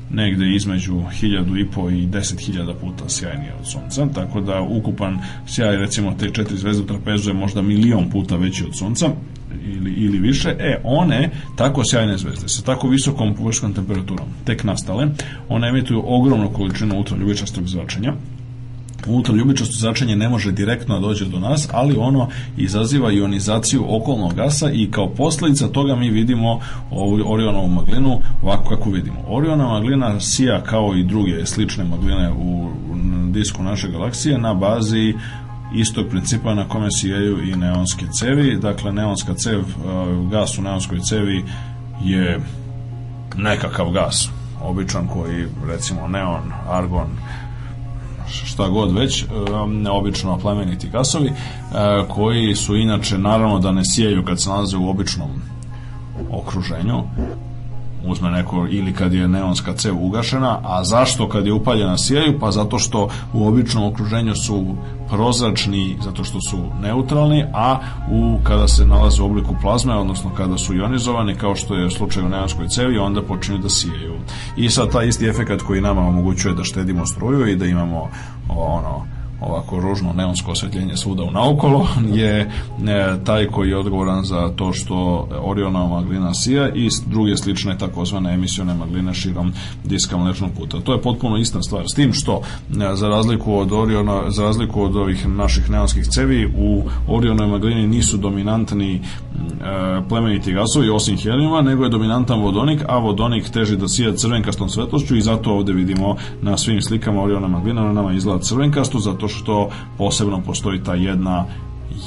negde 0.09 0.55
između 0.55 1.01
hiljadu 1.19 1.57
i 1.57 1.65
po 1.65 1.89
i 1.89 2.05
deset 2.05 2.39
hiljada 2.39 2.73
puta 2.73 3.09
sjajnije 3.09 3.53
od 3.59 3.67
Sunca, 3.71 4.07
tako 4.15 4.41
da 4.41 4.61
ukupan 4.61 5.19
sjaj 5.47 5.77
recimo 5.77 6.13
te 6.19 6.29
četiri 6.29 6.57
zvezde 6.57 6.83
u 6.83 6.87
trapezu 6.87 7.29
je 7.29 7.33
možda 7.33 7.61
milion 7.61 8.09
puta 8.09 8.35
veći 8.35 8.63
od 8.63 8.77
Sunca 8.77 9.09
ili, 9.63 9.91
ili 9.91 10.19
više, 10.19 10.49
e, 10.59 10.79
one, 10.83 11.29
tako 11.55 11.83
sjajne 11.85 12.17
zvezde, 12.17 12.47
sa 12.47 12.61
tako 12.61 12.87
visokom 12.87 13.35
površnom 13.35 13.73
temperaturom, 13.73 14.27
tek 14.45 14.63
nastale, 14.63 15.07
one 15.49 15.69
emituju 15.69 16.03
ogromnu 16.05 16.49
količinu 16.49 16.95
ultraljubičastog 16.95 17.67
zračenja, 17.67 18.13
ultraljubičasto 19.07 19.75
zračenje 19.77 20.15
ne 20.15 20.29
može 20.29 20.51
direktno 20.51 20.95
da 20.95 21.07
dođe 21.07 21.25
do 21.25 21.39
nas, 21.39 21.69
ali 21.71 21.97
ono 21.97 22.29
izaziva 22.57 23.11
ionizaciju 23.11 23.85
okolnog 23.87 24.33
gasa 24.33 24.71
i 24.71 24.91
kao 24.91 25.09
posledica 25.09 25.67
toga 25.67 25.95
mi 25.95 26.09
vidimo 26.09 26.59
ovu 26.91 27.19
Orionovu 27.25 27.67
maglinu 27.67 28.21
ovako 28.41 28.69
kako 28.75 28.89
vidimo. 28.89 29.23
Orionova 29.27 29.73
maglina 29.73 30.19
sija 30.19 30.63
kao 30.63 30.95
i 30.95 31.03
druge 31.03 31.45
slične 31.45 31.83
magline 31.83 32.31
u 32.31 32.69
disku 33.31 33.63
naše 33.63 33.87
galaksije 33.87 34.37
na 34.37 34.53
bazi 34.53 35.13
istog 35.75 36.05
principa 36.09 36.53
na 36.53 36.67
kome 36.67 36.91
sijaju 36.91 37.43
i 37.43 37.55
neonske 37.55 38.05
cevi. 38.11 38.55
Dakle, 38.55 38.91
neonska 38.91 39.33
cev, 39.33 39.63
gas 40.31 40.57
u 40.57 40.61
neonskoj 40.61 40.99
cevi 40.99 41.45
je 42.03 42.39
nekakav 43.37 43.89
gas, 43.89 44.29
običan 44.61 45.07
koji, 45.07 45.47
recimo, 45.67 46.07
neon, 46.07 46.51
argon, 46.69 47.07
šta 48.27 48.67
god 48.67 48.97
već, 48.97 49.25
neobično 49.67 50.37
plemeniti 50.37 50.89
gasovi, 50.89 51.31
koji 52.07 52.55
su 52.55 52.75
inače, 52.75 53.17
naravno, 53.17 53.59
da 53.59 53.71
ne 53.71 53.85
sijaju 53.85 54.25
kad 54.25 54.41
se 54.41 54.49
nalaze 54.49 54.77
u 54.77 54.89
običnom 54.89 55.29
okruženju, 56.31 57.03
uzme 58.07 58.31
neko 58.31 58.67
ili 58.69 58.93
kad 58.93 59.13
je 59.13 59.27
neonska 59.27 59.73
cev 59.73 59.95
ugašena, 59.99 60.59
a 60.63 60.83
zašto 60.83 61.29
kad 61.29 61.45
je 61.45 61.53
upaljena 61.53 61.97
sijaju? 61.97 62.39
Pa 62.39 62.51
zato 62.51 62.79
što 62.79 63.09
u 63.33 63.47
običnom 63.47 63.83
okruženju 63.83 64.35
su 64.35 64.75
prozračni 65.09 65.97
zato 66.03 66.23
što 66.23 66.41
su 66.41 66.57
neutralni, 66.81 67.45
a 67.53 67.79
u 68.11 68.39
kada 68.43 68.67
se 68.67 68.85
nalaze 68.85 69.21
u 69.21 69.25
obliku 69.25 69.55
plazme, 69.61 69.95
odnosno 69.95 70.31
kada 70.37 70.57
su 70.57 70.75
ionizovani, 70.75 71.35
kao 71.35 71.55
što 71.55 71.75
je 71.75 71.91
slučaj 71.91 72.23
u 72.23 72.29
neonskoj 72.29 72.67
cevi, 72.67 72.97
onda 72.97 73.21
počinju 73.21 73.57
da 73.57 73.69
sijaju. 73.69 74.13
I 74.57 74.69
sad 74.69 74.91
taj 74.91 75.07
isti 75.07 75.27
efekat 75.27 75.61
koji 75.61 75.81
nama 75.81 76.01
omogućuje 76.01 76.53
da 76.53 76.63
štedimo 76.63 77.05
struju 77.05 77.47
i 77.47 77.55
da 77.55 77.65
imamo 77.65 78.09
ono 78.49 79.14
ovako 79.45 79.79
ružno 79.79 80.13
neonsko 80.13 80.51
osvetljenje 80.51 80.97
svuda 80.97 81.23
u 81.23 81.31
naokolo 81.31 81.87
je 82.19 82.39
e, 82.39 82.49
taj 83.25 83.47
koji 83.47 83.69
je 83.69 83.77
odgovoran 83.77 84.23
za 84.23 84.49
to 84.55 84.73
što 84.73 85.27
Orionova 85.41 85.87
maglina 85.87 86.33
sija 86.33 86.69
i 86.69 86.89
druge 87.05 87.37
slične 87.37 87.77
takozvane 87.77 88.33
emisione 88.33 88.73
magline 88.73 89.13
širom 89.13 89.53
diska 89.83 90.17
mlečnog 90.17 90.51
puta. 90.57 90.79
To 90.79 90.93
je 90.93 91.01
potpuno 91.01 91.37
ista 91.37 91.61
stvar 91.61 91.83
s 91.91 91.95
tim 91.95 92.13
što 92.13 92.41
e, 92.41 92.95
za 92.95 93.09
razliku 93.09 93.57
od 93.57 93.71
Oriona, 93.71 94.31
za 94.31 94.43
razliku 94.43 94.81
od 94.81 94.95
ovih 94.95 95.27
naših 95.27 95.69
neonskih 95.69 96.07
cevi 96.07 96.45
u 96.57 96.83
Orionoj 97.07 97.47
maglini 97.47 97.87
nisu 97.87 98.17
dominantni 98.17 99.01
plemeniti 100.09 100.53
gasovi 100.53 100.89
osim 100.89 101.17
helijuma, 101.17 101.61
nego 101.61 101.83
je 101.83 101.89
dominantan 101.89 102.41
vodonik, 102.41 102.81
a 102.87 102.97
vodonik 102.97 103.49
teži 103.49 103.77
da 103.77 103.87
sija 103.87 104.15
crvenkastom 104.15 104.69
svetlošću 104.69 105.15
i 105.15 105.21
zato 105.21 105.51
ovde 105.51 105.73
vidimo 105.73 106.15
na 106.41 106.57
svim 106.57 106.81
slikama 106.81 107.23
Oriona 107.23 107.47
maglina 107.47 107.83
na 107.83 107.93
nama 107.93 108.13
izgleda 108.13 108.39
crvenkasto, 108.39 108.99
zato 108.99 109.27
što 109.27 109.69
posebno 109.97 110.41
postoji 110.41 110.83
ta 110.83 110.93
jedna 110.93 111.45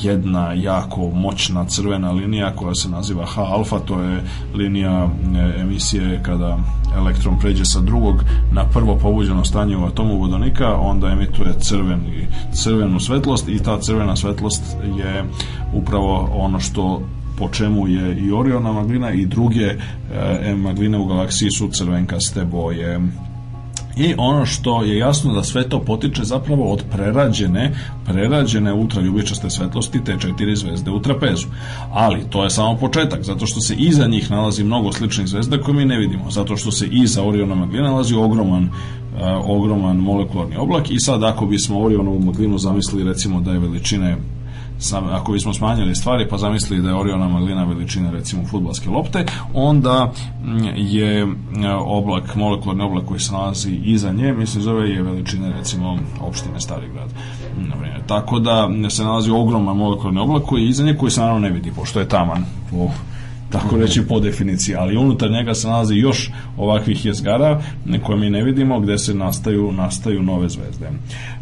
jedna 0.03 0.53
jako 0.53 1.11
moćna 1.11 1.65
crvena 1.65 2.13
linija 2.13 2.57
koja 2.57 2.75
se 2.75 2.89
naziva 2.89 3.27
H-alfa, 3.27 3.79
to 3.79 4.01
je 4.01 4.23
linija 4.55 5.09
e, 5.37 5.61
emisije 5.61 6.23
kada 6.23 6.59
elektron 6.97 7.39
pređe 7.39 7.65
sa 7.65 7.81
drugog 7.81 8.25
na 8.53 8.65
prvo 8.65 8.97
pobuđeno 8.97 9.45
stanje 9.45 9.77
u 9.77 9.85
atomu 9.85 10.19
vodonika, 10.19 10.75
onda 10.75 11.09
emituje 11.09 11.55
crveni, 11.61 12.27
crvenu 12.53 13.01
svetlost 13.01 13.49
i 13.49 13.63
ta 13.63 13.81
crvena 13.81 14.17
svetlost 14.17 14.63
je 14.97 15.25
upravo 15.73 16.29
ono 16.33 16.61
što 16.61 17.03
po 17.39 17.49
čemu 17.49 17.89
je 17.89 18.17
i 18.19 18.33
Oriona 18.33 18.73
maglina 18.73 19.13
i 19.13 19.27
druge 19.27 19.65
e, 19.65 20.55
magline 20.57 20.99
u 20.99 21.07
galaksiji 21.07 21.51
su 21.51 21.69
crvenkaste 21.69 22.45
boje 22.45 23.01
i 23.99 24.15
ono 24.17 24.47
što 24.47 24.83
je 24.83 24.99
jasno 24.99 25.35
da 25.35 25.43
sve 25.43 25.69
to 25.69 25.81
potiče 25.81 26.25
zapravo 26.25 26.73
od 26.73 26.85
prerađene 26.93 27.73
prerađene 28.05 28.73
ultraljubičaste 28.73 29.51
svetlosti 29.51 30.05
te 30.05 30.17
četiri 30.21 30.57
zvezde 30.57 30.91
u 30.91 31.03
trapezu. 31.03 31.47
Ali 31.93 32.25
to 32.31 32.45
je 32.45 32.51
samo 32.51 32.77
početak, 32.77 33.23
zato 33.23 33.47
što 33.47 33.61
se 33.61 33.75
iza 33.75 34.07
njih 34.07 34.31
nalazi 34.31 34.65
mnogo 34.65 34.93
sličnih 34.93 35.27
zvezda 35.29 35.61
koje 35.61 35.75
mi 35.75 35.85
ne 35.85 35.99
vidimo, 35.99 36.31
zato 36.31 36.57
što 36.57 36.71
se 36.71 36.87
iza 36.93 37.23
Oriona 37.23 37.55
maglina 37.55 37.89
nalazi 37.89 38.15
ogroman 38.15 38.65
uh, 38.65 38.71
ogroman 39.45 39.97
molekularni 39.97 40.57
oblak 40.57 40.91
i 40.91 41.01
sad 41.01 41.23
ako 41.23 41.47
bismo 41.47 41.81
Orionovu 41.81 42.21
maglinu 42.21 42.59
zamislili 42.59 43.05
recimo 43.05 43.41
da 43.41 43.53
je 43.53 43.59
veličine 43.59 44.17
sam, 44.79 45.05
ako 45.13 45.33
bismo 45.33 45.55
smanjili 45.55 45.95
stvari 45.95 46.29
pa 46.29 46.39
zamislili 46.39 46.83
da 46.83 46.89
je 46.89 46.95
Oriona 46.95 47.29
maglina 47.29 47.65
veličine 47.65 48.11
recimo 48.11 48.45
futbalske 48.51 48.91
lopte, 48.91 49.25
onda 49.55 50.13
mm, 50.43 50.59
je 50.77 51.21
e, 51.21 51.27
oblak, 51.75 52.35
molekularni 52.35 52.83
oblak 52.83 53.05
koji 53.05 53.21
se 53.21 53.33
nalazi 53.33 53.81
iza 53.85 54.13
nje, 54.13 54.33
mislim 54.33 54.63
zove 54.63 54.91
je 54.91 55.03
veličine 55.03 55.53
recimo 55.53 55.99
opštine 56.21 56.61
Stari 56.61 56.89
grad. 56.93 57.11
Tako 58.07 58.39
da 58.39 58.69
se 58.91 59.05
nalazi 59.05 59.31
ogroman 59.31 59.77
molekularni 59.77 60.21
oblak 60.21 60.43
koji 60.43 60.63
je 60.63 60.69
iza 60.69 60.85
nje 60.85 60.95
koji 60.95 61.11
se 61.11 61.21
naravno 61.21 61.41
ne 61.41 61.51
vidi, 61.51 61.73
pošto 61.77 62.01
je 62.01 62.09
taman. 62.09 62.45
Uh, 62.73 62.91
tako 63.51 63.77
reći 63.77 64.03
po 64.09 64.21
definiciji, 64.21 64.75
ali 64.75 64.97
unutar 64.97 65.31
njega 65.31 65.55
se 65.55 65.69
nalazi 65.69 65.95
još 65.95 66.31
ovakvih 66.57 67.07
jezgara 67.07 67.63
koje 68.03 68.19
mi 68.19 68.31
ne 68.31 68.43
vidimo 68.43 68.81
gde 68.81 68.99
se 68.99 69.15
nastaju 69.15 69.73
nastaju 69.73 70.23
nove 70.23 70.49
zvezde. 70.49 70.87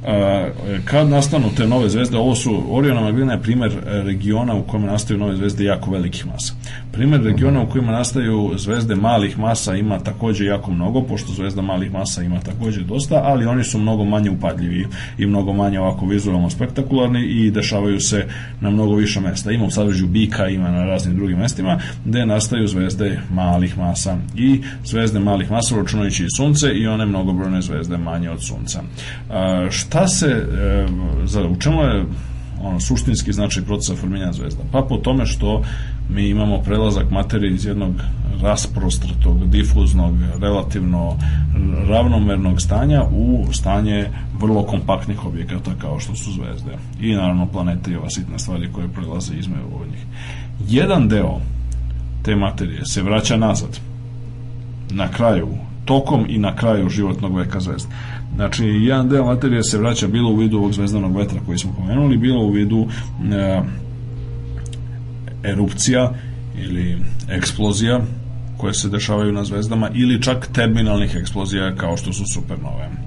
E, 0.07 0.51
kad 0.85 1.09
nastanu 1.09 1.51
te 1.57 1.67
nove 1.67 1.89
zvezde, 1.89 2.19
ovo 2.19 2.35
su 2.35 2.63
Oriona 2.71 3.01
Maglina 3.01 3.33
je 3.33 3.43
primer 3.43 3.73
regiona 3.87 4.55
u 4.55 4.63
kome 4.63 4.87
nastaju 4.87 5.19
nove 5.19 5.37
zvezde 5.37 5.65
jako 5.65 5.91
velikih 5.91 6.27
masa. 6.27 6.55
Primer 6.93 7.23
regiona 7.23 7.63
u 7.63 7.67
kojima 7.67 7.93
nastaju 7.93 8.53
zvezde 8.57 8.95
malih 8.95 9.39
masa 9.39 9.77
ima 9.77 9.99
takođe 9.99 10.45
jako 10.45 10.71
mnogo, 10.71 11.03
pošto 11.03 11.33
zvezda 11.33 11.63
malih 11.63 11.93
masa 11.93 12.23
ima 12.23 12.41
takođe 12.41 12.81
dosta, 12.81 13.21
ali 13.25 13.47
oni 13.47 13.65
su 13.65 13.79
mnogo 13.79 14.05
manje 14.05 14.31
upadljivi 14.31 14.87
i 15.19 15.27
mnogo 15.27 15.53
manje 15.53 15.81
ovako 15.81 16.07
vizualno 16.07 16.51
spektakularni 16.51 17.25
i 17.25 17.51
dešavaju 17.51 18.01
se 18.01 18.27
na 18.61 18.71
mnogo 18.71 18.95
više 18.95 19.21
mesta. 19.21 19.53
Ima 19.53 19.65
u 19.65 19.71
sadržaju 19.71 20.09
bika, 20.09 20.49
ima 20.49 20.71
na 20.71 20.85
raznim 20.85 21.17
drugim 21.17 21.39
mestima, 21.39 21.79
gde 22.05 22.27
nastaju 22.27 22.69
zvezde 22.69 23.21
malih 23.31 23.79
masa 23.79 24.17
i 24.35 24.63
zvezde 24.85 25.21
malih 25.21 25.51
masa 25.51 25.77
računajući 25.77 26.25
i 26.25 26.31
sunce 26.37 26.73
i 26.73 26.87
one 26.87 27.07
mnogobrojne 27.07 27.63
zvezde 27.63 27.97
manje 27.97 28.31
od 28.31 28.43
sunca. 28.43 28.83
A, 29.31 29.67
šta 29.71 30.09
se, 30.09 30.27
e, 30.27 30.87
za, 31.25 31.43
u 31.47 31.57
čemu 31.57 31.83
je 31.83 32.05
ono, 32.63 32.81
suštinski 32.81 33.33
značaj 33.33 33.65
procesa 33.65 34.01
formiranja 34.01 34.33
zvezda? 34.33 34.63
Pa 34.73 34.83
po 34.83 34.97
tome 34.97 35.27
što 35.27 35.63
mi 36.09 36.29
imamo 36.29 36.59
prelazak 36.59 37.11
materije 37.11 37.55
iz 37.55 37.65
jednog 37.65 37.95
rasprostrtog, 38.43 39.49
difuznog, 39.49 40.15
relativno 40.41 41.19
ravnomernog 41.89 42.61
stanja 42.61 43.03
u 43.13 43.47
stanje 43.53 44.09
vrlo 44.41 44.63
kompaktnih 44.63 45.27
objekata 45.27 45.71
kao 45.79 46.01
što 46.01 46.15
su 46.17 46.33
zvezde. 46.33 46.79
I 47.01 47.13
naravno 47.13 47.47
planete 47.47 47.91
i 47.91 47.97
ova 47.97 48.11
sitna 48.11 48.39
stvari 48.39 48.73
koje 48.73 48.89
prelaze 48.89 49.35
između 49.35 49.63
njih. 49.93 50.07
Jedan 50.69 51.09
deo 51.09 51.41
te 52.27 52.37
materije 52.37 52.85
se 52.85 53.03
vraća 53.03 53.37
nazad 53.37 53.81
na 54.91 55.09
kraju 55.09 55.49
tokom 55.85 56.27
i 56.29 56.39
na 56.39 56.57
kraju 56.57 56.89
životnog 56.89 57.37
veka 57.37 57.61
zvezde. 57.61 57.89
Znači, 58.35 58.65
jedan 58.65 59.09
deo 59.09 59.25
materije 59.25 59.63
se 59.63 59.79
vraća 59.79 60.07
bilo 60.07 60.31
u 60.31 60.37
vidu 60.37 60.59
ovog 60.59 60.73
zvezdanog 60.73 61.17
vetra 61.17 61.41
koji 61.47 61.59
smo 61.59 61.73
pomenuli, 61.79 62.17
bilo 62.17 62.41
u 62.41 62.51
vidu 62.51 62.87
e, 63.33 63.61
erupcija 65.43 66.13
ili 66.59 66.99
eksplozija 67.31 68.01
koje 68.57 68.75
se 68.75 68.89
dešavaju 68.89 69.33
na 69.33 69.45
zvezdama 69.45 69.91
ili 69.95 70.23
čak 70.23 70.49
terminalnih 70.53 71.17
eksplozija 71.21 71.75
kao 71.75 71.97
što 71.97 72.13
su 72.13 72.25
supernove 72.35 73.06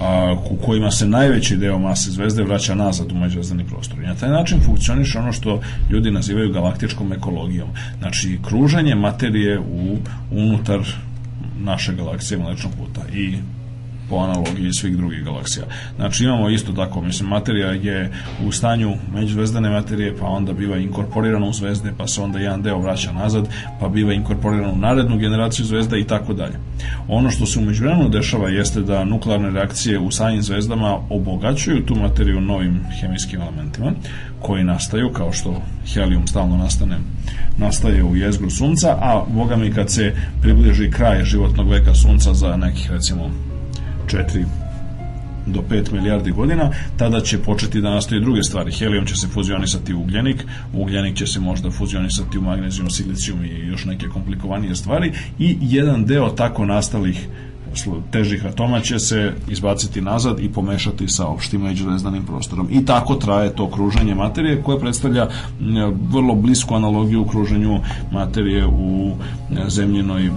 a, 0.00 0.36
u 0.50 0.56
kojima 0.56 0.90
se 0.90 1.06
najveći 1.06 1.56
deo 1.56 1.78
mase 1.78 2.10
zvezde 2.10 2.42
vraća 2.42 2.74
nazad 2.74 3.12
u 3.12 3.14
međuzvezdani 3.14 3.64
prostor. 3.64 3.98
I 3.98 4.06
na 4.06 4.14
taj 4.14 4.28
način 4.28 4.60
funkcioniše 4.60 5.18
ono 5.18 5.32
što 5.32 5.60
ljudi 5.90 6.10
nazivaju 6.10 6.52
galaktičkom 6.52 7.12
ekologijom. 7.12 7.68
Znači, 7.98 8.38
kruženje 8.48 8.94
materije 8.94 9.58
u, 9.58 9.98
unutar 10.30 10.80
naše 11.58 11.94
galaksije 11.94 12.38
mlečnog 12.38 12.72
puta 12.78 13.00
i 13.12 13.36
po 14.10 14.16
analogiji 14.16 14.72
svih 14.72 14.96
drugih 14.96 15.24
galaksija. 15.24 15.64
Znači 15.96 16.24
imamo 16.24 16.50
isto 16.50 16.72
tako, 16.72 17.02
mislim, 17.02 17.28
materija 17.28 17.68
je 17.68 18.12
u 18.46 18.52
stanju 18.52 18.94
međuzvezdane 19.14 19.70
materije, 19.70 20.16
pa 20.16 20.26
onda 20.26 20.52
biva 20.52 20.76
inkorporirana 20.76 21.46
u 21.46 21.52
zvezde, 21.52 21.92
pa 21.98 22.06
se 22.06 22.20
onda 22.20 22.38
jedan 22.38 22.62
deo 22.62 22.78
vraća 22.78 23.12
nazad, 23.12 23.48
pa 23.80 23.88
biva 23.88 24.12
inkorporirana 24.12 24.72
u 24.72 24.76
narednu 24.76 25.18
generaciju 25.18 25.66
zvezda 25.66 25.96
i 25.96 26.04
tako 26.04 26.32
dalje. 26.34 26.54
Ono 27.08 27.30
što 27.30 27.46
se 27.46 27.58
u 27.58 27.62
međuvremenu 27.62 28.08
dešava 28.08 28.48
jeste 28.48 28.80
da 28.80 29.04
nuklearne 29.04 29.50
reakcije 29.50 29.98
u 29.98 30.10
samim 30.10 30.42
zvezdama 30.42 30.98
obogaćuju 31.10 31.86
tu 31.86 31.94
materiju 31.94 32.40
novim 32.40 32.80
hemijskim 33.00 33.40
elementima 33.40 33.92
koji 34.40 34.64
nastaju, 34.64 35.12
kao 35.12 35.32
što 35.32 35.62
helijum 35.94 36.26
stalno 36.26 36.56
nastane, 36.56 36.96
nastaje 37.58 38.04
u 38.04 38.16
jezgru 38.16 38.50
sunca, 38.50 38.88
a 39.00 39.24
boga 39.28 39.56
mi 39.56 39.72
kad 39.72 39.90
se 39.90 40.14
približi 40.42 40.90
kraj 40.90 41.24
životnog 41.24 41.70
veka 41.70 41.94
sunca 41.94 42.34
za 42.34 42.56
nekih 42.56 42.90
recimo 42.90 43.30
4 44.12 44.44
do 45.46 45.62
5 45.70 45.92
milijardi 45.92 46.30
godina, 46.30 46.70
tada 46.96 47.20
će 47.20 47.38
početi 47.38 47.80
da 47.80 47.90
nastaju 47.90 48.20
druge 48.20 48.42
stvari. 48.42 48.72
Helijum 48.72 49.06
će 49.06 49.16
se 49.16 49.28
fuzionisati 49.28 49.94
u 49.94 50.00
ugljenik, 50.00 50.44
ugljenik 50.72 51.16
će 51.16 51.26
se 51.26 51.40
možda 51.40 51.70
fuzionisati 51.70 52.38
u 52.38 52.42
magnezijum, 52.42 52.90
silicijum 52.90 53.44
i 53.44 53.66
još 53.66 53.84
neke 53.84 54.08
komplikovanije 54.08 54.74
stvari 54.74 55.12
i 55.38 55.56
jedan 55.60 56.04
deo 56.04 56.28
tako 56.28 56.66
nastalih 56.66 57.28
težih 58.10 58.46
atoma 58.46 58.80
će 58.80 58.98
se 58.98 59.32
izbaciti 59.48 60.00
nazad 60.00 60.40
i 60.40 60.48
pomešati 60.48 61.08
sa 61.08 61.26
opštim 61.26 61.62
međuzvezdanim 61.62 62.26
prostorom. 62.26 62.68
I 62.70 62.84
tako 62.84 63.14
traje 63.14 63.54
to 63.54 63.70
kruženje 63.70 64.14
materije 64.14 64.62
koje 64.62 64.80
predstavlja 64.80 65.28
vrlo 66.10 66.34
blisku 66.34 66.74
analogiju 66.74 67.24
kruženju 67.24 67.80
materije 68.12 68.66
u 68.66 69.12
zemljinoj 69.68 70.30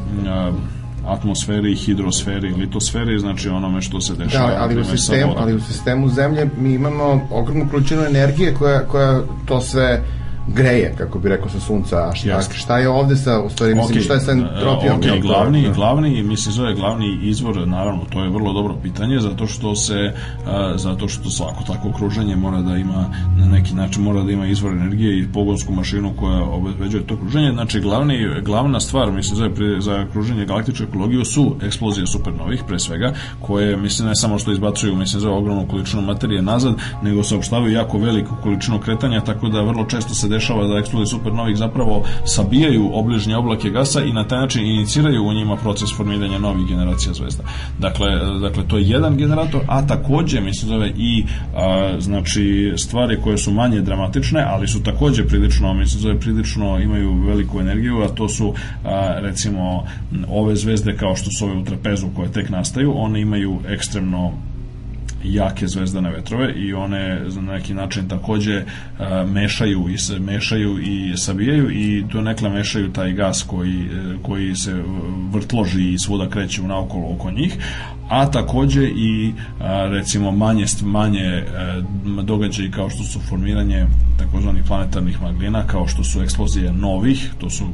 atmosferi, 1.05 1.75
hidrosferi, 1.75 2.53
litosferi, 2.53 3.19
znači 3.19 3.49
onome 3.49 3.81
što 3.81 4.01
se 4.01 4.15
dešava. 4.15 4.49
Da, 4.49 4.57
ali 4.59 4.80
u, 4.80 4.84
sistemu, 4.84 5.34
ali 5.38 5.53
u 5.53 5.59
sistemu 5.59 6.09
Zemlje 6.09 6.49
mi 6.57 6.73
imamo 6.73 7.27
ogromnu 7.31 7.67
količinu 7.71 8.03
energije 8.03 8.53
koja, 8.53 8.88
koja 8.88 9.21
to 9.45 9.61
sve 9.61 10.03
greje, 10.48 10.95
kako 10.98 11.20
bi 11.20 11.30
rekao 11.30 11.49
sa 11.49 11.60
sunca, 11.60 12.10
a 12.10 12.15
šta, 12.15 12.30
Jasne. 12.30 12.56
šta 12.56 12.78
je 12.78 12.90
ovde 12.90 13.15
sa, 13.15 13.41
u 13.41 13.49
stvari, 13.49 13.76
mislim, 13.76 13.99
okay. 13.99 14.03
šta 14.03 14.14
je 14.14 14.20
sa 14.20 14.32
entropijom? 14.32 14.98
Ok, 14.98 15.22
glavni, 15.22 15.61
da. 15.68 15.74
glavni, 15.74 16.24
mislim, 16.24 16.53
zove 16.53 16.74
glavni 16.74 17.20
izvor, 17.22 17.68
naravno, 17.68 18.02
to 18.10 18.24
je 18.24 18.30
vrlo 18.30 18.53
dobro 18.53 18.76
pitanje, 18.84 19.20
zato 19.20 19.48
što 19.48 19.76
se, 19.76 20.14
a, 20.48 20.74
zato 20.78 21.07
što 21.07 21.30
svako 21.30 21.64
tako 21.68 21.90
okruženje 21.90 22.36
mora 22.36 22.61
da 22.61 22.78
ima, 22.78 23.06
na 23.38 23.45
neki 23.45 23.74
način 23.74 24.03
mora 24.03 24.24
da 24.24 24.32
ima 24.32 24.45
izvor 24.45 24.72
energije 24.72 25.20
i 25.20 25.28
pogonsku 25.34 25.74
mašinu 25.74 26.14
koja 26.20 26.44
obezbeđuje 26.44 27.07
to 27.07 27.14
okruženje, 27.14 27.52
znači 27.52 27.80
glavni, 27.80 28.41
glavna 28.41 28.80
stvar, 28.80 29.11
mislim, 29.11 29.36
zove 29.36 29.82
za 29.82 30.06
okruženje 30.10 30.45
galaktičku 30.45 30.84
ekologiju 30.84 31.26
su 31.26 31.56
eksplozije 31.61 32.07
supernovih, 32.07 32.64
pre 32.68 32.80
svega, 32.80 33.14
koje, 33.41 33.78
mislim, 33.78 34.07
ne 34.07 34.15
samo 34.15 34.40
što 34.40 34.52
izbacuju, 34.52 34.95
mislim, 34.95 35.22
za 35.22 35.32
ogromnu 35.32 35.68
količinu 35.68 36.02
materije 36.02 36.41
nazad, 36.41 36.74
nego 37.02 37.24
saopštavaju 37.24 37.74
jako 37.74 37.98
veliku 37.98 38.36
količinu 38.44 38.80
kretanja, 38.80 39.22
tako 39.22 39.49
da 39.49 39.61
vrlo 39.61 39.86
često 39.86 40.14
se 40.14 40.32
dešava 40.34 40.68
da 40.68 40.80
eksplozije 40.80 41.07
supernovih 41.07 41.57
zapravo 41.57 42.03
sabijaju 42.26 42.89
obližnje 42.93 43.35
oblake 43.38 43.69
gasa 43.69 44.03
i 44.03 44.14
na 44.14 44.23
taj 44.27 44.39
način 44.39 44.65
iniciraju 44.65 45.23
u 45.23 45.34
njima 45.34 45.55
proces 45.55 45.89
formiranja 45.97 46.39
novih 46.39 46.68
generacija 46.68 47.14
zvezda. 47.14 47.43
Dakle, 47.80 48.10
dakle 48.41 48.64
to 48.68 48.77
je 48.77 48.89
jedan 48.89 49.18
generator, 49.18 49.61
a 49.68 49.88
takođe 49.88 50.41
mi 50.41 50.53
se 50.53 50.65
zove 50.65 50.91
i 50.97 51.23
a, 51.55 51.95
znači 51.99 52.73
stvari 52.77 53.18
koje 53.23 53.38
su 53.38 53.51
manje 53.51 53.81
dramatične, 53.81 54.45
ali 54.47 54.68
su 54.68 54.84
takođe 54.84 55.27
prilično, 55.27 55.73
mi 55.73 55.88
se 55.88 55.97
zove 55.97 56.19
prilično 56.19 56.80
imaju 56.80 57.14
veliku 57.14 57.60
energiju, 57.60 58.01
a 58.01 58.07
to 58.07 58.30
su 58.30 58.53
a, 58.85 59.19
recimo 59.19 59.85
ove 60.30 60.55
zvezde 60.55 60.97
kao 60.97 61.15
što 61.15 61.31
su 61.31 61.45
ove 61.45 61.57
u 61.57 61.65
trapezu 61.65 62.07
koje 62.15 62.31
tek 62.31 62.49
nastaju, 62.49 62.93
one 62.95 63.22
imaju 63.22 63.60
ekstremno 63.68 64.31
jake 65.24 65.68
zvezdane 65.68 66.10
vetrove 66.10 66.54
i 66.54 66.74
one 66.74 67.22
na 67.41 67.54
neki 67.54 67.74
način 67.74 68.08
takođe 68.08 68.64
a, 69.00 69.26
mešaju 69.28 69.90
i 69.90 69.98
se 69.98 70.20
mešaju 70.20 70.80
i 70.80 71.18
sabijaju 71.18 71.72
i 71.72 72.04
do 72.14 72.22
nekla 72.22 72.50
mešaju 72.50 72.94
taj 72.94 73.14
gas 73.14 73.44
koji, 73.48 73.90
koji 74.22 74.56
se 74.56 74.84
vrtloži 75.32 75.94
i 75.94 76.00
svuda 76.00 76.30
kreće 76.30 76.62
u 76.62 76.68
naokolo 76.68 77.14
oko 77.16 77.32
njih 77.32 77.58
a 78.10 78.32
takođe 78.32 78.84
i 78.86 79.34
a, 79.60 79.88
recimo 79.88 80.32
manje 80.32 80.66
manje 80.84 81.44
događaji 82.24 82.72
kao 82.72 82.90
što 82.90 83.04
su 83.04 83.20
formiranje 83.20 83.88
takozvanih 84.20 84.64
planetarnih 84.68 85.22
maglina 85.22 85.68
kao 85.68 85.88
što 85.88 86.04
su 86.04 86.22
eksplozije 86.22 86.72
novih 86.72 87.32
to 87.40 87.50
su 87.50 87.66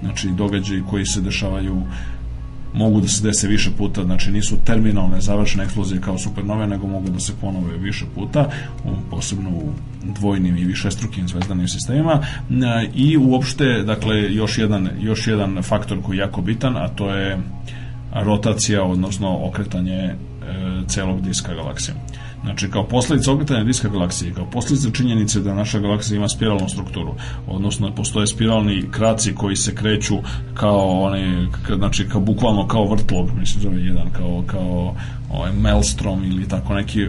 znači 0.00 0.28
događaji 0.28 0.82
koji 0.90 1.06
se 1.06 1.20
dešavaju 1.20 1.82
mogu 2.76 3.00
da 3.00 3.08
se 3.08 3.22
dese 3.22 3.48
više 3.48 3.70
puta, 3.78 4.04
znači 4.04 4.30
nisu 4.30 4.56
terminalne 4.64 5.20
završene 5.20 5.64
eksplozije 5.64 6.00
kao 6.00 6.18
supernove, 6.18 6.66
nego 6.66 6.86
mogu 6.86 7.08
da 7.08 7.20
se 7.20 7.32
ponove 7.40 7.76
više 7.76 8.04
puta, 8.14 8.50
posebno 9.10 9.50
u 9.50 9.72
dvojnim 10.02 10.56
i 10.56 10.64
višestrukim 10.64 11.28
zvezdanim 11.28 11.68
sistemima 11.68 12.26
i 12.94 13.16
uopšte, 13.16 13.82
dakle, 13.82 14.34
još 14.34 14.58
jedan, 14.58 14.90
još 15.00 15.26
jedan 15.26 15.62
faktor 15.62 16.02
koji 16.02 16.16
je 16.16 16.20
jako 16.20 16.42
bitan, 16.42 16.76
a 16.76 16.88
to 16.88 17.14
je 17.14 17.38
rotacija, 18.12 18.82
odnosno 18.82 19.38
okretanje 19.48 19.94
e, 19.94 20.14
celog 20.86 21.22
diska 21.22 21.54
galaksije. 21.54 21.94
Znači, 22.44 22.70
kao 22.70 22.84
posledica 22.84 23.32
okretanja 23.32 23.64
diska 23.64 23.88
galaksije, 23.88 24.34
kao 24.34 24.46
posledica 24.50 24.90
činjenice 24.90 25.40
da 25.40 25.54
naša 25.54 25.78
galaksija 25.78 26.16
ima 26.16 26.28
spiralnu 26.28 26.68
strukturu, 26.68 27.14
odnosno 27.46 27.94
postoje 27.94 28.26
spiralni 28.26 28.84
kraci 28.90 29.34
koji 29.34 29.56
se 29.56 29.74
kreću 29.74 30.16
kao 30.54 31.02
one, 31.02 31.48
znači, 31.76 32.08
kao 32.08 32.20
bukvalno 32.20 32.68
kao 32.68 32.88
vrtlog, 32.88 33.30
mislim, 33.38 33.62
zove 33.62 33.80
jedan, 33.80 34.10
kao, 34.10 34.44
kao 34.46 34.94
ovaj 35.30 35.52
maelstrom 35.52 36.24
ili 36.24 36.48
tako 36.48 36.74
neki 36.74 37.02
e, 37.02 37.08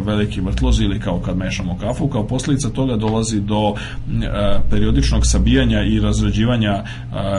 veliki 0.00 0.40
vrtlozi 0.40 0.84
ili 0.84 1.00
kao 1.00 1.20
kad 1.20 1.36
mešamo 1.36 1.78
kafu, 1.78 2.08
kao 2.08 2.26
posljedica 2.26 2.70
toga 2.70 2.96
dolazi 2.96 3.40
do 3.40 3.74
e, 3.74 4.60
periodičnog 4.70 5.26
sabijanja 5.26 5.82
i 5.82 6.00
razređivanja 6.00 6.72
e, 6.72 6.84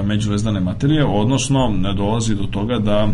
međuvezdane 0.03 0.59
materije, 0.59 1.05
odnosno 1.05 1.73
dolazi 1.95 2.35
do 2.35 2.43
toga 2.43 2.79
da 2.79 3.07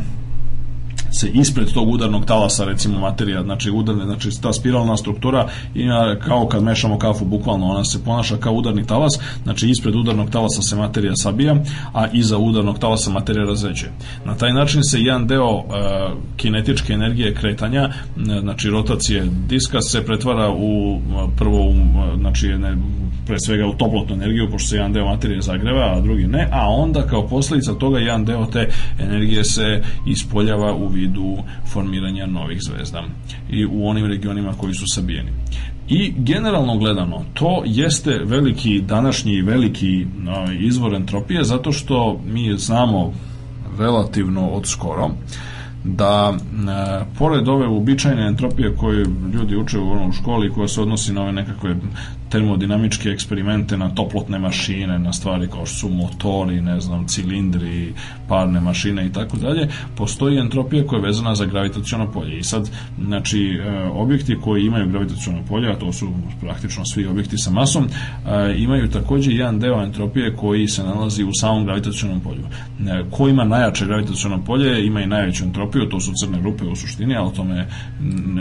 se 1.11 1.29
ispred 1.29 1.73
tog 1.73 1.89
udarnog 1.89 2.25
talasa 2.25 2.65
recimo 2.65 2.99
materija, 2.99 3.43
znači 3.43 3.71
udarne, 3.71 4.05
znači 4.05 4.41
ta 4.41 4.53
spiralna 4.53 4.97
struktura 4.97 5.47
ima 5.75 6.15
kao 6.25 6.47
kad 6.47 6.63
mešamo 6.63 6.99
kafu 6.99 7.25
bukvalno 7.25 7.65
ona 7.65 7.85
se 7.85 8.03
ponaša 8.03 8.37
kao 8.37 8.53
udarni 8.53 8.87
talas, 8.87 9.19
znači 9.43 9.69
ispred 9.69 9.95
udarnog 9.95 10.29
talasa 10.29 10.61
se 10.61 10.75
materija 10.75 11.15
sabija, 11.15 11.55
a 11.93 12.07
iza 12.13 12.37
udarnog 12.37 12.79
talasa 12.79 13.11
materija 13.11 13.45
razređuje. 13.45 13.91
Na 14.25 14.35
taj 14.35 14.53
način 14.53 14.83
se 14.83 14.99
jedan 14.99 15.27
deo 15.27 15.55
uh, 15.55 15.63
kinetičke 16.37 16.93
energije 16.93 17.33
kretanja, 17.33 17.89
znači 18.41 18.69
rotacije 18.69 19.27
diska 19.47 19.81
se 19.81 20.05
pretvara 20.05 20.49
u 20.51 20.99
prvo 21.37 21.61
u, 21.61 21.73
znači 22.17 22.47
ne, 22.47 22.77
pre 23.27 23.39
svega 23.39 23.67
u 23.67 23.73
toplotnu 23.73 24.15
energiju, 24.15 24.49
pošto 24.51 24.69
se 24.69 24.75
jedan 24.75 24.93
deo 24.93 25.05
materije 25.05 25.41
zagreva, 25.41 25.93
a 25.93 26.01
drugi 26.01 26.27
ne, 26.27 26.49
a 26.51 26.69
onda 26.69 27.01
kao 27.07 27.27
posljedica 27.27 27.73
toga 27.73 27.99
jedan 27.99 28.25
deo 28.25 28.45
te 28.45 28.69
energije 28.99 29.43
se 29.43 29.81
ispoljava 30.05 30.75
u 30.75 30.87
vidu 30.87 31.06
formiranja 31.67 32.25
novih 32.25 32.59
zvezda 32.61 33.03
i 33.49 33.65
u 33.65 33.87
onim 33.87 34.05
regionima 34.05 34.53
koji 34.53 34.73
su 34.73 34.85
sabijeni. 34.87 35.31
I 35.89 36.13
generalno 36.17 36.77
gledano, 36.77 37.25
to 37.33 37.63
jeste 37.65 38.21
veliki 38.25 38.81
današnji 38.81 39.41
veliki 39.41 40.05
izvor 40.59 40.95
entropije 40.95 41.43
zato 41.43 41.71
što 41.71 42.19
mi 42.25 42.57
znamo 42.57 43.13
relativno 43.79 44.47
od 44.47 44.67
skoro 44.67 45.09
da 45.83 46.33
e, 46.33 47.05
pored 47.17 47.47
ove 47.47 47.67
uobičajene 47.67 48.27
entropije 48.27 48.75
koje 48.75 49.05
ljudi 49.33 49.55
uče 49.55 49.79
u, 49.79 50.07
u 50.09 50.11
školi 50.11 50.53
koja 50.53 50.67
se 50.67 50.81
odnosi 50.81 51.13
na 51.13 51.21
ove 51.21 51.31
nekakve 51.31 51.75
termodinamičke 52.29 53.09
eksperimente 53.09 53.77
na 53.77 53.89
toplotne 53.89 54.39
mašine, 54.39 54.99
na 54.99 55.13
stvari 55.13 55.47
kao 55.47 55.65
što 55.65 55.75
su 55.75 55.89
motori, 55.89 56.61
ne 56.61 56.81
znam, 56.81 57.07
cilindri, 57.07 57.93
parne 58.27 58.61
mašine 58.61 59.05
i 59.05 59.11
tako 59.13 59.37
dalje, 59.37 59.67
postoji 59.95 60.37
entropija 60.37 60.87
koja 60.87 60.97
je 60.97 61.05
vezana 61.05 61.35
za 61.35 61.45
gravitaciono 61.45 62.11
polje. 62.11 62.39
I 62.39 62.43
sad, 62.43 62.69
znači, 63.05 63.39
e, 63.39 63.89
objekti 63.93 64.37
koji 64.41 64.65
imaju 64.65 64.89
gravitaciono 64.89 65.43
polje, 65.49 65.71
a 65.71 65.79
to 65.79 65.93
su 65.93 66.09
praktično 66.41 66.85
svi 66.85 67.05
objekti 67.05 67.37
sa 67.37 67.51
masom, 67.51 67.85
e, 67.85 68.55
imaju 68.57 68.89
takođe 68.89 69.31
jedan 69.31 69.59
deo 69.59 69.83
entropije 69.83 70.35
koji 70.35 70.67
se 70.67 70.83
nalazi 70.83 71.23
u 71.23 71.31
samom 71.33 71.65
gravitacionom 71.65 72.19
polju. 72.19 72.43
E, 72.87 73.03
ko 73.11 73.27
ima 73.27 73.43
najjače 73.43 73.85
gravitaciono 73.85 74.43
polje, 74.45 74.85
ima 74.85 75.01
i 75.01 75.07
najveću 75.07 75.43
entropiju, 75.43 75.89
to 75.89 75.99
su 75.99 76.11
crne 76.21 76.41
grupe 76.41 76.65
u 76.65 76.75
suštini, 76.75 77.15
ali 77.15 77.27
o 77.27 77.31
tome 77.31 77.67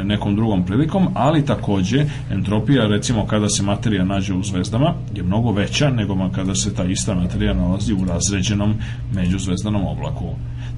nekom 0.04 0.36
drugom 0.36 0.66
prilikom, 0.66 1.08
ali 1.14 1.44
takođe 1.44 2.04
entropija, 2.30 2.86
recimo, 2.86 3.26
kada 3.26 3.48
se 3.48 3.62
materija 3.76 4.04
nađe 4.04 4.34
u 4.34 4.42
zvezdama 4.42 4.94
je 5.14 5.22
mnogo 5.22 5.52
veća 5.52 5.90
nego 5.90 6.30
kada 6.34 6.54
se 6.54 6.74
ta 6.74 6.84
ista 6.84 7.14
materija 7.14 7.54
nalazi 7.54 7.92
u 7.92 8.04
razređenom 8.04 8.74
međuzvezdanom 9.12 9.86
oblaku. 9.86 10.24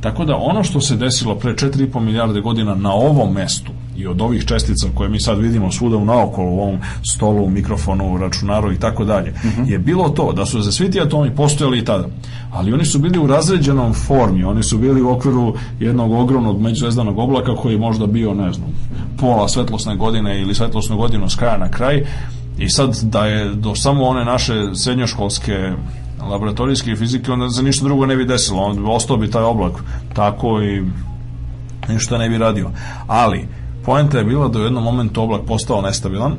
Tako 0.01 0.25
da 0.25 0.37
ono 0.37 0.65
što 0.65 0.81
se 0.81 0.97
desilo 0.97 1.35
pre 1.35 1.53
4,5 1.53 2.01
milijarde 2.01 2.41
godina 2.41 2.75
na 2.75 2.93
ovom 2.93 3.33
mestu 3.33 3.73
i 3.97 4.07
od 4.07 4.21
ovih 4.21 4.45
čestica 4.45 4.89
koje 4.95 5.09
mi 5.09 5.21
sad 5.21 5.39
vidimo 5.39 5.73
svuda 5.73 5.97
u 5.97 6.05
naokolo 6.05 6.51
u 6.51 6.61
ovom 6.61 6.79
stolu, 7.15 7.51
mikrofonu, 7.51 8.19
računaru 8.19 8.73
i 8.73 8.79
tako 8.79 9.05
dalje, 9.05 9.35
mhm. 9.45 9.73
je 9.73 9.79
bilo 9.79 10.09
to 10.09 10.33
da 10.33 10.47
su 10.47 10.63
za 10.63 10.73
svi 10.73 10.91
ti 10.91 11.01
atomi 11.01 11.35
postojali 11.35 11.79
i 11.79 11.85
tada. 11.85 12.09
Ali 12.53 12.73
oni 12.73 12.85
su 12.85 12.99
bili 12.99 13.19
u 13.19 13.27
razređenom 13.27 13.95
formi, 13.95 14.45
oni 14.45 14.63
su 14.63 14.79
bili 14.79 15.03
u 15.03 15.11
okviru 15.11 15.55
jednog 15.81 16.13
ogromnog 16.13 16.61
međuzvezdanog 16.61 17.19
oblaka 17.19 17.55
koji 17.55 17.73
je 17.73 17.79
možda 17.79 18.07
bio, 18.07 18.35
ne 18.35 18.53
znam, 18.53 18.69
pola 19.21 19.49
svetlosne 19.49 19.97
godine 19.97 20.41
ili 20.41 20.55
svetlosnu 20.55 20.97
godinu 20.97 21.29
s 21.29 21.35
kraja 21.35 21.59
na 21.59 21.71
kraj, 21.71 22.05
I 22.59 22.69
sad 22.69 22.99
da 23.03 23.27
je 23.27 23.55
do 23.55 23.75
samo 23.75 24.05
one 24.05 24.25
naše 24.25 24.55
srednjoškolske 24.75 25.73
laboratorijske 26.31 26.97
fizike, 26.97 27.33
onda 27.33 27.51
se 27.51 27.63
ništa 27.63 27.85
drugo 27.85 28.07
ne 28.07 28.17
bi 28.17 28.25
desilo. 28.25 28.63
On 28.63 28.87
ostao 28.87 29.17
bi 29.17 29.31
taj 29.31 29.43
oblak 29.43 29.73
tako 30.15 30.63
i 30.63 30.83
ništa 31.89 32.19
ne 32.19 32.29
bi 32.29 32.39
radio. 32.39 32.71
Ali, 33.07 33.49
poenta 33.85 34.19
je 34.19 34.25
bila 34.25 34.49
da 34.49 34.59
u 34.59 34.63
jednom 34.63 34.85
momentu 34.85 35.23
oblak 35.23 35.43
postao 35.47 35.83
nestabilan, 35.83 36.35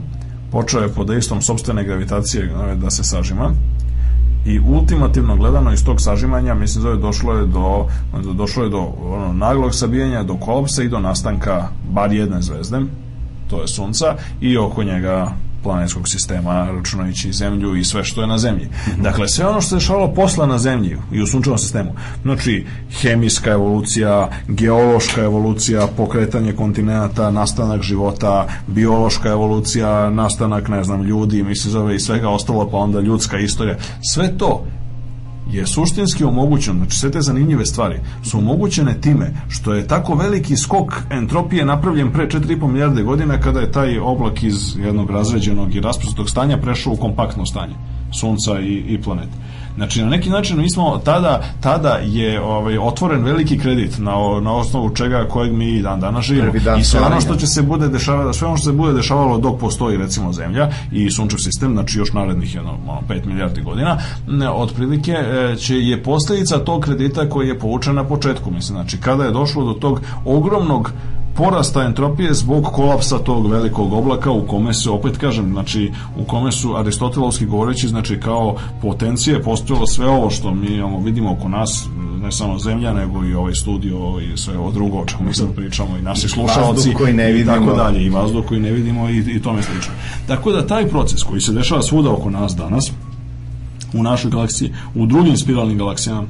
počeo 0.52 0.82
je 0.82 0.94
pod 0.94 1.10
istom 1.10 1.42
sobstvene 1.42 1.84
gravitacije 1.84 2.54
da 2.76 2.90
se 2.90 3.04
sažima 3.04 3.52
i 4.46 4.60
ultimativno 4.60 5.36
gledano 5.36 5.74
iz 5.74 5.86
tog 5.86 6.02
sažimanja 6.02 6.54
mislim 6.54 6.84
da 6.84 6.90
je 6.90 6.98
došlo 6.98 7.34
je 7.34 7.46
do 7.46 7.86
došlo 8.34 8.64
je 8.64 8.70
do 8.70 8.94
ono, 9.04 9.34
naglog 9.34 9.76
sabijanja, 9.76 10.24
do 10.24 10.38
kolapsa 10.38 10.84
i 10.84 10.90
do 10.90 11.00
nastanka 11.00 11.68
bar 11.92 12.14
jedne 12.14 12.42
zvezde 12.42 12.82
to 13.50 13.62
je 13.62 13.68
sunca 13.68 14.16
i 14.42 14.58
oko 14.58 14.84
njega 14.84 15.32
planetskog 15.64 16.08
sistema, 16.08 16.72
računajući 16.72 17.34
zemlju 17.34 17.76
i 17.76 17.84
sve 17.84 18.04
što 18.04 18.22
je 18.22 18.28
na 18.28 18.38
zemlji. 18.38 18.68
Mhm. 18.88 19.02
Dakle, 19.02 19.28
sve 19.28 19.46
ono 19.46 19.62
što 19.62 19.70
se 19.70 19.76
dešavalo 19.76 20.14
posla 20.14 20.46
na 20.46 20.58
zemlji 20.58 20.98
i 21.12 21.22
u 21.22 21.28
sunčevom 21.28 21.58
sistemu, 21.58 21.94
znači 22.22 22.66
hemijska 23.02 23.52
evolucija, 23.52 24.30
geološka 24.48 25.24
evolucija, 25.24 25.88
pokretanje 25.98 26.54
kontinenta, 26.54 27.32
nastanak 27.32 27.82
života, 27.82 28.48
biološka 28.68 29.30
evolucija, 29.30 30.10
nastanak, 30.10 30.68
ne 30.68 30.84
znam, 30.84 31.04
ljudi, 31.04 31.44
mislim 31.44 31.72
zove 31.72 31.96
i 31.96 32.00
svega 32.00 32.30
ostalo, 32.30 32.70
pa 32.70 32.78
onda 32.78 33.00
ljudska 33.00 33.40
istorija, 33.40 33.78
sve 34.02 34.38
to 34.38 34.66
je 35.52 35.68
suštinski 35.68 36.24
omogućeno, 36.24 36.78
znači 36.78 36.98
sve 36.98 37.12
te 37.12 37.22
zanimljive 37.22 37.66
stvari 37.66 38.00
su 38.24 38.38
omogućene 38.38 39.02
time 39.02 39.34
što 39.50 39.74
je 39.74 39.88
tako 39.88 40.16
veliki 40.16 40.58
skok 40.58 40.94
entropije 41.10 41.66
napravljen 41.66 42.12
pre 42.12 42.28
4,5 42.28 42.68
milijarde 42.68 43.04
godina 43.04 43.40
kada 43.40 43.60
je 43.60 43.72
taj 43.72 44.00
oblak 44.00 44.44
iz 44.44 44.78
jednog 44.78 45.10
razređenog 45.10 45.76
i 45.76 45.80
rasprostog 45.80 46.30
stanja 46.30 46.58
prešao 46.58 46.94
u 46.94 46.98
kompaktno 46.98 47.46
stanje 47.46 47.74
sunca 48.20 48.60
i, 48.60 48.74
i 48.88 49.02
planete. 49.02 49.38
Znači, 49.80 50.02
na 50.02 50.10
neki 50.10 50.30
način 50.30 50.58
mi 50.58 50.72
smo 50.72 51.02
tada, 51.06 51.42
tada 51.62 51.90
je 52.04 52.42
ovaj, 52.42 52.78
otvoren 52.78 53.24
veliki 53.24 53.58
kredit 53.60 53.98
na, 53.98 54.12
na 54.42 54.56
osnovu 54.56 54.90
čega 54.96 55.28
kojeg 55.30 55.54
mi 55.54 55.82
dan 55.82 56.00
danas 56.00 56.26
živimo. 56.26 56.52
I 56.80 56.84
sve 56.84 57.00
ono 57.00 57.22
što 57.22 57.36
će 57.36 57.48
se 57.48 57.62
bude 57.62 57.88
dešavalo, 57.88 58.34
sve 58.34 58.48
ono 58.48 58.58
što 58.58 58.66
se 58.66 58.72
bude 58.72 58.94
dešavalo 58.94 59.38
dok 59.38 59.60
postoji 59.60 59.98
recimo 59.98 60.34
Zemlja 60.34 60.70
i 60.92 61.12
sunčev 61.12 61.38
sistem, 61.38 61.74
znači 61.74 61.98
još 61.98 62.14
narednih 62.14 62.56
jedno, 62.56 62.78
5 63.10 63.26
milijardi 63.26 63.62
godina, 63.62 63.98
otprilike 64.54 65.12
e, 65.12 65.56
će 65.56 65.78
je 65.78 66.04
posljedica 66.04 66.60
tog 66.60 66.82
kredita 66.82 67.30
koji 67.30 67.48
je 67.48 67.60
povučen 67.60 67.96
na 67.96 68.04
početku. 68.04 68.52
Mislim, 68.52 68.78
znači, 68.78 68.98
kada 68.98 69.24
je 69.24 69.32
došlo 69.32 69.66
do 69.66 69.74
tog 69.74 70.02
ogromnog 70.26 70.92
porasta 71.40 71.84
entropije 71.84 72.34
zbog 72.34 72.64
kolapsa 72.64 73.18
tog 73.18 73.52
velikog 73.52 73.94
oblaka 73.94 74.32
u 74.32 74.48
kome 74.48 74.74
se, 74.74 74.90
opet 74.90 75.18
kažem, 75.18 75.52
znači 75.52 75.92
u 76.18 76.24
kome 76.24 76.52
su 76.52 76.76
aristotelovski 76.76 77.46
govoreći, 77.46 77.88
znači 77.88 78.20
kao 78.20 78.56
potencije 78.82 79.44
postojalo 79.44 79.88
sve 79.88 80.08
ovo 80.08 80.30
što 80.30 80.54
mi 80.54 80.68
imamo, 80.68 81.00
vidimo 81.00 81.32
oko 81.32 81.50
nas, 81.50 81.88
ne 82.22 82.32
samo 82.32 82.60
zemlja, 82.60 82.94
nego 82.94 83.26
i 83.26 83.34
ovaj 83.34 83.56
studio 83.56 83.98
i 84.34 84.38
sve 84.38 84.58
ovo 84.58 84.72
drugo 84.72 84.98
o 84.98 85.06
čemu 85.06 85.24
mi 85.24 85.34
sad 85.34 85.56
pričamo 85.56 85.98
i 85.98 86.02
naši 86.02 86.30
slušalci 86.30 86.94
koji 86.94 87.14
ne 87.14 87.32
vidimo. 87.32 87.56
i 87.56 87.60
tako 87.60 87.76
dalje, 87.76 88.04
i 88.04 88.10
vazduh 88.10 88.46
koji 88.46 88.60
ne 88.60 88.72
vidimo 88.72 89.10
i, 89.10 89.18
i 89.18 89.42
tome 89.42 89.64
slično. 89.64 89.94
Tako 90.28 90.52
da 90.52 90.68
taj 90.68 90.88
proces 90.88 91.24
koji 91.24 91.42
se 91.42 91.54
dešava 91.54 91.82
svuda 91.82 92.10
oko 92.10 92.30
nas 92.30 92.56
danas, 92.56 92.92
u 93.94 94.04
našoj 94.04 94.32
galaksiji, 94.32 94.74
u 94.96 95.06
drugim 95.06 95.38
spiralnim 95.38 95.78
galaksijama, 95.78 96.24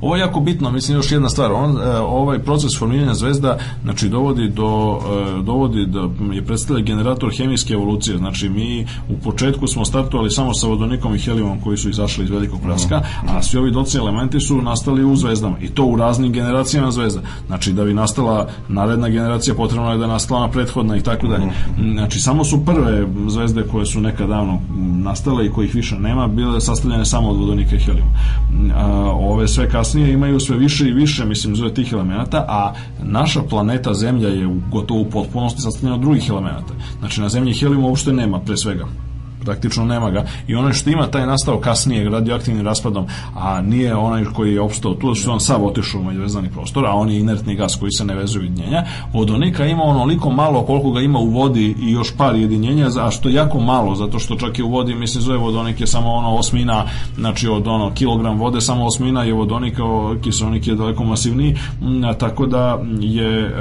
Ovo 0.00 0.16
je 0.16 0.20
jako 0.20 0.40
bitno, 0.40 0.70
mislim 0.70 0.98
još 0.98 1.12
jedna 1.12 1.28
stvar, 1.28 1.52
on, 1.52 1.76
e, 1.76 1.98
ovaj 1.98 2.38
proces 2.38 2.78
formiranja 2.78 3.14
zvezda 3.14 3.58
znači 3.82 4.08
dovodi 4.08 4.48
do 4.48 4.98
e, 5.38 5.42
dovodi 5.42 5.86
da 5.86 6.08
je 6.34 6.44
predstavlja 6.44 6.82
generator 6.82 7.30
hemijske 7.36 7.74
evolucije, 7.74 8.18
znači 8.18 8.48
mi 8.48 8.86
u 9.08 9.18
početku 9.24 9.66
smo 9.66 9.84
startovali 9.84 10.30
samo 10.30 10.54
sa 10.54 10.66
vodonikom 10.66 11.14
i 11.14 11.18
helijumom 11.18 11.60
koji 11.60 11.76
su 11.76 11.90
izašli 11.90 12.24
iz 12.24 12.30
velikog 12.30 12.60
praska, 12.60 13.02
a 13.28 13.42
svi 13.42 13.58
ovi 13.58 13.70
doci 13.70 13.98
elementi 13.98 14.40
su 14.40 14.62
nastali 14.62 15.04
u 15.04 15.16
zvezdama 15.16 15.56
i 15.60 15.68
to 15.68 15.84
u 15.84 15.96
raznim 15.96 16.32
generacijama 16.32 16.90
zvezda. 16.90 17.20
Znači 17.46 17.72
da 17.72 17.84
bi 17.84 17.94
nastala 17.94 18.48
naredna 18.68 19.08
generacija 19.08 19.54
potrebno 19.54 19.92
je 19.92 19.98
da 19.98 20.06
nastala 20.06 20.40
na 20.40 20.48
prethodna 20.48 20.96
i 20.96 21.00
tako 21.00 21.26
dalje. 21.26 21.46
Znači 21.92 22.20
samo 22.20 22.44
su 22.44 22.64
prve 22.64 23.06
zvezde 23.28 23.62
koje 23.72 23.86
su 23.86 24.00
nekad 24.00 24.28
davno 24.28 24.60
nastale 25.02 25.46
i 25.46 25.50
kojih 25.50 25.74
više 25.74 25.98
nema 25.98 26.28
bile 26.28 26.60
sastavljene 26.60 27.04
samo 27.04 27.28
od 27.28 27.36
vodonika 27.36 27.76
i 27.76 27.78
helijuma. 27.78 28.10
Ove 29.12 29.48
sve 29.48 29.70
kasnije 29.70 29.85
kasnije 29.86 30.12
imaju 30.12 30.40
sve 30.40 30.56
više 30.56 30.88
i 30.88 30.92
više, 30.92 31.24
mislim, 31.24 31.56
zove 31.56 31.74
tih 31.74 31.92
elemenata, 31.92 32.44
a 32.48 32.74
naša 33.02 33.42
planeta 33.42 33.94
Zemlja 33.94 34.28
je 34.28 34.48
gotovo 34.72 35.00
u 35.00 35.10
potpunosti 35.10 35.60
sastavljena 35.60 35.94
od 35.94 36.00
drugih 36.00 36.28
elemenata. 36.28 36.74
Znači, 36.98 37.20
na 37.20 37.28
Zemlji 37.28 37.54
helijuma 37.54 37.88
uopšte 37.88 38.12
nema, 38.12 38.40
pre 38.40 38.56
svega 38.56 38.86
praktično 39.46 39.84
nema 39.84 40.10
ga. 40.10 40.24
I 40.48 40.54
onaj 40.54 40.72
što 40.72 40.90
ima 40.90 41.06
taj 41.06 41.26
nastao 41.26 41.60
kasnije 41.60 42.10
radioaktivnim 42.10 42.66
raspadom 42.66 43.06
a 43.34 43.60
nije 43.60 43.94
onaj 43.94 44.24
koji 44.24 44.54
je 44.54 44.60
opstao 44.60 44.94
tu 44.94 45.14
što 45.14 45.32
on 45.32 45.40
sav 45.40 45.66
otišao 45.66 46.00
u 46.00 46.04
međuvezani 46.04 46.48
prostor 46.48 46.86
a 46.86 46.92
on 46.92 47.10
je 47.10 47.20
inertni 47.20 47.54
gas 47.54 47.76
koji 47.80 47.92
se 47.92 48.04
ne 48.04 48.14
vezuje 48.14 48.44
jedinjenja 48.44 48.84
vodonika 49.12 49.66
ima 49.66 49.82
onoliko 49.82 50.30
malo 50.30 50.62
koliko 50.62 50.90
ga 50.90 51.00
ima 51.00 51.18
u 51.18 51.30
vodi 51.30 51.74
i 51.82 51.90
još 51.92 52.16
par 52.16 52.36
jedinjenja 52.36 52.88
a 53.00 53.10
što 53.10 53.28
jako 53.28 53.60
malo 53.60 53.94
zato 53.94 54.18
što 54.18 54.36
čak 54.36 54.58
i 54.58 54.62
u 54.62 54.68
vodi 54.68 54.94
mislim 54.94 55.22
zove 55.22 55.38
vodonik 55.38 55.80
je 55.80 55.86
samo 55.86 56.10
ono 56.10 56.28
osmina 56.28 56.84
znači 57.16 57.48
od 57.48 57.66
ono 57.66 57.90
kilogram 57.94 58.38
vode 58.38 58.60
samo 58.60 58.84
osmina 58.84 59.24
je 59.24 59.32
vodonika 59.32 59.82
kiselnik 60.22 60.66
je 60.66 60.74
daleko 60.74 61.04
masivniji. 61.04 61.56
A, 62.04 62.14
tako 62.14 62.46
da 62.46 62.78
je 63.00 63.46
e, 63.46 63.52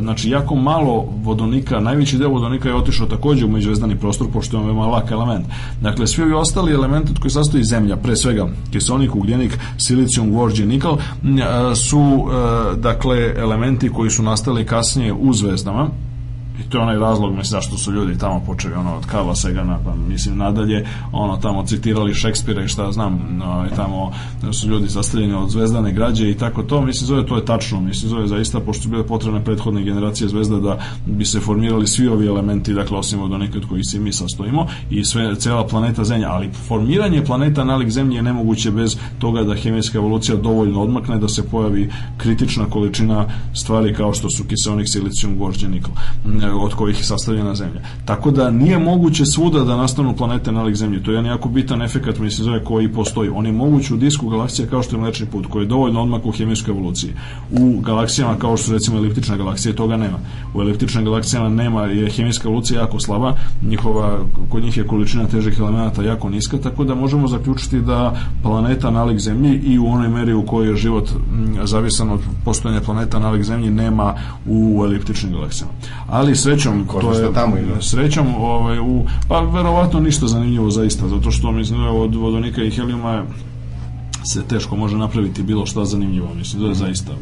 znači 0.00 0.30
jako 0.30 0.54
malo 0.54 1.04
vodonika 1.22 1.80
najveći 1.80 2.18
deo 2.18 2.28
vodonika 2.28 2.68
je 2.68 2.74
otišao 2.74 3.06
takođe 3.06 3.44
u 3.44 3.48
međuvezdani 3.48 3.96
prostor 3.98 4.26
pošto 4.32 4.58
je 4.58 4.64
veoma 4.64 4.86
lak 4.86 5.10
element. 5.20 5.46
Dakle, 5.80 6.06
svi 6.06 6.22
ovi 6.22 6.32
ostali 6.32 6.72
elementi 6.72 7.12
koji 7.20 7.30
sastoji 7.30 7.64
zemlja, 7.64 7.96
pre 7.96 8.16
svega 8.16 8.48
kiselnik, 8.72 9.14
ugljenik, 9.14 9.58
silicijum, 9.78 10.30
gvožđe, 10.30 10.66
nikal, 10.66 10.98
su 11.74 12.26
dakle 12.76 13.34
elementi 13.36 13.88
koji 13.88 14.10
su 14.10 14.22
nastali 14.22 14.66
kasnije 14.66 15.12
u 15.12 15.32
zvezdama 15.32 15.88
I 16.60 16.70
to 16.70 16.78
je 16.78 16.82
onaj 16.82 16.98
razlog, 16.98 17.30
mislim, 17.30 17.60
zašto 17.60 17.76
su 17.76 17.92
ljudi 17.92 18.18
tamo 18.18 18.40
počeli, 18.46 18.74
ono, 18.74 18.96
od 18.96 19.06
Karla 19.06 19.34
Segana, 19.34 19.78
pa 19.84 19.94
mislim, 19.94 20.38
nadalje, 20.38 20.86
ono, 21.12 21.36
tamo 21.36 21.66
citirali 21.66 22.14
Šekspira 22.14 22.64
i 22.64 22.68
šta 22.68 22.92
znam, 22.92 23.20
no, 23.38 23.66
i 23.72 23.76
tamo 23.76 24.12
su 24.52 24.68
ljudi 24.68 24.88
zastavljeni 24.88 25.34
od 25.34 25.50
zvezdane 25.50 25.92
građe 25.92 26.30
i 26.30 26.34
tako 26.34 26.62
to, 26.62 26.82
mislim, 26.82 27.06
zove, 27.06 27.26
to 27.26 27.36
je 27.36 27.44
tačno, 27.44 27.80
mislim, 27.80 28.10
zove, 28.10 28.26
zaista, 28.26 28.60
pošto 28.60 28.82
su 28.82 28.88
bile 28.88 29.06
potrebne 29.06 29.44
prethodne 29.44 29.82
generacije 29.82 30.28
zvezda 30.28 30.60
da 30.60 30.78
bi 31.06 31.24
se 31.24 31.40
formirali 31.40 31.86
svi 31.86 32.08
ovi 32.08 32.26
elementi, 32.26 32.74
dakle, 32.74 32.98
osim 32.98 33.22
od 33.22 33.32
onih 33.32 33.50
od 33.56 33.68
kojih 33.68 33.84
se 33.86 33.98
mi 33.98 34.12
sastojimo 34.12 34.66
i 34.90 35.04
sve, 35.04 35.36
cela 35.36 35.66
planeta 35.66 36.04
Zemlja, 36.04 36.30
ali 36.30 36.50
formiranje 36.68 37.24
planeta 37.24 37.64
nalik 37.64 37.90
Zemlje 37.90 38.16
je 38.16 38.22
nemoguće 38.22 38.70
bez 38.70 38.96
toga 39.18 39.42
da 39.42 39.54
hemijska 39.54 39.98
evolucija 39.98 40.36
dovoljno 40.36 40.82
odmakne, 40.82 41.18
da 41.18 41.28
se 41.28 41.48
pojavi 41.48 41.90
kritična 42.16 42.64
količina 42.70 43.26
stvari 43.54 43.94
kao 43.94 44.14
što 44.14 44.30
su 44.30 44.44
kiselnik, 44.44 44.88
silicijum, 44.88 45.36
gvožđe, 45.36 45.68
nikl 45.68 45.90
od 46.52 46.74
kojih 46.74 46.98
je 46.98 47.04
sastavljena 47.04 47.54
Zemlja. 47.54 47.80
Tako 48.04 48.30
da 48.30 48.50
nije 48.50 48.78
moguće 48.78 49.26
svuda 49.26 49.64
da 49.64 49.76
nastanu 49.76 50.16
planete 50.16 50.52
nalik 50.52 50.74
Zemlji. 50.74 51.02
To 51.02 51.10
je 51.10 51.14
jedan 51.14 51.30
jako 51.30 51.48
bitan 51.48 51.82
efekat, 51.82 52.18
mislim, 52.18 52.44
zove 52.44 52.64
koji 52.64 52.92
postoji. 52.92 53.30
On 53.34 53.46
je 53.46 53.52
moguć 53.52 53.90
u 53.90 53.96
disku 53.96 54.28
galaksije 54.28 54.68
kao 54.68 54.82
što 54.82 54.96
je 54.96 55.00
Mlečni 55.00 55.26
put, 55.26 55.46
koji 55.46 55.62
je 55.62 55.68
dovoljno 55.68 56.02
odmak 56.02 56.26
u 56.26 56.30
hemijskoj 56.30 56.72
evoluciji. 56.72 57.10
U 57.50 57.80
galaksijama 57.80 58.38
kao 58.38 58.56
što 58.56 58.66
su 58.66 58.72
recimo 58.72 58.98
eliptična 58.98 59.36
galaksija, 59.36 59.74
toga 59.74 59.96
nema. 59.96 60.18
U 60.54 60.60
eliptičnim 60.60 61.04
galaksijama 61.04 61.48
nema, 61.48 61.86
je 61.86 62.10
hemijska 62.10 62.48
evolucija 62.48 62.80
jako 62.80 63.00
slaba, 63.00 63.34
njihova, 63.62 64.18
kod 64.48 64.62
njih 64.62 64.76
je 64.76 64.86
količina 64.86 65.26
težih 65.26 65.58
elemenata 65.58 66.02
jako 66.02 66.28
niska, 66.28 66.58
tako 66.58 66.84
da 66.84 66.94
možemo 66.94 67.28
zaključiti 67.28 67.80
da 67.80 68.16
planeta 68.42 68.90
nalik 68.90 69.18
Zemlji 69.18 69.60
i 69.64 69.78
u 69.78 69.86
onoj 69.86 70.08
meri 70.08 70.32
u 70.32 70.46
kojoj 70.46 70.68
je 70.68 70.76
život 70.76 71.10
zavisan 71.64 72.10
od 72.10 72.20
postojanja 72.44 72.80
planeta 72.80 73.18
nalik 73.18 73.44
Zemlji 73.44 73.70
nema 73.70 74.14
u 74.46 74.82
eliptičnim 74.84 75.32
galaksijama. 75.32 75.72
Ali 76.08 76.36
srećom, 76.40 76.84
Ko 76.86 77.00
to 77.00 77.12
je 77.12 77.32
tamo 77.34 77.56
ima. 77.56 77.82
srećom, 77.82 78.34
ovaj, 78.34 78.78
u, 78.78 79.04
pa 79.28 79.40
verovatno 79.40 80.00
ništa 80.00 80.26
zanimljivo 80.26 80.70
zaista, 80.70 81.08
zato 81.08 81.30
što 81.30 81.52
mislim 81.52 81.80
da 81.80 81.88
od 81.90 82.14
vodonika 82.14 82.62
i 82.62 82.70
helijuma 82.70 83.24
se 84.24 84.42
teško 84.42 84.76
može 84.76 84.96
napraviti 84.96 85.42
bilo 85.42 85.66
šta 85.66 85.84
zanimljivo, 85.84 86.34
mislim 86.34 86.62
da 86.62 86.68
je 86.68 86.74
zaista 86.74 87.12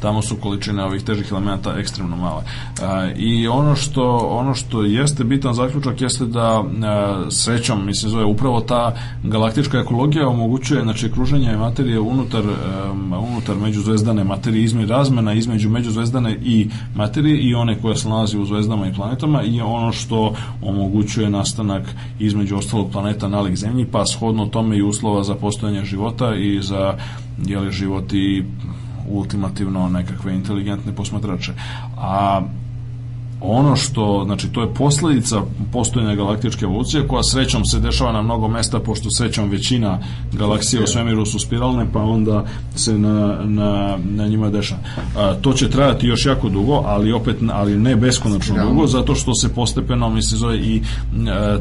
tamo 0.00 0.22
su 0.22 0.36
količine 0.36 0.84
ovih 0.84 1.02
težih 1.02 1.28
elemenata 1.30 1.74
ekstremno 1.78 2.16
male. 2.16 2.42
I 3.16 3.48
ono 3.48 3.76
što 3.76 4.16
ono 4.18 4.54
što 4.54 4.82
jeste 4.82 5.24
bitan 5.24 5.54
zaključak 5.54 6.00
jeste 6.00 6.24
da 6.24 6.64
srećom, 7.30 7.86
mislim 7.86 8.10
zove 8.10 8.24
upravo 8.24 8.60
ta 8.60 8.94
galaktička 9.24 9.78
ekologija 9.78 10.28
omogućuje 10.28 10.82
znači 10.82 11.12
kruženje 11.12 11.56
materije 11.56 12.00
unutar 12.00 12.44
um, 12.44 13.12
unutar 13.12 13.56
međuzvezdane 13.56 14.24
materije 14.24 14.64
između 14.64 14.88
razmena 14.88 15.32
između 15.32 15.70
međuzvezdane 15.70 16.38
i 16.42 16.68
materije 16.94 17.38
i 17.38 17.54
one 17.54 17.78
koja 17.82 17.96
se 17.96 18.08
nalazi 18.08 18.38
u 18.38 18.44
zvezdama 18.44 18.86
i 18.86 18.94
planetama 18.94 19.42
i 19.42 19.60
ono 19.60 19.92
što 19.92 20.34
omogućuje 20.62 21.30
nastanak 21.30 21.82
između 22.18 22.56
ostalog 22.56 22.90
planeta 22.92 23.28
nalik 23.28 23.56
zemlji 23.56 23.86
pa 23.92 24.06
shodno 24.06 24.46
tome 24.46 24.76
i 24.76 24.82
uslova 24.82 25.24
za 25.24 25.34
postojanje 25.34 25.84
života 25.84 26.29
i 26.34 26.62
za 26.62 26.94
jeli, 27.46 27.72
život 27.72 28.12
i 28.12 28.44
ultimativno 29.08 29.88
nekakve 29.88 30.34
inteligentne 30.34 30.94
posmatrače. 30.94 31.52
A 31.96 32.42
ono 33.40 33.76
što, 33.76 34.22
znači 34.26 34.48
to 34.48 34.60
je 34.60 34.74
posledica 34.74 35.40
postojanja 35.72 36.14
galaktičke 36.14 36.64
evolucije 36.64 37.08
koja 37.08 37.22
srećom 37.22 37.64
se 37.64 37.80
dešava 37.80 38.12
na 38.12 38.22
mnogo 38.22 38.48
mesta 38.48 38.80
pošto 38.80 39.08
srećom 39.10 39.50
većina 39.50 39.98
galaksija 40.32 40.82
u 40.82 40.86
svemiru 40.86 41.26
su 41.26 41.38
spiralne 41.38 41.86
pa 41.92 42.02
onda 42.02 42.44
se 42.76 42.98
na, 42.98 43.38
na, 43.44 43.98
na 44.04 44.26
njima 44.26 44.50
dešava. 44.50 44.80
A, 45.16 45.34
to 45.34 45.52
će 45.52 45.70
trajati 45.70 46.06
još 46.06 46.26
jako 46.26 46.48
dugo, 46.48 46.82
ali 46.86 47.12
opet 47.12 47.36
ali 47.52 47.78
ne 47.78 47.96
beskonačno 47.96 48.66
dugo 48.68 48.86
zato 48.86 49.14
što 49.14 49.34
se 49.34 49.54
postepeno 49.54 50.10
misli 50.10 50.38
zove 50.38 50.58
i 50.58 50.76
e, 50.76 50.82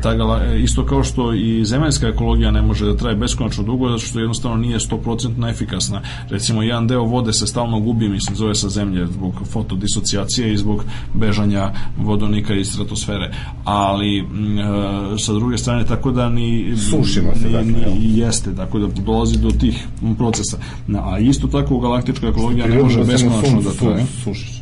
ta 0.01 0.14
gala, 0.14 0.53
isto 0.53 0.85
kao 0.85 1.03
što 1.03 1.34
i 1.34 1.65
zemaljska 1.65 2.07
ekologija 2.07 2.51
ne 2.51 2.61
može 2.61 2.85
da 2.85 2.97
traje 2.97 3.15
beskonačno 3.15 3.64
dugo 3.64 3.89
zato 3.89 3.99
što 3.99 4.19
jednostavno 4.19 4.57
nije 4.57 4.80
100% 4.80 5.49
efikasna. 5.49 6.01
Recimo 6.30 6.64
jedan 6.64 6.88
deo 6.88 7.03
vode 7.03 7.34
se 7.34 7.47
stalno 7.47 7.80
gubi, 7.80 8.10
mislim 8.10 8.35
zove 8.35 8.56
sa 8.56 8.69
zemlje 8.69 9.07
zbog 9.07 9.34
fotodisocijacije 9.51 10.53
i 10.53 10.57
zbog 10.57 10.84
bežanja 11.14 11.68
vodonika 11.97 12.53
iz 12.53 12.67
stratosfere. 12.67 13.31
Ali 13.63 14.19
m, 14.19 14.59
e, 14.59 14.63
sa 15.17 15.33
druge 15.33 15.57
strane 15.57 15.85
tako 15.85 16.11
da 16.11 16.29
ni 16.29 16.77
Sušimo 16.77 17.31
se, 17.35 17.47
ni, 17.47 17.53
dakle, 17.53 17.93
ni, 17.93 18.17
jeste, 18.17 18.55
tako 18.55 18.79
da 18.79 18.87
dolazi 18.87 19.39
do 19.39 19.49
tih 19.49 19.87
procesa. 20.17 20.57
A 21.03 21.19
isto 21.19 21.47
tako 21.47 21.79
galaktička 21.79 22.27
ekologija 22.27 22.67
ne 22.67 22.83
može 22.83 23.03
beskonačno 23.03 23.61
da 23.61 23.71
traje. 23.71 24.05
sušiš. 24.23 24.61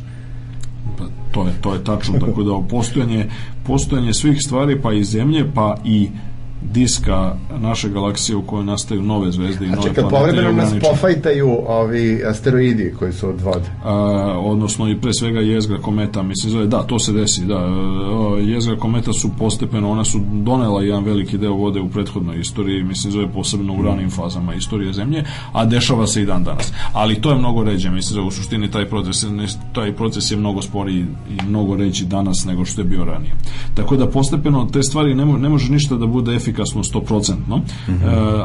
Pa 0.98 1.04
to 1.32 1.46
je 1.46 1.52
to 1.60 1.74
je 1.74 1.84
tačno 1.84 2.18
tako 2.18 2.42
da 2.42 2.68
postojanje 2.70 3.26
postojanje 3.66 4.14
svih 4.14 4.42
stvari 4.42 4.82
pa 4.82 4.92
i 4.92 5.04
zemlje 5.04 5.50
pa 5.54 5.76
i 5.84 6.08
diska 6.62 7.34
naše 7.60 7.88
galaksije 7.88 8.36
u 8.36 8.42
kojoj 8.42 8.64
nastaju 8.64 9.02
nove 9.02 9.32
zvezde 9.32 9.66
i 9.66 9.68
A 9.68 9.76
nove 9.76 9.94
planete 9.94 10.00
je 10.00 10.10
povremeno 10.10 10.52
nas 10.52 10.72
pofajtaju 10.80 11.58
ovi 11.66 12.22
asteroidi 12.30 12.94
koji 12.98 13.12
su 13.12 13.28
od 13.28 13.40
vode. 13.40 13.66
a, 13.84 13.94
odnosno 14.44 14.90
i 14.90 14.96
pre 15.00 15.12
svega 15.12 15.40
jezgra 15.40 15.78
kometa, 15.78 16.22
mislim 16.22 16.52
zove, 16.52 16.66
da, 16.66 16.82
to 16.82 16.98
se 16.98 17.12
desi, 17.12 17.44
da, 17.44 17.68
jezgra 18.40 18.76
kometa 18.76 19.12
su 19.12 19.30
postepeno, 19.38 19.90
ona 19.90 20.04
su 20.04 20.20
donela 20.32 20.82
jedan 20.82 21.04
veliki 21.04 21.38
deo 21.38 21.52
vode 21.52 21.80
u 21.80 21.88
prethodnoj 21.88 22.40
istoriji, 22.40 22.82
mislim 22.82 23.12
zove 23.12 23.32
posebno 23.32 23.74
u 23.74 23.82
ranim 23.82 24.10
fazama 24.10 24.54
istorije 24.54 24.92
zemlje, 24.92 25.24
a 25.52 25.64
dešava 25.64 26.06
se 26.06 26.22
i 26.22 26.26
dan 26.26 26.44
danas. 26.44 26.72
Ali 26.92 27.20
to 27.20 27.30
je 27.30 27.38
mnogo 27.38 27.64
ređe, 27.64 27.90
mislim 27.90 28.14
zove, 28.14 28.26
u 28.26 28.30
suštini 28.30 28.70
taj 28.70 28.86
proces, 28.86 29.26
taj 29.72 29.92
proces 29.92 30.30
je 30.30 30.36
mnogo 30.36 30.62
sporiji 30.62 31.06
i 31.30 31.46
mnogo 31.48 31.76
reći 31.76 32.04
danas 32.04 32.44
nego 32.44 32.64
što 32.64 32.80
je 32.80 32.84
bio 32.84 33.04
ranije. 33.04 33.32
Tako 33.74 33.96
da 33.96 34.06
postepeno 34.06 34.64
te 34.72 34.82
stvari 34.82 35.14
ne, 35.14 35.24
mo- 35.24 35.38
ne 35.38 35.48
može 35.48 35.72
ništa 35.72 35.94
da 35.96 36.06
bude 36.06 36.34
efikasno 36.34 36.47
100%, 36.52 37.32
e, 37.32 37.92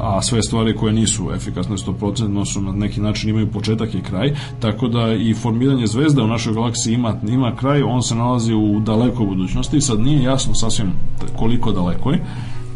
a 0.02 0.22
sve 0.22 0.44
stvari 0.44 0.76
koje 0.76 0.94
nisu 0.94 1.32
efikasne 1.36 1.78
100% 1.78 2.46
su 2.46 2.62
na 2.62 2.72
neki 2.72 3.02
način 3.02 3.30
imaju 3.30 3.52
početak 3.52 3.96
i 3.96 4.02
kraj, 4.02 4.36
tako 4.60 4.88
da 4.88 5.14
i 5.14 5.34
formiranje 5.34 5.88
zvezda 5.88 6.24
u 6.24 6.28
našoj 6.28 6.54
galaksiji 6.54 6.94
ima, 6.94 7.16
ima 7.28 7.56
kraj, 7.56 7.84
on 7.84 8.04
se 8.04 8.16
nalazi 8.16 8.54
u 8.54 8.80
dalekoj 8.80 9.26
budućnosti, 9.26 9.82
sad 9.82 10.00
nije 10.00 10.24
jasno 10.24 10.54
sasvim 10.54 10.92
koliko 11.36 11.72
dalekoj, 11.72 12.20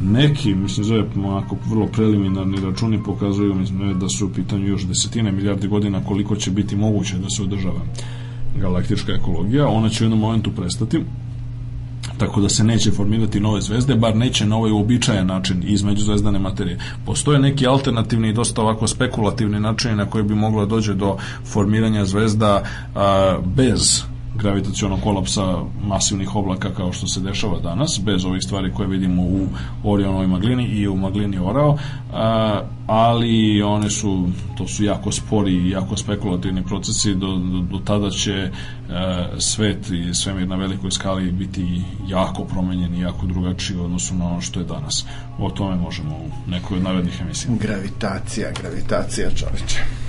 neki, 0.02 0.56
mislim, 0.56 0.84
zove 0.84 1.04
onako 1.16 1.58
vrlo 1.70 1.86
preliminarni 1.88 2.58
računi 2.62 3.04
pokazuju 3.04 3.56
mislim, 3.56 4.00
da 4.00 4.10
su 4.10 4.26
u 4.26 4.30
pitanju 4.30 4.68
još 4.68 4.84
desetine 4.84 5.32
milijardi 5.32 5.68
godina 5.68 6.04
koliko 6.06 6.36
će 6.36 6.52
biti 6.52 6.76
moguće 6.76 7.18
da 7.18 7.30
se 7.30 7.44
održava 7.44 7.82
galaktička 8.62 9.12
ekologija, 9.12 9.68
ona 9.68 9.90
će 9.90 10.04
u 10.04 10.06
jednom 10.06 10.20
momentu 10.20 10.52
prestati, 10.52 11.02
tako 12.18 12.42
da 12.42 12.50
se 12.50 12.64
neće 12.64 12.92
formirati 12.92 13.40
nove 13.40 13.62
zvezde, 13.62 13.96
bar 13.96 14.16
neće 14.16 14.46
na 14.46 14.58
ovaj 14.58 14.72
uobičajen 14.72 15.28
način 15.28 15.64
između 15.68 16.04
zvezdane 16.04 16.40
materije. 16.40 16.80
Postoje 17.06 17.40
neki 17.40 17.68
alternativni 17.68 18.30
i 18.30 18.34
dosta 18.34 18.62
ovako 18.62 18.88
spekulativni 18.88 19.60
načini 19.60 19.96
na 19.96 20.06
koji 20.06 20.24
bi 20.24 20.36
moglo 20.36 20.66
da 20.66 20.70
dođe 20.70 20.94
do 20.94 21.18
formiranja 21.46 22.06
zvezda 22.06 22.64
a, 22.96 23.38
bez 23.46 24.04
gravitacionog 24.36 25.00
kolapsa 25.04 25.58
masivnih 25.84 26.36
oblaka 26.36 26.74
kao 26.74 26.94
što 26.94 27.08
se 27.08 27.20
dešava 27.20 27.60
danas, 27.60 28.02
bez 28.04 28.26
ovih 28.26 28.44
stvari 28.44 28.74
koje 28.74 28.88
vidimo 28.88 29.22
u 29.22 29.48
Orionovoj 29.84 30.28
maglini 30.28 30.66
i 30.66 30.88
u 30.88 30.96
maglini 30.96 31.38
Orao, 31.40 31.78
a, 32.14 32.62
ali 32.88 33.62
one 33.62 33.90
su, 33.90 34.28
to 34.58 34.68
su 34.68 34.84
jako 34.84 35.12
spori 35.12 35.54
i 35.54 35.70
jako 35.70 35.98
spekulativni 35.98 36.64
procesi, 36.64 37.16
do, 37.16 37.28
do, 37.28 37.60
do 37.72 37.80
tada 37.86 38.10
će 38.10 38.34
e, 38.34 38.52
svet 39.40 39.90
i 39.90 40.14
svemir 40.14 40.48
na 40.48 40.56
velikoj 40.56 40.92
skali 40.92 41.32
biti 41.32 41.82
jako 42.08 42.44
promenjen 42.44 42.96
i 42.96 43.02
jako 43.02 43.26
drugačiji 43.26 43.78
u 43.78 43.84
odnosu 43.84 44.16
na 44.16 44.26
ono 44.26 44.42
što 44.42 44.60
je 44.60 44.66
danas. 44.66 45.06
O 45.40 45.50
tome 45.50 45.76
možemo 45.76 46.16
u 46.16 46.52
nekoj 46.52 46.78
od 46.78 46.84
narednih 46.84 47.22
emisija. 47.22 47.52
Gravitacija, 47.60 48.52
gravitacija 48.62 49.30
čoveče. 49.32 50.07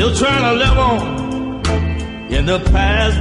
still 0.00 0.16
trying 0.16 0.42
to 0.42 0.52
live 0.64 0.78
on 0.78 2.32
in 2.32 2.46
the 2.46 2.58
past. 2.70 3.18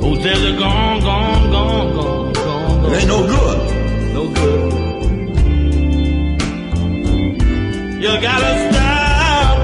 Those 0.00 0.18
days 0.24 0.44
are 0.44 0.58
gone, 0.58 1.00
gone, 1.02 1.50
gone, 1.52 1.94
gone, 1.94 2.32
gone. 2.32 2.82
gone. 2.82 2.94
Ain't 2.94 3.06
no 3.06 3.26
good. 3.34 3.58
No 4.14 4.22
good. 4.34 4.72
You 8.02 8.12
gotta 8.20 8.52
stop, 8.66 9.56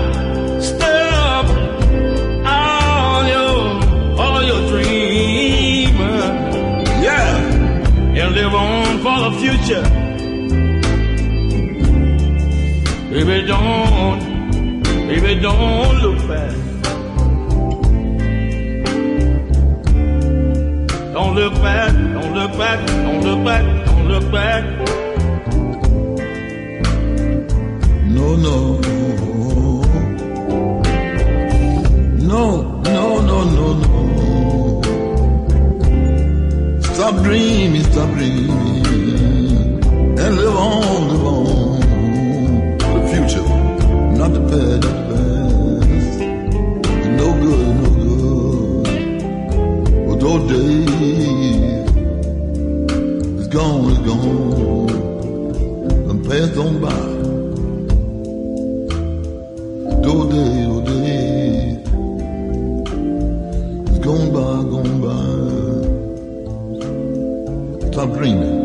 stop 0.71 1.47
all 2.47 3.27
your, 3.35 3.57
all 4.21 4.43
your 4.45 4.63
dreams, 4.71 5.99
Yeah. 7.03 8.21
And 8.21 8.35
live 8.37 8.55
on 8.55 8.99
for 9.05 9.19
the 9.25 9.33
future. 9.41 9.85
Baby, 13.11 13.47
don't 13.49 13.92
don't 15.43 15.99
look 15.99 16.19
back. 16.29 16.55
Don't 21.13 21.35
look 21.35 21.55
back, 21.55 21.93
don't 21.93 22.33
look 22.33 22.57
back, 22.57 22.87
don't 22.87 23.23
look 23.25 23.45
back, 23.45 23.65
don't 23.87 24.09
look 24.09 24.31
back. 24.31 24.65
No, 28.09 28.37
no. 28.37 28.79
No, 32.31 32.81
no, 32.83 33.21
no, 33.21 33.45
no, 33.57 33.67
no. 33.83 34.01
Stop 36.83 37.15
dreaming, 37.25 37.83
stop 37.83 38.09
dreaming. 38.11 38.51
And 40.23 40.37
live 40.37 40.57
on, 40.57 41.09
live 41.09 41.27
on. 41.27 41.81
The 42.79 43.01
future, 43.11 43.47
not 44.17 44.33
the 44.35 44.41
past. 44.49 45.02
day 50.49 50.85
is 53.41 53.49
gone, 53.49 53.91
is 53.91 53.99
gone, 53.99 54.91
and 56.11 56.19
passed 56.29 56.57
on 56.57 56.81
by. 56.81 57.03
Your 60.07 60.23
day, 60.31 60.53
your 60.63 60.81
day 60.85 61.77
is 63.93 63.99
gone 63.99 64.27
by, 64.33 64.63
gone 64.73 64.95
by. 65.03 65.23
Stop 67.93 68.09
dreaming. 68.15 68.62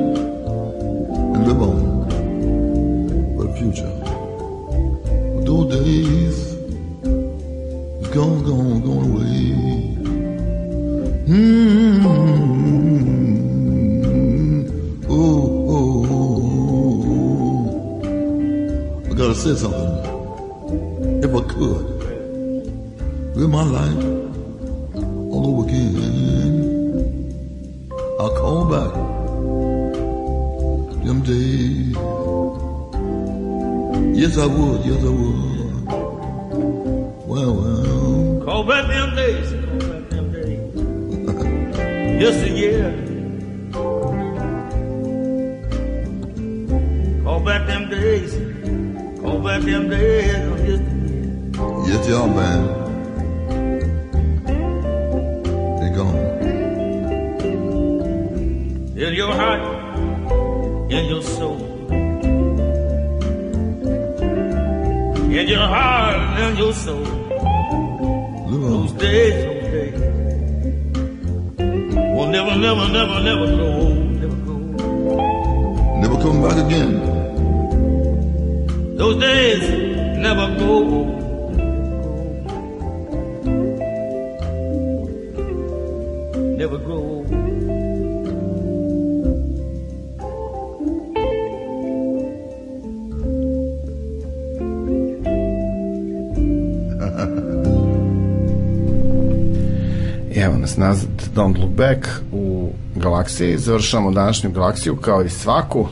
Galaksiji. 103.28 103.58
Završavamo 103.58 104.12
današnju 104.12 104.52
galaksiju 104.52 104.96
kao 104.96 105.24
i 105.24 105.30
svaku, 105.30 105.88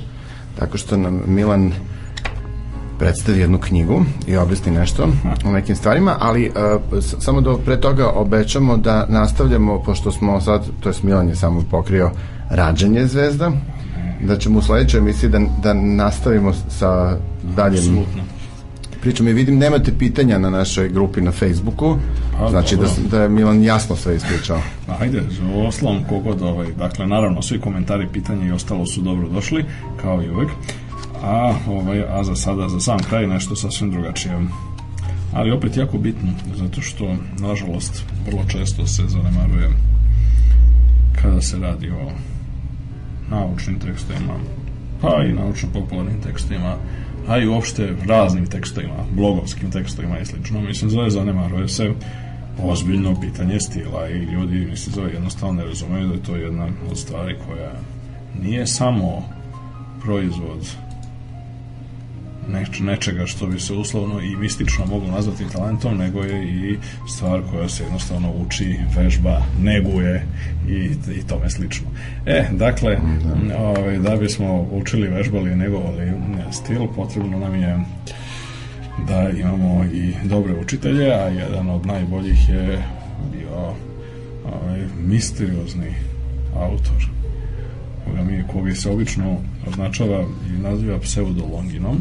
tako 0.59 0.77
što 0.77 0.97
nam 0.97 1.21
Milan 1.27 1.71
predstavi 2.99 3.39
jednu 3.39 3.57
knjigu 3.57 4.05
i 4.27 4.37
objasni 4.37 4.71
nešto 4.71 5.07
o 5.45 5.51
nekim 5.51 5.75
stvarima, 5.75 6.15
ali 6.19 6.49
uh, 6.49 7.03
samo 7.19 7.41
do 7.41 7.57
pre 7.65 7.81
toga 7.81 8.09
obećamo 8.09 8.77
da 8.77 9.05
nastavljamo, 9.09 9.83
pošto 9.83 10.11
smo 10.11 10.41
sad, 10.41 10.65
to 10.79 10.89
je 10.89 10.95
Milan 11.03 11.29
je 11.29 11.35
samo 11.35 11.63
pokrio 11.71 12.11
rađanje 12.49 13.07
zvezda, 13.07 13.51
da 14.21 14.37
ćemo 14.37 14.59
u 14.59 14.61
sledećoj 14.61 14.97
emisiji 14.97 15.29
da, 15.29 15.39
da 15.63 15.73
nastavimo 15.73 16.53
sa 16.69 17.17
daljem 17.55 17.79
Absolutno 17.79 18.35
pričam 19.05 19.27
i 19.27 19.33
vidim 19.33 19.57
nemate 19.57 19.91
pitanja 19.99 20.37
na 20.37 20.49
našoj 20.49 20.89
grupi 20.89 21.21
na 21.21 21.31
Facebooku 21.31 21.97
pa, 22.39 22.49
znači 22.49 22.75
da, 22.75 22.87
da 23.11 23.21
je 23.21 23.29
Milan 23.29 23.63
jasno 23.63 23.95
sve 23.95 24.15
ispričao 24.15 24.59
ajde, 24.99 25.21
oslovom 25.67 26.03
kogod 26.09 26.41
ovaj, 26.41 26.67
dakle 26.77 27.07
naravno 27.07 27.41
svi 27.41 27.59
komentari, 27.59 28.07
pitanja 28.13 28.47
i 28.47 28.51
ostalo 28.51 28.85
su 28.85 29.01
dobro 29.01 29.29
došli 29.29 29.65
kao 30.01 30.23
i 30.23 30.29
uvek. 30.29 30.49
A, 31.23 31.53
ovaj, 31.67 32.03
a 32.03 32.23
za 32.23 32.35
sada, 32.35 32.69
za 32.69 32.79
sam 32.79 32.99
kraj 32.99 33.27
nešto 33.27 33.55
sasvim 33.55 33.91
drugačije. 33.91 34.39
Ali 35.33 35.51
opet 35.51 35.77
jako 35.77 35.97
bitno 35.97 36.29
zato 36.55 36.81
što 36.81 37.15
nažalost 37.39 38.03
vrlo 38.25 38.43
često 38.47 38.87
se 38.87 39.03
zanemaruje 39.07 39.69
kada 41.21 41.41
se 41.41 41.59
radi 41.59 41.89
o 41.89 42.11
naučnim 43.29 43.79
tekstovima 43.79 44.33
pa 45.01 45.23
i 45.23 45.33
naučno-popularnim 45.33 46.21
tekstovima 46.23 46.75
a 47.27 47.37
i 47.37 47.47
uopšte 47.47 47.95
raznim 48.07 48.45
tekstovima, 48.45 49.05
blogovskim 49.11 49.71
tekstovima 49.71 50.19
i 50.19 50.25
slično. 50.25 50.61
Mislim, 50.61 50.89
zove 50.89 51.09
zanemaruje 51.09 51.67
se 51.67 51.93
ozbiljno 52.63 53.21
pitanje 53.21 53.59
stila 53.59 54.09
i 54.09 54.17
ljudi, 54.17 54.65
mislim, 54.65 54.95
zove 54.95 55.13
jednostavno 55.13 55.61
ne 55.61 55.67
razumeju 55.67 56.07
da 56.07 56.13
je 56.13 56.23
to 56.23 56.35
jedna 56.35 56.67
od 56.91 56.97
stvari 56.97 57.35
koja 57.47 57.71
nije 58.41 58.67
samo 58.67 59.23
proizvod 60.01 60.75
neč, 62.51 62.79
nečega 62.79 63.25
što 63.25 63.47
bi 63.47 63.59
se 63.59 63.73
uslovno 63.73 64.21
i 64.21 64.35
mistično 64.35 64.85
mogu 64.85 65.07
nazvati 65.07 65.49
talentom, 65.53 65.97
nego 65.97 66.23
je 66.23 66.45
i 66.45 66.77
stvar 67.09 67.41
koja 67.51 67.69
se 67.69 67.83
jednostavno 67.83 68.31
uči, 68.31 68.79
vežba, 68.97 69.41
neguje 69.61 70.27
i, 70.69 70.89
i 71.19 71.27
tome 71.27 71.49
slično. 71.49 71.87
E, 72.25 72.45
dakle, 72.51 72.97
da. 73.47 73.57
Ovaj, 73.57 73.97
da 73.97 74.15
bismo 74.15 74.67
učili, 74.71 75.07
vežbali 75.07 75.51
i 75.51 75.55
negovali 75.55 76.11
stil, 76.51 76.87
potrebno 76.95 77.39
nam 77.39 77.55
je 77.55 77.79
da 79.07 79.29
imamo 79.29 79.85
i 79.93 80.13
dobre 80.23 80.53
učitelje, 80.59 81.13
a 81.13 81.27
jedan 81.27 81.69
od 81.69 81.85
najboljih 81.85 82.49
je 82.49 82.83
bio 83.31 83.73
ovaj, 84.45 84.85
misteriozni 84.99 85.93
autor 86.55 87.15
koga, 88.05 88.23
mi, 88.23 88.43
koga 88.47 88.75
se 88.75 88.89
obično 88.89 89.37
označava 89.67 90.25
i 90.49 90.61
naziva 90.61 90.99
pseudolonginom. 90.99 91.97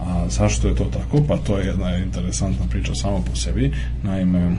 A 0.00 0.28
zašto 0.28 0.68
je 0.68 0.74
to 0.74 0.84
tako? 0.84 1.22
Pa 1.28 1.36
to 1.36 1.58
je 1.58 1.66
jedna 1.66 1.96
interesantna 1.96 2.66
priča 2.70 2.94
samo 2.94 3.24
po 3.30 3.36
sebi. 3.36 3.72
Naime, 4.02 4.56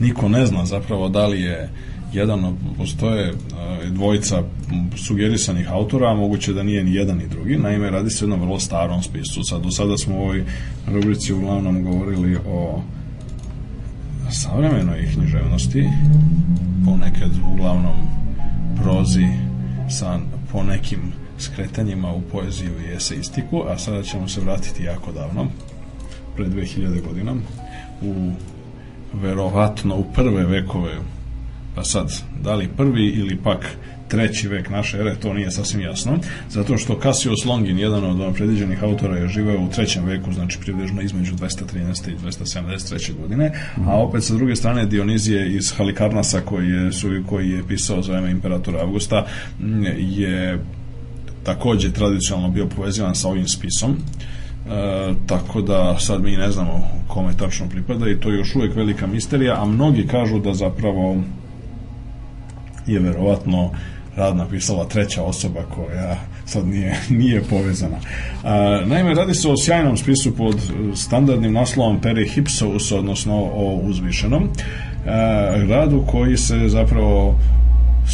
niko 0.00 0.28
ne 0.28 0.46
zna 0.46 0.66
zapravo 0.66 1.08
da 1.08 1.26
li 1.26 1.42
je 1.42 1.70
jedan, 2.12 2.56
postoje 2.78 3.32
dvojica 3.90 4.42
sugerisanih 4.96 5.70
autora, 5.70 6.10
a 6.10 6.14
moguće 6.14 6.52
da 6.52 6.62
nije 6.62 6.84
ni 6.84 6.94
jedan 6.94 7.16
ni 7.16 7.28
drugi. 7.28 7.56
Naime, 7.56 7.90
radi 7.90 8.10
se 8.10 8.24
o 8.24 8.26
jednom 8.26 8.40
vrlo 8.40 8.58
starom 8.60 9.02
spisu. 9.02 9.44
Sad, 9.44 9.62
do 9.62 9.70
sada 9.70 9.98
smo 9.98 10.16
u 10.16 10.22
ovoj 10.22 10.44
rubrici 10.86 11.32
uglavnom 11.32 11.82
govorili 11.84 12.36
o 12.46 12.82
savremenoj 14.30 15.08
književnosti, 15.14 15.88
ponekad 16.84 17.30
uglavnom 17.54 17.96
prozi 18.82 19.26
sa 19.90 20.18
po 20.52 20.62
nekim 20.62 21.00
skretanjima 21.38 22.12
u 22.12 22.20
poeziju 22.20 22.72
i 22.80 22.94
eseistiku, 22.96 23.62
a 23.68 23.78
sada 23.78 24.02
ćemo 24.02 24.28
se 24.28 24.40
vratiti 24.40 24.84
jako 24.84 25.12
davno, 25.12 25.46
pre 26.36 26.46
2000 26.46 27.06
godina, 27.08 27.34
u 28.02 28.32
verovatno 29.12 29.96
u 29.96 30.04
prve 30.14 30.46
vekove, 30.46 30.98
pa 31.74 31.84
sad, 31.84 32.12
da 32.42 32.54
li 32.54 32.68
prvi 32.76 33.06
ili 33.08 33.36
pak 33.36 33.76
treći 34.12 34.48
vek 34.48 34.70
naše 34.70 34.98
ere, 34.98 35.14
to 35.14 35.34
nije 35.34 35.50
sasvim 35.50 35.82
jasno, 35.82 36.18
zato 36.50 36.78
što 36.78 37.00
Cassius 37.02 37.44
Longin, 37.44 37.78
jedan 37.78 38.04
od 38.04 38.34
predviđenih 38.34 38.82
autora, 38.82 39.16
je 39.16 39.28
živeo 39.28 39.60
u 39.60 39.68
trećem 39.68 40.04
veku, 40.04 40.32
znači 40.32 40.58
približno 40.60 41.02
između 41.02 41.34
213. 41.34 42.10
i 42.10 42.16
273. 42.26 43.12
godine, 43.20 43.52
a 43.86 43.96
opet 43.96 44.24
sa 44.24 44.34
druge 44.34 44.56
strane 44.56 44.86
Dionizije 44.86 45.56
iz 45.56 45.72
Halikarnasa, 45.76 46.40
koji 46.40 46.68
je, 46.68 46.92
su, 46.92 47.08
koji 47.28 47.50
je 47.50 47.66
pisao 47.68 48.02
za 48.02 48.12
vreme 48.12 48.30
imperatora 48.30 48.80
Augusta, 48.80 49.26
je 49.98 50.58
takođe 51.44 51.92
tradicionalno 51.92 52.50
bio 52.50 52.66
povezivan 52.66 53.14
sa 53.14 53.28
ovim 53.28 53.48
spisom. 53.48 53.90
E, 53.92 55.14
tako 55.26 55.62
da 55.62 55.98
sad 55.98 56.22
mi 56.22 56.36
ne 56.36 56.50
znamo 56.50 56.88
kome 57.08 57.32
tačno 57.36 57.68
pripada 57.68 58.08
i 58.08 58.20
to 58.20 58.30
je 58.30 58.38
još 58.38 58.54
uvek 58.54 58.76
velika 58.76 59.06
misterija, 59.06 59.62
a 59.62 59.64
mnogi 59.64 60.06
kažu 60.06 60.38
da 60.38 60.54
zapravo 60.54 61.22
je 62.86 62.98
verovatno 63.00 63.70
rad 64.16 64.36
napisala 64.36 64.84
treća 64.84 65.22
osoba 65.22 65.62
koja 65.74 66.16
sad 66.46 66.66
nije, 66.66 67.00
nije 67.10 67.42
povezana. 67.42 67.96
A, 68.44 68.80
naime, 68.86 69.14
radi 69.14 69.34
se 69.34 69.48
o 69.48 69.56
sjajnom 69.56 69.96
spisu 69.96 70.36
pod 70.36 70.56
standardnim 70.94 71.52
naslovom 71.52 72.00
Peri 72.00 72.28
Hipsous, 72.28 72.92
odnosno 72.92 73.34
o 73.34 73.80
uzvišenom, 73.82 74.48
a, 75.06 75.10
radu 75.68 76.04
koji 76.06 76.36
se 76.36 76.68
zapravo 76.68 77.38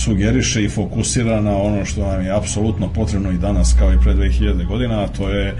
sugeriše 0.05 0.65
i 0.65 0.69
fokusira 0.69 1.41
na 1.41 1.57
ono 1.57 1.85
što 1.85 2.07
nam 2.07 2.25
je 2.25 2.37
apsolutno 2.37 2.89
potrebno 2.93 3.31
i 3.31 3.39
danas 3.39 3.75
kao 3.79 3.93
i 3.93 3.99
pre 4.03 4.15
2000 4.15 4.67
godina, 4.67 5.03
a 5.03 5.09
to 5.09 5.29
je 5.29 5.49
e, 5.49 5.55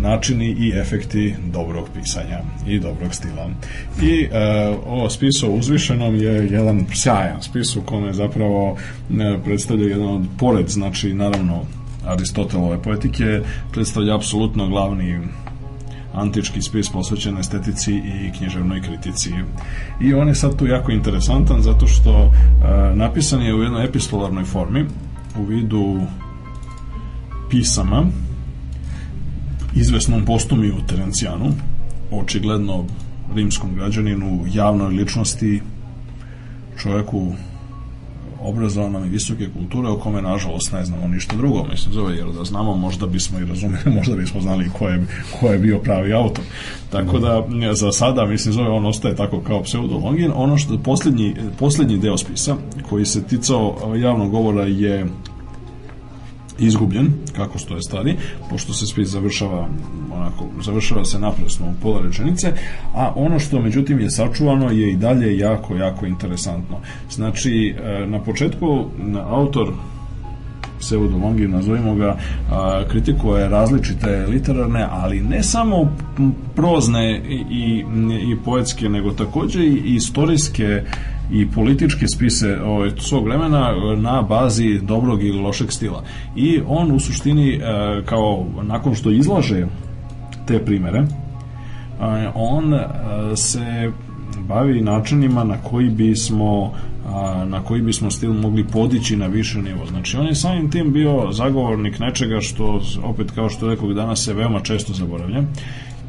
načini 0.00 0.46
i 0.46 0.72
efekti 0.80 1.34
dobrog 1.52 1.88
pisanja 1.94 2.40
i 2.66 2.78
dobrog 2.78 3.14
stila. 3.14 3.50
I 4.02 4.28
e, 4.32 4.68
ovo 4.86 5.10
spis 5.10 5.42
o 5.42 5.50
uzvišenom 5.50 6.14
je 6.14 6.48
jedan 6.50 6.86
sjajan 6.94 7.42
spis 7.42 7.76
u 7.76 7.82
kome 7.82 8.12
zapravo 8.12 8.76
e, 9.10 9.38
predstavlja 9.44 9.86
jedan 9.86 10.08
od, 10.08 10.26
pored, 10.38 10.68
znači 10.68 11.14
naravno 11.14 11.64
Aristotelove 12.06 12.82
poetike, 12.82 13.40
predstavlja 13.72 14.14
apsolutno 14.14 14.68
glavni 14.68 15.18
antički 16.14 16.62
spis 16.62 16.90
posvećen 16.90 17.38
estetici 17.38 17.92
i 17.92 18.32
književnoj 18.38 18.82
kritici. 18.82 19.30
I 20.00 20.14
on 20.14 20.28
je 20.28 20.34
sad 20.34 20.56
tu 20.56 20.66
jako 20.66 20.92
interesantan 20.92 21.62
zato 21.62 21.86
što 21.86 22.10
e, 22.12 22.94
napisan 22.94 23.42
je 23.42 23.54
u 23.54 23.62
jednoj 23.62 23.84
epistolarnoj 23.84 24.44
formi 24.44 24.86
u 25.38 25.44
vidu 25.44 26.00
pisama 27.50 28.04
izvesnom 29.74 30.24
postumiju 30.24 30.74
Terencijanu, 30.86 31.52
očigledno 32.10 32.84
rimskom 33.34 33.74
građaninu, 33.74 34.44
javnoj 34.52 34.94
ličnosti, 34.94 35.62
čovjeku 36.82 37.32
obrazovanom 38.42 39.04
i 39.04 39.08
visoke 39.08 39.48
kulture 39.58 39.88
o 39.88 39.98
kome 39.98 40.22
nažalost 40.22 40.72
ne 40.72 40.84
znamo 40.84 41.08
ništa 41.08 41.36
drugo. 41.36 41.64
Mislim 41.70 41.94
zove 41.94 42.16
jer 42.16 42.26
da 42.38 42.44
znamo 42.44 42.76
možda 42.76 43.06
bismo 43.06 43.38
i 43.38 43.44
razumeli 43.44 43.90
možda 43.98 44.16
bismo 44.16 44.40
znali 44.40 44.70
ko 44.78 44.88
je, 44.88 45.06
ko 45.40 45.48
je 45.48 45.58
bio 45.58 45.78
pravi 45.78 46.12
autor. 46.12 46.44
Tako 46.90 47.18
da 47.18 47.44
za 47.74 47.92
sada 47.92 48.26
mislim 48.26 48.54
zove 48.54 48.68
on 48.68 48.86
ostaje 48.86 49.16
tako 49.16 49.40
kao 49.40 49.62
pseudologin. 49.62 50.32
Ono 50.34 50.58
što 50.58 50.78
posljednji, 50.78 51.34
posljednji 51.58 51.98
deo 51.98 52.18
spisa 52.18 52.56
koji 52.88 53.06
se 53.06 53.22
ticao 53.22 53.94
javnog 53.96 54.30
govora 54.30 54.64
je 54.64 55.06
izgubljen, 56.60 57.12
kako 57.36 57.58
stoje 57.58 57.82
stvari, 57.82 58.16
pošto 58.50 58.72
se 58.72 58.86
spis 58.86 59.08
završava 59.08 59.68
onako, 60.12 60.46
završava 60.64 61.04
se 61.04 61.18
napresno 61.18 61.66
u 61.66 61.74
pola 61.82 62.02
rečenice, 62.02 62.52
a 62.94 63.12
ono 63.16 63.38
što 63.38 63.62
međutim 63.62 64.00
je 64.00 64.10
sačuvano 64.10 64.70
je 64.70 64.92
i 64.92 64.96
dalje 64.96 65.38
jako, 65.38 65.76
jako 65.76 66.06
interesantno. 66.06 66.76
Znači, 67.10 67.74
e, 67.78 68.06
na 68.06 68.20
početku 68.20 68.84
autor 69.28 69.72
pseudolongi, 70.80 71.48
nazovimo 71.48 71.94
ga, 71.94 72.16
kritikuje 72.90 73.48
različite 73.48 74.26
literarne, 74.26 74.86
ali 74.90 75.20
ne 75.20 75.42
samo 75.42 75.96
prozne 76.54 77.22
i, 77.50 77.84
i 78.32 78.36
poetske, 78.44 78.88
nego 78.88 79.10
takođe 79.10 79.64
i 79.64 79.94
istorijske 79.94 80.82
i 81.32 81.50
političke 81.50 82.06
spise 82.08 82.58
ovaj, 82.64 82.90
svog 82.98 83.24
vremena 83.24 83.74
na 83.96 84.22
bazi 84.22 84.80
dobrog 84.82 85.22
ili 85.22 85.38
lošeg 85.38 85.72
stila. 85.72 86.04
I 86.36 86.60
on 86.68 86.92
u 86.92 87.00
suštini, 87.00 87.54
e, 87.54 87.60
kao 88.04 88.46
nakon 88.62 88.94
što 88.94 89.10
izlaže 89.10 89.66
te 90.46 90.64
primere, 90.64 90.98
e, 90.98 91.06
on 92.34 92.74
e, 92.74 92.86
se 93.36 93.90
bavi 94.48 94.80
načinima 94.80 95.44
na 95.44 95.56
koji 95.62 95.88
bismo 95.88 96.72
na 97.46 97.62
koji 97.64 97.82
bismo 97.82 98.10
stil 98.10 98.32
mogli 98.32 98.64
podići 98.64 99.16
na 99.16 99.26
više 99.26 99.62
nivo. 99.62 99.86
Znači, 99.86 100.16
on 100.16 100.26
je 100.26 100.34
samim 100.34 100.70
tim 100.70 100.92
bio 100.92 101.32
zagovornik 101.32 101.98
nečega 101.98 102.40
što, 102.40 102.80
opet 103.02 103.30
kao 103.30 103.48
što 103.48 103.68
rekao 103.68 103.92
danas 103.92 104.24
se 104.24 104.34
veoma 104.34 104.60
često 104.60 104.92
zaboravlja 104.92 105.42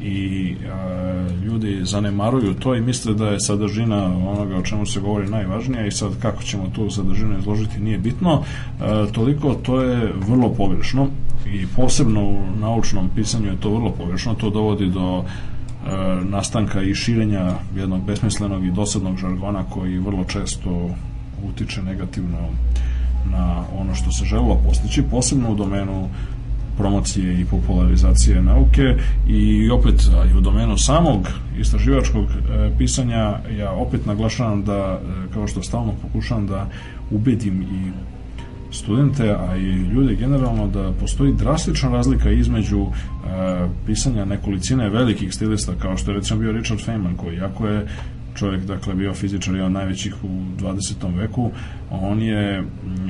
i 0.02 0.54
a, 0.72 1.28
ljudi 1.44 1.80
zanemaruju 1.82 2.54
to 2.54 2.74
i 2.74 2.80
misle 2.80 3.14
da 3.14 3.28
je 3.28 3.40
sadržina 3.40 4.04
onoga 4.04 4.56
o 4.56 4.62
čemu 4.62 4.86
se 4.86 5.00
govori 5.00 5.30
najvažnija 5.30 5.86
i 5.86 5.90
sad 5.90 6.10
kako 6.22 6.42
ćemo 6.42 6.68
tu 6.74 6.90
sadržinu 6.90 7.38
izložiti 7.38 7.80
nije 7.80 7.98
bitno. 7.98 8.42
A, 8.80 9.06
toliko 9.12 9.54
to 9.54 9.80
je 9.80 10.12
vrlo 10.28 10.54
pogrešno 10.54 11.08
i 11.46 11.66
posebno 11.76 12.24
u 12.24 12.38
naučnom 12.60 13.10
pisanju 13.14 13.46
je 13.46 13.60
to 13.60 13.70
vrlo 13.70 13.90
pogrešno. 13.90 14.34
To 14.34 14.50
dovodi 14.50 14.90
do 14.90 15.24
nastanka 16.22 16.82
i 16.82 16.94
širenja 16.94 17.52
jednog 17.76 18.04
besmislenog 18.04 18.64
i 18.64 18.70
dosadnog 18.70 19.16
žargona 19.16 19.64
koji 19.70 19.98
vrlo 19.98 20.24
često 20.24 20.90
utiče 21.48 21.82
negativno 21.82 22.38
na 23.30 23.64
ono 23.80 23.94
što 23.94 24.12
se 24.12 24.24
želilo 24.24 24.60
postići, 24.66 25.02
posebno 25.02 25.52
u 25.52 25.54
domenu 25.54 26.08
promocije 26.76 27.40
i 27.40 27.44
popularizacije 27.44 28.42
nauke 28.42 28.96
i 29.28 29.70
opet 29.70 30.02
i 30.32 30.36
u 30.36 30.40
domenu 30.40 30.78
samog 30.78 31.28
istraživačkog 31.58 32.24
e, 32.24 32.70
pisanja 32.78 33.38
ja 33.58 33.70
opet 33.72 34.06
naglašavam 34.06 34.64
da 34.64 35.00
e, 35.00 35.32
kao 35.34 35.46
što 35.46 35.62
stalno 35.62 35.92
pokušavam 36.02 36.46
da 36.46 36.68
ubedim 37.10 37.62
i 37.62 37.92
studente, 38.74 39.30
a 39.30 39.56
i 39.56 39.70
ljude 39.70 40.14
generalno 40.14 40.66
da 40.68 40.92
postoji 41.00 41.32
drastična 41.32 41.90
razlika 41.90 42.30
između 42.30 42.86
e, 42.86 42.88
pisanja 43.86 44.24
nekolicine 44.24 44.88
velikih 44.88 45.34
stilista 45.34 45.72
kao 45.82 45.96
što 45.96 46.10
je 46.10 46.16
recimo 46.16 46.40
bio 46.40 46.52
Richard 46.52 46.80
Feynman 46.80 47.16
koji 47.16 47.36
jako 47.36 47.66
je 47.66 47.86
čovjek 48.34 48.64
dakle 48.64 48.94
bio 48.94 49.14
fizičar 49.14 49.54
jedan 49.54 49.72
najvećih 49.72 50.24
u 50.24 50.28
20. 50.60 51.16
veku 51.16 51.50
on 51.90 52.22
je 52.22 52.64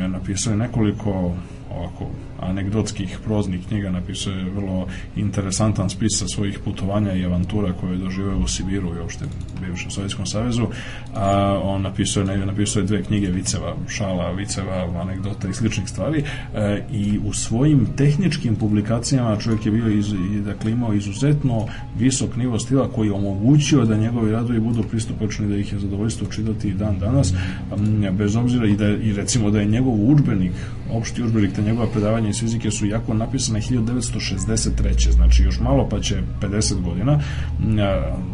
napisao 0.09 0.57
nekoliko 0.57 1.35
ovako 1.71 2.07
anegdotskih 2.43 3.19
proznih 3.25 3.67
knjiga 3.69 3.91
napisao 3.91 4.33
je 4.33 4.51
vrlo 4.51 4.87
interesantan 5.17 5.91
spis 5.91 6.19
sa 6.19 6.27
svojih 6.29 6.59
putovanja 6.65 7.13
i 7.13 7.25
avantura 7.25 7.73
koje 7.73 7.93
je 7.93 7.99
doživeo 7.99 8.39
u 8.39 8.49
Sibiru 8.49 8.95
i 8.97 9.01
uopšte 9.01 9.25
bivšem 9.61 9.91
Sovjetskom 9.91 10.27
savezu. 10.27 10.67
A 11.15 11.61
on 11.63 11.83
napisao 11.83 12.23
je, 12.23 12.47
napisao 12.47 12.81
je 12.81 12.87
dve 12.87 13.03
knjige 13.03 13.31
viceva, 13.31 13.77
šala, 13.89 14.31
viceva, 14.31 15.01
anegdota 15.01 15.49
i 15.49 15.55
sličnih 15.55 15.89
stvari. 15.89 16.25
E, 16.55 16.85
i 16.93 17.19
u 17.25 17.33
svojim 17.33 17.87
tehničkim 17.97 18.57
publikacijama 18.57 19.37
čovjek 19.37 19.67
je 19.67 19.73
bio 19.73 19.89
iz, 19.89 20.13
i, 20.13 20.41
dakle 20.41 20.71
imao 20.73 20.95
izuzetno 20.95 21.67
visok 21.99 22.37
nivo 22.37 22.59
stila 22.59 22.89
koji 22.89 23.09
je 23.09 23.13
omogućio 23.13 23.85
da 23.85 23.97
njegovi 23.97 24.33
radovi 24.33 24.61
budu 24.61 24.83
pristupačni 24.83 25.49
da 25.49 25.57
ih 25.57 25.73
je 25.73 25.79
zadovoljstvo 25.79 26.27
čitati 26.27 26.69
i 26.69 26.75
dan 26.75 26.99
danas. 26.99 27.35
Bez 28.13 28.37
obzira 28.37 28.67
i 28.67 28.77
da 28.77 28.89
i 28.89 29.13
recimo 29.13 29.51
da 29.51 29.61
je 29.61 29.67
njegov 29.67 30.11
udžbenik 30.11 30.53
opšti 30.93 31.23
udžbenik 31.23 31.53
te 31.53 31.63
njegova 31.63 31.87
predavanja 31.87 32.32
iz 32.33 32.41
fizike 32.41 32.71
su 32.71 32.87
jako 32.87 33.15
napisane 33.15 33.61
1963. 33.61 35.13
Znači 35.13 35.43
još 35.43 35.61
malo 35.61 35.89
pa 35.89 36.01
će 36.01 36.23
50 36.41 36.81
godina, 36.81 37.21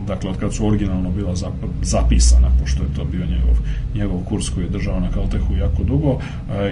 dakle 0.07 0.31
od 0.31 0.37
kad 0.37 0.55
su 0.55 0.67
originalno 0.67 1.11
bila 1.11 1.35
zapisana, 1.83 2.51
pošto 2.61 2.83
je 2.83 2.95
to 2.97 3.05
bio 3.05 3.27
njegov, 3.27 3.57
njegov 3.95 4.21
kurs 4.25 4.49
koji 4.49 4.65
je 4.65 4.71
držao 4.71 5.01
na 5.01 5.11
Kaltehu 5.11 5.57
jako 5.57 5.85
dugo, 5.85 6.19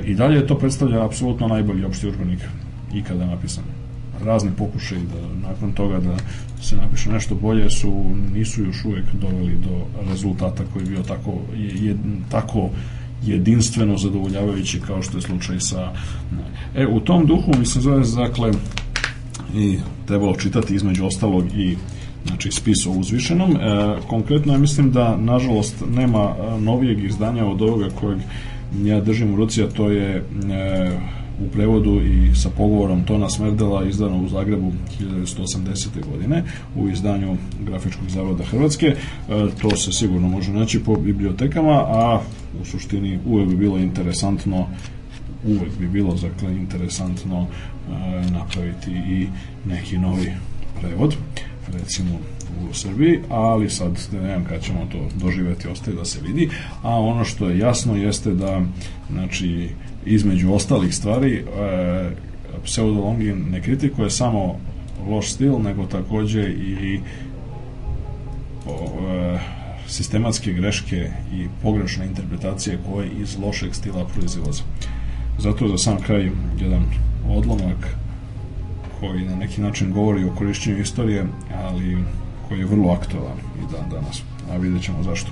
i 0.04 0.14
dalje 0.14 0.46
to 0.46 0.58
predstavlja 0.58 1.04
apsolutno 1.04 1.48
najbolji 1.48 1.84
opšti 1.84 2.08
udžbenik 2.08 2.40
ikada 2.94 3.26
napisan 3.26 3.64
razni 4.24 4.50
pokušaj 4.58 4.98
da 4.98 5.48
nakon 5.48 5.72
toga 5.72 6.00
da 6.00 6.16
se 6.62 6.76
napiše 6.76 7.10
nešto 7.10 7.34
bolje 7.34 7.70
su 7.70 8.04
nisu 8.34 8.64
još 8.64 8.84
uvek 8.84 9.04
doveli 9.12 9.54
do 9.54 10.02
rezultata 10.10 10.64
koji 10.72 10.82
je 10.82 10.90
bio 10.90 11.02
tako 11.02 11.32
je, 11.56 11.86
je 11.86 11.96
tako 12.30 12.70
jedinstveno 13.24 13.98
zadovoljavajući 13.98 14.80
kao 14.80 15.02
što 15.02 15.18
je 15.18 15.22
slučaj 15.22 15.60
sa 15.60 15.92
e, 16.74 16.86
u 16.86 17.00
tom 17.00 17.26
duhu 17.26 17.52
mislim 17.58 17.82
zove 17.82 18.02
dakle 18.16 18.52
i 19.54 19.78
trebalo 20.06 20.36
čitati 20.36 20.74
između 20.74 21.06
ostalog 21.06 21.44
i 21.56 21.76
znači 22.26 22.50
spis 22.50 22.86
o 22.86 22.90
uzvišenom. 22.90 23.56
E, 23.56 23.56
konkretno 24.08 24.52
ja 24.52 24.58
mislim 24.58 24.90
da 24.90 25.16
nažalost 25.16 25.74
nema 25.96 26.34
novijeg 26.60 27.04
izdanja 27.04 27.46
od 27.46 27.62
ovoga 27.62 27.88
kojeg 28.00 28.18
ja 28.84 29.00
držim 29.00 29.32
u 29.32 29.36
ruci, 29.36 29.62
a 29.62 29.68
to 29.68 29.90
je 29.90 30.16
e, 30.16 30.22
u 31.40 31.48
prevodu 31.48 32.00
i 32.02 32.34
sa 32.34 32.50
pogovorom 32.50 33.04
Tona 33.04 33.30
Smerdela 33.30 33.84
izdano 33.88 34.22
u 34.22 34.28
Zagrebu 34.28 34.72
1980. 35.00 35.86
godine 36.12 36.44
u 36.76 36.88
izdanju 36.88 37.36
Grafičkog 37.60 38.10
zavoda 38.10 38.44
Hrvatske. 38.44 38.86
E, 38.86 38.96
to 39.62 39.76
se 39.76 39.92
sigurno 39.92 40.28
može 40.28 40.52
naći 40.52 40.84
po 40.84 40.96
bibliotekama, 40.96 41.72
a 41.72 42.20
u 42.60 42.64
suštini 42.64 43.18
uvek 43.26 43.48
bi 43.48 43.56
bilo 43.56 43.78
interesantno 43.78 44.66
uvek 45.44 45.78
bi 45.78 45.88
bilo 45.88 46.14
dakle, 46.14 46.56
interesantno 46.56 47.46
e, 47.46 48.30
napraviti 48.30 48.90
i 48.90 49.26
neki 49.66 49.98
novi 49.98 50.32
prevod 50.80 51.16
recimo 51.72 52.18
u 52.70 52.74
Srbiji, 52.74 53.20
ali 53.28 53.70
sad 53.70 53.90
ne 54.12 54.20
znam 54.20 54.44
kada 54.44 54.60
ćemo 54.60 54.86
to 54.92 55.08
doživeti, 55.14 55.68
ostaje 55.68 55.96
da 55.96 56.04
se 56.04 56.20
vidi, 56.20 56.50
a 56.82 57.00
ono 57.00 57.24
što 57.24 57.48
je 57.48 57.58
jasno 57.58 57.96
jeste 57.96 58.34
da 58.34 58.62
znači 59.10 59.68
između 60.06 60.52
ostalih 60.52 60.94
stvari 60.94 61.34
e, 61.34 61.44
pseudolongin 62.64 63.44
ne 63.50 63.62
kritikuje 63.62 64.10
samo 64.10 64.60
loš 65.08 65.32
stil, 65.32 65.58
nego 65.62 65.86
takođe 65.86 66.42
i 66.50 67.00
e, 68.66 69.38
sistematske 69.88 70.52
greške 70.52 71.10
i 71.32 71.46
pogrešne 71.62 72.06
interpretacije 72.06 72.78
koje 72.90 73.10
iz 73.20 73.38
lošeg 73.38 73.74
stila 73.74 74.04
proizilaze. 74.04 74.62
Zato 75.38 75.68
za 75.68 75.78
sam 75.78 75.96
kraj 75.96 76.30
jedan 76.60 76.84
odlomak 77.28 77.96
koji 79.00 79.24
na 79.24 79.36
neki 79.36 79.60
način 79.60 79.92
govori 79.92 80.24
o 80.24 80.34
korišćenju 80.38 80.78
istorije, 80.78 81.26
ali 81.64 81.98
koji 82.48 82.58
je 82.58 82.66
vrlo 82.66 82.92
aktualan 82.92 83.38
i 83.58 83.72
dan 83.72 83.90
danas. 83.90 84.22
A 84.50 84.56
vidjet 84.56 84.82
ćemo 84.82 85.02
zašto. 85.02 85.30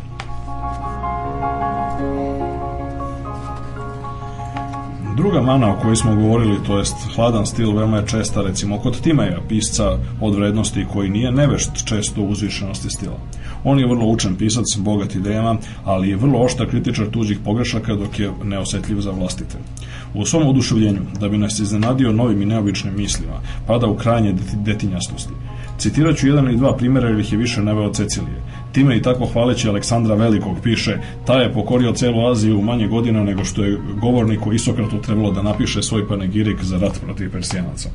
Druga 5.17 5.43
mana 5.43 5.71
o 5.71 5.79
kojoj 5.83 5.97
smo 5.97 6.15
govorili, 6.15 6.65
to 6.67 6.79
jest 6.79 6.95
hladan 7.15 7.47
stil, 7.47 7.73
veoma 7.73 7.97
je 7.97 8.07
česta, 8.07 8.43
recimo, 8.43 8.79
kod 8.79 9.01
Timeja, 9.01 9.41
pisca 9.49 9.99
od 10.21 10.35
vrednosti 10.35 10.87
koji 10.93 11.11
nije 11.11 11.33
nevešt 11.33 11.71
često 11.85 12.23
uzvišenosti 12.23 12.91
stila. 12.91 13.19
On 13.65 13.79
je 13.79 13.87
vrlo 13.87 14.07
učen 14.07 14.37
pisac, 14.37 14.65
bogat 14.79 15.15
idejama, 15.15 15.57
ali 15.85 16.09
je 16.09 16.17
vrlo 16.17 16.41
ošta 16.41 16.67
kritičar 16.67 17.07
tuđih 17.11 17.39
pogrešaka 17.45 17.95
dok 17.95 18.19
je 18.19 18.33
neosetljiv 18.45 19.01
za 19.01 19.11
vlastite. 19.11 19.59
U 20.15 20.25
svom 20.25 20.49
oduševljenju, 20.49 21.01
da 21.21 21.29
bi 21.29 21.39
nas 21.39 21.59
iznenadio 21.59 22.13
novim 22.13 22.43
i 22.43 22.47
neobičnim 22.47 22.97
mislima, 22.97 23.41
pada 23.67 23.87
u 23.87 23.97
krajnje 23.97 24.35
detinjastosti. 24.55 25.33
Citirat 25.79 26.17
ću 26.17 26.27
jedan 26.27 26.45
ili 26.45 26.57
dva 26.57 26.77
primjera 26.77 27.09
jer 27.09 27.19
ih 27.19 27.33
je 27.33 27.39
više 27.39 27.63
naveo 27.63 27.93
Cecilije. 27.93 28.43
Time 28.75 28.97
i 28.97 29.03
tako 29.03 29.27
hvaleći 29.27 29.69
Aleksandra 29.69 30.15
Velikog 30.15 30.57
piše, 30.63 30.99
ta 31.27 31.35
je 31.35 31.53
pokorio 31.53 31.93
celu 31.93 32.27
Aziju 32.27 32.59
u 32.59 32.63
manje 32.63 32.89
godina 32.89 33.23
nego 33.23 33.45
što 33.45 33.65
je 33.65 33.79
govorniku 34.01 34.53
Isokratu 34.53 35.01
trebalo 35.03 35.31
da 35.31 35.43
napiše 35.43 35.83
svoj 35.83 36.09
panegirik 36.09 36.63
za 36.63 36.79
rat 36.79 37.01
protiv 37.05 37.33
Persijanaca. 37.33 37.89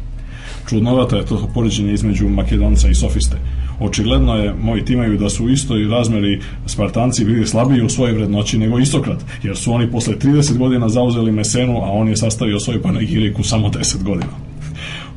Čudnovata 0.69 1.17
je 1.17 1.25
to 1.25 1.49
poređenje 1.53 1.93
između 1.93 2.29
Makedonca 2.29 2.89
i 2.89 2.95
Sofiste. 2.95 3.37
Očigledno 3.79 4.35
je, 4.35 4.53
moji 4.53 4.85
timaju, 4.85 5.17
da 5.17 5.29
su 5.29 5.45
u 5.45 5.49
istoj 5.49 5.87
razmeri 5.87 6.41
Spartanci 6.65 7.25
bili 7.25 7.47
slabiji 7.47 7.81
u 7.81 7.89
svojoj 7.89 8.13
vrednoći 8.13 8.57
nego 8.57 8.79
Istokrat, 8.79 9.25
jer 9.43 9.57
su 9.57 9.73
oni 9.73 9.91
posle 9.91 10.15
30 10.15 10.57
godina 10.57 10.89
zauzeli 10.89 11.31
Mesenu, 11.31 11.77
a 11.77 11.91
on 11.91 12.07
je 12.07 12.17
sastavio 12.17 12.59
svoj 12.59 12.81
panegirik 12.81 13.39
u 13.39 13.43
samo 13.43 13.69
10 13.69 14.03
godina 14.03 14.31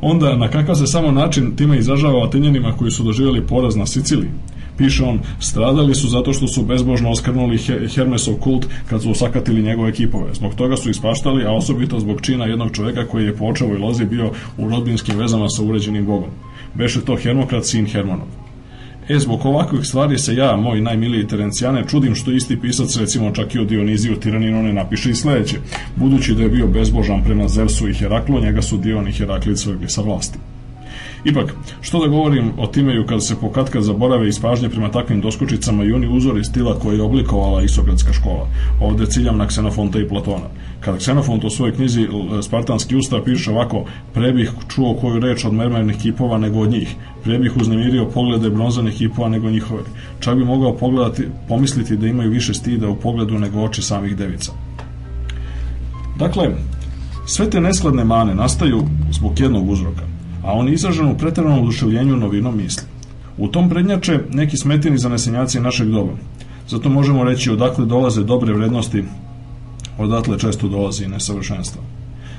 onda 0.02 0.36
na 0.36 0.48
kakav 0.48 0.74
se 0.74 0.86
samo 0.86 1.10
način 1.10 1.56
time 1.56 1.78
izražava 1.78 2.24
Atenjanima 2.26 2.72
koji 2.72 2.90
su 2.90 3.02
doživjeli 3.02 3.46
poraz 3.46 3.76
na 3.76 3.86
Siciliji. 3.86 4.30
Piše 4.76 5.04
on, 5.04 5.20
stradali 5.40 5.94
su 5.94 6.08
zato 6.08 6.32
što 6.32 6.48
su 6.48 6.62
bezbožno 6.62 7.10
oskrnuli 7.10 7.58
Hermesov 7.94 8.34
kult 8.34 8.66
kad 8.90 9.02
su 9.02 9.10
osakatili 9.10 9.62
njegove 9.62 9.92
kipove. 9.92 10.34
Zbog 10.34 10.54
toga 10.54 10.76
su 10.76 10.90
ispaštali, 10.90 11.44
a 11.44 11.52
osobito 11.52 12.00
zbog 12.00 12.20
čina 12.20 12.44
jednog 12.44 12.70
čoveka 12.72 13.06
koji 13.06 13.24
je 13.24 13.36
po 13.36 13.44
očevoj 13.44 13.78
lozi 13.78 14.04
bio 14.04 14.30
u 14.58 14.68
rodbinskim 14.68 15.18
vezama 15.18 15.48
sa 15.48 15.62
uređenim 15.62 16.06
bogom. 16.06 16.30
Beše 16.74 17.00
to 17.00 17.16
Hermokrat 17.16 17.64
sin 17.64 17.86
Hermonov. 17.86 18.26
E, 19.08 19.18
zbog 19.18 19.46
ovakvih 19.46 19.86
stvari 19.86 20.18
se 20.18 20.34
ja, 20.34 20.56
moj 20.56 20.80
najmiliji 20.80 21.26
Terencijane, 21.26 21.84
čudim 21.88 22.14
što 22.14 22.30
isti 22.30 22.60
pisac, 22.60 22.96
recimo 22.96 23.30
čak 23.30 23.54
i 23.54 23.58
o 23.58 23.64
Dioniziju 23.64 24.16
Tiraninu, 24.16 24.62
ne 24.62 24.72
napiše 24.72 25.10
i 25.10 25.14
sledeće. 25.14 25.56
Budući 25.96 26.34
da 26.34 26.42
je 26.42 26.48
bio 26.48 26.66
bezbožan 26.66 27.24
prema 27.24 27.48
Zevsu 27.48 27.88
i 27.88 27.94
Heraklu, 27.94 28.40
njega 28.40 28.62
su 28.62 28.76
Dion 28.76 29.08
i 29.08 29.12
Heraklit 29.12 29.58
svegli 29.58 29.88
sa 29.88 30.02
vlasti. 30.02 30.38
Ipak, 31.24 31.54
što 31.80 32.00
da 32.00 32.06
govorim 32.06 32.52
o 32.58 32.66
Timeju 32.66 33.06
kada 33.06 33.20
se 33.20 33.36
pokatka 33.40 33.80
zaborave 33.80 34.28
ispažnje 34.28 34.68
prema 34.68 34.90
takvim 34.90 35.20
doskočicama 35.20 35.84
i 35.84 35.92
oni 35.92 36.08
uzori 36.08 36.44
stila 36.44 36.78
koji 36.78 36.96
je 36.96 37.02
oblikovala 37.02 37.62
Isokratska 37.62 38.12
škola. 38.12 38.48
Ovde 38.80 39.06
ciljam 39.06 39.38
na 39.38 39.46
Ksenofonta 39.46 39.98
i 39.98 40.08
Platona. 40.08 40.46
Kada 40.80 40.98
Ksenofont 40.98 41.44
u 41.44 41.50
svojoj 41.50 41.74
knjizi 41.74 42.08
Spartanski 42.42 42.96
ustav 42.96 43.24
piše 43.24 43.50
ovako, 43.50 43.84
pre 44.14 44.32
bih 44.32 44.50
čuo 44.68 44.94
koju 44.94 45.20
reč 45.20 45.44
od 45.44 45.54
mermernih 45.54 45.96
kipova 45.96 46.38
nego 46.38 46.60
od 46.60 46.70
njih, 46.70 46.94
pre 47.24 47.38
bih 47.38 47.56
uznemirio 47.56 48.10
poglede 48.14 48.50
bronzanih 48.50 48.94
kipova 48.94 49.28
nego 49.28 49.50
njihove. 49.50 49.82
Čak 50.20 50.36
bi 50.36 50.44
mogao 50.44 50.76
pogledati, 50.76 51.28
pomisliti 51.48 51.96
da 51.96 52.06
imaju 52.06 52.30
više 52.30 52.54
stida 52.54 52.88
u 52.88 52.96
pogledu 52.96 53.38
nego 53.38 53.60
oči 53.60 53.82
samih 53.82 54.16
devica. 54.16 54.52
Dakle, 56.18 56.50
sve 57.26 57.50
te 57.50 57.60
neskladne 57.60 58.04
mane 58.04 58.34
nastaju 58.34 58.82
zbog 59.12 59.40
jednog 59.40 59.70
uzroka, 59.70 60.11
a 60.42 60.52
on 60.52 60.68
izražen 60.68 61.08
u 61.08 61.18
preteranom 61.18 61.62
oduševljenju 61.62 62.16
novinom 62.16 62.56
misli. 62.56 62.86
U 63.38 63.48
tom 63.48 63.68
prednjače 63.68 64.20
neki 64.32 64.56
smetini 64.56 64.98
za 64.98 65.08
nesenjacije 65.08 65.60
našeg 65.60 65.88
doba. 65.88 66.12
Zato 66.68 66.88
možemo 66.88 67.24
reći 67.24 67.50
odakle 67.50 67.86
dolaze 67.86 68.24
dobre 68.24 68.52
vrednosti, 68.52 69.04
odatle 69.98 70.38
često 70.38 70.68
dolazi 70.68 71.04
i 71.04 71.08
nesavršenstvo. 71.08 71.82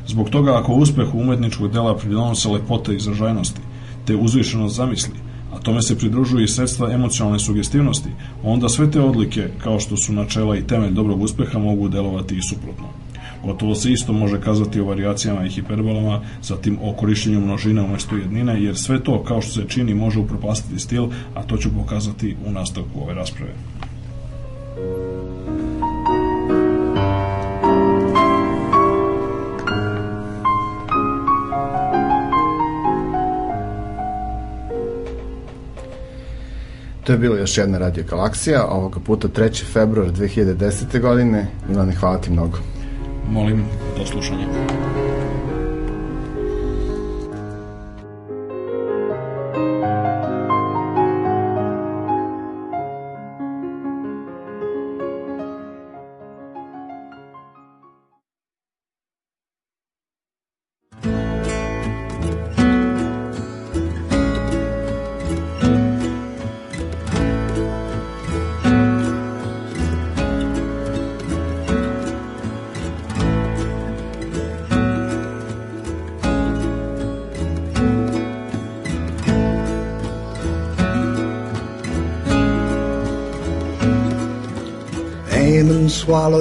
Zbog 0.07 0.29
toga 0.29 0.57
ako 0.57 0.73
uspeh 0.73 1.15
umetničkog 1.15 1.71
dela 1.71 1.97
pridonose 1.97 2.49
lepote 2.49 2.93
i 2.93 2.95
izražajnosti, 2.95 3.61
te 4.05 4.15
uzvišenost 4.15 4.75
zamisli, 4.75 5.13
a 5.53 5.59
tome 5.59 5.81
se 5.81 5.97
pridružuju 5.97 6.43
i 6.43 6.47
sredstva 6.47 6.91
emocionalne 6.91 7.39
sugestivnosti, 7.39 8.09
onda 8.43 8.69
sve 8.69 8.91
te 8.91 9.01
odlike, 9.01 9.49
kao 9.63 9.79
što 9.79 9.97
su 9.97 10.13
načela 10.13 10.57
i 10.57 10.67
temelj 10.67 10.91
dobrog 10.91 11.21
uspeha, 11.21 11.59
mogu 11.59 11.89
delovati 11.89 12.35
i 12.35 12.41
suprotno. 12.41 12.85
Gotovo 13.43 13.75
se 13.75 13.91
isto 13.91 14.13
može 14.13 14.41
kazati 14.41 14.79
o 14.79 14.85
varijacijama 14.85 15.45
i 15.45 15.49
hiperbolama, 15.49 16.21
zatim 16.41 16.77
o 16.83 16.93
korišćenju 16.93 17.41
množine 17.41 17.81
umesto 17.81 18.15
jednine, 18.15 18.63
jer 18.63 18.77
sve 18.77 19.03
to, 19.03 19.23
kao 19.23 19.41
što 19.41 19.51
se 19.51 19.67
čini, 19.67 19.93
može 19.93 20.19
upropastiti 20.19 20.79
stil, 20.79 21.07
a 21.35 21.43
to 21.43 21.57
ću 21.57 21.69
pokazati 21.79 22.35
u 22.45 22.51
nastavku 22.51 23.01
ove 23.01 23.13
rasprave. 23.13 23.53
To 37.03 37.11
je 37.11 37.17
bilo 37.17 37.37
još 37.37 37.57
jedna 37.57 37.77
radio 37.77 38.03
galaksija, 38.09 38.65
ovoga 38.65 38.99
puta 38.99 39.27
3. 39.27 39.63
februar 39.73 40.11
2010. 40.11 41.01
godine. 41.01 41.47
Milane, 41.69 41.95
hvala 41.95 42.17
ti 42.17 42.31
mnogo. 42.31 42.72
Molim, 43.29 43.65
do 43.97 44.05
slušanja. 44.05 44.47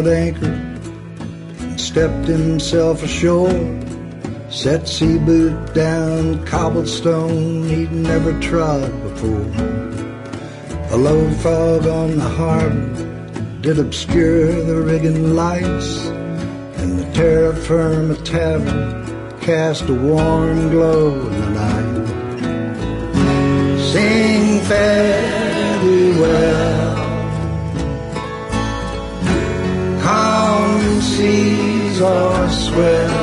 Swallowed 0.03 0.19
anchor 0.19 0.53
and 1.61 1.81
stepped 1.81 2.27
himself 2.27 3.03
ashore. 3.03 3.79
Set 4.51 4.87
sea 4.89 5.19
boot 5.19 5.75
down 5.75 6.45
cobblestone 6.47 7.69
he'd 7.69 7.93
never 7.93 8.39
trod 8.41 8.91
before. 9.03 9.51
A 10.91 10.97
low 10.97 11.31
fog 11.35 11.87
on 11.87 12.17
the 12.19 12.29
harbor 12.29 13.61
did 13.61 13.79
obscure 13.79 14.53
the 14.65 14.83
rigging 14.83 15.35
lights, 15.35 16.07
and 16.79 16.99
the 16.99 17.11
terra 17.15 17.55
firma 17.55 18.17
tavern 18.17 19.41
cast 19.41 19.89
a 19.89 19.95
warm 19.95 20.71
glow 20.71 21.29
in 21.29 21.41
the 21.41 21.51
night. 21.51 22.09
Sing 23.93 24.61
fare 24.63 25.43
seas 31.23 32.01
are 32.03 32.49
swell. 32.51 33.19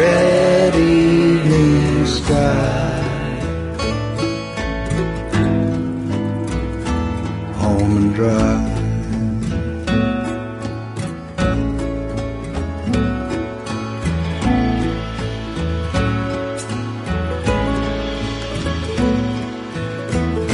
Red 0.00 0.74
evening 0.74 2.06
sky. 2.06 3.02
Home 7.62 7.96
and 8.00 8.14
dry. 8.18 8.56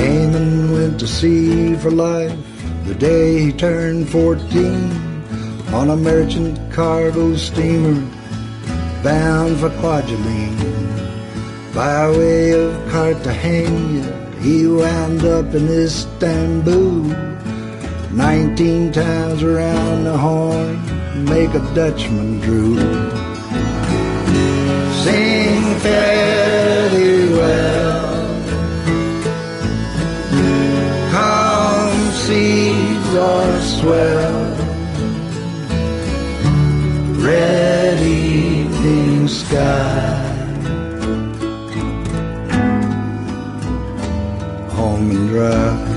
Eamon 0.06 0.72
went 0.74 0.94
to 0.98 1.06
sea 1.06 1.76
for 1.76 1.92
life 1.92 2.32
the 2.32 2.41
day 3.02 3.46
he 3.46 3.52
turned 3.52 4.08
14 4.10 5.74
on 5.74 5.90
a 5.90 5.96
merchant 5.96 6.56
cargo 6.72 7.34
steamer 7.34 8.00
bound 9.02 9.58
for 9.58 9.70
Kwajalein. 9.80 11.74
By 11.74 12.08
way 12.10 12.52
of 12.52 12.70
Cartagena, 12.92 14.06
he 14.38 14.68
wound 14.68 15.24
up 15.24 15.52
in 15.52 15.66
Istanbul. 15.68 17.02
Nineteen 18.12 18.92
times 18.92 19.42
around 19.42 20.04
the 20.04 20.16
horn, 20.16 20.78
make 21.24 21.52
a 21.54 21.74
Dutchman 21.74 22.38
drool. 22.38 22.76
Sing 25.02 25.74
fairly 25.80 27.32
well. 27.36 27.91
Are 33.14 33.60
swell. 33.60 34.56
Red 37.20 38.00
evening 38.00 39.28
sky. 39.28 40.28
Home 44.70 45.10
and 45.10 45.28
dry. 45.28 45.91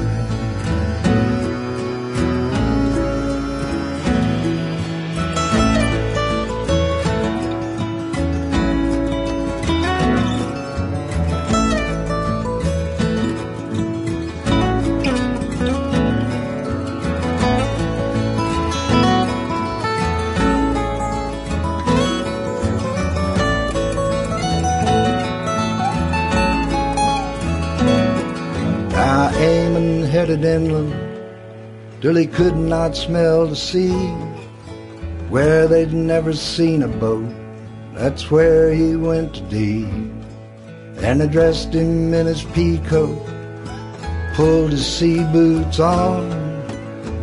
Headed 30.36 30.46
inland 30.46 30.94
till 32.02 32.16
he 32.16 32.28
could 32.28 32.56
not 32.56 32.96
smell 32.96 33.48
the 33.48 33.56
sea. 33.56 33.94
Where 35.30 35.68
they'd 35.68 35.94
never 35.94 36.34
seen 36.34 36.84
a 36.84 36.88
boat, 36.88 37.34
that's 37.94 38.30
where 38.30 38.72
he 38.72 38.96
went 38.96 39.36
to 39.36 39.42
deep. 39.42 39.88
And 40.98 41.20
they 41.20 41.28
dressed 41.28 41.74
him 41.74 42.14
in 42.14 42.26
his 42.26 42.44
pea 42.44 42.78
coat, 42.80 43.26
pulled 44.34 44.72
his 44.72 44.86
sea 44.86 45.24
boots 45.32 45.80
on, 45.80 46.24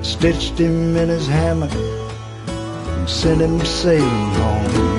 stitched 0.03 0.59
him 0.59 0.97
in 0.97 1.09
his 1.09 1.27
hammock, 1.27 1.73
and 1.73 3.09
sent 3.09 3.41
him 3.41 3.61
sailing 3.61 4.31
home. 4.35 4.92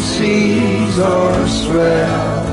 Seas 0.00 0.98
are 0.98 1.48
swell. 1.48 2.44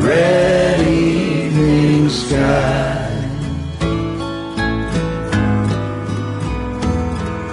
Red 0.00 0.80
evening 0.86 2.08
sky. 2.08 3.10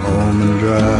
Home 0.04 0.42
and 0.42 0.60
dry. 0.60 0.99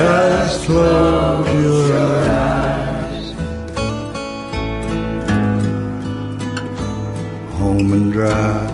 Just 0.00 0.64
close 0.66 1.52
your 1.62 1.92
eyes. 2.30 3.34
Home 7.58 7.92
and 7.92 8.12
dry. 8.12 8.68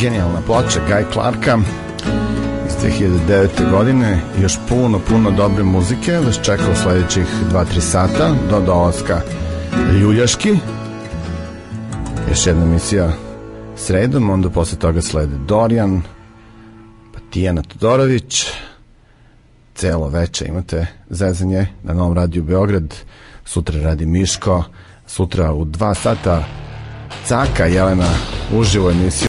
Genijalna 0.00 0.40
ploča 0.46 0.80
Guy 0.88 1.04
Clarka 1.12 1.58
iz 2.66 2.72
2009. 3.28 3.70
godine. 3.70 4.20
Još 4.42 4.58
puno, 4.68 5.00
puno 5.08 5.30
dobre 5.30 5.64
muzike 5.64 6.18
vas 6.18 6.40
čeka 6.42 6.70
u 6.72 6.76
sledećih 6.76 7.26
2-3 7.52 7.80
sata 7.80 8.34
do 8.50 8.60
dolaska 8.60 9.20
Ljuljaški. 10.00 10.56
Još 12.28 12.46
jedna 12.46 12.64
emisija 12.64 13.12
sredom, 13.76 14.30
onda 14.30 14.50
posle 14.50 14.78
toga 14.78 15.02
slede 15.02 15.36
Dorijan, 15.48 16.02
pa 17.12 17.20
Tijana 17.30 17.62
Todorović, 17.62 18.51
celo 19.82 20.08
veče 20.08 20.44
imate 20.46 20.86
zezanje 21.10 21.66
na 21.82 21.94
Novom 21.94 22.12
radiju 22.12 22.42
Beograd, 22.42 22.94
sutra 23.44 23.80
radi 23.80 24.06
Miško, 24.06 24.64
sutra 25.06 25.52
u 25.52 25.64
dva 25.64 25.94
sata 25.94 26.44
Caka 27.26 27.66
Jelena 27.66 28.08
uživo 28.54 28.90
emisiju 28.90 29.12